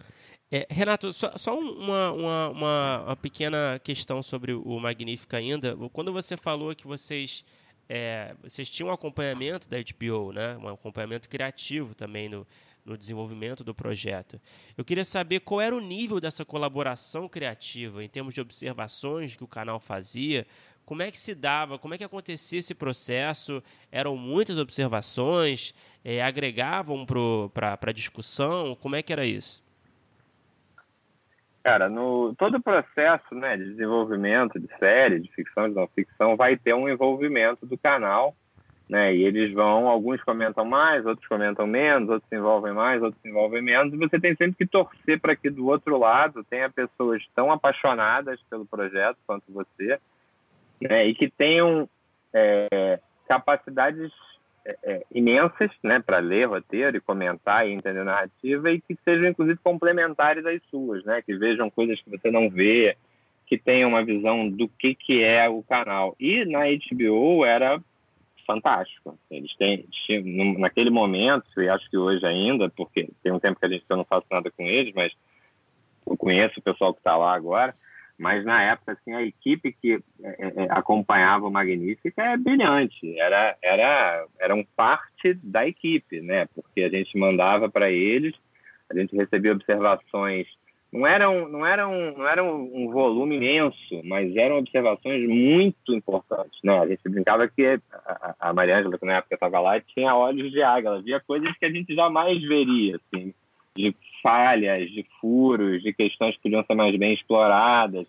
É, 0.50 0.66
Renato, 0.70 1.12
só, 1.12 1.36
só 1.36 1.58
uma, 1.58 2.12
uma, 2.12 2.48
uma, 2.48 3.02
uma, 3.06 3.16
pequena 3.16 3.80
questão 3.82 4.22
sobre 4.22 4.52
o 4.52 4.78
Magnífica 4.78 5.36
ainda. 5.36 5.76
Quando 5.92 6.12
você 6.12 6.36
falou 6.36 6.74
que 6.74 6.86
vocês, 6.86 7.44
é, 7.88 8.34
vocês 8.42 8.70
tinham 8.70 8.90
um 8.90 8.92
acompanhamento 8.92 9.68
da 9.68 9.78
HBO, 9.78 10.32
né? 10.32 10.56
um 10.56 10.68
acompanhamento 10.68 11.28
criativo 11.28 11.94
também 11.94 12.28
no, 12.28 12.46
no 12.84 12.96
desenvolvimento 12.96 13.64
do 13.64 13.74
projeto. 13.74 14.40
Eu 14.76 14.84
queria 14.84 15.04
saber 15.04 15.40
qual 15.40 15.60
era 15.60 15.74
o 15.74 15.80
nível 15.80 16.20
dessa 16.20 16.44
colaboração 16.44 17.28
criativa 17.28 18.04
em 18.04 18.08
termos 18.08 18.34
de 18.34 18.40
observações 18.40 19.34
que 19.34 19.42
o 19.42 19.48
canal 19.48 19.80
fazia, 19.80 20.46
como 20.84 21.02
é 21.02 21.10
que 21.10 21.16
se 21.16 21.34
dava, 21.34 21.78
como 21.78 21.94
é 21.94 21.98
que 21.98 22.04
acontecia 22.04 22.58
esse 22.58 22.74
processo? 22.74 23.62
Eram 23.90 24.16
muitas 24.16 24.58
observações? 24.58 25.72
É, 26.04 26.22
agregavam 26.22 27.06
para 27.06 27.78
a 27.80 27.92
discussão? 27.92 28.76
Como 28.76 28.94
é 28.94 29.02
que 29.02 29.10
era 29.10 29.26
isso? 29.26 29.63
Cara, 31.64 31.88
no 31.88 32.34
todo 32.36 32.58
o 32.58 32.62
processo 32.62 33.34
né, 33.34 33.56
de 33.56 33.64
desenvolvimento 33.70 34.60
de 34.60 34.68
série, 34.78 35.18
de 35.18 35.32
ficção, 35.32 35.66
de 35.66 35.74
não 35.74 35.88
ficção, 35.88 36.36
vai 36.36 36.58
ter 36.58 36.74
um 36.74 36.86
envolvimento 36.86 37.64
do 37.64 37.78
canal, 37.78 38.36
né? 38.86 39.14
E 39.14 39.24
eles 39.24 39.50
vão, 39.54 39.88
alguns 39.88 40.22
comentam 40.22 40.62
mais, 40.62 41.06
outros 41.06 41.26
comentam 41.26 41.66
menos, 41.66 42.10
outros 42.10 42.28
se 42.28 42.36
envolvem 42.36 42.74
mais, 42.74 43.02
outros 43.02 43.20
se 43.22 43.30
envolvem 43.30 43.62
menos, 43.62 43.94
e 43.94 43.96
você 43.96 44.20
tem 44.20 44.36
sempre 44.36 44.56
que 44.58 44.66
torcer 44.66 45.18
para 45.18 45.34
que 45.34 45.48
do 45.48 45.66
outro 45.66 45.96
lado 45.96 46.44
tenha 46.44 46.68
pessoas 46.68 47.24
tão 47.34 47.50
apaixonadas 47.50 48.38
pelo 48.50 48.66
projeto 48.66 49.16
quanto 49.26 49.50
você, 49.50 49.98
né, 50.82 51.06
e 51.06 51.14
que 51.14 51.30
tenham 51.30 51.88
é, 52.30 53.00
capacidades 53.26 54.12
é, 54.64 54.76
é 54.82 55.02
imensas 55.12 55.70
né, 55.82 56.00
para 56.00 56.18
ler 56.18 56.48
roteiro 56.48 56.96
e 56.96 57.00
comentar 57.00 57.66
e 57.66 57.72
entender 57.72 58.04
narrativa 58.04 58.70
e 58.70 58.80
que 58.80 58.96
sejam, 59.04 59.28
inclusive, 59.28 59.58
complementares 59.62 60.44
às 60.46 60.60
suas, 60.70 61.04
né, 61.04 61.22
que 61.22 61.36
vejam 61.36 61.70
coisas 61.70 62.00
que 62.00 62.10
você 62.10 62.30
não 62.30 62.48
vê, 62.48 62.96
que 63.46 63.58
tenham 63.58 63.90
uma 63.90 64.04
visão 64.04 64.48
do 64.48 64.68
que, 64.68 64.94
que 64.94 65.22
é 65.22 65.48
o 65.48 65.62
canal. 65.62 66.16
E 66.18 66.44
na 66.44 66.60
HBO 66.64 67.44
era 67.44 67.80
fantástico. 68.46 69.18
Eles 69.30 69.54
têm, 69.56 69.86
naquele 70.58 70.90
momento, 70.90 71.46
e 71.60 71.68
acho 71.68 71.88
que 71.90 71.96
hoje 71.96 72.24
ainda, 72.24 72.68
porque 72.70 73.08
tem 73.22 73.32
um 73.32 73.38
tempo 73.38 73.58
que 73.58 73.66
a 73.66 73.68
gente 73.68 73.84
eu 73.88 73.96
não 73.96 74.04
faço 74.04 74.26
nada 74.30 74.50
com 74.50 74.64
eles, 74.64 74.92
mas 74.94 75.12
eu 76.06 76.16
conheço 76.16 76.60
o 76.60 76.62
pessoal 76.62 76.92
que 76.92 77.00
está 77.00 77.16
lá 77.16 77.34
agora, 77.34 77.74
mas 78.18 78.44
na 78.44 78.62
época 78.62 78.92
assim 78.92 79.12
a 79.12 79.22
equipe 79.22 79.72
que 79.72 79.94
é, 80.22 80.28
é, 80.28 80.64
é, 80.64 80.66
acompanhava 80.70 81.46
o 81.46 81.50
Magnífica 81.50 82.22
é 82.22 82.36
brilhante. 82.36 83.18
Era 83.18 83.56
era 83.62 84.26
eram 84.38 84.64
parte 84.76 85.34
da 85.42 85.66
equipe 85.66 86.20
né? 86.20 86.46
Porque 86.54 86.82
a 86.82 86.88
gente 86.88 87.16
mandava 87.18 87.68
para 87.68 87.90
eles 87.90 88.34
a 88.90 88.94
gente 88.94 89.16
recebia 89.16 89.52
observações. 89.52 90.46
Não 90.92 91.04
eram 91.04 91.48
não 91.48 91.66
eram 91.66 92.14
não 92.16 92.28
eram 92.28 92.62
um 92.72 92.88
volume 92.90 93.36
imenso 93.36 94.00
mas 94.04 94.34
eram 94.36 94.58
observações 94.58 95.28
muito 95.28 95.92
importantes 95.92 96.58
né? 96.62 96.78
A 96.78 96.86
gente 96.86 97.08
brincava 97.08 97.48
que 97.48 97.80
a, 97.92 98.34
a 98.38 98.52
Mariângela 98.52 98.96
que 98.96 99.06
na 99.06 99.14
época 99.14 99.34
estava 99.34 99.58
lá 99.58 99.80
tinha 99.80 100.14
olhos 100.14 100.52
de 100.52 100.62
águia 100.62 100.88
ela 100.88 101.02
via 101.02 101.18
coisas 101.18 101.52
que 101.58 101.64
a 101.64 101.70
gente 101.70 101.94
jamais 101.96 102.40
veria 102.42 102.96
assim 102.96 103.34
de 103.76 103.92
falhas, 104.24 104.90
de 104.90 105.04
furos, 105.20 105.82
de 105.82 105.92
questões 105.92 106.34
que 106.34 106.42
podiam 106.44 106.64
ser 106.64 106.74
mais 106.74 106.96
bem 106.96 107.12
exploradas. 107.12 108.06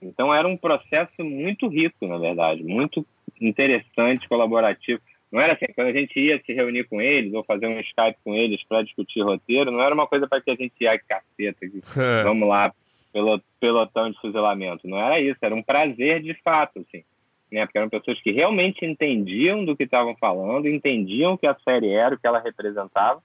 Então 0.00 0.32
era 0.32 0.46
um 0.46 0.56
processo 0.56 1.24
muito 1.24 1.66
rico, 1.66 2.06
na 2.06 2.16
verdade, 2.16 2.62
muito 2.62 3.04
interessante, 3.40 4.28
colaborativo. 4.28 5.00
Não 5.30 5.40
era 5.40 5.52
assim, 5.52 5.66
quando 5.74 5.88
a 5.88 5.92
gente 5.92 6.18
ia 6.18 6.40
se 6.44 6.52
reunir 6.52 6.84
com 6.84 7.00
eles 7.00 7.34
ou 7.34 7.42
fazer 7.42 7.66
um 7.66 7.78
Skype 7.80 8.18
com 8.24 8.34
eles 8.34 8.62
para 8.64 8.82
discutir 8.82 9.22
roteiro, 9.22 9.70
não 9.70 9.82
era 9.82 9.94
uma 9.94 10.06
coisa 10.06 10.28
para 10.28 10.40
que 10.40 10.50
a 10.50 10.54
gente 10.54 10.74
ia 10.80 10.98
caceta, 10.98 11.60
que, 11.60 11.80
vamos 12.22 12.48
lá 12.48 12.72
pelo 13.12 13.40
pelotão 13.58 14.10
de 14.10 14.20
fuzilamento. 14.20 14.88
Não 14.88 14.98
era 14.98 15.20
isso, 15.20 15.38
era 15.42 15.54
um 15.54 15.62
prazer 15.62 16.22
de 16.22 16.34
fato, 16.42 16.80
assim. 16.80 17.02
Né? 17.50 17.66
Porque 17.66 17.78
eram 17.78 17.88
pessoas 17.88 18.20
que 18.20 18.30
realmente 18.30 18.84
entendiam 18.84 19.64
do 19.64 19.76
que 19.76 19.82
estavam 19.82 20.16
falando, 20.16 20.68
entendiam 20.68 21.32
o 21.32 21.38
que 21.38 21.46
a 21.46 21.56
série 21.64 21.90
era, 21.90 22.14
o 22.14 22.18
que 22.18 22.26
ela 22.26 22.38
representava, 22.38 23.20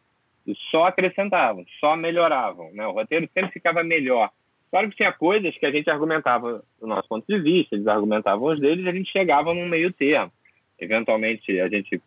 só 0.71 0.85
acrescentavam, 0.85 1.65
só 1.79 1.95
melhoravam. 1.95 2.71
Né? 2.73 2.85
O 2.85 2.91
roteiro 2.91 3.29
sempre 3.33 3.51
ficava 3.51 3.83
melhor. 3.83 4.29
Claro 4.69 4.89
que 4.89 4.97
tinha 4.97 5.11
coisas 5.11 5.57
que 5.57 5.65
a 5.65 5.71
gente 5.71 5.89
argumentava 5.89 6.63
do 6.79 6.87
nosso 6.87 7.07
ponto 7.07 7.25
de 7.27 7.39
vista, 7.39 7.75
eles 7.75 7.87
argumentavam 7.87 8.51
os 8.51 8.59
deles, 8.59 8.85
e 8.85 8.89
a 8.89 8.93
gente 8.93 9.11
chegava 9.11 9.53
num 9.53 9.67
meio 9.67 9.91
termo. 9.91 10.31
Eventualmente 10.77 11.59
a 11.61 11.69
gente 11.69 12.01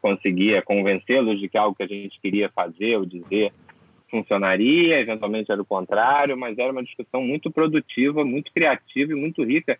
conseguia 0.00 0.62
convencê-los 0.62 1.40
de 1.40 1.48
que 1.48 1.58
algo 1.58 1.74
que 1.74 1.82
a 1.82 1.88
gente 1.88 2.20
queria 2.20 2.48
fazer 2.48 2.96
ou 2.96 3.04
dizer 3.04 3.52
funcionaria, 4.08 5.00
eventualmente 5.00 5.50
era 5.50 5.60
o 5.60 5.66
contrário, 5.66 6.36
mas 6.36 6.56
era 6.58 6.70
uma 6.70 6.84
discussão 6.84 7.22
muito 7.22 7.50
produtiva, 7.50 8.24
muito 8.24 8.52
criativa 8.52 9.12
e 9.12 9.16
muito 9.16 9.42
rica. 9.42 9.78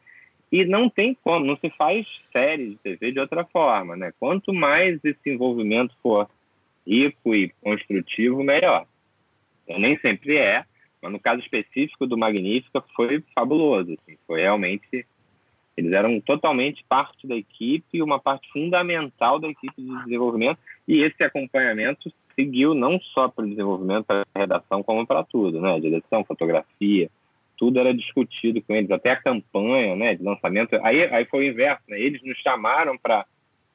E 0.50 0.64
não 0.64 0.88
tem 0.88 1.16
como, 1.22 1.44
não 1.44 1.56
se 1.56 1.70
faz 1.70 2.06
série 2.32 2.70
de 2.70 2.76
TV 2.76 3.12
de 3.12 3.20
outra 3.20 3.44
forma, 3.44 3.94
né? 3.94 4.12
Quanto 4.18 4.52
mais 4.52 4.98
esse 5.04 5.30
envolvimento 5.30 5.94
for 6.02 6.28
rico 6.86 7.34
e 7.34 7.50
construtivo, 7.60 8.42
melhor. 8.42 8.86
Então, 9.64 9.78
nem 9.78 9.98
sempre 9.98 10.36
é, 10.36 10.64
mas 11.00 11.12
no 11.12 11.18
caso 11.18 11.40
específico 11.40 12.06
do 12.06 12.16
Magnífica 12.16 12.82
foi 12.94 13.22
fabuloso. 13.34 13.92
Assim, 13.94 14.16
foi 14.26 14.42
realmente. 14.42 15.06
Eles 15.76 15.92
eram 15.92 16.20
totalmente 16.20 16.84
parte 16.86 17.26
da 17.26 17.34
equipe, 17.34 18.02
uma 18.02 18.18
parte 18.18 18.48
fundamental 18.52 19.38
da 19.38 19.48
equipe 19.48 19.80
de 19.80 20.04
desenvolvimento, 20.04 20.58
e 20.86 21.00
esse 21.00 21.22
acompanhamento 21.24 22.12
seguiu 22.36 22.74
não 22.74 23.00
só 23.00 23.28
para 23.28 23.44
o 23.44 23.48
desenvolvimento, 23.48 24.04
para 24.04 24.22
a 24.34 24.38
redação, 24.38 24.82
como 24.82 25.06
para 25.06 25.24
tudo, 25.24 25.60
né? 25.60 25.80
Direção, 25.80 26.24
fotografia, 26.24 27.10
tudo 27.56 27.78
era 27.78 27.94
discutido 27.94 28.60
com 28.60 28.74
eles, 28.74 28.90
até 28.90 29.12
a 29.12 29.22
campanha, 29.22 29.94
né, 29.94 30.14
de 30.14 30.22
lançamento. 30.22 30.74
Aí, 30.82 31.04
aí 31.04 31.24
foi 31.24 31.46
o 31.46 31.48
inverso, 31.52 31.82
né? 31.88 32.00
Eles 32.00 32.22
nos 32.22 32.36
chamaram 32.38 32.98
para 32.98 33.24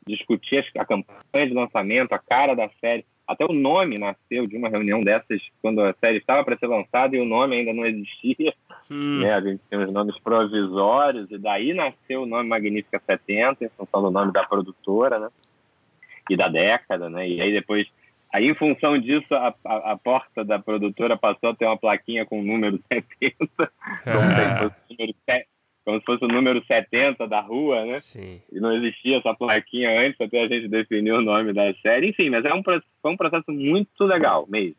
discutir 0.07 0.65
a 0.77 0.85
campanha 0.85 1.47
de 1.47 1.53
lançamento, 1.53 2.13
a 2.13 2.19
cara 2.19 2.55
da 2.55 2.69
série. 2.81 3.05
Até 3.27 3.45
o 3.45 3.51
nome 3.51 3.97
nasceu 3.97 4.47
de 4.47 4.55
uma 4.55 4.69
reunião 4.69 5.03
dessas 5.03 5.41
quando 5.61 5.81
a 5.81 5.93
série 5.99 6.17
estava 6.17 6.45
para 6.45 6.57
ser 6.57 6.67
lançada 6.67 7.15
e 7.15 7.19
o 7.19 7.25
nome 7.25 7.57
ainda 7.57 7.73
não 7.73 7.85
existia. 7.85 8.53
Hum. 8.89 9.19
Né? 9.19 9.33
A 9.33 9.41
gente 9.41 9.61
tinha 9.69 9.85
os 9.85 9.91
nomes 9.91 10.17
provisórios 10.19 11.29
e 11.29 11.37
daí 11.37 11.73
nasceu 11.73 12.23
o 12.23 12.25
nome 12.25 12.47
Magnífica 12.47 13.01
70, 13.05 13.65
em 13.65 13.69
função 13.69 14.01
do 14.01 14.11
nome 14.11 14.31
da 14.31 14.45
produtora, 14.45 15.19
né? 15.19 15.29
E 16.29 16.37
da 16.37 16.47
década, 16.47 17.09
né? 17.09 17.27
E 17.27 17.41
aí 17.41 17.51
depois 17.51 17.87
Aí, 18.33 18.49
em 18.49 18.55
função 18.55 18.97
disso, 18.99 19.33
a, 19.33 19.55
a, 19.63 19.91
a, 19.93 19.97
porta 19.97 20.43
da 20.43 20.59
produtora 20.59 21.17
passou 21.17 21.49
a 21.49 21.55
ter 21.55 21.65
uma 21.65 21.77
plaquinha 21.77 22.25
com 22.25 22.41
o 22.41 22.43
número 22.43 22.77
70, 22.91 23.35
como, 23.37 23.55
se 24.87 24.97
número, 24.97 25.15
como, 25.87 25.99
se 25.99 26.05
fosse 26.05 26.25
o 26.25 26.27
número 26.27 26.61
70 26.65 27.25
da 27.29 27.39
rua, 27.39 27.85
né? 27.85 28.01
Sim. 28.01 28.41
E 28.51 28.59
não 28.59 28.75
existia 28.75 29.19
essa 29.19 29.33
plaquinha 29.33 30.01
antes, 30.01 30.19
até 30.19 30.43
a 30.43 30.47
gente 30.49 30.67
definir 30.67 31.13
o 31.13 31.21
nome 31.21 31.53
da 31.53 31.73
série. 31.75 32.09
Enfim, 32.09 32.29
mas 32.29 32.43
é 32.43 32.53
um, 32.53 32.61
foi 32.61 32.81
um 33.05 33.15
processo 33.15 33.49
muito 33.49 34.03
legal 34.03 34.45
mesmo. 34.49 34.75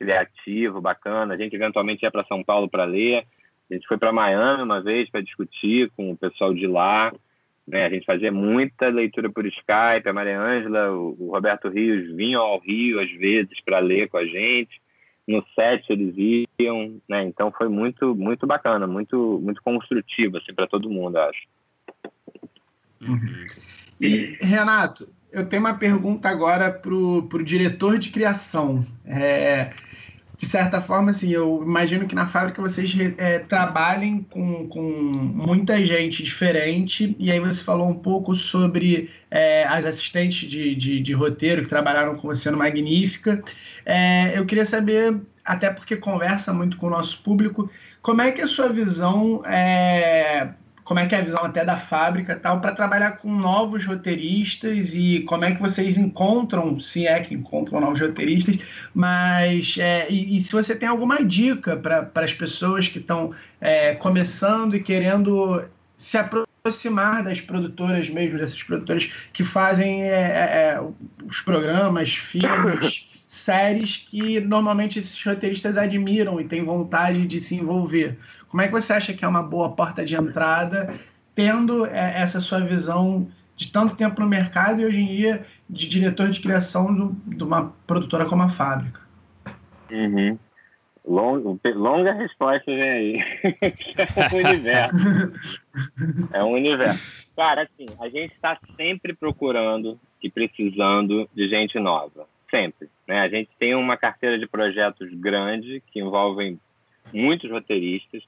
Criativo, 0.00 0.80
bacana. 0.80 1.34
A 1.34 1.36
gente 1.36 1.54
eventualmente 1.54 2.04
ia 2.04 2.10
para 2.10 2.26
São 2.26 2.42
Paulo 2.42 2.68
para 2.68 2.82
ler. 2.82 3.24
A 3.70 3.74
gente 3.74 3.86
foi 3.86 3.96
para 3.98 4.10
Miami 4.10 4.64
uma 4.64 4.82
vez 4.82 5.08
para 5.08 5.20
discutir 5.20 5.92
com 5.96 6.10
o 6.10 6.16
pessoal 6.16 6.52
de 6.52 6.66
lá. 6.66 7.14
Né? 7.64 7.84
A 7.84 7.88
gente 7.88 8.04
fazia 8.04 8.32
muita 8.32 8.88
leitura 8.88 9.30
por 9.30 9.46
Skype, 9.46 10.08
a 10.08 10.12
Maria 10.12 10.40
Ângela, 10.40 10.90
o, 10.90 11.30
Roberto 11.30 11.68
Rios 11.68 12.12
vinham 12.16 12.42
ao 12.42 12.58
Rio 12.58 12.98
às 12.98 13.12
vezes 13.12 13.60
para 13.64 13.78
ler 13.78 14.08
com 14.08 14.16
a 14.16 14.26
gente. 14.26 14.82
No 15.26 15.44
set 15.54 15.84
eles 15.90 16.14
iam, 16.58 17.00
né? 17.08 17.24
Então 17.24 17.52
foi 17.52 17.68
muito 17.68 18.14
muito 18.14 18.46
bacana, 18.46 18.86
muito 18.86 19.40
muito 19.42 19.62
construtivo 19.62 20.38
assim 20.38 20.54
para 20.54 20.66
todo 20.66 20.90
mundo, 20.90 21.16
acho. 21.16 21.46
Uhum. 23.00 23.46
E 24.00 24.36
Renato, 24.40 25.08
eu 25.32 25.48
tenho 25.48 25.60
uma 25.60 25.74
pergunta 25.74 26.28
agora 26.28 26.70
para 26.70 26.94
o 26.94 27.44
diretor 27.44 27.98
de 27.98 28.10
criação. 28.10 28.86
É, 29.04 29.72
de 30.38 30.44
certa 30.44 30.82
forma, 30.82 31.10
assim, 31.10 31.30
eu 31.30 31.62
imagino 31.62 32.06
que 32.06 32.14
na 32.14 32.26
fábrica 32.26 32.60
vocês 32.60 32.94
é, 33.16 33.38
trabalhem 33.38 34.26
com, 34.30 34.68
com 34.68 34.82
muita 34.82 35.82
gente 35.84 36.22
diferente, 36.22 37.16
e 37.18 37.30
aí 37.30 37.40
você 37.40 37.64
falou 37.64 37.88
um 37.88 37.94
pouco 37.94 38.36
sobre 38.36 39.10
é, 39.30 39.64
as 39.64 39.86
assistentes 39.86 40.48
de, 40.48 40.74
de, 40.74 41.00
de, 41.00 41.12
roteiro 41.14 41.62
que 41.62 41.68
trabalharam 41.68 42.16
com 42.16 42.28
você 42.28 42.50
no 42.50 42.58
Magnífica. 42.58 43.42
É, 43.84 44.38
eu 44.38 44.44
queria 44.44 44.66
saber, 44.66 45.18
até 45.42 45.70
porque 45.70 45.96
conversa 45.96 46.52
muito 46.52 46.76
com 46.76 46.88
o 46.88 46.90
nosso 46.90 47.22
público, 47.22 47.70
como 48.02 48.20
é 48.20 48.30
que 48.30 48.42
é 48.42 48.44
a 48.44 48.48
sua 48.48 48.68
visão 48.68 49.42
é, 49.46 50.50
como 50.86 51.00
é 51.00 51.06
que 51.06 51.16
é 51.16 51.18
a 51.18 51.24
visão 51.24 51.44
até 51.44 51.64
da 51.64 51.76
fábrica 51.76 52.36
tal, 52.36 52.60
para 52.60 52.72
trabalhar 52.72 53.18
com 53.18 53.34
novos 53.34 53.84
roteiristas 53.84 54.94
e 54.94 55.24
como 55.26 55.44
é 55.44 55.52
que 55.52 55.60
vocês 55.60 55.98
encontram, 55.98 56.80
se 56.80 57.08
é 57.08 57.20
que 57.20 57.34
encontram 57.34 57.80
novos 57.80 58.00
roteiristas, 58.00 58.56
mas 58.94 59.76
é, 59.78 60.06
e, 60.08 60.36
e, 60.36 60.40
se 60.40 60.52
você 60.52 60.76
tem 60.76 60.88
alguma 60.88 61.24
dica 61.24 61.76
para 61.76 62.08
as 62.14 62.32
pessoas 62.32 62.88
que 62.88 63.00
estão 63.00 63.34
é, 63.60 63.96
começando 63.96 64.76
e 64.76 64.82
querendo 64.82 65.64
se 65.96 66.16
aproximar 66.18 67.24
das 67.24 67.40
produtoras 67.40 68.08
mesmo, 68.08 68.38
dessas 68.38 68.62
produtoras 68.62 69.10
que 69.32 69.42
fazem 69.42 70.04
é, 70.04 70.06
é, 70.06 70.76
é 70.76 70.82
os 71.24 71.40
programas, 71.40 72.14
filmes, 72.14 73.08
séries 73.26 74.06
que 74.08 74.38
normalmente 74.38 75.00
esses 75.00 75.20
roteiristas 75.20 75.76
admiram 75.76 76.40
e 76.40 76.44
têm 76.44 76.64
vontade 76.64 77.26
de 77.26 77.40
se 77.40 77.56
envolver. 77.56 78.16
Como 78.48 78.62
é 78.62 78.66
que 78.66 78.72
você 78.72 78.92
acha 78.92 79.12
que 79.12 79.24
é 79.24 79.28
uma 79.28 79.42
boa 79.42 79.72
porta 79.72 80.04
de 80.04 80.14
entrada, 80.14 80.94
tendo 81.34 81.84
é, 81.86 82.20
essa 82.20 82.40
sua 82.40 82.60
visão 82.60 83.28
de 83.56 83.72
tanto 83.72 83.96
tempo 83.96 84.20
no 84.20 84.26
mercado 84.26 84.80
e 84.80 84.84
hoje 84.84 85.00
em 85.00 85.06
dia 85.06 85.46
de 85.68 85.88
diretor 85.88 86.28
de 86.28 86.40
criação 86.40 86.94
do, 86.94 87.16
de 87.26 87.42
uma 87.42 87.72
produtora 87.86 88.26
como 88.26 88.42
a 88.42 88.50
Fábrica? 88.50 89.00
Uhum. 89.90 90.38
Long, 91.06 91.58
longa 91.74 92.12
resposta 92.12 92.64
vem 92.66 92.82
aí. 92.82 93.24
é 93.94 94.34
um 94.34 94.38
universo. 94.38 94.96
é 96.32 96.44
um 96.44 96.52
universo. 96.52 97.26
Cara, 97.36 97.62
assim, 97.62 97.86
a 98.00 98.08
gente 98.08 98.34
está 98.34 98.58
sempre 98.76 99.14
procurando 99.14 100.00
e 100.22 100.28
precisando 100.28 101.28
de 101.32 101.48
gente 101.48 101.78
nova. 101.78 102.26
Sempre. 102.50 102.88
Né? 103.06 103.20
A 103.20 103.28
gente 103.28 103.50
tem 103.58 103.74
uma 103.74 103.96
carteira 103.96 104.38
de 104.38 104.46
projetos 104.46 105.08
grande 105.14 105.82
que 105.92 106.00
envolvem 106.00 106.58
muitos 107.12 107.50
roteiristas. 107.50 108.22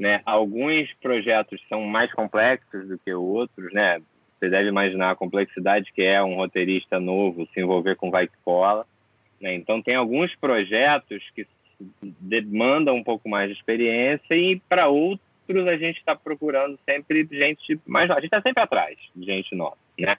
Né? 0.00 0.22
Alguns 0.24 0.90
projetos 0.94 1.60
são 1.68 1.82
mais 1.82 2.10
complexos 2.10 2.88
do 2.88 2.96
que 2.96 3.12
outros, 3.12 3.70
né? 3.70 4.00
Você 4.38 4.48
deve 4.48 4.70
imaginar 4.70 5.10
a 5.10 5.14
complexidade 5.14 5.92
que 5.92 6.00
é 6.00 6.22
um 6.24 6.36
roteirista 6.36 6.98
novo 6.98 7.46
se 7.52 7.60
envolver 7.60 7.96
com 7.96 8.10
vai 8.10 8.26
que 8.26 8.36
cola. 8.42 8.86
Né? 9.38 9.54
Então, 9.54 9.82
tem 9.82 9.94
alguns 9.94 10.34
projetos 10.36 11.22
que 11.34 11.46
demandam 12.18 12.96
um 12.96 13.04
pouco 13.04 13.28
mais 13.28 13.50
de 13.50 13.56
experiência 13.56 14.34
e 14.34 14.58
para 14.70 14.88
outros 14.88 15.20
a 15.68 15.76
gente 15.76 15.98
está 15.98 16.16
procurando 16.16 16.78
sempre 16.88 17.28
gente 17.30 17.78
mais. 17.86 18.10
A 18.10 18.14
gente 18.14 18.24
está 18.24 18.40
sempre 18.40 18.62
atrás 18.62 18.96
de 19.14 19.26
gente 19.26 19.54
nova, 19.54 19.76
né? 19.98 20.16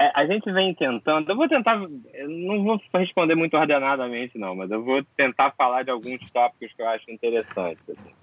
É, 0.00 0.10
a 0.14 0.26
gente 0.26 0.50
vem 0.50 0.74
tentando. 0.74 1.30
Eu 1.30 1.36
vou 1.36 1.46
tentar. 1.46 1.80
Eu 2.14 2.28
não 2.28 2.64
vou 2.64 2.80
responder 2.94 3.36
muito 3.36 3.56
ordenadamente, 3.56 4.38
não, 4.38 4.56
mas 4.56 4.70
eu 4.70 4.82
vou 4.82 5.04
tentar 5.16 5.52
falar 5.52 5.82
de 5.84 5.90
alguns 5.90 6.18
tópicos 6.32 6.72
que 6.72 6.82
eu 6.82 6.88
acho 6.88 7.10
interessantes. 7.10 7.82
Assim. 7.88 8.19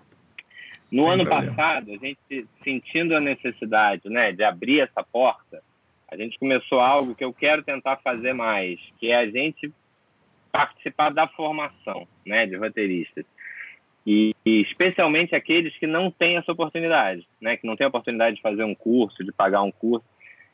No 0.92 1.04
Sem 1.04 1.12
ano 1.12 1.26
problema. 1.26 1.54
passado, 1.54 1.92
a 1.92 1.98
gente 1.98 2.48
sentindo 2.64 3.16
a 3.16 3.20
necessidade 3.20 4.10
né, 4.10 4.32
de 4.32 4.44
abrir 4.44 4.82
essa 4.82 5.04
porta, 5.04 5.62
a 6.10 6.16
gente 6.16 6.40
começou 6.40 6.80
algo 6.80 7.14
que 7.14 7.24
eu 7.24 7.34
quero 7.34 7.62
tentar 7.62 7.98
fazer 7.98 8.34
mais, 8.34 8.80
que 8.98 9.12
é 9.12 9.18
a 9.18 9.30
gente 9.30 9.72
participar 10.52 11.10
da 11.10 11.28
formação 11.28 12.08
né, 12.26 12.46
de 12.46 12.56
roteiristas. 12.56 13.26
E, 14.06 14.34
e, 14.46 14.62
especialmente 14.62 15.36
aqueles 15.36 15.78
que 15.78 15.86
não 15.86 16.10
têm 16.10 16.38
essa 16.38 16.54
oportunidade, 16.54 17.28
né, 17.42 17.58
que 17.58 17.68
não 17.68 17.76
têm 17.76 17.84
a 17.84 17.90
oportunidade 17.90 18.38
de 18.38 18.42
fazer 18.42 18.64
um 18.64 18.74
curso, 18.74 19.22
de 19.22 19.34
pagar 19.34 19.62
um 19.64 19.72
curso. 19.72 20.06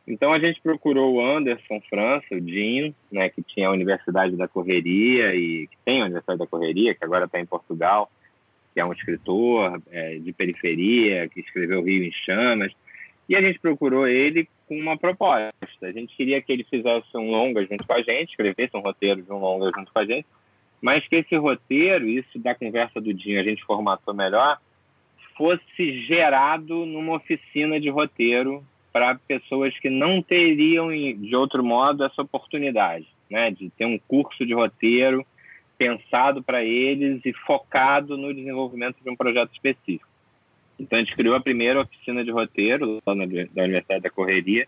Então 0.08 0.34
a 0.34 0.40
gente 0.40 0.60
procurou 0.60 1.14
o 1.14 1.22
Anderson 1.26 1.80
França, 1.88 2.26
o 2.32 2.42
Dinho, 2.42 2.94
né, 3.12 3.30
que 3.30 3.44
tinha 3.44 3.68
a 3.68 3.72
Universidade 3.72 4.36
da 4.36 4.48
Correria 4.48 5.36
e 5.36 5.68
que 5.68 5.78
tem 5.86 6.02
a 6.02 6.06
Universidade 6.06 6.40
da 6.40 6.48
Correria, 6.48 6.96
que 6.96 7.06
agora 7.06 7.26
está 7.26 7.40
em 7.40 7.46
Portugal, 7.46 8.12
que 8.74 8.80
é 8.80 8.86
um 8.86 8.94
escritor 8.94 9.82
é, 9.92 10.18
de 10.18 10.34
periferia, 10.34 11.28
que 11.30 11.40
escreveu 11.40 11.84
Rio 11.84 12.04
em 12.04 12.12
Chamas, 12.12 12.72
e 13.30 13.36
a 13.36 13.42
gente 13.42 13.60
procurou 13.60 14.08
ele 14.08 14.48
com 14.68 14.78
uma 14.78 14.98
proposta. 14.98 15.54
A 15.82 15.92
gente 15.92 16.16
queria 16.16 16.42
que 16.42 16.52
ele 16.52 16.64
fizesse 16.64 17.16
um 17.16 17.30
longa 17.30 17.66
junto 17.66 17.86
com 17.86 17.94
a 17.94 18.02
gente, 18.02 18.32
escrevesse 18.32 18.76
um 18.76 18.82
roteiro 18.82 19.22
de 19.22 19.32
um 19.32 19.40
longa 19.40 19.72
junto 19.76 19.92
com 19.92 20.00
a 20.00 20.06
gente, 20.06 20.26
mas 20.82 21.08
que 21.08 21.16
esse 21.16 21.36
roteiro, 21.36 22.08
isso 22.08 22.38
da 22.40 22.54
conversa 22.54 23.00
do 23.00 23.14
Dinho, 23.14 23.40
a 23.40 23.44
gente 23.44 23.64
formatou 23.64 24.14
melhor, 24.14 24.60
fosse 25.38 26.06
gerado 26.06 26.86
numa 26.86 27.16
oficina 27.16 27.80
de 27.80 27.90
roteiro 27.90 28.64
para 28.92 29.16
pessoas 29.16 29.78
que 29.80 29.90
não 29.90 30.22
teriam, 30.22 30.90
de 30.90 31.36
outro 31.36 31.64
modo, 31.64 32.04
essa 32.04 32.22
oportunidade, 32.22 33.08
né? 33.30 33.50
De 33.50 33.70
ter 33.72 33.86
um 33.86 33.98
curso 33.98 34.46
de 34.46 34.54
roteiro 34.54 35.26
pensado 35.84 36.42
para 36.42 36.64
eles 36.64 37.22
e 37.26 37.34
focado 37.34 38.18
no 38.18 38.34
desenvolvimento 38.34 38.98
de 39.04 39.10
um 39.10 39.16
projeto 39.16 39.52
específico. 39.52 40.08
Então, 40.80 40.98
a 40.98 41.02
gente 41.02 41.16
criou 41.16 41.36
a 41.36 41.42
primeira 41.42 41.82
oficina 41.82 42.24
de 42.24 42.32
roteiro 42.32 43.02
lá 43.06 43.14
na, 43.14 43.26
da 43.26 43.64
Universidade 43.64 44.02
da 44.02 44.10
Correria 44.10 44.68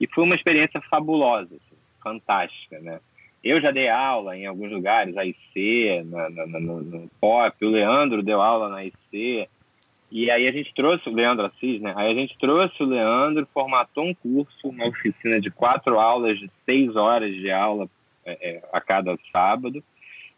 e 0.00 0.06
foi 0.06 0.24
uma 0.24 0.34
experiência 0.34 0.80
fabulosa, 0.82 1.54
assim, 1.54 1.76
fantástica, 2.02 2.78
né? 2.80 3.00
Eu 3.42 3.60
já 3.60 3.72
dei 3.72 3.88
aula 3.88 4.36
em 4.36 4.46
alguns 4.46 4.70
lugares, 4.70 5.16
a 5.16 5.24
IC, 5.24 6.04
na, 6.04 6.30
na, 6.30 6.46
no, 6.46 6.80
no 6.80 7.10
POP, 7.20 7.64
o 7.64 7.70
Leandro 7.70 8.22
deu 8.22 8.40
aula 8.40 8.68
na 8.68 8.84
IC, 8.84 9.48
e 10.12 10.30
aí 10.30 10.46
a 10.46 10.52
gente 10.52 10.72
trouxe 10.74 11.08
o 11.08 11.14
Leandro 11.14 11.46
Assis, 11.46 11.80
né? 11.80 11.92
Aí 11.96 12.12
a 12.12 12.14
gente 12.14 12.36
trouxe 12.38 12.82
o 12.82 12.86
Leandro, 12.86 13.48
formatou 13.52 14.04
um 14.04 14.14
curso, 14.14 14.68
uma 14.68 14.86
oficina 14.86 15.40
de 15.40 15.50
quatro 15.50 15.98
aulas, 15.98 16.38
de 16.38 16.50
seis 16.66 16.94
horas 16.94 17.34
de 17.34 17.50
aula 17.50 17.88
é, 18.24 18.50
é, 18.50 18.62
a 18.72 18.80
cada 18.80 19.18
sábado. 19.32 19.82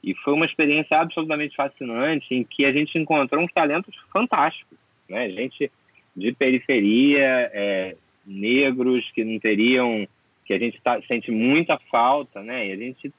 E 0.05 0.15
foi 0.17 0.35
uma 0.35 0.47
experiência 0.47 0.99
absolutamente 0.99 1.57
fascinante 1.57 2.35
em 2.35 2.45
que 2.45 2.65
a 2.65 2.73
gente 2.73 2.99
encontrou 2.99 3.43
uns 3.43 3.53
talentos 3.53 3.95
fantásticos, 4.13 4.79
né? 5.09 5.31
Gente 5.31 5.71
de 6.17 6.33
periferia, 6.33 7.51
é, 7.53 7.97
negros 8.25 9.11
que 9.13 9.25
não 9.25 9.39
teriam, 9.39 10.07
que 10.45 10.55
a 10.55 10.59
gente 10.59 10.81
tá, 10.81 11.01
sente 11.09 11.31
muita 11.31 11.79
falta, 11.91 12.43
né? 12.43 12.69
E 12.69 12.73
a 12.73 12.77
gente 12.77 13.13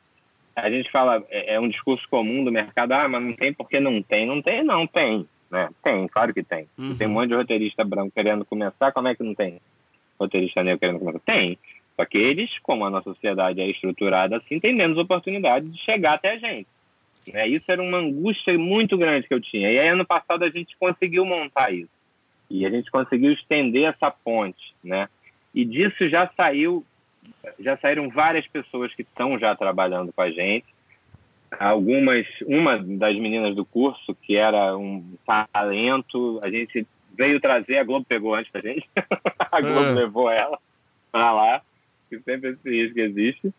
a 0.56 0.70
gente 0.70 0.90
fala 0.90 1.22
é, 1.30 1.56
é 1.56 1.60
um 1.60 1.68
discurso 1.68 2.08
comum 2.10 2.44
do 2.44 2.52
mercado, 2.52 2.94
ah, 2.94 3.08
mas 3.08 3.22
não 3.22 3.34
tem 3.34 3.54
porque 3.54 3.80
não 3.80 4.02
tem, 4.02 4.26
não 4.26 4.42
tem, 4.42 4.64
não 4.64 4.88
tem 4.88 5.28
né? 5.56 5.70
Tem, 5.84 6.08
claro 6.08 6.34
que 6.34 6.44
tem. 6.44 6.68
Uhum. 6.78 6.98
Tem 6.98 7.08
um 7.08 7.12
monte 7.12 7.30
de 7.30 7.36
roteirista 7.36 7.84
branco 7.84 8.12
querendo 8.14 8.46
começar, 8.46 8.92
como 8.92 9.08
é 9.08 9.16
que 9.16 9.24
não 9.24 9.34
tem 9.34 9.60
roteirista 10.20 10.64
negro 10.64 10.80
querendo 10.80 11.00
começar? 11.00 11.20
Tem. 11.20 11.58
Só 11.96 12.06
que 12.06 12.18
eles, 12.18 12.50
como 12.60 12.86
a 12.86 12.90
nossa 12.90 13.12
sociedade 13.14 13.62
é 13.62 13.70
estruturada 13.70 14.38
assim, 14.38 14.60
tem 14.60 14.76
menos 14.76 14.98
oportunidade 14.98 15.70
de 15.70 15.78
chegar 15.80 16.16
até 16.16 16.32
a 16.32 16.38
gente. 16.38 16.68
Né? 17.32 17.48
Isso 17.48 17.66
era 17.68 17.82
uma 17.82 17.98
angústia 17.98 18.58
muito 18.58 18.98
grande 18.98 19.28
que 19.28 19.34
eu 19.34 19.42
tinha. 19.42 19.72
E 19.72 19.80
aí, 19.80 19.88
ano 19.88 20.06
passado, 20.06 20.44
a 20.44 20.50
gente 20.50 20.76
conseguiu 20.78 21.26
montar 21.26 21.72
isso. 21.72 21.90
E 22.50 22.66
a 22.66 22.70
gente 22.70 22.92
conseguiu 22.92 23.32
estender 23.34 23.90
essa 23.90 24.12
ponte, 24.12 24.76
né? 24.84 25.10
E 25.54 25.66
disso 25.66 26.08
já 26.10 26.30
saiu, 26.38 26.86
já 27.60 27.76
saíram 27.78 28.10
várias 28.10 28.46
pessoas 28.48 28.94
que 28.94 29.02
estão 29.02 29.40
já 29.40 29.56
trabalhando 29.56 30.14
com 30.14 30.22
a 30.22 30.30
gente 30.30 30.76
algumas, 31.60 32.26
uma 32.46 32.78
das 32.78 33.16
meninas 33.16 33.56
do 33.56 33.66
curso, 33.66 34.16
que 34.16 34.36
era 34.36 34.78
um 34.78 35.04
talento, 35.26 36.40
a 36.42 36.50
gente 36.50 36.86
veio 37.18 37.40
trazer, 37.40 37.78
a 37.78 37.84
Globo 37.84 38.06
pegou 38.08 38.36
antes 38.36 38.52
da 38.52 38.60
gente, 38.60 38.88
a 39.40 39.62
Globo 39.62 39.80
ah. 39.80 39.92
levou 39.92 40.30
ela 40.30 40.60
para 41.12 41.32
lá, 41.32 41.62
que 42.10 42.20
sempre 42.20 42.52
esse 42.52 42.70
risco 42.70 43.00
existe. 43.00 43.54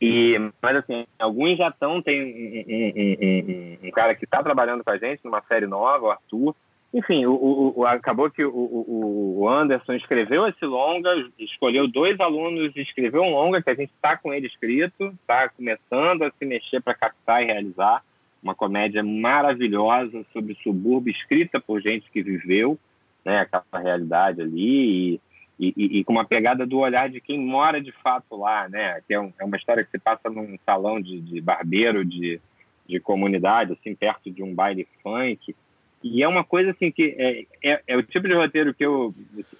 E, 0.00 0.36
mas 0.60 0.76
assim, 0.76 1.06
alguns 1.18 1.56
já 1.56 1.68
estão, 1.68 2.02
tem 2.02 2.22
um, 2.22 2.26
um, 2.26 3.84
um, 3.84 3.88
um 3.88 3.90
cara 3.90 4.14
que 4.14 4.24
está 4.24 4.42
trabalhando 4.42 4.84
com 4.84 4.90
a 4.90 4.98
gente 4.98 5.24
numa 5.24 5.42
série 5.42 5.66
nova, 5.66 6.06
o 6.06 6.10
Arthur, 6.10 6.54
enfim, 6.96 7.26
o, 7.26 7.74
o, 7.76 7.84
acabou 7.84 8.30
que 8.30 8.44
o, 8.44 9.46
Anderson 9.48 9.94
escreveu 9.94 10.46
esse 10.46 10.64
longa, 10.64 11.10
escolheu 11.38 11.86
dois 11.86 12.18
alunos, 12.20 12.74
escreveu 12.74 13.22
um 13.22 13.32
longa 13.32 13.60
que 13.60 13.68
a 13.68 13.74
gente 13.74 13.92
está 13.92 14.16
com 14.16 14.32
ele 14.32 14.46
escrito, 14.46 15.14
está 15.20 15.48
começando 15.48 16.22
a 16.22 16.30
se 16.30 16.46
mexer 16.46 16.80
para 16.80 16.94
captar 16.94 17.42
e 17.42 17.46
realizar. 17.46 18.02
Uma 18.42 18.54
comédia 18.54 19.02
maravilhosa 19.02 20.24
sobre 20.32 20.56
subúrbio, 20.62 21.10
escrita 21.10 21.60
por 21.60 21.82
gente 21.82 22.08
que 22.10 22.22
viveu 22.22 22.78
né, 23.24 23.40
aquela 23.40 23.82
realidade 23.82 24.40
ali 24.40 25.14
e, 25.14 25.20
e, 25.58 25.98
e, 25.98 26.04
com 26.04 26.12
uma 26.12 26.24
pegada 26.24 26.66
do 26.66 26.78
olhar 26.78 27.08
de 27.08 27.20
quem 27.20 27.38
mora 27.38 27.80
de 27.80 27.90
fato 27.90 28.36
lá, 28.36 28.68
né? 28.68 29.00
Que 29.06 29.14
é, 29.14 29.20
um, 29.20 29.32
é 29.38 29.44
uma 29.44 29.56
história 29.56 29.82
que 29.82 29.90
se 29.90 29.98
passa 29.98 30.28
num 30.28 30.58
salão 30.66 31.00
de, 31.00 31.20
de 31.20 31.40
barbeiro 31.40 32.04
de, 32.04 32.40
de 32.86 33.00
comunidade, 33.00 33.72
assim, 33.72 33.94
perto 33.94 34.30
de 34.30 34.42
um 34.42 34.54
baile 34.54 34.86
funk 35.02 35.54
e 36.02 36.22
é 36.22 36.28
uma 36.28 36.44
coisa 36.44 36.70
assim 36.70 36.90
que 36.90 37.16
é, 37.18 37.46
é, 37.72 37.82
é, 37.86 37.96
o 37.96 38.02
tipo 38.02 38.28
de 38.28 38.34
roteiro 38.34 38.72
que 38.72 38.84
eu, 38.84 39.12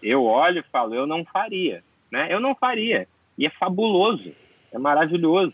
eu 0.02 0.24
olho 0.24 0.60
e 0.60 0.70
falo, 0.70 0.94
eu 0.94 1.06
não 1.06 1.24
faria. 1.24 1.82
Né? 2.10 2.28
Eu 2.30 2.38
não 2.38 2.54
faria. 2.54 3.08
E 3.36 3.46
é 3.46 3.50
fabuloso, 3.50 4.32
é 4.72 4.78
maravilhoso. 4.78 5.52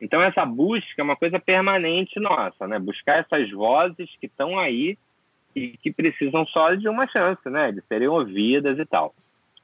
Então 0.00 0.20
essa 0.20 0.44
busca 0.44 1.00
é 1.00 1.02
uma 1.02 1.16
coisa 1.16 1.38
permanente 1.38 2.20
nossa, 2.20 2.66
né? 2.66 2.78
Buscar 2.78 3.20
essas 3.20 3.50
vozes 3.50 4.10
que 4.20 4.26
estão 4.26 4.58
aí 4.58 4.98
e 5.54 5.68
que 5.78 5.90
precisam 5.90 6.46
só 6.46 6.74
de 6.74 6.86
uma 6.86 7.06
chance, 7.06 7.48
né? 7.48 7.72
De 7.72 7.82
serem 7.88 8.08
ouvidas 8.08 8.78
e 8.78 8.84
tal. 8.84 9.14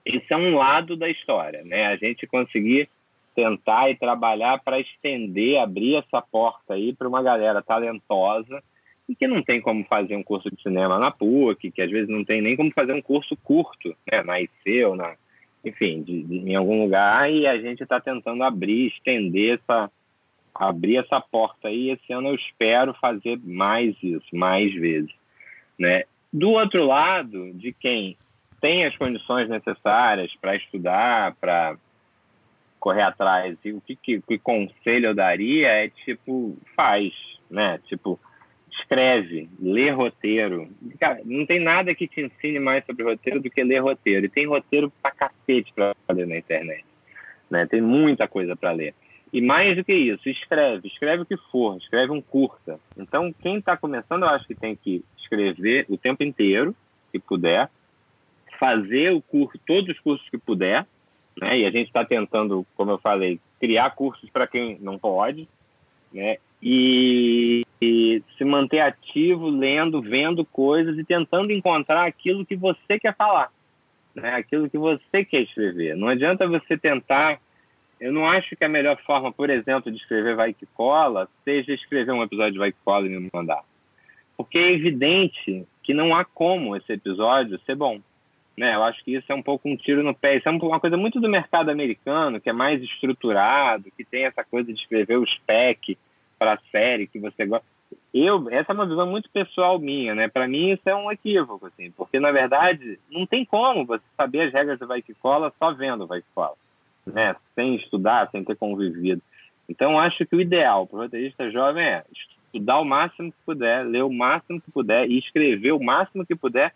Esse 0.04 0.32
é 0.32 0.36
um 0.36 0.56
lado 0.56 0.96
da 0.96 1.08
história, 1.08 1.62
né? 1.64 1.86
A 1.86 1.96
gente 1.96 2.26
conseguir 2.26 2.88
tentar 3.34 3.90
e 3.90 3.96
trabalhar 3.96 4.60
para 4.62 4.80
estender, 4.80 5.58
abrir 5.58 5.96
essa 5.96 6.20
porta 6.20 6.74
aí 6.74 6.92
para 6.92 7.08
uma 7.08 7.22
galera 7.22 7.62
talentosa 7.62 8.62
e 9.08 9.14
que 9.14 9.26
não 9.26 9.42
tem 9.42 9.60
como 9.60 9.84
fazer 9.84 10.16
um 10.16 10.22
curso 10.22 10.50
de 10.50 10.62
cinema 10.62 10.98
na 10.98 11.10
PUC, 11.10 11.70
que 11.70 11.82
às 11.82 11.90
vezes 11.90 12.08
não 12.08 12.24
tem 12.24 12.40
nem 12.40 12.56
como 12.56 12.70
fazer 12.72 12.92
um 12.92 13.02
curso 13.02 13.36
curto, 13.36 13.96
né, 14.10 14.22
na 14.22 14.40
IC 14.40 14.84
ou 14.84 14.96
na, 14.96 15.14
enfim, 15.64 16.02
de, 16.02 16.22
de, 16.22 16.38
em 16.50 16.54
algum 16.54 16.82
lugar, 16.82 17.30
e 17.30 17.46
a 17.46 17.58
gente 17.58 17.82
está 17.82 18.00
tentando 18.00 18.42
abrir, 18.42 18.88
estender 18.88 19.58
essa, 19.58 19.90
abrir 20.54 20.96
essa 20.96 21.20
porta 21.20 21.68
aí. 21.68 21.90
Esse 21.90 22.12
ano 22.12 22.28
eu 22.28 22.34
espero 22.34 22.94
fazer 22.94 23.38
mais 23.42 23.94
isso, 24.02 24.26
mais 24.32 24.72
vezes, 24.74 25.12
né? 25.78 26.04
Do 26.32 26.50
outro 26.50 26.86
lado, 26.86 27.52
de 27.52 27.72
quem 27.72 28.16
tem 28.62 28.86
as 28.86 28.96
condições 28.96 29.48
necessárias 29.48 30.32
para 30.40 30.54
estudar, 30.54 31.34
para 31.40 31.76
correr 32.78 33.02
atrás, 33.02 33.58
e 33.64 33.72
o 33.72 33.80
que, 33.80 33.96
que, 33.96 34.20
que 34.22 34.38
conselho 34.38 35.06
eu 35.06 35.14
daria 35.14 35.68
é 35.68 35.88
tipo, 35.88 36.56
faz, 36.76 37.12
né? 37.50 37.80
Tipo, 37.88 38.18
escreve, 38.70 39.50
lê 39.60 39.90
roteiro. 39.90 40.70
Cara, 40.98 41.20
não 41.24 41.44
tem 41.44 41.58
nada 41.58 41.94
que 41.94 42.06
te 42.06 42.20
ensine 42.20 42.60
mais 42.60 42.84
sobre 42.86 43.04
roteiro 43.04 43.40
do 43.40 43.50
que 43.50 43.62
ler 43.64 43.80
roteiro. 43.80 44.26
E 44.26 44.28
tem 44.28 44.46
roteiro 44.46 44.92
pra 45.02 45.10
cacete 45.10 45.72
pra 45.74 45.92
ler 46.10 46.26
na 46.26 46.38
internet. 46.38 46.84
Né? 47.50 47.66
Tem 47.66 47.80
muita 47.80 48.26
coisa 48.26 48.56
para 48.56 48.72
ler. 48.72 48.94
E 49.32 49.40
mais 49.40 49.76
do 49.76 49.84
que 49.84 49.92
isso, 49.92 50.28
escreve, 50.28 50.88
escreve 50.88 51.22
o 51.22 51.26
que 51.26 51.36
for, 51.50 51.76
escreve 51.78 52.12
um 52.12 52.20
curta. 52.20 52.78
Então, 52.96 53.32
quem 53.32 53.58
está 53.58 53.76
começando, 53.76 54.22
eu 54.22 54.28
acho 54.28 54.46
que 54.46 54.54
tem 54.54 54.76
que 54.76 55.04
escrever 55.18 55.86
o 55.88 55.96
tempo 55.96 56.22
inteiro, 56.22 56.74
se 57.10 57.18
puder, 57.18 57.68
fazer 58.62 59.12
o 59.12 59.20
curso, 59.20 59.58
todos 59.66 59.88
os 59.88 59.98
cursos 59.98 60.28
que 60.30 60.38
puder, 60.38 60.86
né? 61.36 61.58
E 61.58 61.66
a 61.66 61.70
gente 61.72 61.88
está 61.88 62.04
tentando, 62.04 62.64
como 62.76 62.92
eu 62.92 62.98
falei, 62.98 63.40
criar 63.58 63.90
cursos 63.90 64.30
para 64.30 64.46
quem 64.46 64.78
não 64.80 64.96
pode, 64.96 65.48
né? 66.12 66.36
E, 66.62 67.62
e, 67.80 68.22
se 68.38 68.44
manter 68.44 68.78
ativo, 68.78 69.48
lendo, 69.48 70.00
vendo 70.00 70.44
coisas 70.44 70.96
e 70.96 71.02
tentando 71.02 71.50
encontrar 71.50 72.06
aquilo 72.06 72.46
que 72.46 72.54
você 72.54 73.00
quer 73.00 73.16
falar, 73.16 73.50
né? 74.14 74.34
aquilo 74.34 74.70
que 74.70 74.78
você 74.78 75.24
quer 75.24 75.40
escrever. 75.40 75.96
Não 75.96 76.06
adianta 76.06 76.46
você 76.46 76.78
tentar. 76.78 77.40
Eu 77.98 78.12
não 78.12 78.24
acho 78.28 78.54
que 78.54 78.64
a 78.64 78.68
melhor 78.68 78.96
forma, 79.04 79.32
por 79.32 79.50
exemplo, 79.50 79.90
de 79.90 79.98
escrever 79.98 80.36
Vai 80.36 80.54
Que 80.54 80.66
Cola 80.66 81.28
seja 81.44 81.72
escrever 81.72 82.12
um 82.12 82.22
episódio 82.22 82.52
de 82.52 82.58
Vai 82.60 82.70
Que 82.70 82.78
Cola 82.84 83.06
e 83.06 83.08
me 83.08 83.28
mandar. 83.32 83.64
Porque 84.36 84.56
é 84.56 84.70
evidente 84.70 85.66
que 85.82 85.92
não 85.92 86.14
há 86.14 86.24
como 86.24 86.76
esse 86.76 86.92
episódio 86.92 87.58
ser 87.66 87.74
bom. 87.74 88.00
Né? 88.56 88.74
Eu 88.74 88.82
acho 88.82 89.02
que 89.04 89.14
isso 89.14 89.30
é 89.30 89.34
um 89.34 89.42
pouco 89.42 89.68
um 89.68 89.76
tiro 89.76 90.02
no 90.02 90.14
pé. 90.14 90.36
Isso 90.36 90.48
é 90.48 90.52
uma 90.52 90.80
coisa 90.80 90.96
muito 90.96 91.20
do 91.20 91.28
mercado 91.28 91.70
americano, 91.70 92.40
que 92.40 92.50
é 92.50 92.52
mais 92.52 92.82
estruturado, 92.82 93.90
que 93.96 94.04
tem 94.04 94.24
essa 94.24 94.44
coisa 94.44 94.72
de 94.72 94.78
escrever 94.78 95.16
o 95.16 95.26
spec 95.26 95.96
para 96.38 96.54
a 96.54 96.58
série 96.70 97.06
que 97.06 97.18
você 97.18 97.46
gosta. 97.46 97.64
Eu, 98.12 98.48
essa 98.50 98.72
é 98.72 98.74
uma 98.74 98.86
visão 98.86 99.06
muito 99.06 99.30
pessoal 99.30 99.78
minha, 99.78 100.14
né? 100.14 100.28
Para 100.28 100.46
mim 100.46 100.70
isso 100.70 100.82
é 100.86 100.94
um 100.94 101.10
equívoco, 101.10 101.66
assim, 101.66 101.90
porque 101.90 102.20
na 102.20 102.30
verdade 102.30 102.98
não 103.10 103.26
tem 103.26 103.44
como 103.44 103.86
você 103.86 104.04
saber 104.16 104.42
as 104.42 104.52
regras 104.52 104.78
do 104.78 104.86
vai 104.86 105.00
que 105.00 105.14
cola 105.14 105.52
só 105.58 105.72
vendo 105.72 106.06
vai 106.06 106.20
que 106.20 106.26
cola, 106.34 106.54
né? 107.06 107.36
Sem 107.54 107.74
estudar, 107.76 108.30
sem 108.30 108.44
ter 108.44 108.56
convivido. 108.56 109.22
Então 109.68 109.98
acho 109.98 110.26
que 110.26 110.36
o 110.36 110.40
ideal 110.40 110.86
para 110.86 110.98
o 110.98 111.02
roteirista 111.02 111.50
jovem 111.50 111.84
é 111.84 112.04
estudar 112.12 112.80
o 112.80 112.84
máximo 112.84 113.32
que 113.32 113.38
puder, 113.46 113.86
ler 113.86 114.02
o 114.02 114.12
máximo 114.12 114.60
que 114.60 114.70
puder 114.70 115.08
e 115.08 115.18
escrever 115.18 115.72
o 115.72 115.82
máximo 115.82 116.26
que 116.26 116.34
puder, 116.34 116.74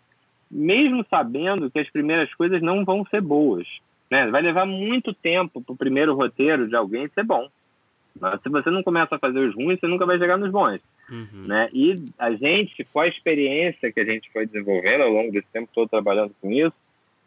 mesmo 0.49 1.05
sabendo 1.09 1.69
que 1.69 1.79
as 1.79 1.89
primeiras 1.89 2.33
coisas 2.33 2.61
não 2.61 2.85
vão 2.85 3.05
ser 3.05 3.21
boas, 3.21 3.67
né? 4.09 4.27
Vai 4.27 4.41
levar 4.41 4.65
muito 4.65 5.13
tempo 5.13 5.61
para 5.61 5.73
o 5.73 5.77
primeiro 5.77 6.15
roteiro 6.15 6.67
de 6.67 6.75
alguém 6.75 7.07
ser 7.09 7.23
bom. 7.23 7.49
Mas 8.19 8.41
se 8.41 8.49
você 8.49 8.69
não 8.71 8.81
começa 8.81 9.15
a 9.15 9.19
fazer 9.19 9.39
os 9.39 9.53
ruins, 9.53 9.79
você 9.79 9.87
nunca 9.87 10.05
vai 10.05 10.17
chegar 10.17 10.37
nos 10.37 10.51
bons. 10.51 10.79
Uhum. 11.09 11.45
Né? 11.45 11.69
E 11.71 12.09
a 12.17 12.31
gente, 12.31 12.83
com 12.85 12.99
a 12.99 13.07
experiência 13.07 13.91
que 13.91 13.99
a 13.99 14.05
gente 14.05 14.31
foi 14.31 14.45
desenvolvendo 14.45 15.01
ao 15.01 15.11
longo 15.11 15.31
desse 15.31 15.47
tempo 15.53 15.69
todo 15.73 15.89
trabalhando 15.89 16.33
com 16.41 16.51
isso, 16.51 16.73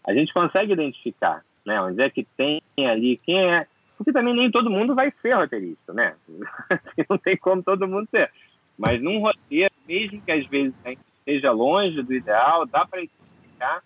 a 0.05 0.13
gente 0.13 0.33
consegue 0.33 0.73
identificar 0.73 1.45
né? 1.65 1.81
onde 1.81 2.03
é 2.03 2.11
que 2.11 2.27
tem 2.37 2.61
ali, 2.79 3.17
quem 3.17 3.51
é. 3.51 3.67
Porque 3.97 4.13
também 4.13 4.35
nem 4.35 4.51
todo 4.51 4.71
mundo 4.71 4.95
vai 4.95 5.13
ser 5.21 5.35
roteirista, 5.35 5.93
né? 5.93 6.15
não 7.09 7.19
tem 7.19 7.37
como 7.37 7.63
todo 7.63 7.87
mundo 7.87 8.09
ser. 8.11 8.31
Mas 8.79 9.01
num 9.03 9.19
roteiro, 9.19 9.75
mesmo 9.87 10.23
que 10.23 10.33
às 10.33 10.47
vezes 10.47 10.73
a 10.85 10.89
gente 10.89 11.01
esteja 11.31 11.52
longe 11.52 12.02
do 12.02 12.12
ideal, 12.12 12.66
dá 12.66 12.85
para 12.85 13.02
identificar 13.02 13.82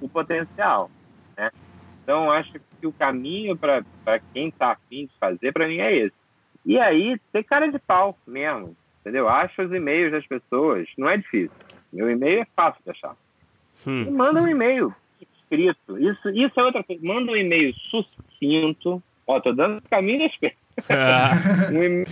o 0.00 0.08
potencial. 0.08 0.90
Né? 1.36 1.50
Então, 2.02 2.30
acho 2.30 2.52
que 2.80 2.86
o 2.86 2.92
caminho 2.92 3.56
para 3.56 3.84
quem 4.32 4.48
está 4.48 4.72
afim 4.72 5.06
de 5.06 5.12
fazer, 5.18 5.52
para 5.52 5.68
mim, 5.68 5.78
é 5.78 5.94
esse 5.94 6.14
E 6.64 6.78
aí, 6.78 7.18
ter 7.32 7.44
cara 7.44 7.70
de 7.70 7.78
pau 7.78 8.18
mesmo, 8.26 8.76
entendeu? 9.00 9.28
Acha 9.28 9.62
os 9.62 9.72
e-mails 9.72 10.12
das 10.12 10.26
pessoas, 10.26 10.88
não 10.98 11.08
é 11.08 11.16
difícil. 11.16 11.56
Meu 11.92 12.10
e-mail 12.10 12.42
é 12.42 12.46
fácil 12.56 12.80
de 12.84 12.90
achar. 12.90 13.16
Hum. 13.86 14.10
manda 14.10 14.42
um 14.42 14.48
e-mail 14.48 14.94
escrito. 15.20 15.98
Isso, 15.98 16.28
isso 16.30 16.60
é 16.60 16.62
outra 16.62 16.84
coisa. 16.84 17.00
Manda 17.02 17.32
um 17.32 17.36
e-mail 17.36 17.74
sucinto. 17.74 19.02
Ó, 19.26 19.40
tô 19.40 19.52
dando 19.52 19.82
caminho 19.88 20.18
das 20.18 20.52
um 21.72 21.82
e-mail 21.82 22.06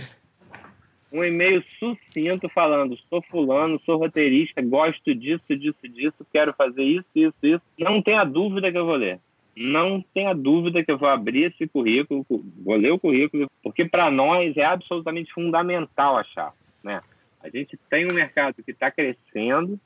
um 1.11 1.23
e-mail 1.23 1.63
sucinto 1.79 2.47
falando: 2.49 2.97
sou 3.09 3.21
fulano, 3.23 3.81
sou 3.85 3.97
roteirista, 3.97 4.61
gosto 4.61 5.13
disso, 5.15 5.43
disso, 5.49 5.87
disso, 5.87 6.27
quero 6.31 6.53
fazer 6.53 6.83
isso, 6.83 7.05
isso, 7.15 7.35
isso. 7.41 7.61
Não 7.77 8.01
tenha 8.01 8.23
dúvida 8.23 8.71
que 8.71 8.77
eu 8.77 8.85
vou 8.85 8.95
ler. 8.95 9.19
Não 9.55 10.01
tenha 10.13 10.33
dúvida 10.33 10.83
que 10.83 10.91
eu 10.91 10.97
vou 10.97 11.09
abrir 11.09 11.51
esse 11.51 11.67
currículo, 11.67 12.25
vou 12.29 12.75
ler 12.77 12.91
o 12.91 12.99
currículo, 12.99 13.49
porque 13.61 13.83
para 13.83 14.09
nós 14.09 14.55
é 14.55 14.63
absolutamente 14.63 15.33
fundamental 15.33 16.17
achar. 16.17 16.53
Né? 16.81 17.01
A 17.43 17.49
gente 17.49 17.77
tem 17.89 18.05
um 18.09 18.13
mercado 18.13 18.63
que 18.63 18.71
está 18.71 18.89
crescendo, 18.89 19.77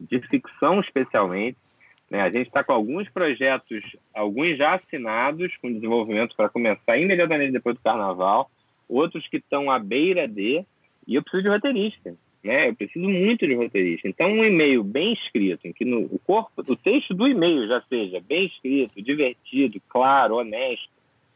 de 0.00 0.20
ficção 0.22 0.80
especialmente. 0.80 1.56
Né? 2.10 2.22
A 2.22 2.30
gente 2.30 2.48
está 2.48 2.64
com 2.64 2.72
alguns 2.72 3.08
projetos, 3.08 3.82
alguns 4.12 4.56
já 4.56 4.74
assinados, 4.74 5.56
com 5.58 5.72
desenvolvimento 5.72 6.34
para 6.34 6.48
começar 6.48 6.96
imediatamente 6.96 7.52
depois 7.52 7.76
do 7.76 7.82
carnaval 7.82 8.50
outros 8.92 9.26
que 9.28 9.38
estão 9.38 9.70
à 9.70 9.78
beira 9.78 10.28
de, 10.28 10.64
e 11.06 11.14
eu 11.14 11.22
preciso 11.22 11.44
de 11.44 11.48
roteirista. 11.48 12.14
Né? 12.42 12.68
Eu 12.68 12.74
preciso 12.74 13.08
muito 13.08 13.46
de 13.46 13.54
roteirista. 13.54 14.08
Então, 14.08 14.30
um 14.30 14.44
e-mail 14.44 14.82
bem 14.82 15.12
escrito, 15.12 15.66
em 15.66 15.72
que 15.72 15.84
no, 15.84 16.00
o 16.00 16.18
corpo, 16.18 16.50
o 16.56 16.76
texto 16.76 17.14
do 17.14 17.26
e-mail 17.26 17.68
já 17.68 17.80
seja 17.88 18.20
bem 18.20 18.46
escrito, 18.46 19.00
divertido, 19.00 19.80
claro, 19.88 20.36
honesto, 20.36 20.88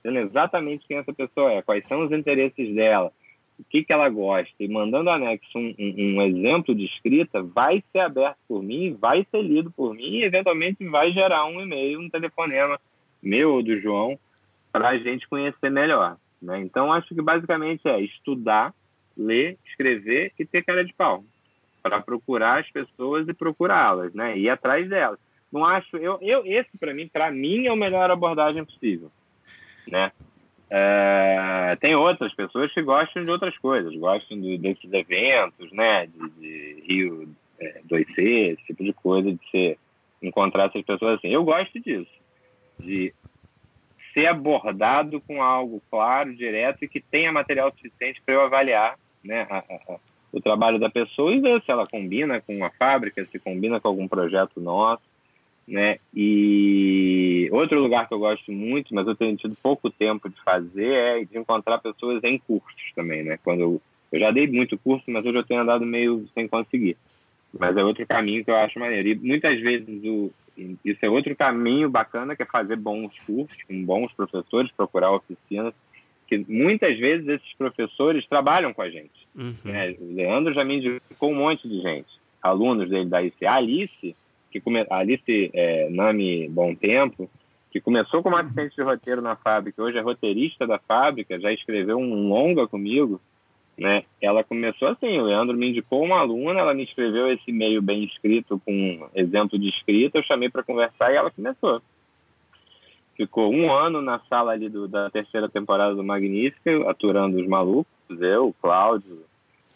dizendo 0.04 0.18
exatamente 0.18 0.86
quem 0.86 0.98
essa 0.98 1.12
pessoa 1.12 1.52
é, 1.52 1.62
quais 1.62 1.86
são 1.88 2.04
os 2.04 2.12
interesses 2.12 2.74
dela, 2.74 3.12
o 3.58 3.64
que, 3.64 3.84
que 3.84 3.92
ela 3.92 4.08
gosta, 4.08 4.52
e 4.60 4.68
mandando 4.68 5.08
anexo 5.08 5.56
um, 5.56 5.74
um, 5.78 6.16
um 6.16 6.22
exemplo 6.22 6.74
de 6.74 6.84
escrita, 6.84 7.42
vai 7.42 7.82
ser 7.90 8.00
aberto 8.00 8.36
por 8.46 8.62
mim, 8.62 8.96
vai 9.00 9.26
ser 9.30 9.42
lido 9.42 9.70
por 9.70 9.94
mim 9.94 10.16
e, 10.16 10.24
eventualmente, 10.24 10.84
vai 10.86 11.12
gerar 11.12 11.46
um 11.46 11.60
e-mail, 11.60 12.00
um 12.00 12.10
telefonema 12.10 12.78
meu 13.22 13.54
ou 13.54 13.62
do 13.62 13.80
João, 13.80 14.18
para 14.70 14.90
a 14.90 14.98
gente 14.98 15.26
conhecer 15.26 15.70
melhor. 15.70 16.18
Né? 16.40 16.60
Então, 16.60 16.92
acho 16.92 17.14
que 17.14 17.22
basicamente 17.22 17.86
é 17.88 18.00
estudar, 18.00 18.74
ler, 19.16 19.58
escrever 19.66 20.32
e 20.38 20.44
ter 20.44 20.62
cara 20.62 20.84
de 20.84 20.92
pau 20.92 21.24
para 21.82 22.00
procurar 22.00 22.60
as 22.60 22.70
pessoas 22.70 23.28
e 23.28 23.34
procurá-las, 23.34 24.12
né? 24.12 24.36
Ir 24.36 24.48
atrás 24.48 24.88
delas. 24.88 25.18
Não 25.52 25.64
acho, 25.64 25.96
eu, 25.96 26.18
eu 26.20 26.44
esse 26.44 26.76
para 26.78 26.92
mim, 26.92 27.08
para 27.08 27.30
mim 27.30 27.66
é 27.66 27.70
a 27.70 27.76
melhor 27.76 28.10
abordagem 28.10 28.64
possível, 28.64 29.10
né? 29.86 30.10
É, 30.68 31.76
tem 31.80 31.94
outras 31.94 32.34
pessoas 32.34 32.72
que 32.72 32.82
gostam 32.82 33.24
de 33.24 33.30
outras 33.30 33.56
coisas, 33.58 33.94
gostam 33.94 34.40
de, 34.40 34.58
desses 34.58 34.92
eventos, 34.92 35.70
né? 35.72 36.06
De, 36.06 36.28
de 36.30 36.84
Rio 36.88 37.28
é, 37.60 37.80
2C, 37.88 38.18
esse 38.18 38.64
tipo 38.64 38.82
de 38.82 38.92
coisa, 38.92 39.30
de 39.30 39.50
ser 39.50 39.78
encontrar 40.20 40.64
essas 40.68 40.82
pessoas 40.82 41.18
assim. 41.18 41.28
Eu 41.28 41.44
gosto 41.44 41.78
disso, 41.78 42.10
de 42.80 43.14
ser 44.16 44.26
abordado 44.28 45.20
com 45.20 45.42
algo 45.42 45.82
claro, 45.90 46.34
direto 46.34 46.82
e 46.82 46.88
que 46.88 47.02
tenha 47.02 47.30
material 47.30 47.70
suficiente 47.70 48.22
para 48.24 48.34
eu 48.34 48.40
avaliar 48.40 48.98
né, 49.22 49.46
a, 49.50 49.58
a, 49.92 49.98
o 50.32 50.40
trabalho 50.40 50.78
da 50.78 50.88
pessoa 50.88 51.34
e 51.34 51.40
ver 51.40 51.62
se 51.62 51.70
ela 51.70 51.86
combina 51.86 52.40
com 52.40 52.56
uma 52.56 52.70
fábrica, 52.70 53.26
se 53.30 53.38
combina 53.38 53.78
com 53.78 53.88
algum 53.88 54.08
projeto 54.08 54.58
nosso. 54.58 55.02
Né? 55.68 55.98
E 56.14 57.50
outro 57.52 57.78
lugar 57.78 58.08
que 58.08 58.14
eu 58.14 58.20
gosto 58.20 58.50
muito, 58.52 58.94
mas 58.94 59.06
eu 59.06 59.14
tenho 59.14 59.36
tido 59.36 59.54
pouco 59.62 59.90
tempo 59.90 60.30
de 60.30 60.40
fazer, 60.42 60.92
é 60.92 61.24
de 61.24 61.36
encontrar 61.36 61.78
pessoas 61.78 62.24
em 62.24 62.38
cursos 62.38 62.92
também. 62.94 63.22
Né? 63.22 63.38
Quando 63.44 63.60
eu, 63.60 63.82
eu 64.12 64.20
já 64.20 64.30
dei 64.30 64.46
muito 64.46 64.78
curso, 64.78 65.04
mas 65.08 65.26
hoje 65.26 65.36
eu 65.36 65.44
tenho 65.44 65.60
andado 65.60 65.84
meio 65.84 66.26
sem 66.32 66.48
conseguir. 66.48 66.96
Mas 67.58 67.76
é 67.76 67.84
outro 67.84 68.06
caminho 68.06 68.44
que 68.44 68.50
eu 68.50 68.56
acho 68.56 68.78
maneiro. 68.78 69.08
E 69.08 69.14
muitas 69.14 69.60
vezes 69.60 70.04
o, 70.04 70.30
isso 70.84 70.98
é 71.02 71.10
outro 71.10 71.34
caminho 71.36 71.88
bacana, 71.90 72.34
que 72.34 72.42
é 72.42 72.46
fazer 72.46 72.76
bons 72.76 73.12
cursos 73.26 73.56
com 73.68 73.84
bons 73.84 74.12
professores, 74.12 74.72
procurar 74.72 75.12
oficinas, 75.12 75.74
que 76.26 76.44
muitas 76.48 76.98
vezes 76.98 77.28
esses 77.28 77.52
professores 77.54 78.26
trabalham 78.26 78.72
com 78.72 78.82
a 78.82 78.90
gente. 78.90 79.26
Uhum. 79.34 79.54
Né? 79.64 79.94
O 80.00 80.14
Leandro 80.14 80.54
já 80.54 80.64
me 80.64 80.76
indicou 80.76 81.30
um 81.30 81.36
monte 81.36 81.68
de 81.68 81.80
gente, 81.80 82.08
alunos 82.42 82.88
dele 82.88 83.08
da 83.08 83.22
IC. 83.22 83.44
A 83.44 83.54
Alice, 83.54 84.16
que 84.50 84.60
come... 84.60 84.86
a 84.90 84.96
Alice 84.96 85.50
é, 85.52 85.88
Nami 85.90 86.48
Bom 86.48 86.74
Tempo, 86.74 87.30
que 87.70 87.80
começou 87.80 88.22
como 88.22 88.36
assistente 88.36 88.74
de 88.74 88.82
roteiro 88.82 89.20
na 89.20 89.36
fábrica, 89.36 89.82
hoje 89.82 89.98
é 89.98 90.00
roteirista 90.00 90.66
da 90.66 90.78
fábrica, 90.78 91.38
já 91.38 91.52
escreveu 91.52 91.98
um 91.98 92.28
longa 92.28 92.66
comigo, 92.66 93.20
né? 93.78 94.04
Ela 94.20 94.42
começou 94.42 94.88
assim, 94.88 95.18
o 95.18 95.24
Leandro 95.24 95.56
me 95.56 95.68
indicou 95.68 96.02
uma 96.02 96.20
aluna, 96.20 96.60
ela 96.60 96.74
me 96.74 96.84
escreveu 96.84 97.30
esse 97.30 97.50
e-mail 97.50 97.82
bem 97.82 98.04
escrito 98.04 98.60
com 98.64 99.08
exemplo 99.14 99.58
de 99.58 99.68
escrita, 99.68 100.18
eu 100.18 100.24
chamei 100.24 100.48
para 100.48 100.62
conversar 100.62 101.12
e 101.12 101.16
ela 101.16 101.30
começou. 101.30 101.82
Ficou 103.16 103.52
um 103.52 103.72
ano 103.72 104.00
na 104.00 104.18
sala 104.28 104.52
ali 104.52 104.68
do, 104.68 104.86
da 104.86 105.10
terceira 105.10 105.48
temporada 105.48 105.94
do 105.94 106.04
Magnífica, 106.04 106.88
aturando 106.88 107.38
os 107.38 107.46
malucos, 107.46 107.86
eu, 108.20 108.48
o 108.48 108.54
Cláudio, 108.54 109.24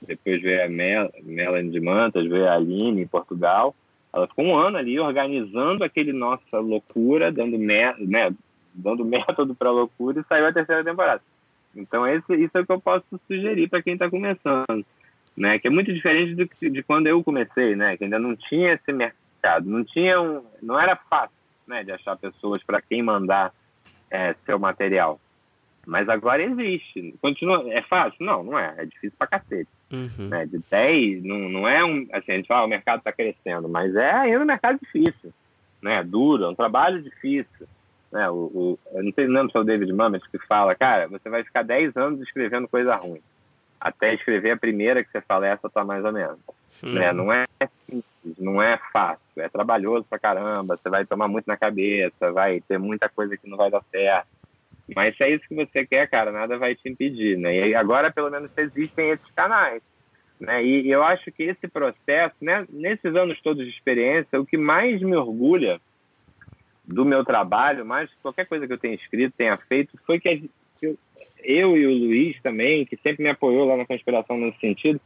depois 0.03 0.41
veio 0.41 0.65
a 0.65 0.69
Mel, 0.69 1.11
Melanie 1.23 1.71
de 1.71 1.81
Mantas, 1.81 2.27
veio 2.27 2.49
a 2.49 2.55
Aline 2.55 3.03
em 3.03 3.07
Portugal. 3.07 3.75
Ela 4.13 4.27
ficou 4.27 4.45
um 4.45 4.57
ano 4.57 4.77
ali 4.79 4.99
organizando 4.99 5.85
aquele 5.85 6.13
nossa 6.13 6.59
loucura, 6.59 7.31
dando, 7.31 7.57
né, 7.59 7.95
dando 8.75 9.05
método 9.07 9.55
para 9.55 9.71
loucura 9.71 10.21
e 10.21 10.25
saiu 10.25 10.47
a 10.47 10.53
terceira 10.53 10.83
temporada. 10.83 11.23
Então, 11.75 12.07
esse, 12.07 12.35
isso 12.35 12.57
é 12.57 12.61
o 12.61 12.67
que 12.67 12.73
eu 12.73 12.81
posso 12.81 13.05
sugerir 13.27 13.69
para 13.69 13.83
quem 13.83 13.95
está 13.95 14.11
começando, 14.11 14.85
né? 15.37 15.59
Que 15.59 15.69
é 15.69 15.71
muito 15.71 15.93
diferente 15.93 16.35
do 16.35 16.49
que, 16.49 16.69
de 16.69 16.83
quando 16.83 17.07
eu 17.07 17.23
comecei, 17.23 17.77
né? 17.77 17.97
Que 17.97 18.05
ainda 18.05 18.19
não 18.19 18.35
tinha 18.35 18.73
esse 18.73 18.93
mercado, 18.93 19.71
não 19.71 19.85
tinha 19.85 20.21
um, 20.21 20.43
não 20.61 20.79
era 20.79 20.97
fácil, 20.97 21.37
né? 21.67 21.85
De 21.85 21.93
achar 21.93 22.17
pessoas 22.17 22.63
para 22.63 22.83
quem 22.83 23.03
mandar 23.03 23.53
é, 24.11 24.35
seu 24.45 24.59
material. 24.59 25.21
Mas 25.87 26.09
agora 26.09 26.43
existe. 26.43 27.15
Continua, 27.23 27.65
é 27.73 27.83
fácil? 27.83 28.25
Não, 28.25 28.43
não 28.43 28.59
é. 28.59 28.75
É 28.77 28.85
difícil 28.85 29.17
para 29.19 29.27
cacete. 29.27 29.71
Uhum. 29.91 30.29
Né? 30.29 30.47
De 30.47 30.59
10, 30.71 31.25
não, 31.25 31.49
não 31.49 31.69
é 31.69 31.85
um. 31.85 32.07
Assim, 32.13 32.33
a 32.33 32.37
gente 32.37 32.47
fala, 32.47 32.61
ah, 32.61 32.65
o 32.65 32.69
mercado 32.69 32.99
está 32.99 33.13
crescendo, 33.13 33.69
mas 33.69 33.95
é 33.95 34.11
ainda 34.13 34.41
um 34.41 34.47
mercado 34.47 34.79
difícil. 34.79 35.33
Né? 35.81 35.95
É 35.95 36.05
duro, 36.05 36.45
é 36.45 36.49
um 36.49 36.55
trabalho 36.55 37.03
difícil. 37.03 37.67
Né? 38.13 38.29
O, 38.31 38.35
o, 38.35 38.79
eu 38.93 39.05
não 39.05 39.13
sei 39.13 39.27
o 39.27 39.31
nome 39.31 39.51
se 39.51 39.57
é 39.57 39.61
o 39.61 39.65
David 39.65 39.93
Mamet 39.93 40.25
que 40.31 40.39
fala, 40.47 40.75
cara, 40.75 41.09
você 41.09 41.29
vai 41.29 41.45
ficar 41.45 41.63
10 41.63 41.97
anos 41.97 42.21
escrevendo 42.21 42.69
coisa 42.69 42.97
ruim. 42.97 43.23
Até 43.81 44.15
escrever 44.15 44.51
a 44.51 44.57
primeira 44.57 45.03
que 45.03 45.11
você 45.11 45.21
fala, 45.23 45.47
essa 45.47 45.71
tá 45.71 45.85
mais 45.85 46.05
ou 46.05 46.13
menos. 46.13 46.39
Hum. 46.83 46.93
Né? 46.93 47.13
Não 47.13 47.33
é 47.33 47.45
simples, 47.87 48.39
não 48.39 48.63
é 48.63 48.79
fácil, 48.93 49.23
é 49.37 49.49
trabalhoso 49.49 50.07
pra 50.09 50.19
caramba, 50.19 50.77
você 50.77 50.89
vai 50.91 51.05
tomar 51.07 51.29
muito 51.29 51.47
na 51.47 51.57
cabeça, 51.57 52.33
vai 52.33 52.61
ter 52.61 52.79
muita 52.79 53.09
coisa 53.09 53.37
que 53.37 53.49
não 53.49 53.57
vai 53.57 53.71
dar 53.71 53.83
certo. 53.91 54.29
Mas 54.95 55.17
se 55.17 55.23
é 55.23 55.31
isso 55.31 55.47
que 55.49 55.55
você 55.55 55.87
quer, 55.87 56.09
cara, 56.09 56.33
nada 56.33 56.59
vai 56.59 56.75
te 56.75 56.89
impedir, 56.89 57.39
né? 57.39 57.69
E 57.69 57.75
agora, 57.77 58.11
pelo 58.11 58.29
menos, 58.29 58.51
existem 58.57 59.11
esses 59.11 59.31
canais. 59.37 59.81
Né? 60.41 60.65
E 60.65 60.91
eu 60.91 61.05
acho 61.05 61.31
que 61.31 61.45
esse 61.45 61.69
processo, 61.69 62.35
né, 62.41 62.67
nesses 62.71 63.15
anos 63.15 63.41
todos 63.41 63.65
de 63.65 63.71
experiência, 63.71 64.41
o 64.41 64.47
que 64.47 64.57
mais 64.57 65.01
me 65.01 65.15
orgulha 65.15 65.81
do 66.91 67.05
meu 67.05 67.25
trabalho, 67.25 67.87
mais 67.87 68.11
qualquer 68.23 68.47
coisa 68.47 68.67
que 68.67 68.73
eu 68.73 68.79
tenha 68.79 68.95
escrito, 68.95 69.35
tenha 69.37 69.57
feito, 69.57 69.97
foi 70.05 70.19
que 70.19 70.51
eu, 70.83 70.99
eu 71.43 71.77
e 71.77 71.87
o 71.87 71.91
Luiz 71.91 72.41
também, 72.43 72.85
que 72.85 72.97
sempre 72.97 73.23
me 73.23 73.31
apoiou 73.31 73.67
lá 73.67 73.77
na 73.77 73.87
conspiração 73.87 74.37
nesse 74.37 74.59
sentido, 74.59 75.01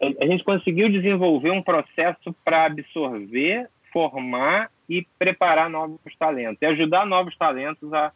a 0.00 0.26
gente 0.26 0.42
conseguiu 0.42 0.88
desenvolver 0.88 1.50
um 1.50 1.62
processo 1.62 2.34
para 2.44 2.64
absorver, 2.64 3.68
formar 3.92 4.70
e 4.88 5.06
preparar 5.18 5.68
novos 5.68 6.00
talentos, 6.18 6.58
e 6.60 6.66
ajudar 6.66 7.06
novos 7.06 7.36
talentos 7.36 7.92
a, 7.92 8.10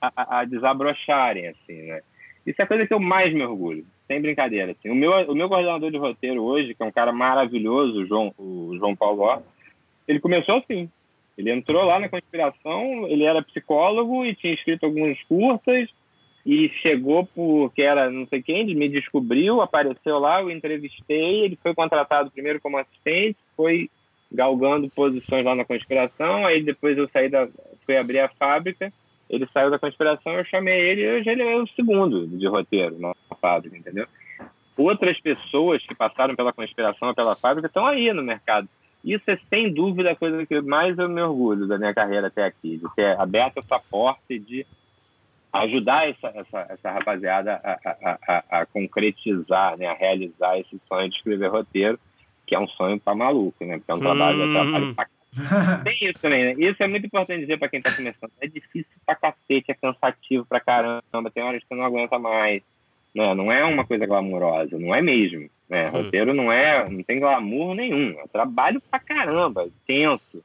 a, 0.00 0.40
a 0.40 0.44
desabrocharem, 0.44 1.48
assim, 1.48 1.82
né? 1.82 2.00
Isso 2.44 2.62
é 2.62 2.64
a 2.64 2.66
coisa 2.66 2.86
que 2.86 2.94
eu 2.94 3.00
mais 3.00 3.32
me 3.32 3.42
orgulho, 3.42 3.84
sem 4.06 4.22
brincadeira. 4.22 4.72
Assim. 4.72 4.88
O, 4.88 4.94
meu, 4.94 5.12
o 5.30 5.34
meu 5.34 5.48
coordenador 5.50 5.90
de 5.90 5.98
roteiro 5.98 6.42
hoje, 6.42 6.74
que 6.74 6.82
é 6.82 6.86
um 6.86 6.90
cara 6.90 7.12
maravilhoso, 7.12 8.00
o 8.00 8.06
João, 8.06 8.34
o 8.38 8.74
João 8.78 8.96
Paulo, 8.96 9.42
ele 10.06 10.18
começou 10.18 10.56
assim. 10.56 10.90
Ele 11.38 11.52
entrou 11.52 11.84
lá 11.84 12.00
na 12.00 12.08
conspiração, 12.08 13.06
ele 13.06 13.22
era 13.22 13.40
psicólogo 13.40 14.26
e 14.26 14.34
tinha 14.34 14.52
escrito 14.52 14.84
alguns 14.84 15.22
curtas 15.22 15.88
e 16.44 16.68
chegou 16.82 17.24
porque 17.32 17.80
era 17.80 18.10
não 18.10 18.26
sei 18.26 18.42
quem, 18.42 18.74
me 18.74 18.88
descobriu, 18.88 19.60
apareceu 19.60 20.18
lá, 20.18 20.40
eu 20.40 20.50
entrevistei, 20.50 21.44
ele 21.44 21.58
foi 21.62 21.72
contratado 21.76 22.32
primeiro 22.32 22.60
como 22.60 22.76
assistente, 22.76 23.38
foi 23.56 23.88
galgando 24.32 24.90
posições 24.90 25.44
lá 25.44 25.54
na 25.54 25.64
conspiração, 25.64 26.44
aí 26.44 26.60
depois 26.60 26.98
eu 26.98 27.08
saí 27.12 27.28
da, 27.28 27.48
fui 27.86 27.96
abrir 27.96 28.18
a 28.18 28.28
fábrica, 28.28 28.92
ele 29.30 29.46
saiu 29.54 29.70
da 29.70 29.78
conspiração, 29.78 30.32
eu 30.32 30.44
chamei 30.44 30.80
ele 30.80 31.02
e 31.02 31.18
hoje 31.18 31.30
ele 31.30 31.42
é 31.42 31.56
o 31.56 31.68
segundo 31.68 32.26
de 32.26 32.48
roteiro 32.48 32.98
na 32.98 33.14
fábrica, 33.40 33.76
entendeu? 33.76 34.06
Outras 34.76 35.20
pessoas 35.20 35.86
que 35.86 35.94
passaram 35.94 36.34
pela 36.34 36.52
conspiração, 36.52 37.14
pela 37.14 37.36
fábrica, 37.36 37.68
estão 37.68 37.86
aí 37.86 38.12
no 38.12 38.24
mercado 38.24 38.68
isso 39.12 39.30
é 39.30 39.38
sem 39.48 39.72
dúvida 39.72 40.12
a 40.12 40.16
coisa 40.16 40.44
que 40.46 40.60
mais 40.60 40.98
eu 40.98 41.08
me 41.08 41.20
orgulho 41.20 41.66
da 41.66 41.78
minha 41.78 41.94
carreira 41.94 42.28
até 42.28 42.44
aqui, 42.44 42.76
de 42.76 42.94
ter 42.94 43.18
aberto 43.18 43.58
essa 43.58 43.78
porta 43.78 44.22
e 44.30 44.38
de 44.38 44.66
ajudar 45.52 46.08
essa, 46.08 46.28
essa, 46.28 46.66
essa 46.68 46.90
rapaziada 46.90 47.60
a, 47.64 47.72
a, 47.84 48.18
a, 48.26 48.60
a, 48.60 48.66
concretizar, 48.66 49.76
né, 49.76 49.86
a 49.86 49.94
realizar 49.94 50.58
esse 50.58 50.80
sonho 50.88 51.08
de 51.08 51.16
escrever 51.16 51.48
roteiro, 51.48 51.98
que 52.46 52.54
é 52.54 52.58
um 52.58 52.68
sonho 52.68 52.98
para 52.98 53.14
maluco, 53.14 53.64
né? 53.64 53.78
Porque 53.78 53.90
é 53.90 53.94
um 53.94 54.00
trabalho, 54.00 54.38
hum. 54.38 54.50
é 54.50 54.62
trabalho 54.62 54.94
pra... 54.94 55.06
Tem 55.84 55.98
isso 56.02 56.20
também, 56.20 56.44
né? 56.44 56.54
Isso 56.58 56.82
é 56.82 56.86
muito 56.86 57.06
importante 57.06 57.40
dizer 57.40 57.58
para 57.58 57.68
quem 57.68 57.78
está 57.78 57.92
começando. 57.94 58.32
É 58.40 58.46
difícil 58.46 58.90
pra 59.04 59.14
cacete, 59.14 59.70
é 59.70 59.74
cansativo 59.74 60.46
pra 60.46 60.60
caramba, 60.60 61.30
tem 61.32 61.42
horas 61.42 61.62
que 61.62 61.68
você 61.68 61.74
não 61.74 61.84
aguenta 61.84 62.18
mais. 62.18 62.62
Né? 63.14 63.34
Não 63.34 63.52
é 63.52 63.64
uma 63.64 63.84
coisa 63.84 64.06
glamurosa, 64.06 64.78
não 64.78 64.94
é 64.94 65.02
mesmo. 65.02 65.48
Né? 65.68 65.88
Roteiro 65.88 66.32
não 66.32 66.50
é, 66.50 66.88
não 66.88 67.02
tem 67.02 67.20
glamour 67.20 67.74
nenhum. 67.74 68.18
É 68.18 68.26
trabalho 68.32 68.80
pra 68.90 68.98
caramba, 68.98 69.68
tenso. 69.86 70.42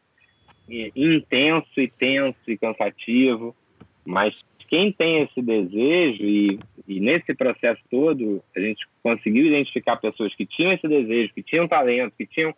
E, 0.68 0.92
intenso 0.96 1.70
e 1.78 1.88
tenso 1.88 2.40
e 2.48 2.58
cansativo. 2.58 3.56
Mas 4.06 4.36
quem 4.68 4.92
tem 4.92 5.22
esse 5.22 5.42
desejo 5.42 6.24
e, 6.24 6.60
e, 6.88 7.00
nesse 7.00 7.34
processo 7.34 7.82
todo 7.90 8.44
a 8.56 8.60
gente 8.60 8.86
conseguiu 9.02 9.46
identificar 9.46 9.98
pessoas 9.98 10.34
que 10.36 10.46
tinham 10.46 10.74
esse 10.74 10.88
desejo, 10.88 11.34
que 11.34 11.44
tinham 11.44 11.68
talento, 11.68 12.14
que 12.18 12.26
tinham 12.26 12.54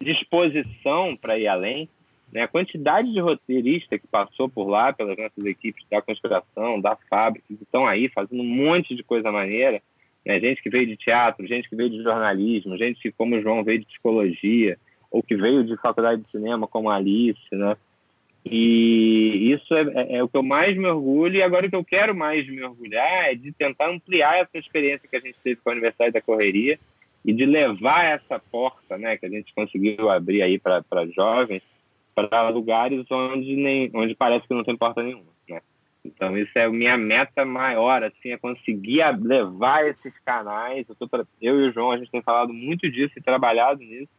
disposição 0.00 1.16
para 1.16 1.38
ir 1.38 1.46
além, 1.46 1.88
né? 2.32 2.42
a 2.42 2.48
quantidade 2.48 3.12
de 3.12 3.20
roteiristas 3.20 4.00
que 4.00 4.06
passou 4.06 4.48
por 4.48 4.68
lá 4.68 4.92
pelas 4.92 5.16
nossas 5.16 5.44
equipes 5.44 5.84
da 5.90 6.02
conspiração, 6.02 6.80
da 6.80 6.96
fábrica, 7.08 7.46
que 7.46 7.62
estão 7.62 7.86
aí 7.86 8.08
fazendo 8.08 8.42
um 8.42 8.46
monte 8.46 8.94
de 8.94 9.02
coisa 9.02 9.30
maneira, 9.30 9.80
né? 10.24 10.40
gente 10.40 10.62
que 10.62 10.70
veio 10.70 10.86
de 10.86 10.96
teatro, 10.96 11.46
gente 11.46 11.68
que 11.68 11.76
veio 11.76 11.90
de 11.90 12.02
jornalismo, 12.02 12.76
gente 12.76 13.00
que, 13.00 13.12
como 13.12 13.36
o 13.36 13.42
João, 13.42 13.64
veio 13.64 13.80
de 13.80 13.86
psicologia, 13.86 14.78
ou 15.10 15.22
que 15.22 15.36
veio 15.36 15.64
de 15.64 15.76
faculdade 15.76 16.22
de 16.22 16.30
cinema, 16.30 16.66
como 16.66 16.88
a 16.88 16.96
Alice, 16.96 17.40
né? 17.52 17.76
E 18.44 19.52
isso 19.52 19.72
é, 19.74 19.82
é, 19.94 20.16
é, 20.16 20.22
o 20.22 20.28
que 20.28 20.36
eu 20.36 20.42
mais 20.42 20.76
me 20.76 20.86
orgulho. 20.86 21.36
E 21.36 21.42
agora 21.42 21.66
o 21.66 21.70
que 21.70 21.76
eu 21.76 21.84
quero 21.84 22.14
mais 22.14 22.46
me 22.48 22.62
orgulhar 22.62 23.30
é 23.30 23.34
de 23.34 23.52
tentar 23.52 23.88
ampliar 23.88 24.38
essa 24.38 24.58
experiência 24.58 25.08
que 25.08 25.16
a 25.16 25.20
gente 25.20 25.36
teve 25.44 25.60
com 25.62 25.70
a 25.70 25.72
Universidade 25.72 26.12
da 26.12 26.20
Correria 26.20 26.78
e 27.24 27.32
de 27.32 27.46
levar 27.46 28.04
essa 28.04 28.40
porta, 28.50 28.98
né, 28.98 29.16
que 29.16 29.26
a 29.26 29.28
gente 29.28 29.54
conseguiu 29.54 30.10
abrir 30.10 30.42
aí 30.42 30.58
para 30.58 30.82
jovens, 31.14 31.62
para 32.14 32.48
lugares 32.48 33.06
onde 33.10 33.54
nem 33.54 33.90
onde 33.94 34.14
parece 34.14 34.46
que 34.46 34.54
não 34.54 34.64
tem 34.64 34.76
porta 34.76 35.02
nenhuma? 35.02 35.31
Então 36.04 36.36
isso 36.36 36.50
é 36.56 36.64
a 36.64 36.70
minha 36.70 36.96
meta 36.96 37.44
maior, 37.44 38.02
assim, 38.02 38.30
é 38.30 38.36
conseguir 38.36 39.02
levar 39.20 39.86
esses 39.86 40.12
canais. 40.24 40.86
Eu, 40.88 40.96
tô, 40.96 41.26
eu 41.40 41.60
e 41.60 41.68
o 41.68 41.72
João 41.72 41.92
a 41.92 41.96
gente 41.96 42.10
tem 42.10 42.22
falado 42.22 42.52
muito 42.52 42.90
disso 42.90 43.14
e 43.16 43.22
trabalhado 43.22 43.80
nisso, 43.80 44.10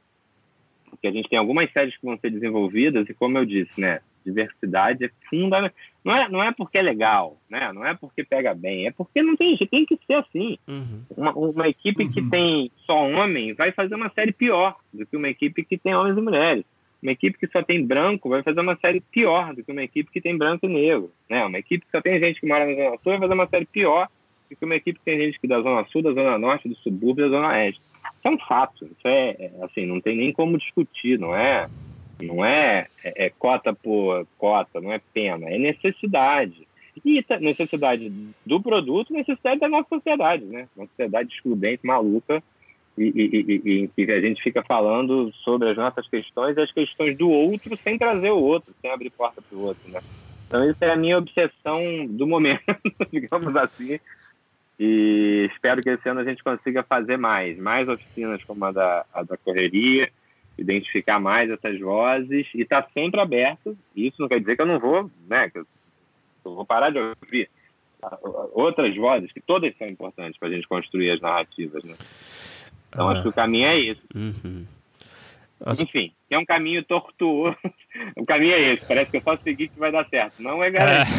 porque 0.90 1.08
a 1.08 1.12
gente 1.12 1.30
tem 1.30 1.38
algumas 1.38 1.72
séries 1.72 1.98
que 1.98 2.06
vão 2.06 2.18
ser 2.18 2.30
desenvolvidas 2.30 3.08
e 3.10 3.14
como 3.14 3.38
eu 3.38 3.46
disse, 3.46 3.80
né, 3.80 4.00
diversidade 4.26 5.06
é 5.06 5.12
fundamental. 5.30 5.76
Não 6.04 6.16
é, 6.16 6.30
não 6.30 6.44
é 6.44 6.52
porque 6.52 6.78
é 6.78 6.82
legal, 6.82 7.38
né? 7.50 7.72
Não 7.74 7.86
é 7.86 7.94
porque 7.94 8.24
pega 8.24 8.54
bem, 8.54 8.88
é 8.88 8.92
porque 8.92 9.22
não 9.22 9.36
tem 9.36 9.58
tem 9.58 9.86
que 9.86 10.00
ser 10.06 10.16
assim. 10.16 10.58
Uhum. 10.68 11.04
Uma, 11.16 11.34
uma, 11.34 11.68
equipe 11.68 12.04
uhum. 12.04 12.12
que 12.12 12.22
tem 12.30 12.72
só 12.86 13.08
homem 13.08 13.54
vai 13.54 13.72
fazer 13.72 13.96
uma 13.96 14.10
série 14.10 14.32
pior 14.32 14.78
do 14.94 15.06
que 15.06 15.18
uma 15.18 15.30
equipe 15.30 15.64
que 15.64 15.78
tem 15.78 15.96
homens 15.96 16.18
e 16.18 16.22
mulheres. 16.22 16.66
Uma 17.04 17.12
equipe 17.12 17.38
que 17.38 17.48
só 17.48 17.62
tem 17.62 17.86
branco 17.86 18.30
vai 18.30 18.42
fazer 18.42 18.62
uma 18.62 18.78
série 18.78 19.02
pior 19.02 19.54
do 19.54 19.62
que 19.62 19.72
uma 19.72 19.84
equipe 19.84 20.10
que 20.10 20.22
tem 20.22 20.38
branco 20.38 20.66
e 20.66 20.70
negro. 20.70 21.12
Né? 21.30 21.46
Uma 21.46 21.60
equipe 21.60 21.86
que 21.86 21.92
só 21.92 22.02
tem 22.02 22.18
gente 22.18 22.40
que 22.40 22.48
mora 22.48 22.66
na 22.66 22.74
Zona 22.74 22.90
Sul 22.92 23.12
vai 23.12 23.20
fazer 23.20 23.34
uma 23.34 23.48
série 23.48 23.66
pior 23.66 24.08
do 24.50 24.56
que 24.56 24.64
uma 24.64 24.76
equipe 24.76 25.00
que 25.00 25.06
tem 25.06 25.20
gente 25.20 25.40
que 25.40 25.48
da 25.48 25.60
Zona 25.60 25.86
Sul, 25.92 26.02
da 26.02 26.14
Zona 26.14 26.38
Norte, 26.38 26.70
do 26.70 26.76
subúrbio 26.78 27.30
da 27.30 27.38
Zona 27.38 27.50
Oeste. 27.50 27.82
Isso 27.82 28.28
é 28.28 28.30
um 28.30 28.40
fato. 28.40 28.86
Isso 28.86 29.06
é, 29.06 29.30
é 29.32 29.52
assim, 29.64 29.86
não 29.86 30.00
tem 30.00 30.16
nem 30.16 30.32
como 30.32 30.58
discutir, 30.58 31.20
não 31.20 31.36
é 31.36 31.68
não 32.22 32.46
é, 32.46 32.88
é, 33.04 33.26
é 33.26 33.30
cota 33.30 33.74
por 33.74 34.26
cota, 34.38 34.80
não 34.80 34.92
é 34.92 35.02
pena, 35.14 35.50
é 35.50 35.58
necessidade. 35.58 36.68
E 37.04 37.26
necessidade 37.42 38.12
do 38.46 38.62
produto, 38.62 39.12
necessidade 39.12 39.60
da 39.60 39.68
nossa 39.68 39.90
sociedade, 39.90 40.46
né? 40.46 40.70
Uma 40.76 40.86
sociedade 40.88 41.34
excludente, 41.34 41.86
maluca, 41.86 42.42
e, 42.98 43.04
e, 43.04 43.90
e, 43.98 44.04
e, 44.04 44.12
a 44.12 44.22
gente 44.22 44.42
fica 44.44 44.62
falando 44.64 45.32
sobre 45.44 45.70
as 45.70 45.78
nossas 45.78 46.08
questões 46.08 46.56
e 46.56 46.62
as 46.62 46.72
questões 46.72 47.18
do 47.18 47.30
outro 47.30 47.76
sem 47.78 47.98
trazer 47.98 48.30
o 48.30 48.40
outro, 48.40 48.74
sem 48.82 48.92
abrir 48.92 49.10
porta 49.10 49.42
para 49.42 49.58
o 49.58 49.64
outro, 49.64 49.92
né? 49.92 50.00
Então, 50.48 50.70
isso 50.70 50.84
é 50.84 50.92
a 50.92 50.96
minha 50.96 51.18
obsessão 51.18 51.82
do 52.06 52.28
momento, 52.28 52.62
digamos 53.12 53.56
assim. 53.56 54.00
E 54.80 55.50
espero 55.52 55.82
que 55.82 55.90
esse 55.90 56.08
ano 56.08 56.20
a 56.20 56.24
gente 56.24 56.44
consiga 56.44 56.84
fazer 56.84 57.18
mais, 57.18 57.58
mais 57.58 57.90
oficinas 57.90 58.44
como 58.44 58.64
a 58.66 58.72
da, 58.72 59.06
a 59.12 59.24
da 59.24 59.38
correria, 59.38 60.12
identificar 60.56 61.20
mais 61.20 61.50
essas 61.50 61.80
vozes 61.80 62.48
e 62.54 62.62
estar 62.62 62.84
tá 62.84 62.90
sempre 62.94 63.20
aberto. 63.20 63.76
Isso 63.96 64.22
não 64.22 64.28
quer 64.28 64.40
dizer 64.40 64.56
que 64.56 64.62
eu 64.62 64.68
não 64.68 64.80
vou, 64.80 65.10
né, 65.28 65.50
que 65.50 65.58
eu, 65.58 65.66
eu 66.46 66.54
vou 66.54 66.66
parar 66.66 66.92
de 66.92 67.00
ouvir 67.00 67.50
outras 68.54 68.96
vozes, 68.96 69.32
que 69.32 69.42
todas 69.42 69.76
são 69.78 69.88
importantes 69.88 70.38
para 70.38 70.50
a 70.50 70.52
gente 70.52 70.68
construir 70.68 71.12
as 71.12 71.22
narrativas, 71.22 71.84
né? 71.84 71.96
Então, 72.94 73.10
ah. 73.10 73.14
acho 73.14 73.24
que 73.24 73.30
o 73.30 73.34
caminho 73.34 73.68
é 73.68 73.80
esse. 73.80 74.02
Uhum. 74.14 74.66
Enfim, 75.80 76.14
é 76.30 76.38
um 76.38 76.46
caminho 76.46 76.84
tortuoso. 76.84 77.58
o 78.16 78.26
caminho 78.26 78.54
é 78.54 78.74
esse. 78.74 78.86
Parece 78.86 79.12
que 79.12 79.18
eu 79.18 79.22
só 79.22 79.38
seguir 79.38 79.70
que 79.70 79.80
vai 79.80 79.92
dar 79.92 80.08
certo. 80.10 80.42
Não 80.42 80.64
é 80.64 80.70
garantido. 80.70 81.18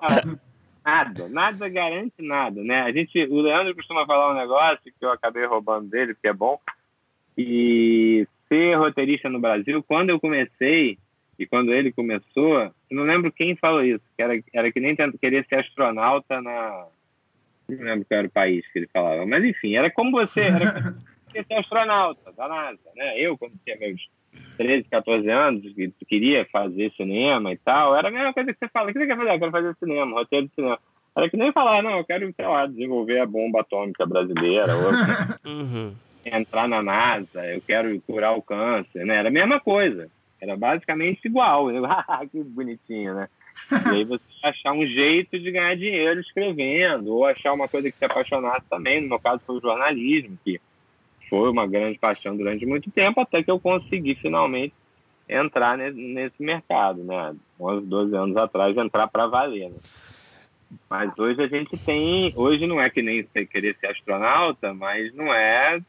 nada, 0.84 1.28
nada 1.28 1.68
garante 1.68 2.22
nada, 2.22 2.62
né? 2.62 2.82
A 2.82 2.92
gente, 2.92 3.22
o 3.24 3.40
Leandro 3.40 3.74
costuma 3.74 4.06
falar 4.06 4.32
um 4.32 4.38
negócio 4.38 4.78
que 4.84 5.04
eu 5.04 5.10
acabei 5.10 5.44
roubando 5.44 5.88
dele, 5.88 6.14
que 6.14 6.28
é 6.28 6.32
bom, 6.32 6.58
e 7.36 8.26
ser 8.48 8.74
roteirista 8.76 9.28
no 9.28 9.40
Brasil, 9.40 9.82
quando 9.82 10.10
eu 10.10 10.20
comecei 10.20 10.98
e 11.38 11.46
quando 11.46 11.72
ele 11.72 11.92
começou, 11.92 12.72
não 12.90 13.04
lembro 13.04 13.30
quem 13.30 13.54
falou 13.54 13.84
isso, 13.84 14.02
que 14.16 14.22
era, 14.22 14.42
era 14.52 14.72
que 14.72 14.80
nem 14.80 14.96
querer 15.20 15.46
ser 15.48 15.56
astronauta 15.56 16.40
na. 16.40 16.86
Não 17.68 17.84
lembro 17.84 18.06
qual 18.06 18.18
era 18.18 18.28
o 18.28 18.30
país 18.30 18.64
que 18.72 18.78
ele 18.78 18.88
falava, 18.92 19.26
mas 19.26 19.44
enfim, 19.44 19.76
era 19.76 19.90
como 19.90 20.10
você, 20.10 20.40
era 20.40 20.94
querer 21.30 21.46
ser 21.46 21.54
astronauta 21.54 22.32
da 22.32 22.48
NASA, 22.48 22.78
né? 22.96 23.18
Eu, 23.20 23.36
quando 23.36 23.54
tinha 23.64 23.76
meus 23.76 24.08
13, 24.56 24.84
14 24.88 25.28
anos, 25.28 25.62
queria 26.08 26.46
fazer 26.50 26.92
cinema 26.92 27.52
e 27.52 27.56
tal, 27.58 27.96
era 27.96 28.08
a 28.08 28.10
mesma 28.10 28.32
coisa 28.32 28.52
que 28.52 28.58
você 28.58 28.68
fala, 28.68 28.90
o 28.90 28.92
que 28.92 28.98
você 28.98 29.06
quer 29.06 29.16
fazer? 29.16 29.32
Eu 29.32 29.38
quero 29.38 29.52
fazer 29.52 29.76
cinema, 29.76 30.18
roteiro 30.18 30.46
de 30.48 30.54
cinema. 30.54 30.78
Era 31.16 31.28
que 31.28 31.36
nem 31.36 31.52
falar, 31.52 31.82
não, 31.82 31.98
eu 31.98 32.04
quero, 32.04 32.32
sei 32.34 32.46
lá, 32.46 32.66
desenvolver 32.66 33.18
a 33.18 33.26
bomba 33.26 33.60
atômica 33.60 34.06
brasileira. 34.06 34.72
Ou... 34.76 34.92
uhum 35.52 35.94
entrar 36.24 36.68
na 36.68 36.82
NASA, 36.82 37.46
eu 37.46 37.60
quero 37.60 38.00
curar 38.02 38.32
o 38.32 38.42
câncer, 38.42 39.04
né? 39.04 39.16
Era 39.16 39.28
a 39.28 39.32
mesma 39.32 39.60
coisa. 39.60 40.08
Era 40.40 40.56
basicamente 40.56 41.24
igual. 41.24 41.68
que 42.30 42.42
bonitinho, 42.42 43.14
né? 43.14 43.28
E 43.70 43.96
aí 43.96 44.04
você 44.06 44.22
achar 44.42 44.72
um 44.72 44.86
jeito 44.86 45.38
de 45.38 45.50
ganhar 45.50 45.76
dinheiro 45.76 46.20
escrevendo, 46.20 47.14
ou 47.14 47.26
achar 47.26 47.52
uma 47.52 47.68
coisa 47.68 47.90
que 47.90 47.98
se 47.98 48.04
apaixonasse 48.04 48.66
também. 48.68 49.00
No 49.00 49.08
meu 49.08 49.18
caso 49.18 49.42
foi 49.46 49.56
o 49.56 49.60
jornalismo, 49.60 50.38
que 50.44 50.60
foi 51.28 51.50
uma 51.50 51.66
grande 51.66 51.98
paixão 51.98 52.36
durante 52.36 52.64
muito 52.64 52.90
tempo, 52.90 53.20
até 53.20 53.42
que 53.42 53.50
eu 53.50 53.60
consegui 53.60 54.14
finalmente 54.14 54.74
entrar 55.28 55.76
nesse 55.76 56.42
mercado, 56.42 57.04
né? 57.04 57.34
11, 57.60 57.86
12 57.86 58.16
anos 58.16 58.36
atrás, 58.36 58.76
entrar 58.76 59.08
para 59.08 59.26
valer. 59.26 59.70
Né? 59.70 59.76
Mas 60.88 61.18
hoje 61.18 61.42
a 61.42 61.48
gente 61.48 61.76
tem. 61.76 62.32
Hoje 62.34 62.66
não 62.66 62.80
é 62.80 62.88
que 62.88 63.02
nem 63.02 63.22
você 63.22 63.44
querer 63.44 63.76
ser 63.78 63.88
astronauta, 63.88 64.72
mas 64.72 65.14
não 65.14 65.32
é 65.32 65.80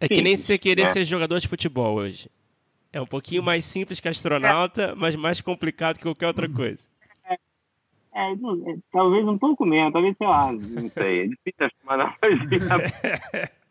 é 0.00 0.08
que 0.08 0.22
nem 0.22 0.36
você 0.36 0.58
querer 0.58 0.82
é. 0.82 0.86
ser 0.86 1.04
jogador 1.04 1.38
de 1.38 1.48
futebol 1.48 1.96
hoje. 1.96 2.28
É 2.92 3.00
um 3.00 3.06
pouquinho 3.06 3.42
mais 3.42 3.64
simples 3.64 4.00
que 4.00 4.08
astronauta, 4.08 4.94
mas 4.94 5.16
mais 5.16 5.40
complicado 5.40 5.96
que 5.96 6.02
qualquer 6.02 6.26
outra 6.26 6.48
coisa. 6.48 6.88
É, 8.14 8.30
é, 8.30 8.32
é, 8.32 8.76
talvez 8.92 9.26
um 9.26 9.36
pouco 9.36 9.66
menos, 9.66 9.92
talvez, 9.92 10.16
sei 10.16 10.26
lá, 10.26 10.52
não 10.52 10.88
sei. 10.90 11.22
É 11.22 11.26
difícil 11.26 11.68
chamar 11.80 11.94
analogia. 11.94 12.60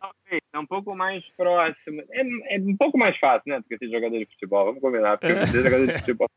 talvez, 0.00 0.42
é 0.52 0.58
um 0.58 0.66
pouco 0.66 0.96
mais 0.96 1.22
próximo. 1.36 2.02
É, 2.10 2.56
é, 2.56 2.60
um 2.60 2.76
pouco 2.76 2.96
mais 2.96 3.16
fácil, 3.18 3.42
né, 3.46 3.58
do 3.58 3.64
que 3.64 3.76
ser 3.76 3.90
jogador 3.90 4.18
de 4.18 4.26
futebol. 4.26 4.64
Vamos 4.66 4.80
combinar, 4.80 5.18
porque 5.18 5.46
ser 5.48 5.62
jogador 5.62 5.86
de 5.86 5.98
futebol. 5.98 6.28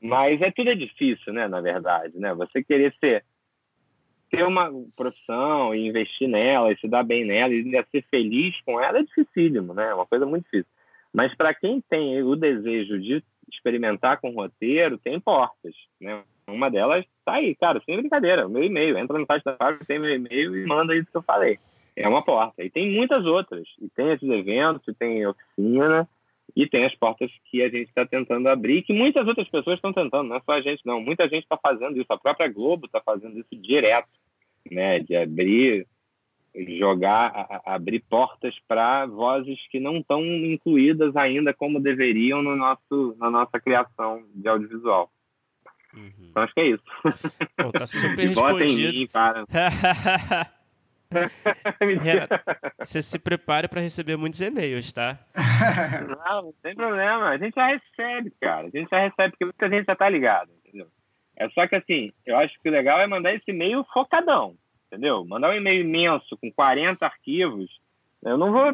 Mas 0.00 0.42
é 0.42 0.50
tudo 0.50 0.70
é 0.70 0.74
difícil, 0.74 1.32
né, 1.32 1.46
na 1.46 1.60
verdade, 1.60 2.18
né? 2.18 2.34
Você 2.34 2.64
querer 2.64 2.92
ser 2.98 3.24
ter 4.28 4.44
uma 4.44 4.72
profissão 4.96 5.74
e 5.74 5.86
investir 5.86 6.26
nela 6.26 6.72
e 6.72 6.78
se 6.78 6.88
dar 6.88 7.02
bem 7.02 7.22
nela 7.22 7.52
e 7.52 7.58
ainda 7.58 7.86
ser 7.90 8.02
feliz 8.10 8.58
com 8.62 8.80
ela 8.80 8.98
é 8.98 9.02
dificílimo, 9.02 9.74
né? 9.74 9.90
É 9.90 9.94
uma 9.94 10.06
coisa 10.06 10.24
muito 10.24 10.44
difícil. 10.44 10.66
Mas 11.12 11.34
para 11.36 11.52
quem 11.52 11.82
tem 11.82 12.22
o 12.22 12.34
desejo 12.34 12.98
de 12.98 13.22
experimentar 13.54 14.20
com 14.20 14.30
roteiro, 14.30 14.98
tem 14.98 15.18
portas, 15.20 15.74
né? 16.00 16.22
Uma 16.46 16.70
delas 16.70 17.04
tá 17.24 17.34
aí, 17.34 17.54
cara, 17.54 17.80
sem 17.84 17.96
brincadeira, 17.96 18.48
meu 18.48 18.64
e-mail. 18.64 18.98
Entra 18.98 19.18
no 19.18 19.26
site 19.26 19.44
da 19.44 19.56
fábrica, 19.56 19.84
tem 19.84 19.98
meu 19.98 20.14
e-mail 20.14 20.56
e 20.56 20.66
manda 20.66 20.94
isso 20.96 21.10
que 21.10 21.16
eu 21.16 21.22
falei. 21.22 21.58
É 21.94 22.08
uma 22.08 22.22
porta. 22.22 22.64
E 22.64 22.70
tem 22.70 22.90
muitas 22.90 23.24
outras. 23.24 23.66
E 23.80 23.88
tem 23.90 24.10
esses 24.10 24.28
eventos, 24.28 24.86
e 24.88 24.94
tem 24.94 25.26
oficina, 25.26 26.08
e 26.56 26.66
tem 26.66 26.84
as 26.84 26.94
portas 26.94 27.30
que 27.50 27.62
a 27.62 27.68
gente 27.68 27.88
está 27.88 28.04
tentando 28.04 28.48
abrir, 28.48 28.82
que 28.82 28.92
muitas 28.92 29.26
outras 29.26 29.48
pessoas 29.48 29.76
estão 29.76 29.92
tentando, 29.92 30.28
não 30.28 30.36
é 30.36 30.40
só 30.40 30.52
a 30.52 30.60
gente, 30.60 30.84
não. 30.84 31.00
Muita 31.00 31.28
gente 31.28 31.44
está 31.44 31.56
fazendo 31.56 31.96
isso, 31.96 32.12
a 32.12 32.18
própria 32.18 32.48
Globo 32.48 32.86
está 32.86 33.00
fazendo 33.00 33.38
isso 33.38 33.54
direto 33.54 34.08
né, 34.70 35.00
de 35.00 35.16
abrir, 35.16 35.86
jogar, 36.54 37.32
a, 37.64 37.74
abrir 37.74 38.00
portas 38.00 38.54
para 38.68 39.06
vozes 39.06 39.58
que 39.70 39.80
não 39.80 39.98
estão 39.98 40.22
incluídas 40.22 41.16
ainda 41.16 41.54
como 41.54 41.80
deveriam 41.80 42.42
no 42.42 42.56
nosso, 42.56 43.16
na 43.18 43.30
nossa 43.30 43.58
criação 43.60 44.22
de 44.34 44.48
audiovisual. 44.48 45.10
Uhum. 45.94 46.12
Então 46.30 46.42
acho 46.42 46.54
que 46.54 46.60
é 46.60 46.68
isso. 46.68 46.82
Bom, 47.58 47.70
tá 47.70 47.86
super 47.86 48.28
respondido. 48.28 48.98
Mim, 48.98 49.06
para. 49.06 49.44
você 52.78 53.02
se 53.02 53.18
prepare 53.18 53.68
para 53.68 53.80
receber 53.80 54.16
muitos 54.16 54.40
e-mails, 54.40 54.92
tá? 54.92 55.18
Não, 56.26 56.42
não 56.42 56.54
tem 56.62 56.74
problema. 56.74 57.28
A 57.28 57.36
gente 57.36 57.54
já 57.54 57.66
recebe, 57.66 58.32
cara. 58.40 58.66
A 58.66 58.70
gente 58.70 58.88
já 58.90 58.98
recebe, 58.98 59.30
porque 59.30 59.44
muita 59.44 59.68
gente 59.68 59.84
já 59.84 59.94
tá 59.94 60.08
ligado, 60.08 60.50
entendeu? 60.64 60.88
É 61.36 61.48
só 61.50 61.66
que 61.66 61.76
assim, 61.76 62.12
eu 62.24 62.36
acho 62.38 62.58
que 62.60 62.68
o 62.68 62.72
legal 62.72 62.98
é 63.00 63.06
mandar 63.06 63.34
esse 63.34 63.50
e-mail 63.50 63.84
focadão, 63.92 64.56
entendeu? 64.92 65.24
Mandar 65.24 65.50
um 65.50 65.56
e-mail 65.56 65.80
imenso 65.80 66.36
com 66.36 66.52
40 66.52 67.04
arquivos, 67.04 67.80
eu 68.22 68.36
não 68.36 68.52
vou. 68.52 68.72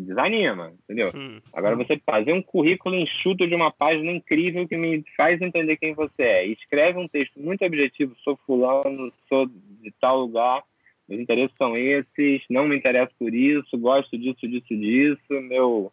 Desanima, 0.00 0.72
entendeu? 0.84 1.10
Hum. 1.14 1.40
Agora 1.52 1.76
você 1.76 2.00
fazer 2.06 2.32
um 2.32 2.40
currículo 2.40 2.94
enxuto 2.94 3.46
de 3.46 3.54
uma 3.54 3.70
página 3.70 4.10
incrível 4.12 4.66
que 4.66 4.76
me 4.76 5.04
faz 5.16 5.40
entender 5.42 5.76
quem 5.76 5.92
você 5.92 6.22
é. 6.22 6.46
escreve 6.46 6.98
um 6.98 7.08
texto 7.08 7.38
muito 7.38 7.64
objetivo, 7.64 8.16
sou 8.22 8.38
fulano, 8.46 9.12
sou 9.28 9.46
de 9.46 9.92
tal 10.00 10.20
lugar 10.20 10.62
meus 11.08 11.20
interesses 11.20 11.54
são 11.56 11.76
esses, 11.76 12.42
não 12.50 12.66
me 12.66 12.76
interesso 12.76 13.14
por 13.18 13.32
isso, 13.32 13.78
gosto 13.78 14.18
disso, 14.18 14.46
disso, 14.48 14.76
disso, 14.76 15.40
meu, 15.42 15.92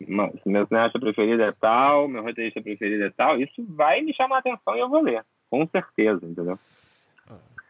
meu 0.00 0.66
cineasta 0.66 0.98
preferido 0.98 1.42
é 1.42 1.52
tal, 1.52 2.08
meu 2.08 2.22
roteirista 2.22 2.60
preferido 2.60 3.04
é 3.04 3.10
tal, 3.10 3.40
isso 3.40 3.64
vai 3.68 4.00
me 4.00 4.12
chamar 4.12 4.36
a 4.36 4.38
atenção 4.40 4.76
e 4.76 4.80
eu 4.80 4.88
vou 4.88 5.00
ler, 5.00 5.24
com 5.48 5.66
certeza, 5.68 6.26
entendeu? 6.26 6.58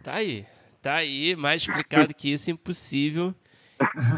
Tá 0.02 0.14
aí, 0.14 0.46
tá 0.82 0.94
aí, 0.96 1.36
mais 1.36 1.62
explicado 1.62 2.14
que 2.14 2.32
isso, 2.32 2.50
impossível. 2.50 3.34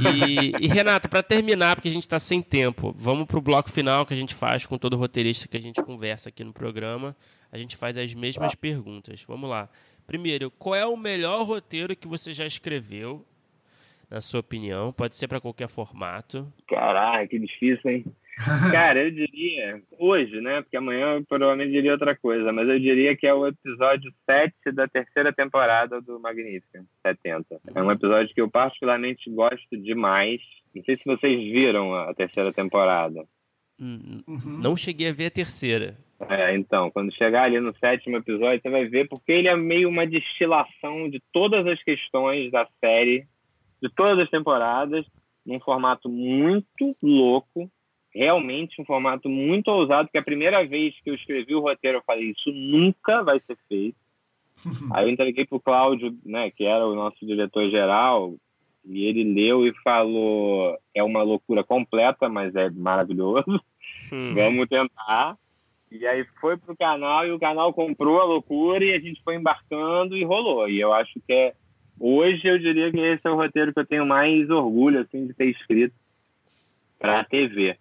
E, 0.00 0.64
e 0.64 0.68
Renato, 0.68 1.08
para 1.08 1.22
terminar, 1.22 1.76
porque 1.76 1.88
a 1.88 1.92
gente 1.92 2.04
está 2.04 2.18
sem 2.18 2.42
tempo, 2.42 2.94
vamos 2.96 3.26
para 3.26 3.38
o 3.38 3.42
bloco 3.42 3.70
final 3.70 4.04
que 4.04 4.12
a 4.12 4.16
gente 4.16 4.34
faz 4.34 4.66
com 4.66 4.76
todo 4.76 4.96
roteirista 4.96 5.48
que 5.48 5.56
a 5.56 5.60
gente 5.60 5.82
conversa 5.82 6.28
aqui 6.28 6.44
no 6.44 6.52
programa. 6.52 7.16
A 7.52 7.58
gente 7.58 7.76
faz 7.76 7.96
as 7.96 8.12
mesmas 8.14 8.54
perguntas. 8.54 9.22
Vamos 9.26 9.48
lá. 9.48 9.68
Primeiro, 10.06 10.50
qual 10.50 10.74
é 10.74 10.84
o 10.84 10.96
melhor 10.96 11.44
roteiro 11.44 11.94
que 11.96 12.08
você 12.08 12.34
já 12.34 12.46
escreveu, 12.46 13.24
na 14.10 14.20
sua 14.20 14.40
opinião? 14.40 14.92
Pode 14.92 15.16
ser 15.16 15.28
para 15.28 15.40
qualquer 15.40 15.68
formato. 15.68 16.52
Caraca, 16.68 17.26
que 17.26 17.38
difícil, 17.38 17.90
hein? 17.90 18.04
Cara, 18.72 19.04
eu 19.04 19.10
diria, 19.10 19.82
hoje, 19.98 20.40
né? 20.40 20.62
Porque 20.62 20.76
amanhã 20.76 21.14
eu 21.14 21.24
provavelmente 21.24 21.72
diria 21.72 21.92
outra 21.92 22.16
coisa, 22.16 22.52
mas 22.52 22.68
eu 22.68 22.78
diria 22.80 23.16
que 23.16 23.26
é 23.26 23.34
o 23.34 23.46
episódio 23.46 24.12
7 24.28 24.54
da 24.72 24.88
terceira 24.88 25.32
temporada 25.32 26.00
do 26.00 26.18
Magnífica, 26.18 26.84
70. 27.06 27.60
É 27.74 27.82
um 27.82 27.90
episódio 27.90 28.34
que 28.34 28.40
eu 28.40 28.50
particularmente 28.50 29.30
gosto 29.30 29.76
demais. 29.76 30.40
Não 30.74 30.82
sei 30.82 30.96
se 30.96 31.04
vocês 31.04 31.38
viram 31.38 31.94
a 31.94 32.12
terceira 32.14 32.52
temporada. 32.52 33.24
Uhum. 33.78 34.22
Não 34.62 34.76
cheguei 34.76 35.08
a 35.08 35.12
ver 35.12 35.26
a 35.26 35.30
terceira. 35.30 35.96
É, 36.28 36.54
então, 36.54 36.90
quando 36.90 37.14
chegar 37.14 37.44
ali 37.44 37.60
no 37.60 37.76
sétimo 37.76 38.16
episódio, 38.16 38.60
você 38.62 38.70
vai 38.70 38.86
ver 38.86 39.08
porque 39.08 39.32
ele 39.32 39.48
é 39.48 39.56
meio 39.56 39.88
uma 39.88 40.06
destilação 40.06 41.08
de 41.08 41.20
todas 41.32 41.66
as 41.66 41.82
questões 41.82 42.50
da 42.50 42.66
série, 42.80 43.26
de 43.82 43.88
todas 43.90 44.18
as 44.18 44.30
temporadas, 44.30 45.04
num 45.44 45.60
formato 45.60 46.08
muito 46.08 46.96
louco, 47.02 47.70
realmente 48.14 48.80
um 48.80 48.84
formato 48.84 49.28
muito 49.28 49.68
ousado, 49.68 50.08
que 50.10 50.18
a 50.18 50.22
primeira 50.22 50.64
vez 50.64 50.94
que 51.02 51.10
eu 51.10 51.14
escrevi 51.14 51.54
o 51.54 51.60
roteiro 51.60 51.98
eu 51.98 52.02
falei, 52.06 52.30
isso 52.30 52.52
nunca 52.52 53.22
vai 53.22 53.40
ser 53.40 53.58
feito. 53.68 53.96
Aí 54.94 55.04
eu 55.04 55.10
entreguei 55.10 55.44
pro 55.44 55.60
Cláudio, 55.60 56.16
né, 56.24 56.50
que 56.50 56.64
era 56.64 56.86
o 56.86 56.94
nosso 56.94 57.26
diretor-geral, 57.26 58.34
e 58.84 59.04
ele 59.06 59.24
leu 59.24 59.66
e 59.66 59.74
falou, 59.82 60.78
é 60.94 61.02
uma 61.02 61.22
loucura 61.22 61.64
completa, 61.64 62.28
mas 62.28 62.54
é 62.54 62.70
maravilhoso, 62.70 63.60
hum. 64.12 64.34
vamos 64.34 64.68
tentar. 64.68 65.36
E 65.90 66.06
aí 66.06 66.26
foi 66.40 66.56
pro 66.56 66.76
canal 66.76 67.24
e 67.24 67.30
o 67.30 67.38
canal 67.38 67.72
comprou 67.72 68.20
a 68.20 68.24
loucura 68.24 68.84
e 68.84 68.92
a 68.92 68.98
gente 68.98 69.22
foi 69.22 69.36
embarcando 69.36 70.16
e 70.16 70.24
rolou. 70.24 70.68
E 70.68 70.80
eu 70.80 70.92
acho 70.92 71.20
que 71.24 71.32
é 71.32 71.54
hoje 72.00 72.46
eu 72.48 72.58
diria 72.58 72.90
que 72.90 72.98
esse 72.98 73.20
é 73.24 73.30
o 73.30 73.36
roteiro 73.36 73.72
que 73.72 73.78
eu 73.78 73.86
tenho 73.86 74.04
mais 74.04 74.50
orgulho 74.50 75.00
assim 75.00 75.24
de 75.24 75.32
ter 75.32 75.46
escrito 75.46 75.94
para 76.98 77.22
TV. 77.22 77.78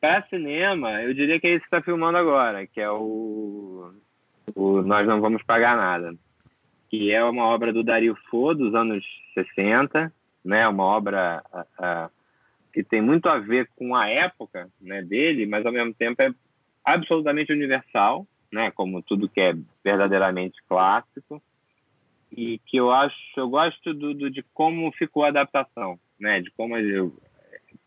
Para 0.00 0.26
cinema, 0.28 1.02
eu 1.02 1.14
diria 1.14 1.40
que 1.40 1.46
é 1.46 1.50
esse 1.50 1.60
que 1.60 1.66
está 1.66 1.82
filmando 1.82 2.18
agora, 2.18 2.66
que 2.66 2.80
é 2.80 2.90
o, 2.90 3.92
o 4.54 4.82
Nós 4.82 5.06
Não 5.06 5.20
Vamos 5.20 5.42
Pagar 5.42 5.76
Nada, 5.76 6.14
que 6.88 7.10
é 7.10 7.24
uma 7.24 7.44
obra 7.44 7.72
do 7.72 7.82
Dario 7.82 8.16
Fo, 8.28 8.54
dos 8.54 8.74
anos 8.74 9.04
60, 9.34 10.12
né? 10.44 10.68
Uma 10.68 10.84
obra 10.84 11.42
que 12.72 12.84
tem 12.84 13.00
muito 13.00 13.26
a 13.26 13.38
ver 13.38 13.70
com 13.74 13.94
a 13.94 14.06
época 14.06 14.68
né, 14.78 15.00
dele, 15.02 15.46
mas 15.46 15.64
ao 15.64 15.72
mesmo 15.72 15.94
tempo 15.94 16.20
é 16.20 16.30
absolutamente 16.84 17.50
universal, 17.50 18.26
né, 18.52 18.70
como 18.70 19.02
tudo 19.02 19.30
que 19.30 19.40
é 19.40 19.54
verdadeiramente 19.82 20.62
clássico, 20.68 21.42
e 22.30 22.58
que 22.66 22.76
eu 22.76 22.92
acho, 22.92 23.16
eu 23.34 23.48
gosto 23.48 23.94
do, 23.94 24.12
do, 24.12 24.30
de 24.30 24.42
como 24.52 24.92
ficou 24.92 25.24
a 25.24 25.28
adaptação, 25.28 25.98
né, 26.20 26.42
de 26.42 26.50
como 26.50 26.76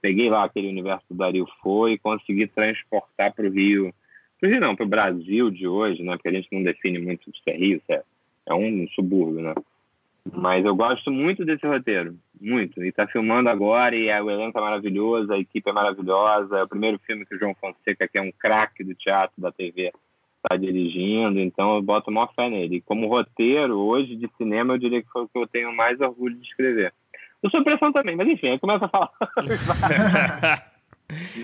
peguei 0.01 0.30
lá 0.30 0.43
aquele 0.43 0.67
universo 0.67 1.05
do 1.09 1.17
Dario 1.17 1.47
foi 1.61 1.93
e 1.93 1.99
consegui 1.99 2.47
transportar 2.47 3.34
para 3.34 3.47
o 3.47 3.51
Rio, 3.51 3.93
para 4.39 4.49
Rio 4.49 4.61
não, 4.61 4.76
para 4.76 4.85
o 4.85 4.89
Brasil 4.89 5.49
de 5.51 5.67
hoje, 5.67 6.01
né, 6.03 6.13
porque 6.13 6.30
a 6.30 6.34
gente 6.34 6.47
não 6.51 6.63
define 6.63 6.99
muito 6.99 7.31
se 7.31 7.49
é 7.49 7.57
Rio, 7.57 7.81
se 7.85 7.93
é, 7.93 8.03
é 8.47 8.53
um 8.53 8.88
subúrbio, 8.89 9.41
né, 9.41 9.53
mas 10.34 10.65
eu 10.65 10.76
gosto 10.76 11.11
muito 11.11 11.45
desse 11.45 11.65
roteiro, 11.65 12.15
muito. 12.39 12.84
E 12.84 12.91
tá 12.91 13.07
filmando 13.07 13.49
agora 13.49 13.95
e 13.95 14.09
o 14.21 14.30
elenco 14.30 14.57
é 14.57 14.61
maravilhoso, 14.61 15.31
a 15.31 15.39
equipe 15.39 15.69
é 15.69 15.73
maravilhosa. 15.73 16.57
É 16.57 16.63
o 16.63 16.67
primeiro 16.67 16.99
filme 16.99 17.26
que 17.26 17.35
o 17.35 17.39
João 17.39 17.55
Fonseca, 17.55 18.07
que 18.07 18.17
é 18.17 18.21
um 18.21 18.31
craque 18.31 18.84
do 18.84 18.93
teatro, 18.93 19.41
da 19.41 19.51
TV, 19.51 19.91
tá 20.47 20.55
dirigindo. 20.55 21.39
Então 21.39 21.76
eu 21.76 21.81
boto 21.81 22.11
maior 22.11 22.31
fé 22.34 22.49
nele. 22.49 22.77
E 22.77 22.81
como 22.81 23.07
roteiro, 23.07 23.77
hoje 23.77 24.15
de 24.15 24.30
cinema, 24.38 24.73
eu 24.73 24.77
diria 24.77 25.01
que 25.01 25.09
foi 25.09 25.23
o 25.23 25.27
que 25.27 25.38
eu 25.38 25.47
tenho 25.47 25.76
mais 25.76 25.99
orgulho 25.99 26.35
de 26.35 26.47
escrever. 26.47 26.93
O 27.41 27.49
Sob 27.49 27.63
Pressão 27.63 27.91
também, 27.91 28.15
mas 28.15 28.27
enfim, 28.27 28.49
aí 28.49 28.59
começa 28.59 28.85
a 28.85 28.89
falar. 28.89 29.11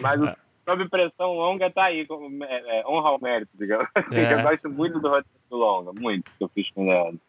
mas 0.01 0.22
o 0.22 0.35
Sob 0.65 0.89
Pressão 0.89 1.34
Longa 1.34 1.69
tá 1.69 1.85
aí, 1.85 2.05
como, 2.05 2.43
é, 2.43 2.80
é, 2.80 2.88
honra 2.88 3.09
ao 3.09 3.22
mérito, 3.22 3.51
digamos. 3.53 3.88
É. 4.11 4.34
Eu 4.34 4.41
gosto 4.41 4.69
muito 4.69 4.99
do 4.99 5.07
roteiro 5.07 5.35
Longa, 5.51 5.91
muito, 5.99 6.30
que 6.38 6.43
eu 6.43 6.49
fiz 6.49 6.69
com 6.72 6.91
ele. 6.91 7.19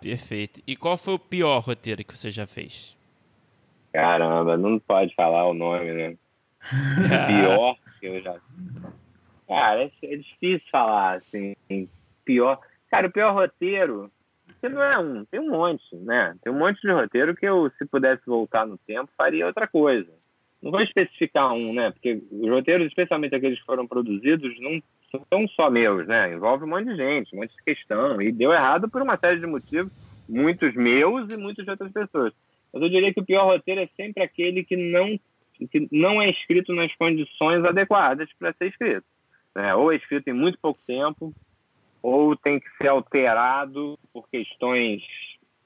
Perfeito. 0.00 0.60
E 0.66 0.74
qual 0.74 0.96
foi 0.96 1.14
o 1.14 1.18
pior 1.18 1.60
roteiro 1.60 2.04
que 2.04 2.16
você 2.16 2.30
já 2.30 2.46
fez? 2.46 2.96
Caramba, 3.92 4.56
não 4.56 4.78
pode 4.78 5.14
falar 5.14 5.46
o 5.46 5.54
nome, 5.54 5.92
né? 5.92 6.16
pior 7.28 7.76
que 8.00 8.06
eu 8.06 8.20
já. 8.22 8.36
Cara, 9.46 9.84
é, 9.84 9.90
é, 10.02 10.16
difícil 10.16 10.68
falar, 10.70 11.16
assim. 11.18 11.54
Pior. 12.24 12.58
Cara, 12.90 13.06
o 13.06 13.12
pior 13.12 13.32
roteiro. 13.32 14.10
Você 14.60 14.68
não 14.68 14.82
é 14.82 14.98
um, 14.98 15.24
tem 15.24 15.40
um 15.40 15.50
monte, 15.50 15.94
né? 15.96 16.34
Tem 16.42 16.52
um 16.52 16.58
monte 16.58 16.80
de 16.80 16.90
roteiro 16.90 17.36
que 17.36 17.46
eu, 17.46 17.70
se 17.78 17.84
pudesse 17.84 18.22
voltar 18.26 18.66
no 18.66 18.78
tempo, 18.78 19.10
faria 19.16 19.46
outra 19.46 19.66
coisa. 19.66 20.10
Não 20.62 20.70
vou 20.70 20.80
especificar 20.80 21.52
um, 21.52 21.72
né? 21.72 21.90
Porque 21.90 22.22
os 22.30 22.48
roteiros, 22.48 22.86
especialmente 22.86 23.34
aqueles 23.34 23.58
que 23.58 23.66
foram 23.66 23.86
produzidos, 23.86 24.58
não 24.60 24.82
são 25.30 25.46
só 25.48 25.70
meus, 25.70 26.06
né? 26.06 26.32
Envolve 26.32 26.64
um 26.64 26.68
monte 26.68 26.86
de 26.86 26.96
gente, 26.96 27.34
um 27.34 27.40
monte 27.40 27.54
de 27.54 27.62
questão. 27.62 28.20
E 28.20 28.32
deu 28.32 28.52
errado 28.52 28.88
por 28.88 29.02
uma 29.02 29.16
série 29.16 29.38
de 29.38 29.46
motivos, 29.46 29.92
muitos 30.28 30.74
meus 30.74 31.30
e 31.30 31.36
muitos 31.36 31.64
de 31.64 31.70
outras 31.70 31.92
pessoas. 31.92 32.32
Mas 32.72 32.82
eu 32.82 32.88
diria 32.88 33.12
que 33.12 33.20
o 33.20 33.24
pior 33.24 33.44
roteiro 33.44 33.80
é 33.80 33.88
sempre 33.96 34.22
aquele 34.22 34.64
que 34.64 34.76
não, 34.76 35.18
que 35.70 35.88
não 35.92 36.20
é 36.20 36.30
escrito 36.30 36.72
nas 36.74 36.94
condições 36.96 37.64
adequadas 37.64 38.28
para 38.38 38.52
ser 38.54 38.68
escrito. 38.68 39.06
Né? 39.54 39.74
Ou 39.74 39.92
é 39.92 39.96
escrito 39.96 40.28
em 40.28 40.32
muito 40.34 40.58
pouco 40.58 40.80
tempo, 40.86 41.32
ou 42.06 42.36
tem 42.36 42.60
que 42.60 42.68
ser 42.78 42.86
alterado 42.86 43.98
por 44.12 44.28
questões 44.28 45.02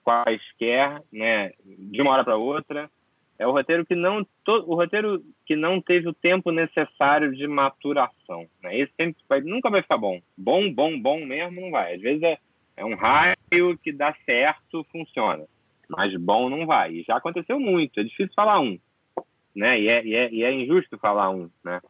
quaisquer, 0.02 1.02
né? 1.12 1.52
de 1.62 2.00
uma 2.00 2.12
hora 2.12 2.24
para 2.24 2.38
outra 2.38 2.90
é 3.38 3.46
o 3.46 3.52
roteiro 3.52 3.84
que 3.84 3.94
não 3.94 4.26
o 4.46 4.74
roteiro 4.74 5.22
que 5.44 5.54
não 5.54 5.82
teve 5.82 6.08
o 6.08 6.14
tempo 6.14 6.50
necessário 6.50 7.34
de 7.34 7.46
maturação. 7.46 8.46
Né? 8.62 8.78
Esse 8.78 8.92
sempre 8.98 9.22
vai, 9.28 9.42
nunca 9.42 9.68
vai 9.68 9.82
ficar 9.82 9.98
bom. 9.98 10.18
Bom, 10.36 10.72
bom, 10.72 10.98
bom 10.98 11.24
mesmo 11.26 11.60
não 11.60 11.70
vai. 11.70 11.94
Às 11.94 12.00
vezes 12.00 12.22
é, 12.22 12.38
é 12.74 12.84
um 12.86 12.94
raio 12.94 13.78
que 13.82 13.92
dá 13.92 14.14
certo, 14.24 14.86
funciona. 14.90 15.44
Mas 15.90 16.14
bom 16.16 16.48
não 16.48 16.66
vai. 16.66 16.92
E 16.92 17.02
já 17.02 17.16
aconteceu 17.16 17.60
muito. 17.60 18.00
É 18.00 18.02
difícil 18.02 18.32
falar 18.34 18.60
um. 18.60 18.78
Né? 19.54 19.78
E, 19.78 19.88
é, 19.88 20.04
e, 20.06 20.14
é, 20.14 20.32
e 20.32 20.42
é 20.42 20.52
injusto 20.52 20.96
falar 20.98 21.30
um. 21.30 21.50
Né? 21.62 21.80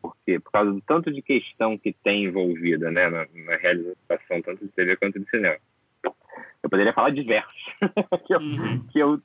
Por 0.00 0.16
quê? 0.24 0.38
Por 0.40 0.50
causa 0.50 0.72
do 0.72 0.80
tanto 0.80 1.12
de 1.12 1.22
questão 1.22 1.78
que 1.78 1.92
tem 1.92 2.24
envolvida 2.24 2.90
né? 2.90 3.08
na, 3.08 3.26
na 3.32 3.56
realização, 3.56 4.42
tanto 4.42 4.64
de 4.64 4.72
TV 4.72 4.96
quanto 4.96 5.20
de 5.20 5.30
cinema. 5.30 5.56
Eu 6.62 6.70
poderia 6.70 6.92
falar 6.92 7.10
diversos. 7.10 7.64
que, 8.26 8.34
eu, 8.34 8.40
uhum. 8.40 8.86
que 8.90 8.98
eu 8.98 9.20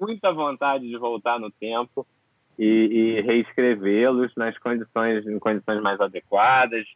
muita 0.00 0.32
vontade 0.32 0.88
de 0.88 0.96
voltar 0.96 1.38
no 1.38 1.50
tempo 1.50 2.06
e, 2.58 2.64
e 3.18 3.20
reescrevê-los 3.20 4.32
nas 4.34 4.56
condições, 4.58 5.26
em 5.26 5.38
condições 5.38 5.80
mais 5.82 6.00
adequadas, 6.00 6.86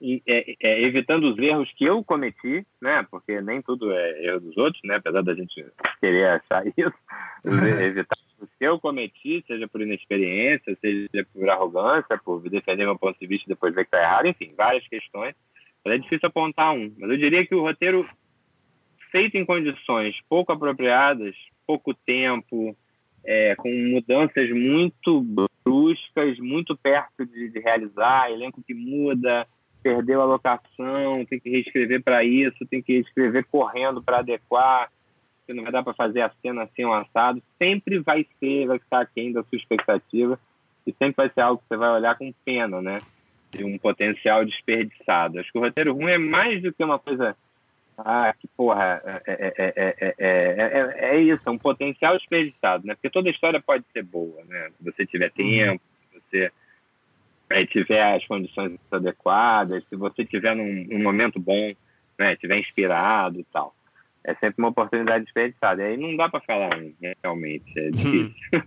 e, 0.00 0.20
é, 0.26 0.56
é, 0.60 0.82
evitando 0.82 1.32
os 1.32 1.38
erros 1.38 1.70
que 1.76 1.84
eu 1.84 2.02
cometi, 2.02 2.66
né? 2.80 3.06
Porque 3.08 3.40
nem 3.40 3.62
tudo 3.62 3.92
é 3.92 4.24
erro 4.26 4.40
dos 4.40 4.56
outros, 4.56 4.82
né? 4.84 4.96
Apesar 4.96 5.22
da 5.22 5.34
gente 5.34 5.64
querer 6.00 6.28
achar 6.28 6.66
isso, 6.76 6.92
evitar 7.80 8.18
os 8.42 8.48
que 8.58 8.64
eu 8.64 8.78
cometi, 8.78 9.44
seja 9.46 9.68
por 9.68 9.80
inexperiência, 9.80 10.76
seja 10.80 11.26
por 11.32 11.48
arrogância, 11.48 12.18
por 12.18 12.40
defender 12.48 12.84
meu 12.84 12.98
ponto 12.98 13.18
de 13.18 13.26
vista 13.26 13.44
e 13.46 13.54
depois 13.54 13.74
ver 13.74 13.84
que 13.84 13.94
está 13.94 14.02
errado, 14.02 14.26
enfim, 14.26 14.52
várias 14.56 14.86
questões. 14.88 15.34
É 15.84 15.98
difícil 15.98 16.28
apontar 16.28 16.72
um, 16.72 16.92
mas 16.98 17.10
eu 17.10 17.16
diria 17.16 17.44
que 17.46 17.54
o 17.54 17.62
roteiro 17.62 18.08
feito 19.10 19.36
em 19.36 19.44
condições 19.44 20.16
pouco 20.28 20.52
apropriadas, 20.52 21.34
pouco 21.66 21.92
tempo, 21.92 22.76
é, 23.24 23.54
com 23.56 23.70
mudanças 23.70 24.50
muito 24.50 25.20
bruscas, 25.64 26.38
muito 26.38 26.76
perto 26.76 27.26
de, 27.26 27.50
de, 27.50 27.58
realizar, 27.60 28.30
elenco 28.30 28.62
que 28.62 28.74
muda, 28.74 29.46
perdeu 29.82 30.20
a 30.20 30.24
locação, 30.24 31.24
tem 31.28 31.40
que 31.40 31.50
reescrever 31.50 32.02
para 32.02 32.24
isso, 32.24 32.66
tem 32.66 32.82
que 32.82 32.94
reescrever 32.94 33.44
correndo 33.46 34.02
para 34.02 34.18
adequar, 34.18 34.90
que 35.52 35.56
não 35.56 35.62
vai 35.62 35.72
dar 35.72 35.82
para 35.82 35.94
fazer 35.94 36.22
a 36.22 36.32
cena 36.42 36.62
assim 36.62 36.84
um 36.84 36.92
assado, 36.92 37.42
sempre 37.58 37.98
vai 37.98 38.26
ser, 38.40 38.66
vai 38.66 38.78
ficar 38.78 39.00
aquém 39.00 39.32
da 39.32 39.42
sua 39.44 39.56
expectativa 39.56 40.38
e 40.86 40.92
sempre 40.92 41.14
vai 41.16 41.30
ser 41.30 41.42
algo 41.42 41.62
que 41.62 41.68
você 41.68 41.76
vai 41.76 41.90
olhar 41.90 42.16
com 42.16 42.32
pena, 42.44 42.80
né? 42.80 42.98
De 43.50 43.64
um 43.64 43.78
potencial 43.78 44.44
desperdiçado. 44.44 45.38
Acho 45.38 45.52
que 45.52 45.58
o 45.58 45.60
roteiro 45.60 45.94
ruim 45.94 46.12
é 46.12 46.18
mais 46.18 46.62
do 46.62 46.72
que 46.72 46.82
uma 46.82 46.98
coisa 46.98 47.36
ah, 47.98 48.34
que 48.38 48.48
porra, 48.48 49.02
é, 49.26 49.54
é, 49.56 50.14
é, 50.18 51.14
é, 51.14 51.20
isso, 51.20 51.42
é 51.44 51.50
um 51.50 51.58
potencial 51.58 52.16
desperdiçado, 52.16 52.86
né? 52.86 52.94
Porque 52.94 53.10
toda 53.10 53.30
história 53.30 53.60
pode 53.60 53.84
ser 53.92 54.02
boa, 54.02 54.42
né? 54.44 54.70
Se 54.78 54.84
você 54.84 55.06
tiver 55.06 55.30
tempo, 55.30 55.82
se 56.10 56.50
você 57.50 57.66
tiver 57.66 58.16
as 58.16 58.26
condições 58.26 58.78
adequadas, 58.90 59.84
se 59.88 59.94
você 59.94 60.24
tiver 60.24 60.56
num, 60.56 60.84
num 60.84 61.02
momento 61.02 61.38
bom, 61.38 61.72
né? 62.18 62.34
Tiver 62.36 62.58
inspirado 62.58 63.38
e 63.38 63.44
tal. 63.44 63.74
É 64.24 64.34
sempre 64.34 64.54
uma 64.58 64.68
oportunidade 64.68 65.24
desperdiçada. 65.24 65.82
E 65.82 65.86
aí 65.86 65.96
não 65.96 66.16
dá 66.16 66.28
para 66.28 66.40
falar, 66.40 66.70
realmente, 67.22 67.72
é 67.76 67.90
difícil. 67.90 68.34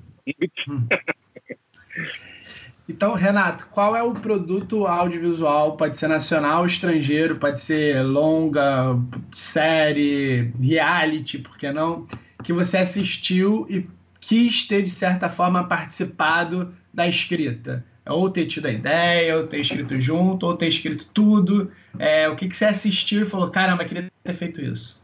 Então, 2.87 3.15
Renato, 3.15 3.65
qual 3.71 3.95
é 3.95 4.03
o 4.03 4.13
produto 4.13 4.85
audiovisual? 4.85 5.75
Pode 5.75 5.97
ser 5.97 6.07
nacional, 6.07 6.67
estrangeiro, 6.67 7.37
pode 7.37 7.59
ser 7.59 8.03
longa, 8.03 8.95
série, 9.33 10.53
reality, 10.61 11.39
por 11.39 11.57
que 11.57 11.71
não? 11.71 12.05
Que 12.43 12.53
você 12.53 12.77
assistiu 12.77 13.65
e 13.69 13.87
quis 14.21 14.67
ter, 14.67 14.83
de 14.83 14.91
certa 14.91 15.29
forma, 15.29 15.67
participado 15.67 16.75
da 16.93 17.07
escrita. 17.07 17.83
Ou 18.05 18.29
ter 18.29 18.45
tido 18.45 18.67
a 18.67 18.71
ideia, 18.71 19.35
ou 19.35 19.47
ter 19.47 19.61
escrito 19.61 19.99
junto, 19.99 20.45
ou 20.45 20.55
ter 20.55 20.67
escrito 20.67 21.07
tudo. 21.11 21.71
É, 21.97 22.29
o 22.29 22.35
que, 22.35 22.47
que 22.47 22.55
você 22.55 22.65
assistiu 22.65 23.25
e 23.25 23.29
falou, 23.29 23.49
caramba, 23.49 23.83
queria 23.83 24.11
ter 24.23 24.35
feito 24.35 24.61
isso? 24.61 25.03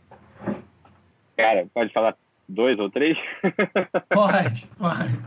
Cara, 1.42 1.68
pode 1.74 1.92
falar 1.94 2.16
dois 2.48 2.78
ou 2.80 2.90
três? 2.90 3.18
Pode, 4.10 4.68
pode. 4.78 5.20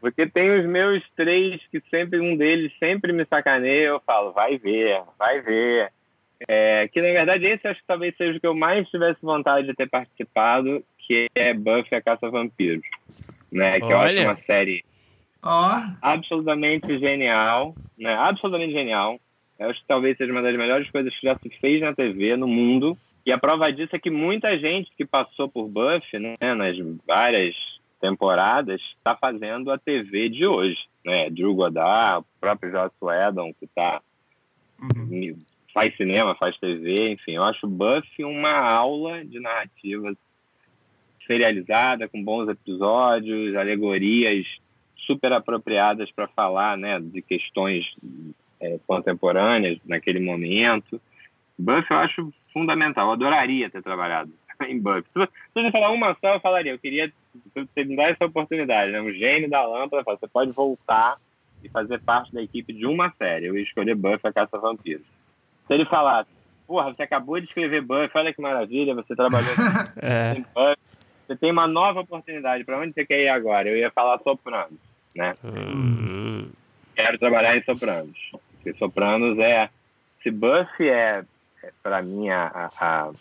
Porque 0.00 0.26
tem 0.26 0.50
os 0.50 0.66
meus 0.66 1.02
três 1.16 1.60
que 1.70 1.80
sempre, 1.88 2.20
um 2.20 2.36
deles 2.36 2.72
sempre 2.78 3.12
me 3.12 3.24
sacaneia, 3.24 3.86
eu 3.86 4.00
falo, 4.00 4.32
vai 4.32 4.58
ver, 4.58 5.00
vai 5.18 5.40
ver. 5.40 5.90
É, 6.46 6.88
que 6.88 7.00
na 7.00 7.08
verdade 7.08 7.46
esse 7.46 7.66
acho 7.66 7.80
que 7.80 7.86
talvez 7.86 8.14
seja 8.16 8.36
o 8.36 8.40
que 8.40 8.46
eu 8.46 8.54
mais 8.54 8.86
tivesse 8.90 9.18
vontade 9.22 9.66
de 9.66 9.74
ter 9.74 9.88
participado, 9.88 10.84
que 10.98 11.28
é 11.34 11.54
Buffy 11.54 11.96
a 11.96 12.02
Caça 12.02 12.28
Vampiros. 12.28 12.84
Né? 13.50 13.80
Que 13.80 13.86
Olha. 13.86 13.92
eu 13.92 13.98
acho 14.00 14.24
uma 14.24 14.46
série 14.46 14.84
oh. 15.42 15.96
absolutamente 16.02 16.98
genial, 16.98 17.74
né? 17.98 18.14
Absolutamente 18.14 18.72
genial. 18.72 19.18
Eu 19.58 19.70
acho 19.70 19.80
que 19.80 19.86
talvez 19.86 20.16
seja 20.16 20.32
uma 20.32 20.42
das 20.42 20.56
melhores 20.56 20.90
coisas 20.90 21.14
que 21.14 21.26
já 21.26 21.38
se 21.38 21.48
fez 21.60 21.80
na 21.80 21.94
TV, 21.94 22.36
no 22.36 22.48
mundo. 22.48 22.98
E 23.26 23.32
a 23.32 23.38
prova 23.38 23.72
disso 23.72 23.96
é 23.96 23.98
que 23.98 24.10
muita 24.10 24.58
gente 24.58 24.90
que 24.96 25.04
passou 25.04 25.48
por 25.48 25.66
Buffy, 25.66 26.18
né, 26.18 26.54
nas 26.54 26.76
várias 27.06 27.56
temporadas, 28.00 28.80
está 28.98 29.16
fazendo 29.16 29.70
a 29.70 29.78
TV 29.78 30.28
de 30.28 30.46
hoje. 30.46 30.78
Né? 31.04 31.30
Drew 31.30 31.54
Goddard, 31.54 32.20
o 32.20 32.40
próprio 32.40 32.70
Joss 32.70 32.94
Whedon, 33.00 33.54
que 33.54 33.66
tá, 33.66 34.02
uhum. 34.78 35.38
faz 35.72 35.96
cinema, 35.96 36.34
faz 36.34 36.56
TV, 36.58 37.12
enfim. 37.12 37.32
Eu 37.32 37.44
acho 37.44 37.66
Buffy 37.66 38.24
uma 38.24 38.52
aula 38.52 39.24
de 39.24 39.40
narrativa 39.40 40.14
serializada, 41.26 42.06
com 42.06 42.22
bons 42.22 42.48
episódios, 42.48 43.56
alegorias 43.56 44.46
super 44.98 45.32
apropriadas 45.32 46.10
para 46.12 46.28
falar 46.28 46.76
né, 46.76 47.00
de 47.00 47.22
questões 47.22 47.94
é, 48.60 48.78
contemporâneas 48.86 49.78
naquele 49.84 50.20
momento. 50.20 51.00
Buffy 51.58 51.90
eu 51.90 51.96
acho 51.96 52.32
fundamental, 52.54 53.08
eu 53.08 53.12
adoraria 53.12 53.68
ter 53.68 53.82
trabalhado 53.82 54.32
em 54.66 54.78
Buffy. 54.78 55.04
Se 55.12 55.28
você 55.54 55.70
falar 55.70 55.90
uma 55.90 56.16
só, 56.20 56.34
eu 56.34 56.40
falaria, 56.40 56.72
eu 56.72 56.78
queria 56.78 57.12
você 57.54 57.84
me 57.84 57.96
dá 57.96 58.04
essa 58.04 58.24
oportunidade, 58.24 58.92
né? 58.92 59.00
Um 59.00 59.12
gênio 59.12 59.50
da 59.50 59.66
lâmpada, 59.66 60.04
você 60.04 60.28
pode 60.28 60.52
voltar 60.52 61.16
e 61.62 61.68
fazer 61.68 62.00
parte 62.00 62.32
da 62.32 62.42
equipe 62.42 62.72
de 62.72 62.86
uma 62.86 63.12
série. 63.18 63.46
Eu 63.46 63.56
ia 63.56 63.64
escolher 63.64 63.94
Buffy 63.94 64.20
a 64.22 64.32
Caça 64.32 64.58
Vampiros. 64.58 65.06
Se 65.66 65.74
ele 65.74 65.84
falasse, 65.84 66.30
porra, 66.66 66.92
você 66.92 67.02
acabou 67.02 67.40
de 67.40 67.46
escrever 67.46 67.80
Buffy, 67.80 68.10
olha 68.14 68.32
que 68.32 68.40
maravilha, 68.40 68.94
você 68.94 69.16
trabalhou 69.16 69.54
é. 70.00 70.34
em 70.36 70.42
Buffy, 70.42 70.78
você 71.26 71.36
tem 71.36 71.50
uma 71.50 71.66
nova 71.66 72.00
oportunidade, 72.00 72.64
para 72.64 72.78
onde 72.78 72.92
você 72.92 73.04
quer 73.04 73.20
ir 73.20 73.28
agora? 73.28 73.68
Eu 73.68 73.76
ia 73.76 73.90
falar 73.90 74.18
Sopranos, 74.18 74.78
né? 75.16 75.34
Uhum. 75.42 76.50
Quero 76.94 77.18
trabalhar 77.18 77.56
em 77.56 77.64
Sopranos. 77.64 78.18
Porque 78.52 78.74
Sopranos 78.78 79.38
é... 79.38 79.68
Se 80.22 80.30
Buffy 80.30 80.88
é 80.88 81.24
para 81.82 82.02
mim, 82.02 82.28
a, 82.28 82.70
a 82.78 83.12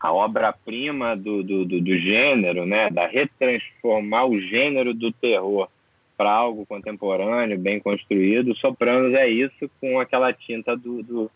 a 0.00 0.12
obra-prima 0.12 1.16
do, 1.16 1.42
do, 1.42 1.64
do, 1.64 1.80
do, 1.80 1.98
gênero, 1.98 2.64
né, 2.64 2.88
da 2.88 3.06
retransformar 3.06 4.26
o 4.26 4.40
gênero 4.40 4.94
do 4.94 5.10
terror 5.10 5.68
para 6.16 6.30
algo 6.30 6.66
contemporâneo, 6.66 7.58
bem 7.58 7.80
construído. 7.80 8.54
Sopranos 8.56 9.14
é 9.14 9.28
isso 9.28 9.70
com 9.80 9.98
aquela 9.98 10.32
tinta 10.32 10.76
do, 10.76 11.02
do, 11.02 11.30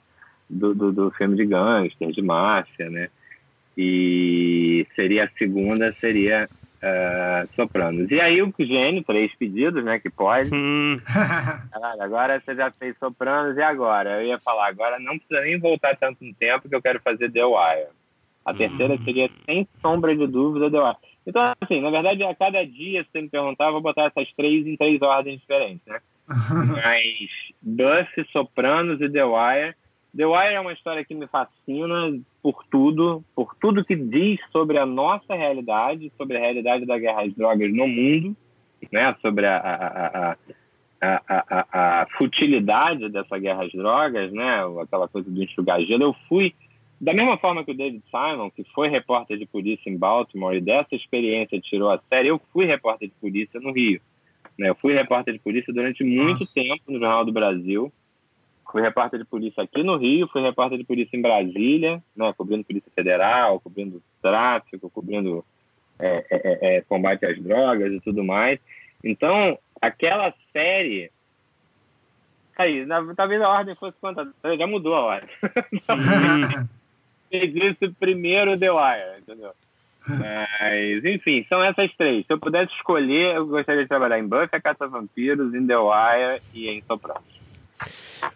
do, 0.49 0.75
do, 0.75 0.93
do 0.93 1.11
filme 1.13 1.37
de 1.37 1.45
gangster, 1.45 2.11
de 2.11 2.23
máfia, 2.23 2.89
né? 2.89 3.09
E 3.77 4.87
seria 4.95 5.25
a 5.25 5.31
segunda, 5.39 5.95
seria 5.95 6.49
uh, 6.83 7.49
Sopranos. 7.55 8.11
E 8.11 8.21
aí 8.21 8.43
o 8.43 8.53
gênio, 8.59 9.05
três 9.05 9.35
pedidos, 9.37 9.85
né, 9.85 9.99
que 9.99 10.11
pode. 10.11 10.51
Hum. 10.53 11.01
agora 12.01 12.41
você 12.41 12.55
já 12.55 12.71
fez 12.73 12.97
Sopranos, 12.99 13.57
e 13.57 13.63
agora? 13.63 14.21
Eu 14.21 14.27
ia 14.27 14.39
falar, 14.41 14.69
agora 14.69 14.99
não 14.99 15.19
precisa 15.19 15.41
nem 15.43 15.59
voltar 15.59 15.97
tanto 15.97 16.25
no 16.25 16.35
tempo 16.35 16.69
que 16.69 16.75
eu 16.75 16.83
quero 16.83 17.01
fazer 17.01 17.31
The 17.31 17.45
Wire. 17.45 17.89
A 18.45 18.53
terceira 18.53 18.95
uhum. 18.95 19.05
seria, 19.05 19.31
sem 19.47 19.69
sombra 19.81 20.17
de 20.17 20.27
dúvida, 20.27 20.71
The 20.71 20.81
Wire. 20.81 20.97
Então, 21.25 21.55
assim, 21.61 21.81
na 21.81 21.91
verdade, 21.91 22.23
a 22.25 22.35
cada 22.35 22.65
dia, 22.67 23.05
se 23.05 23.11
você 23.13 23.23
me 23.23 23.29
perguntar, 23.29 23.67
eu 23.67 23.73
vou 23.73 23.81
botar 23.81 24.07
essas 24.07 24.33
três 24.35 24.67
em 24.67 24.77
três 24.77 25.01
ordens 25.01 25.41
diferentes, 25.41 25.87
né? 25.87 26.01
Mas 26.29 27.29
Buffy, 27.63 28.27
Sopranos 28.33 29.01
e 29.01 29.09
The 29.09 29.25
Wire. 29.25 29.75
The 30.17 30.27
Wire 30.27 30.55
é 30.55 30.61
uma 30.61 30.73
história 30.73 31.05
que 31.05 31.15
me 31.15 31.27
fascina 31.27 32.19
por 32.43 32.65
tudo, 32.71 33.25
por 33.35 33.55
tudo 33.61 33.85
que 33.85 33.97
diz 33.97 34.39
sobre 34.51 34.79
a 34.79 34.85
nossa 34.85 35.35
realidade, 35.35 36.13
sobre 36.19 36.37
a 36.37 36.41
realidade 36.41 36.85
da 36.85 36.99
guerra 36.99 37.23
às 37.23 37.35
drogas 37.35 37.73
no 37.73 37.89
mundo, 37.89 38.37
né? 38.91 39.17
Sobre 39.23 39.47
a, 39.47 39.57
a, 39.57 40.37
a, 41.01 41.23
a, 41.29 42.03
a 42.03 42.07
futilidade 42.19 43.09
dessa 43.09 43.39
guerra 43.39 43.65
às 43.65 43.73
drogas, 43.73 44.33
né? 44.33 44.61
Aquela 44.83 45.09
coisa 45.09 45.31
do 45.31 45.43
enxugar 45.43 45.81
gelo. 45.83 46.03
Eu 46.03 46.17
fui 46.29 46.55
da 47.01 47.13
mesma 47.13 47.37
forma 47.37 47.65
que 47.65 47.73
o 47.73 47.77
David 47.77 48.01
Simon, 48.11 48.49
que 48.51 48.63
foi 48.73 48.89
repórter 48.89 49.37
de 49.37 49.45
polícia 49.45 49.91
em 49.91 49.97
Baltimore 49.97 50.55
e 50.55 50.61
dessa 50.61 50.95
experiência 50.95 51.61
tirou 51.61 51.91
a 51.91 52.01
série, 52.09 52.29
eu 52.29 52.41
fui 52.53 52.65
repórter 52.65 53.09
de 53.09 53.15
polícia 53.21 53.59
no 53.59 53.73
Rio. 53.73 54.01
Né? 54.57 54.69
Eu 54.69 54.77
fui 54.77 54.95
repórter 54.95 55.35
de 55.35 55.41
polícia 55.41 55.73
durante 55.73 56.05
muito 56.05 56.41
Nossa. 56.41 56.55
tempo 56.55 56.83
no 56.87 57.01
Jornal 57.01 57.25
do 57.25 57.33
Brasil. 57.33 57.93
Fui 58.73 58.81
repórter 58.81 59.19
de 59.21 59.27
polícia 59.27 59.63
aqui 59.63 59.83
no 59.83 59.97
Rio, 59.97 60.27
fui 60.29 60.41
repórter 60.41 60.79
de 60.79 60.85
polícia 60.85 61.15
em 61.15 61.21
Brasília, 61.21 62.03
né? 62.17 62.33
cobrindo 62.37 62.65
Polícia 62.65 62.91
Federal, 62.95 63.61
cobrindo 63.61 64.03
tráfico, 64.23 64.89
cobrindo 64.89 65.45
é, 65.99 66.09
é, 66.09 66.27
é, 66.31 66.77
é 66.77 66.81
combate 66.81 67.27
às 67.27 67.39
drogas 67.39 67.93
e 67.93 68.01
tudo 68.01 68.25
mais. 68.25 68.59
Então, 69.05 69.59
aquela 69.81 70.33
série 70.53 71.11
Aí, 72.57 72.87
talvez 73.17 73.41
a 73.41 73.49
ordem 73.49 73.75
fosse 73.75 73.97
quanto? 74.01 74.33
Já 74.59 74.67
mudou 74.67 74.95
a 74.95 75.01
ordem. 75.01 75.29
disse 77.31 77.89
primeiro 77.99 78.59
The 78.59 78.71
Wire, 78.71 79.21
entendeu? 79.21 79.53
Mas, 80.07 81.05
enfim, 81.05 81.47
são 81.49 81.63
essas 81.63 81.91
três. 81.95 82.27
Se 82.27 82.33
eu 82.33 82.39
pudesse 82.39 82.73
escolher, 82.75 83.37
eu 83.37 83.47
gostaria 83.47 83.83
de 83.83 83.89
trabalhar 83.89 84.19
em 84.19 84.27
Buffy, 84.27 84.49
a 84.53 84.61
Caça 84.61 84.87
Vampiros, 84.87 85.55
em 85.55 85.67
The 85.67 85.77
Wire 85.79 86.43
e 86.53 86.69
em 86.69 86.83
Sopranos. 86.83 87.42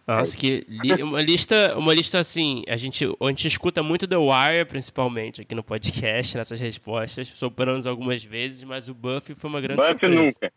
Nossa, 0.06 0.36
que 0.36 0.64
li 0.68 1.02
uma 1.02 1.20
lista, 1.20 1.76
uma 1.76 1.94
lista 1.94 2.18
assim, 2.18 2.64
a 2.68 2.76
gente, 2.76 3.04
a 3.04 3.28
gente 3.28 3.48
escuta 3.48 3.82
muito 3.82 4.06
The 4.06 4.16
Wire, 4.16 4.64
principalmente, 4.68 5.40
aqui 5.40 5.54
no 5.54 5.62
podcast, 5.62 6.36
nessas 6.36 6.60
respostas, 6.60 7.28
Sopranos 7.28 7.86
algumas 7.86 8.24
vezes, 8.24 8.64
mas 8.64 8.88
o 8.88 8.94
Buffy 8.94 9.34
foi 9.34 9.50
uma 9.50 9.60
grande 9.60 9.80
Buffy 9.80 9.92
surpresa. 9.92 10.22
nunca. 10.22 10.52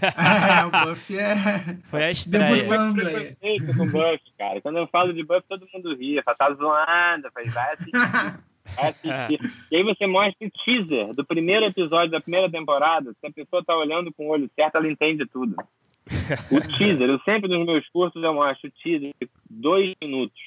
é, 0.00 0.64
o 0.64 0.86
Buffy 0.86 1.18
é. 1.18 1.76
Foi 1.90 2.04
a 2.04 2.10
estreia. 2.10 2.66
Eu 3.42 3.76
com 3.76 3.86
Buffy, 3.86 4.32
cara. 4.38 4.60
Quando 4.60 4.78
eu 4.78 4.86
falo 4.86 5.12
de 5.12 5.22
Buffy, 5.22 5.44
todo 5.48 5.68
mundo 5.72 5.94
ria. 5.94 6.22
Fala, 6.22 6.36
tá 6.36 6.54
zoando. 6.54 7.30
Faz, 7.34 7.52
vai 7.52 7.72
assistir. 7.74 7.92
Vai 7.92 8.88
assistir. 8.90 9.52
e 9.70 9.76
aí 9.76 9.82
você 9.82 10.06
mostra 10.06 10.46
o 10.46 10.50
teaser 10.50 11.12
do 11.12 11.24
primeiro 11.24 11.66
episódio 11.66 12.10
da 12.10 12.20
primeira 12.20 12.50
temporada. 12.50 13.12
Se 13.20 13.26
a 13.26 13.32
pessoa 13.32 13.64
tá 13.64 13.76
olhando 13.76 14.12
com 14.12 14.26
o 14.26 14.30
olho 14.30 14.50
certo, 14.56 14.76
ela 14.76 14.90
entende 14.90 15.26
tudo. 15.26 15.56
O 16.50 16.60
teaser, 16.60 17.08
eu 17.08 17.18
sempre 17.20 17.48
nos 17.48 17.64
meus 17.64 17.88
cursos 17.88 18.22
eu 18.22 18.34
mostro 18.34 18.68
o 18.68 18.72
teaser 18.82 19.12
de 19.20 19.28
dois 19.48 19.94
minutos. 20.02 20.40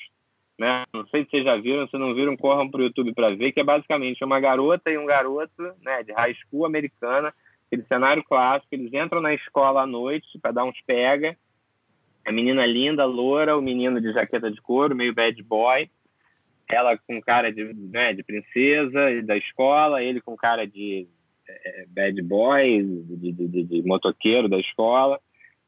né? 0.57 0.83
Não 0.93 1.05
sei 1.07 1.23
se 1.23 1.31
vocês 1.31 1.43
já 1.43 1.55
viram, 1.57 1.87
se 1.87 1.97
não 1.97 2.13
viram, 2.13 2.35
corram 2.37 2.69
para 2.69 2.81
o 2.81 2.83
YouTube 2.83 3.13
para 3.13 3.35
ver, 3.35 3.51
que 3.51 3.59
é 3.59 3.63
basicamente 3.63 4.23
uma 4.23 4.39
garota 4.39 4.91
e 4.91 4.97
um 4.97 5.05
garoto, 5.05 5.73
né, 5.81 6.03
de 6.03 6.13
high 6.13 6.33
school 6.35 6.65
americana, 6.65 7.33
aquele 7.67 7.83
cenário 7.87 8.23
clássico, 8.23 8.73
eles 8.73 8.93
entram 8.93 9.21
na 9.21 9.33
escola 9.33 9.81
à 9.81 9.87
noite 9.87 10.39
para 10.41 10.51
dar 10.51 10.63
uns 10.63 10.79
pega, 10.85 11.37
a 12.25 12.31
menina 12.31 12.65
linda, 12.65 13.05
loura, 13.05 13.57
o 13.57 13.61
menino 13.61 14.01
de 14.01 14.11
jaqueta 14.11 14.49
de 14.49 14.61
couro, 14.61 14.95
meio 14.95 15.13
bad 15.13 15.41
boy, 15.43 15.89
ela 16.67 16.97
com 16.97 17.21
cara 17.21 17.51
de, 17.51 17.63
né, 17.73 18.13
de 18.13 18.23
princesa 18.23 19.21
da 19.23 19.37
escola, 19.37 20.01
ele 20.01 20.19
com 20.19 20.35
cara 20.35 20.65
de 20.65 21.07
é, 21.47 21.85
bad 21.87 22.19
boy, 22.23 22.83
de, 22.83 23.31
de, 23.31 23.47
de, 23.47 23.63
de 23.63 23.81
motoqueiro 23.83 24.49
da 24.49 24.57
escola, 24.57 25.19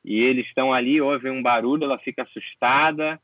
e 0.03 0.21
eles 0.21 0.45
estão 0.47 0.73
ali, 0.73 1.01
ouvem 1.01 1.31
um 1.31 1.41
barulho, 1.41 1.83
ela 1.83 1.99
fica 1.99 2.23
assustada, 2.23 3.19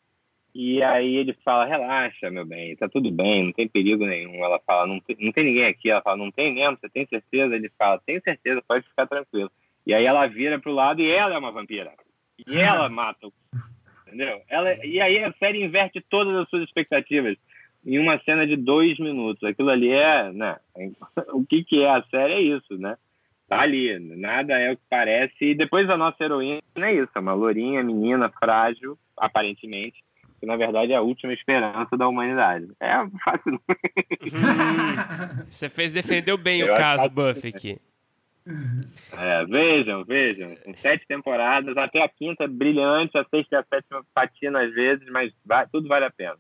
e 0.55 0.83
aí 0.83 1.15
ele 1.15 1.33
fala, 1.43 1.65
relaxa, 1.65 2.29
meu 2.29 2.45
bem, 2.45 2.75
tá 2.75 2.87
tudo 2.87 3.09
bem, 3.09 3.45
não 3.45 3.51
tem 3.51 3.67
perigo 3.67 4.05
nenhum. 4.05 4.45
Ela 4.45 4.59
fala, 4.59 4.85
não 4.85 4.99
tem, 4.99 5.17
não 5.19 5.31
tem 5.31 5.45
ninguém 5.45 5.65
aqui. 5.65 5.89
Ela 5.89 6.01
fala, 6.01 6.17
não 6.17 6.31
tem 6.31 6.53
mesmo, 6.53 6.77
você 6.79 6.87
tem 6.89 7.07
certeza? 7.07 7.55
Ele 7.55 7.71
fala, 7.77 7.99
tenho 8.05 8.21
certeza, 8.21 8.61
pode 8.67 8.87
ficar 8.87 9.07
tranquilo. 9.07 9.51
E 9.85 9.93
aí 9.93 10.05
ela 10.05 10.27
vira 10.27 10.59
pro 10.59 10.71
lado 10.71 11.01
e 11.01 11.09
ela 11.09 11.33
é 11.33 11.37
uma 11.37 11.51
vampira. 11.51 11.91
E 12.47 12.59
ela 12.59 12.87
mata 12.89 13.27
o... 13.27 13.33
Entendeu? 14.05 14.41
Ela, 14.47 14.85
e 14.85 15.01
aí 15.01 15.23
a 15.23 15.33
série 15.33 15.63
inverte 15.63 15.99
todas 16.07 16.35
as 16.35 16.47
suas 16.47 16.63
expectativas 16.63 17.35
em 17.83 17.97
uma 17.97 18.19
cena 18.19 18.45
de 18.45 18.55
dois 18.55 18.99
minutos. 18.99 19.43
Aquilo 19.43 19.71
ali 19.71 19.89
é, 19.89 20.31
né? 20.31 20.57
O 21.33 21.43
que 21.43 21.63
que 21.63 21.81
é 21.81 21.89
a 21.89 22.03
série 22.03 22.33
é 22.33 22.41
isso, 22.41 22.77
né? 22.77 22.95
Tá 23.53 23.61
ali, 23.61 23.99
nada 23.99 24.59
é 24.59 24.71
o 24.71 24.75
que 24.75 24.83
parece. 24.89 25.33
E 25.41 25.55
depois 25.55 25.89
a 25.89 25.95
nossa 25.95 26.23
heroína 26.23 26.61
é 26.75 26.93
isso, 26.93 27.11
é 27.13 27.19
uma 27.19 27.33
lourinha, 27.33 27.83
menina, 27.83 28.31
frágil, 28.39 28.97
aparentemente, 29.15 30.03
que 30.39 30.45
na 30.45 30.55
verdade 30.55 30.91
é 30.91 30.95
a 30.95 31.01
última 31.01 31.33
esperança 31.33 31.95
da 31.95 32.07
humanidade. 32.07 32.67
É 32.79 32.93
fácil. 33.23 33.61
Hum, 34.23 35.45
você 35.49 35.69
fez 35.69 35.93
defendeu 35.93 36.37
bem 36.37 36.61
Eu 36.61 36.73
o 36.73 36.77
caso 36.77 37.09
Buff 37.09 37.47
aqui. 37.47 37.79
É, 39.17 39.45
vejam, 39.45 40.03
vejam. 40.03 40.57
Em 40.65 40.73
sete 40.73 41.05
temporadas, 41.07 41.77
até 41.77 42.03
a 42.03 42.09
quinta 42.09 42.47
brilhante, 42.47 43.17
a 43.17 43.23
sexta 43.23 43.55
e 43.55 43.59
a 43.59 43.63
sétima 43.63 44.03
patina 44.13 44.63
às 44.63 44.73
vezes, 44.73 45.07
mas 45.09 45.31
vai, 45.45 45.67
tudo 45.67 45.87
vale 45.87 46.05
a 46.05 46.11
pena. 46.11 46.37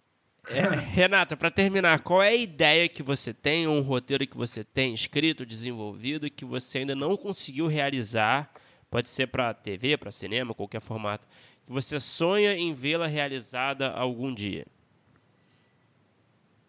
É, 0.47 0.61
Renata, 0.93 1.37
para 1.37 1.49
terminar, 1.49 2.01
qual 2.01 2.21
é 2.21 2.29
a 2.29 2.35
ideia 2.35 2.89
que 2.89 3.01
você 3.01 3.33
tem, 3.33 3.67
um 3.67 3.81
roteiro 3.81 4.27
que 4.27 4.37
você 4.37 4.63
tem 4.63 4.93
escrito, 4.93 5.45
desenvolvido, 5.45 6.29
que 6.29 6.45
você 6.45 6.79
ainda 6.79 6.95
não 6.95 7.15
conseguiu 7.15 7.67
realizar? 7.67 8.51
Pode 8.89 9.09
ser 9.09 9.27
para 9.27 9.53
TV, 9.53 9.97
para 9.97 10.11
cinema, 10.11 10.53
qualquer 10.53 10.81
formato 10.81 11.27
que 11.65 11.71
você 11.71 11.99
sonha 11.99 12.53
em 12.53 12.73
vê-la 12.73 13.07
realizada 13.07 13.89
algum 13.89 14.33
dia? 14.33 14.65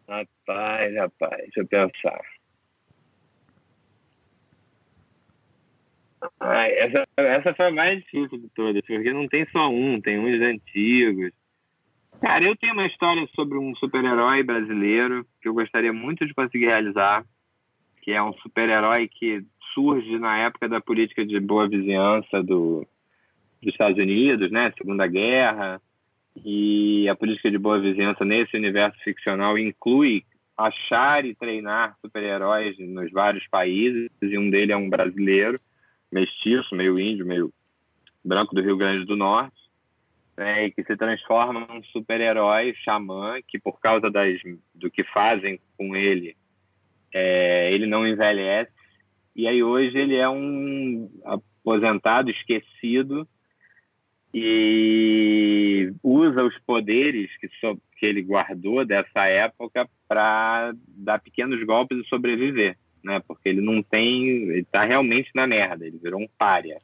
Rapaz, 0.09 0.95
rapaz, 0.95 1.39
deixa 1.39 1.61
eu 1.61 1.67
pensar. 1.67 2.21
Ai, 6.41 6.73
essa, 6.79 7.07
essa 7.17 7.55
foi 7.55 7.67
a 7.67 7.71
mais 7.71 7.99
difícil 8.01 8.39
de 8.39 8.49
todas, 8.51 8.83
porque 8.87 9.13
não 9.13 9.29
tem 9.29 9.47
só 9.51 9.69
um, 9.69 10.01
tem 10.01 10.19
uns 10.19 10.41
antigos. 10.41 11.33
Cara, 12.21 12.45
eu 12.45 12.57
tenho 12.57 12.73
uma 12.73 12.87
história 12.87 13.29
sobre 13.35 13.59
um 13.59 13.75
super-herói 13.77 14.43
brasileiro 14.43 15.27
que 15.41 15.49
eu 15.49 15.55
gostaria 15.55 15.93
muito 15.93 16.27
de 16.27 16.35
conseguir 16.35 16.67
realizar, 16.67 17.25
que 18.03 18.13
é 18.13 18.23
um 18.23 18.33
super-herói 18.35 19.09
que 19.09 19.45
surge 19.75 20.19
na 20.19 20.39
época 20.39 20.69
da 20.69 20.81
política 20.81 21.25
de 21.25 21.39
boa 21.41 21.69
vizinhança 21.69 22.43
do, 22.43 22.87
dos 23.61 23.73
Estados 23.73 23.99
Unidos, 23.99 24.51
né, 24.51 24.73
Segunda 24.79 25.07
Guerra, 25.07 25.81
e 26.45 27.09
a 27.09 27.15
política 27.15 27.51
de 27.51 27.59
boa 27.59 27.79
vizinhança 27.79 28.25
nesse 28.25 28.57
universo 28.57 28.99
ficcional 29.03 29.59
inclui 29.59 30.25
achar 30.57 31.25
e 31.25 31.35
treinar 31.35 31.97
super-heróis 32.01 32.79
nos 32.79 33.11
vários 33.11 33.47
países, 33.49 34.09
e 34.23 34.39
um 34.39 34.49
deles 34.49 34.71
é 34.71 34.77
um 34.77 34.89
brasileiro, 34.89 35.61
mestiço, 36.11 36.75
meio 36.75 36.99
índio, 36.99 37.27
meio 37.27 37.53
branco 38.25 38.55
do 38.55 38.63
Rio 38.63 38.77
Grande 38.77 39.05
do 39.05 39.17
Norte, 39.17 39.64
né, 40.37 40.67
e 40.67 40.71
que 40.71 40.83
se 40.85 40.97
transforma 40.97 41.67
num 41.67 41.83
super-herói 41.85 42.75
xamã, 42.85 43.41
que 43.47 43.59
por 43.59 43.81
causa 43.81 44.11
das, 44.11 44.41
do 44.75 44.91
que 44.91 45.05
fazem 45.05 45.61
com 45.77 45.95
ele, 45.95 46.37
é, 47.13 47.73
ele 47.73 47.87
não 47.87 48.07
envelhece, 48.07 48.73
e 49.35 49.47
aí 49.47 49.63
hoje 49.63 49.97
ele 49.97 50.17
é 50.17 50.29
um 50.29 51.11
aposentado, 51.25 52.31
esquecido, 52.31 53.27
e 54.33 55.93
usa 56.03 56.43
os 56.43 56.59
poderes 56.67 57.31
que, 57.39 57.49
so, 57.61 57.81
que 57.97 58.05
ele 58.05 58.21
guardou 58.21 58.85
dessa 58.85 59.27
época 59.27 59.89
para 60.09 60.75
dar 60.89 61.21
pequenos 61.21 61.63
golpes 61.65 61.99
e 61.99 62.09
sobreviver, 62.09 62.77
né? 63.03 63.23
Porque 63.27 63.49
ele 63.49 63.61
não 63.61 63.81
tem, 63.81 64.27
ele 64.27 64.61
está 64.61 64.85
realmente 64.85 65.31
na 65.35 65.47
merda, 65.47 65.87
ele 65.87 65.99
virou 65.99 66.21
um 66.21 66.29
pária. 66.37 66.81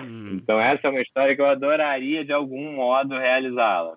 Hum. 0.00 0.38
Então 0.42 0.60
essa 0.60 0.86
é 0.86 0.90
uma 0.90 1.00
história 1.00 1.34
que 1.34 1.40
eu 1.40 1.46
adoraria 1.46 2.24
de 2.24 2.32
algum 2.32 2.72
modo 2.72 3.18
realizá-la. 3.18 3.96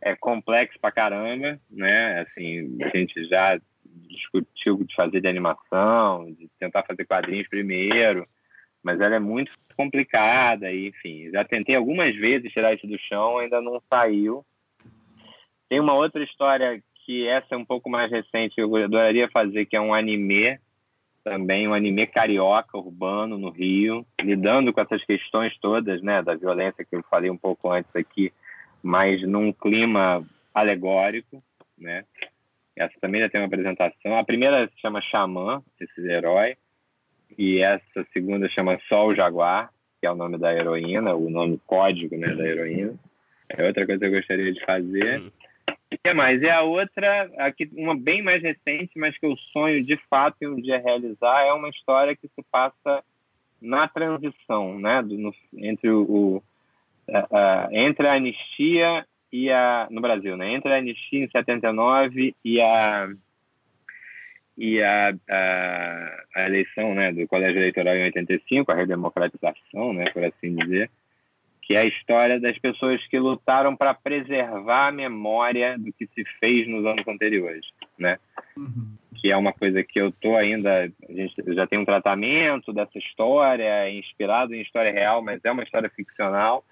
É 0.00 0.16
complexo 0.16 0.78
pra 0.80 0.90
caramba, 0.90 1.58
né? 1.70 2.20
Assim, 2.20 2.76
a 2.82 2.96
gente 2.96 3.24
já 3.28 3.58
discutiu 4.08 4.84
de 4.84 4.94
fazer 4.94 5.20
de 5.20 5.28
animação, 5.28 6.32
de 6.32 6.48
tentar 6.58 6.82
fazer 6.82 7.04
quadrinhos 7.04 7.48
primeiro, 7.48 8.26
mas 8.82 9.00
ela 9.00 9.16
é 9.16 9.20
muito 9.20 9.52
complicada, 9.76 10.70
e, 10.70 10.88
enfim. 10.88 11.30
Já 11.30 11.44
tentei 11.44 11.74
algumas 11.74 12.14
vezes 12.16 12.52
tirar 12.52 12.74
isso 12.74 12.86
do 12.86 12.98
chão, 12.98 13.38
ainda 13.38 13.60
não 13.60 13.80
saiu. 13.88 14.44
Tem 15.68 15.80
uma 15.80 15.94
outra 15.94 16.22
história 16.22 16.82
que 17.06 17.26
essa 17.26 17.54
é 17.54 17.56
um 17.56 17.64
pouco 17.64 17.88
mais 17.88 18.10
recente, 18.10 18.54
eu 18.58 18.74
adoraria 18.76 19.28
fazer, 19.30 19.66
que 19.66 19.76
é 19.76 19.80
um 19.80 19.94
anime 19.94 20.58
também, 21.24 21.68
um 21.68 21.74
anime 21.74 22.06
carioca, 22.06 22.76
urbano, 22.76 23.38
no 23.38 23.50
Rio, 23.50 24.04
lidando 24.20 24.72
com 24.72 24.80
essas 24.80 25.04
questões 25.04 25.56
todas, 25.58 26.02
né, 26.02 26.22
da 26.22 26.34
violência 26.34 26.84
que 26.84 26.96
eu 26.96 27.02
falei 27.04 27.30
um 27.30 27.36
pouco 27.36 27.70
antes 27.70 27.94
aqui, 27.94 28.32
mas 28.82 29.22
num 29.22 29.52
clima 29.52 30.24
alegórico, 30.52 31.42
né. 31.78 32.04
Essa 32.74 32.94
também 33.00 33.20
já 33.20 33.28
tem 33.28 33.40
uma 33.40 33.46
apresentação. 33.46 34.16
A 34.16 34.24
primeira 34.24 34.66
se 34.66 34.80
chama 34.80 35.02
Xamã, 35.02 35.62
esse 35.78 36.00
herói 36.08 36.56
e 37.36 37.60
essa 37.60 38.06
segunda 38.12 38.48
chama 38.48 38.80
Sol 38.88 39.14
Jaguar, 39.14 39.70
que 40.00 40.06
é 40.06 40.10
o 40.10 40.16
nome 40.16 40.38
da 40.38 40.54
heroína, 40.54 41.14
o 41.14 41.28
nome 41.28 41.60
código 41.66 42.16
né, 42.16 42.34
da 42.34 42.46
heroína. 42.46 42.94
É 43.48 43.66
outra 43.66 43.84
coisa 43.84 44.00
que 44.00 44.06
eu 44.06 44.18
gostaria 44.18 44.52
de 44.52 44.64
fazer. 44.64 45.22
Que 45.98 46.14
mais? 46.14 46.40
E 46.40 46.48
a 46.48 46.62
outra, 46.62 47.30
aqui, 47.38 47.68
uma 47.74 47.96
bem 47.96 48.22
mais 48.22 48.42
recente, 48.42 48.98
mas 48.98 49.16
que 49.18 49.26
eu 49.26 49.36
sonho 49.52 49.84
de 49.84 49.96
fato 50.08 50.36
em 50.42 50.48
um 50.48 50.60
dia 50.60 50.78
realizar, 50.78 51.44
é 51.44 51.52
uma 51.52 51.68
história 51.68 52.16
que 52.16 52.28
se 52.28 52.42
passa 52.50 53.02
na 53.60 53.86
transição, 53.86 54.78
né, 54.78 55.02
do, 55.02 55.16
no, 55.16 55.34
entre 55.56 55.90
o, 55.90 56.02
o 56.02 56.42
entre 57.70 58.06
a 58.06 58.14
anistia 58.14 59.06
e 59.32 59.50
a 59.50 59.86
no 59.90 60.00
Brasil, 60.00 60.36
né, 60.36 60.52
entre 60.52 60.72
a 60.72 60.78
anistia 60.78 61.24
em 61.24 61.30
79 61.30 62.34
e 62.44 62.60
a 62.60 63.08
e 64.56 64.82
a, 64.82 65.14
a, 65.30 66.24
a, 66.36 66.46
eleição 66.46 66.94
né, 66.94 67.12
do 67.12 67.26
Colégio 67.26 67.58
Eleitoral 67.58 67.96
em 67.96 68.04
85, 68.04 68.70
a 68.70 68.74
redemocratização, 68.74 69.94
né, 69.94 70.04
por 70.12 70.22
assim 70.24 70.54
dizer, 70.54 70.90
que 71.62 71.74
é 71.74 71.80
a 71.80 71.84
história 71.86 72.40
das 72.40 72.58
pessoas 72.58 73.00
que 73.06 73.18
lutaram 73.18 73.76
para 73.76 73.94
preservar 73.94 74.88
a 74.88 74.92
memória 74.92 75.78
do 75.78 75.92
que 75.92 76.08
se 76.08 76.24
fez 76.40 76.68
nos 76.68 76.84
anos 76.84 77.06
anteriores, 77.06 77.64
né? 77.96 78.18
Uhum. 78.56 78.96
Que 79.14 79.30
é 79.30 79.36
uma 79.36 79.52
coisa 79.52 79.82
que 79.84 80.00
eu 80.00 80.10
tô 80.10 80.36
ainda, 80.36 80.90
a 81.08 81.12
gente 81.12 81.34
já 81.54 81.66
tem 81.66 81.78
um 81.78 81.84
tratamento 81.84 82.72
dessa 82.72 82.98
história, 82.98 83.88
inspirado 83.90 84.54
em 84.54 84.60
história 84.60 84.92
real, 84.92 85.22
mas 85.22 85.40
é 85.44 85.52
uma 85.52 85.62
história 85.62 85.88
ficcional. 85.88 86.64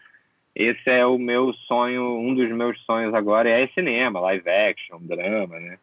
Esse 0.55 0.91
é 0.91 1.07
o 1.07 1.17
meu 1.17 1.53
sonho, 1.69 2.19
um 2.19 2.35
dos 2.35 2.51
meus 2.51 2.79
sonhos 2.85 3.15
agora 3.15 3.49
é 3.49 3.69
cinema, 3.69 4.19
live 4.19 4.51
action, 4.51 4.99
drama, 5.01 5.61
né? 5.61 5.79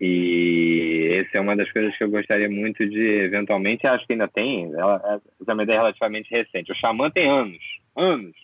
E 0.00 1.20
essa 1.20 1.38
é 1.38 1.40
uma 1.40 1.56
das 1.56 1.70
coisas 1.72 1.96
que 1.96 2.04
eu 2.04 2.10
gostaria 2.10 2.48
muito 2.48 2.88
de, 2.88 3.00
eventualmente, 3.00 3.86
acho 3.86 4.06
que 4.06 4.12
ainda 4.12 4.28
tem, 4.28 4.72
ela, 4.74 5.20
essa 5.40 5.50
é 5.50 5.54
uma 5.54 5.62
ideia 5.64 5.78
relativamente 5.78 6.30
recente. 6.30 6.70
O 6.70 6.74
Xamã 6.76 7.10
tem 7.10 7.28
anos, 7.28 7.58
anos, 7.96 8.36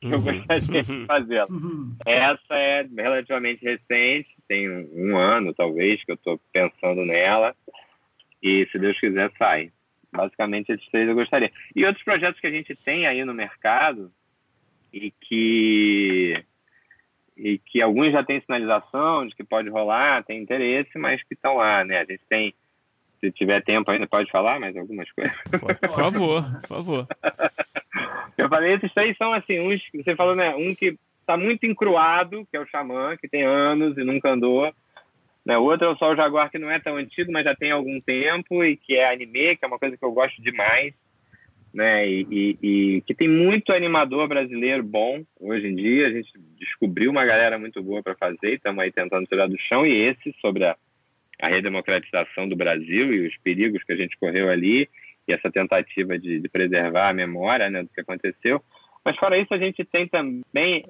que 0.00 0.06
eu 0.06 0.18
uhum. 0.18 0.22
gostaria 0.22 0.82
de 0.82 1.06
fazê-la. 1.06 1.46
Uhum. 1.48 1.96
Essa 2.06 2.54
é 2.54 2.86
relativamente 2.96 3.64
recente, 3.64 4.28
tem 4.46 4.70
um, 4.70 4.88
um 4.94 5.16
ano, 5.16 5.52
talvez, 5.52 6.02
que 6.04 6.12
eu 6.12 6.16
estou 6.16 6.40
pensando 6.52 7.04
nela. 7.04 7.56
E, 8.42 8.66
se 8.70 8.78
Deus 8.78 8.98
quiser, 8.98 9.30
sai. 9.36 9.72
Basicamente, 10.12 10.72
esses 10.72 10.88
três 10.90 11.08
eu 11.08 11.14
gostaria. 11.14 11.52
E 11.74 11.84
outros 11.84 12.04
projetos 12.04 12.40
que 12.40 12.46
a 12.46 12.50
gente 12.50 12.74
tem 12.76 13.06
aí 13.06 13.24
no 13.24 13.34
mercado 13.34 14.12
e 14.92 15.10
que 15.10 16.44
e 17.40 17.58
que 17.58 17.80
alguns 17.80 18.12
já 18.12 18.22
têm 18.22 18.40
sinalização 18.40 19.26
de 19.26 19.34
que 19.34 19.42
pode 19.42 19.70
rolar, 19.70 20.22
tem 20.22 20.42
interesse, 20.42 20.98
mas 20.98 21.22
que 21.22 21.32
estão 21.32 21.56
lá, 21.56 21.82
né? 21.82 21.98
A 21.98 22.04
gente 22.04 22.20
tem, 22.28 22.54
se 23.18 23.32
tiver 23.32 23.62
tempo 23.62 23.90
ainda, 23.90 24.06
pode 24.06 24.30
falar 24.30 24.60
mais 24.60 24.76
algumas 24.76 25.10
coisas. 25.12 25.34
Por 25.50 25.94
favor, 25.94 26.44
por 26.60 26.68
favor. 26.68 27.06
Eu 28.36 28.48
falei, 28.48 28.74
esses 28.74 28.92
três 28.92 29.16
são 29.16 29.32
assim, 29.32 29.58
uns, 29.58 29.80
você 29.94 30.14
falou, 30.14 30.36
né? 30.36 30.54
Um 30.54 30.74
que 30.74 30.98
está 31.20 31.36
muito 31.36 31.64
encruado, 31.64 32.46
que 32.50 32.56
é 32.56 32.60
o 32.60 32.66
Xamã, 32.66 33.16
que 33.16 33.28
tem 33.28 33.42
anos 33.42 33.96
e 33.96 34.04
nunca 34.04 34.30
andou. 34.30 34.72
Né? 35.44 35.56
O 35.56 35.62
outro 35.62 35.86
é 35.86 35.90
o 35.90 35.96
Sol 35.96 36.14
Jaguar, 36.14 36.50
que 36.50 36.58
não 36.58 36.70
é 36.70 36.78
tão 36.78 36.96
antigo, 36.96 37.32
mas 37.32 37.44
já 37.44 37.54
tem 37.54 37.70
algum 37.70 38.00
tempo, 38.00 38.62
e 38.62 38.76
que 38.76 38.96
é 38.96 39.10
anime, 39.10 39.56
que 39.56 39.64
é 39.64 39.68
uma 39.68 39.78
coisa 39.78 39.96
que 39.96 40.04
eu 40.04 40.12
gosto 40.12 40.42
demais. 40.42 40.92
Né? 41.72 42.08
E, 42.08 42.26
e, 42.30 42.58
e, 42.62 43.00
que 43.02 43.14
tem 43.14 43.28
muito 43.28 43.72
animador 43.72 44.26
brasileiro 44.26 44.82
bom 44.82 45.22
hoje 45.38 45.68
em 45.68 45.76
dia. 45.76 46.08
A 46.08 46.10
gente 46.10 46.30
descobriu 46.58 47.10
uma 47.10 47.24
galera 47.24 47.58
muito 47.58 47.82
boa 47.82 48.02
para 48.02 48.16
fazer, 48.16 48.54
estamos 48.54 48.82
aí 48.82 48.90
tentando 48.90 49.26
tirar 49.26 49.46
do 49.46 49.58
chão. 49.60 49.86
E 49.86 49.92
esse, 49.92 50.34
sobre 50.40 50.64
a, 50.64 50.76
a 51.40 51.48
redemocratização 51.48 52.48
do 52.48 52.56
Brasil 52.56 53.12
e 53.14 53.26
os 53.26 53.36
perigos 53.38 53.84
que 53.84 53.92
a 53.92 53.96
gente 53.96 54.16
correu 54.18 54.48
ali, 54.50 54.88
e 55.28 55.32
essa 55.32 55.50
tentativa 55.50 56.18
de, 56.18 56.40
de 56.40 56.48
preservar 56.48 57.10
a 57.10 57.14
memória 57.14 57.70
né, 57.70 57.82
do 57.82 57.88
que 57.88 58.00
aconteceu. 58.00 58.62
Mas 59.04 59.16
fora 59.16 59.38
isso, 59.38 59.52
a 59.54 59.58
gente 59.58 59.82
tem 59.84 60.06
também, 60.06 60.84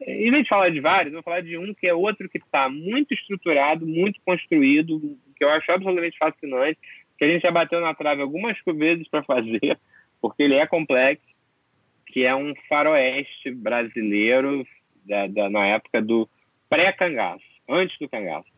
em 0.00 0.30
vez 0.30 0.42
de 0.42 0.48
falar 0.48 0.68
de 0.68 0.80
vários, 0.80 1.14
vou 1.14 1.22
falar 1.22 1.40
de 1.40 1.56
um 1.56 1.72
que 1.72 1.86
é 1.86 1.94
outro 1.94 2.28
que 2.28 2.38
está 2.38 2.68
muito 2.68 3.14
estruturado, 3.14 3.86
muito 3.86 4.20
construído, 4.24 5.00
que 5.34 5.42
eu 5.42 5.48
acho 5.48 5.70
absolutamente 5.72 6.18
fascinante, 6.18 6.78
que 7.18 7.24
a 7.24 7.28
gente 7.28 7.42
já 7.42 7.50
bateu 7.50 7.80
na 7.80 7.94
trave 7.94 8.20
algumas 8.20 8.58
vezes 8.76 9.08
para 9.08 9.22
fazer, 9.22 9.78
porque 10.28 10.42
ele 10.42 10.54
é 10.54 10.66
complexo, 10.66 11.24
que 12.06 12.24
é 12.24 12.34
um 12.34 12.54
faroeste 12.68 13.50
brasileiro 13.50 14.66
da, 15.04 15.26
da 15.26 15.50
na 15.50 15.66
época 15.66 16.00
do 16.02 16.28
pré-cangaço, 16.68 17.44
antes 17.68 17.98
do 17.98 18.08
cangaço. 18.08 18.48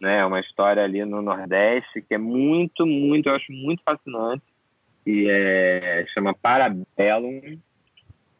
Né? 0.00 0.24
Uma 0.24 0.40
história 0.40 0.82
ali 0.82 1.04
no 1.04 1.22
Nordeste 1.22 2.02
que 2.02 2.14
é 2.14 2.18
muito, 2.18 2.86
muito, 2.86 3.28
eu 3.28 3.34
acho 3.34 3.52
muito 3.52 3.82
fascinante, 3.82 4.42
e 5.06 5.28
é, 5.28 6.06
chama 6.14 6.34
Parabellum, 6.34 7.58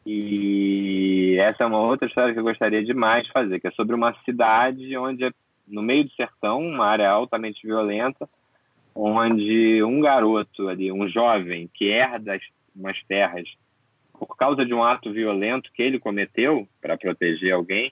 e 0.05 1.35
essa 1.39 1.63
é 1.63 1.67
uma 1.67 1.79
outra 1.81 2.07
história 2.07 2.33
que 2.33 2.39
eu 2.39 2.43
gostaria 2.43 2.83
demais 2.83 3.25
de 3.25 3.31
fazer, 3.31 3.59
que 3.59 3.67
é 3.67 3.71
sobre 3.71 3.95
uma 3.95 4.13
cidade 4.23 4.95
onde, 4.97 5.33
no 5.67 5.81
meio 5.81 6.03
do 6.03 6.11
sertão, 6.11 6.59
uma 6.59 6.85
área 6.85 7.09
altamente 7.09 7.65
violenta, 7.65 8.29
onde 8.95 9.83
um 9.83 9.99
garoto 9.99 10.69
ali, 10.69 10.91
um 10.91 11.07
jovem 11.09 11.69
que 11.73 11.89
herda 11.89 12.39
umas 12.73 12.97
terras 13.03 13.47
por 14.17 14.37
causa 14.37 14.65
de 14.65 14.73
um 14.73 14.81
ato 14.81 15.11
violento 15.11 15.69
que 15.73 15.83
ele 15.83 15.99
cometeu 15.99 16.67
para 16.81 16.97
proteger 16.97 17.53
alguém, 17.53 17.91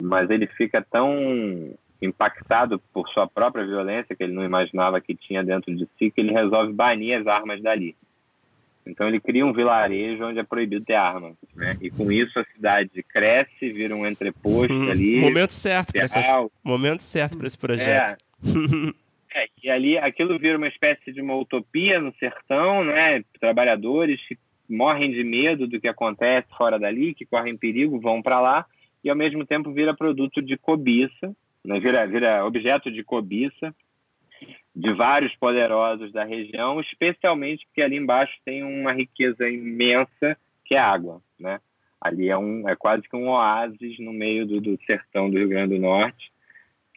mas 0.00 0.30
ele 0.30 0.46
fica 0.46 0.80
tão 0.80 1.74
impactado 2.00 2.78
por 2.92 3.06
sua 3.10 3.26
própria 3.26 3.66
violência 3.66 4.16
que 4.16 4.22
ele 4.22 4.32
não 4.32 4.42
imaginava 4.42 5.00
que 5.02 5.14
tinha 5.14 5.44
dentro 5.44 5.74
de 5.76 5.86
si 5.98 6.10
que 6.10 6.22
ele 6.22 6.32
resolve 6.32 6.72
banir 6.72 7.20
as 7.20 7.26
armas 7.26 7.60
dali. 7.60 7.94
Então 8.86 9.06
ele 9.06 9.20
cria 9.20 9.44
um 9.44 9.52
vilarejo 9.52 10.24
onde 10.24 10.38
é 10.38 10.42
proibido 10.42 10.82
ter 10.84 10.94
arma, 10.94 11.32
né? 11.54 11.76
E 11.82 11.90
com 11.90 12.10
isso 12.10 12.38
a 12.38 12.44
cidade 12.44 13.02
cresce, 13.02 13.70
vira 13.70 13.94
um 13.94 14.06
entreposto 14.06 14.72
hum, 14.72 14.90
ali. 14.90 15.20
Momento 15.20 15.52
certo 15.52 15.92
para 15.92 16.04
esse 16.04 16.18
momento 16.64 17.02
certo 17.02 17.36
para 17.36 17.46
esse 17.46 17.58
projeto. 17.58 18.18
É. 18.42 19.00
é. 19.34 19.48
e 19.62 19.70
ali 19.70 19.98
aquilo 19.98 20.38
vira 20.38 20.58
uma 20.58 20.68
espécie 20.68 21.12
de 21.12 21.20
uma 21.20 21.36
utopia 21.36 22.00
no 22.00 22.14
sertão, 22.16 22.84
né? 22.84 23.22
Trabalhadores 23.38 24.20
que 24.26 24.38
morrem 24.68 25.10
de 25.10 25.24
medo 25.24 25.66
do 25.66 25.80
que 25.80 25.88
acontece 25.88 26.48
fora 26.56 26.78
dali, 26.78 27.14
que 27.14 27.26
correm 27.26 27.56
perigo, 27.56 28.00
vão 28.00 28.22
para 28.22 28.40
lá 28.40 28.66
e 29.02 29.10
ao 29.10 29.16
mesmo 29.16 29.44
tempo 29.46 29.72
vira 29.72 29.96
produto 29.96 30.42
de 30.42 30.56
cobiça, 30.56 31.34
né? 31.64 31.78
Vira 31.80 32.06
vira 32.06 32.44
objeto 32.44 32.90
de 32.90 33.02
cobiça 33.02 33.74
de 34.74 34.92
vários 34.92 35.34
poderosos 35.36 36.12
da 36.12 36.24
região, 36.24 36.80
especialmente 36.80 37.66
porque 37.66 37.82
ali 37.82 37.96
embaixo 37.96 38.34
tem 38.44 38.62
uma 38.62 38.92
riqueza 38.92 39.48
imensa 39.48 40.36
que 40.64 40.74
é 40.74 40.78
água, 40.78 41.20
né? 41.38 41.60
Ali 42.00 42.30
é, 42.30 42.38
um, 42.38 42.66
é 42.68 42.74
quase 42.74 43.02
que 43.02 43.14
um 43.14 43.28
oásis 43.28 43.98
no 43.98 44.12
meio 44.12 44.46
do, 44.46 44.60
do 44.60 44.78
sertão 44.86 45.28
do 45.28 45.36
Rio 45.36 45.48
Grande 45.48 45.74
do 45.74 45.80
Norte, 45.80 46.32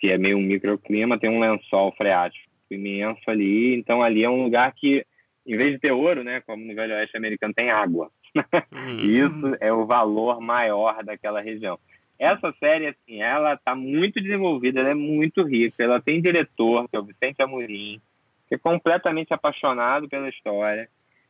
que 0.03 0.11
é 0.11 0.17
meio 0.17 0.37
um 0.37 0.41
microclima, 0.41 1.17
tem 1.17 1.29
um 1.29 1.39
lençol 1.39 1.93
freático 1.93 2.45
imenso 2.69 3.21
ali, 3.25 3.73
então 3.73 4.03
ali 4.03 4.21
é 4.21 4.29
um 4.29 4.43
lugar 4.43 4.69
que, 4.73 5.05
em 5.47 5.55
vez 5.55 5.71
de 5.71 5.79
ter 5.79 5.93
ouro, 5.93 6.25
né, 6.25 6.41
como 6.41 6.65
no 6.65 6.75
Velho 6.75 6.93
Oeste 6.95 7.15
americano, 7.15 7.53
tem 7.53 7.71
água. 7.71 8.11
Uhum. 8.35 8.99
Isso 8.99 9.57
é 9.61 9.71
o 9.71 9.85
valor 9.85 10.41
maior 10.41 11.01
daquela 11.05 11.39
região. 11.39 11.79
Essa 12.19 12.53
série, 12.59 12.87
assim, 12.87 13.21
ela 13.21 13.55
tá 13.55 13.73
muito 13.73 14.19
desenvolvida, 14.19 14.81
ela 14.81 14.89
é 14.89 14.93
muito 14.93 15.41
rica, 15.41 15.81
ela 15.81 16.01
tem 16.01 16.21
diretor, 16.21 16.89
que 16.89 16.97
é 16.97 16.99
o 16.99 17.05
Vicente 17.05 17.41
Amorim, 17.41 18.01
que 18.49 18.55
é 18.55 18.57
completamente 18.57 19.33
apaixonado 19.33 20.09
pela 20.09 20.27
história, 20.27 20.89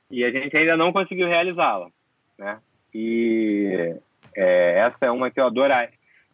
e 0.10 0.24
a 0.24 0.32
gente 0.32 0.58
ainda 0.58 0.76
não 0.76 0.92
conseguiu 0.92 1.28
realizá-la, 1.28 1.92
né? 2.40 2.60
E 2.92 3.96
é, 4.36 4.80
essa 4.80 4.98
é 5.06 5.12
uma 5.12 5.30
que 5.30 5.40
eu 5.40 5.46
adoro. 5.46 5.76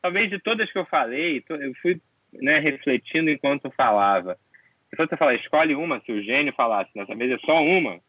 Talvez 0.02 0.30
de 0.30 0.40
todas 0.40 0.72
que 0.72 0.80
eu 0.80 0.86
falei, 0.86 1.44
eu 1.50 1.74
fui 1.82 2.00
né, 2.34 2.60
refletindo 2.60 3.30
enquanto 3.30 3.66
eu 3.66 3.72
falava. 3.72 4.38
Se 4.90 4.96
você 4.96 5.16
falar, 5.16 5.36
escolhe 5.36 5.76
uma, 5.76 6.02
se 6.02 6.12
o 6.12 6.24
gênio 6.24 6.54
falasse, 6.54 6.92
dessa 6.94 7.16
vez 7.16 7.32
é 7.32 7.38
só 7.46 7.62
uma, 7.62 8.00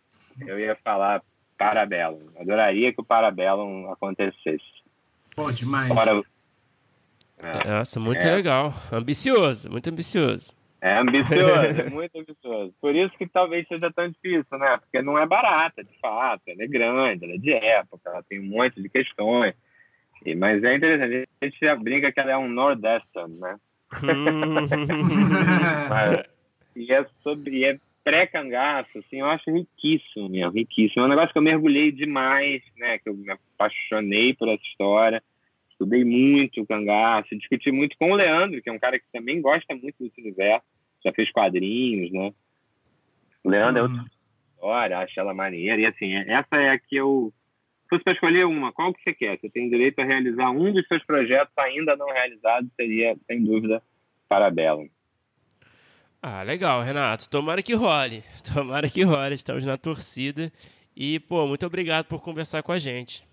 eu 0.46 0.58
ia 0.58 0.76
falar 0.82 1.22
Parabellum. 1.58 2.30
Adoraria 2.38 2.92
que 2.92 3.00
o 3.00 3.04
Parabellum 3.04 3.90
acontecesse. 3.92 4.64
Pô, 5.36 5.52
demais. 5.52 5.88
Fora, 5.88 6.22
é. 7.42 7.68
Nossa, 7.68 7.98
muito 7.98 8.26
é. 8.26 8.34
legal. 8.34 8.72
Ambicioso, 8.92 9.70
muito 9.70 9.88
ambicioso. 9.88 10.54
É 10.80 10.98
ambicioso, 10.98 11.80
é 11.80 11.90
muito 11.90 12.18
ambicioso. 12.18 12.74
Por 12.80 12.94
isso 12.94 13.16
que 13.18 13.26
talvez 13.26 13.66
seja 13.68 13.90
tão 13.92 14.08
difícil, 14.08 14.58
né? 14.58 14.78
Porque 14.78 15.02
não 15.02 15.18
é 15.18 15.26
barata, 15.26 15.84
de 15.84 15.98
fato. 16.00 16.42
Ela 16.46 16.62
é 16.62 16.66
grande, 16.66 17.24
ela 17.24 17.34
é 17.34 17.38
de 17.38 17.52
época, 17.52 18.10
ela 18.10 18.22
tem 18.22 18.40
um 18.40 18.48
monte 18.48 18.80
de 18.80 18.88
questões. 18.88 19.54
E, 20.24 20.34
mas 20.34 20.62
é 20.62 20.74
interessante, 20.74 21.28
a 21.40 21.44
gente 21.44 21.58
já 21.60 21.76
brinca 21.76 22.12
que 22.12 22.20
ela 22.20 22.32
é 22.32 22.36
um 22.36 22.48
Nordestern, 22.48 23.34
né? 23.38 23.56
Mas, 25.88 26.22
e 26.76 26.92
é 26.92 27.06
sobre 27.22 27.64
é 27.64 27.78
pré-cangaço, 28.02 28.98
assim, 28.98 29.20
eu 29.20 29.26
acho 29.26 29.50
riquíssimo 29.50 30.28
mesmo, 30.28 30.52
riquíssimo. 30.52 31.02
É 31.02 31.06
um 31.06 31.10
negócio 31.10 31.32
que 31.32 31.38
eu 31.38 31.42
mergulhei 31.42 31.92
demais, 31.92 32.62
né? 32.78 32.98
Que 32.98 33.10
eu 33.10 33.14
me 33.14 33.30
apaixonei 33.30 34.32
por 34.34 34.48
essa 34.48 34.62
história 34.62 35.22
estudei 35.80 36.04
muito 36.04 36.60
o 36.60 36.66
cangaço, 36.66 37.36
discuti 37.36 37.72
muito 37.72 37.96
com 37.98 38.12
o 38.12 38.14
Leandro, 38.14 38.60
que 38.60 38.68
é 38.68 38.72
um 38.72 38.78
cara 38.78 38.98
que 38.98 39.06
também 39.10 39.40
gosta 39.40 39.74
muito 39.74 39.96
desse 39.98 40.20
universo, 40.20 40.66
já 41.02 41.12
fez 41.12 41.32
quadrinhos, 41.32 42.12
né? 42.12 42.32
O 43.42 43.48
Leandro 43.48 43.78
é 43.78 43.82
uhum. 43.82 43.90
outra 43.90 44.10
história, 44.52 44.98
acha 44.98 45.20
ela 45.20 45.32
maneira, 45.32 45.80
e 45.80 45.86
assim, 45.86 46.14
essa 46.14 46.56
é 46.56 46.70
a 46.70 46.78
que 46.78 46.96
eu. 46.96 47.32
Se 47.90 47.96
fosse 47.96 48.04
para 48.04 48.12
escolher 48.12 48.46
uma, 48.46 48.72
qual 48.72 48.94
que 48.94 49.02
você 49.02 49.12
quer? 49.12 49.36
Você 49.36 49.50
tem 49.50 49.68
direito 49.68 49.98
a 49.98 50.04
realizar 50.04 50.48
um 50.50 50.72
dos 50.72 50.86
seus 50.86 51.04
projetos 51.04 51.52
ainda 51.58 51.96
não 51.96 52.06
realizados, 52.06 52.70
seria, 52.76 53.16
sem 53.26 53.42
dúvida, 53.42 53.82
Parabellum. 54.28 54.88
Ah, 56.22 56.44
legal, 56.44 56.82
Renato. 56.82 57.28
Tomara 57.28 57.64
que 57.64 57.74
role. 57.74 58.22
Tomara 58.54 58.88
que 58.88 59.02
role. 59.02 59.34
Estamos 59.34 59.64
na 59.64 59.76
torcida. 59.76 60.52
E, 60.94 61.18
pô, 61.18 61.48
muito 61.48 61.66
obrigado 61.66 62.04
por 62.06 62.22
conversar 62.22 62.62
com 62.62 62.70
a 62.70 62.78
gente. 62.78 63.26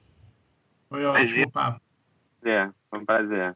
Foi 0.90 1.06
ótimo, 1.06 1.52
papo. 1.52 1.80
É, 2.44 2.68
foi 2.90 3.00
um 3.00 3.06
prazer. 3.06 3.56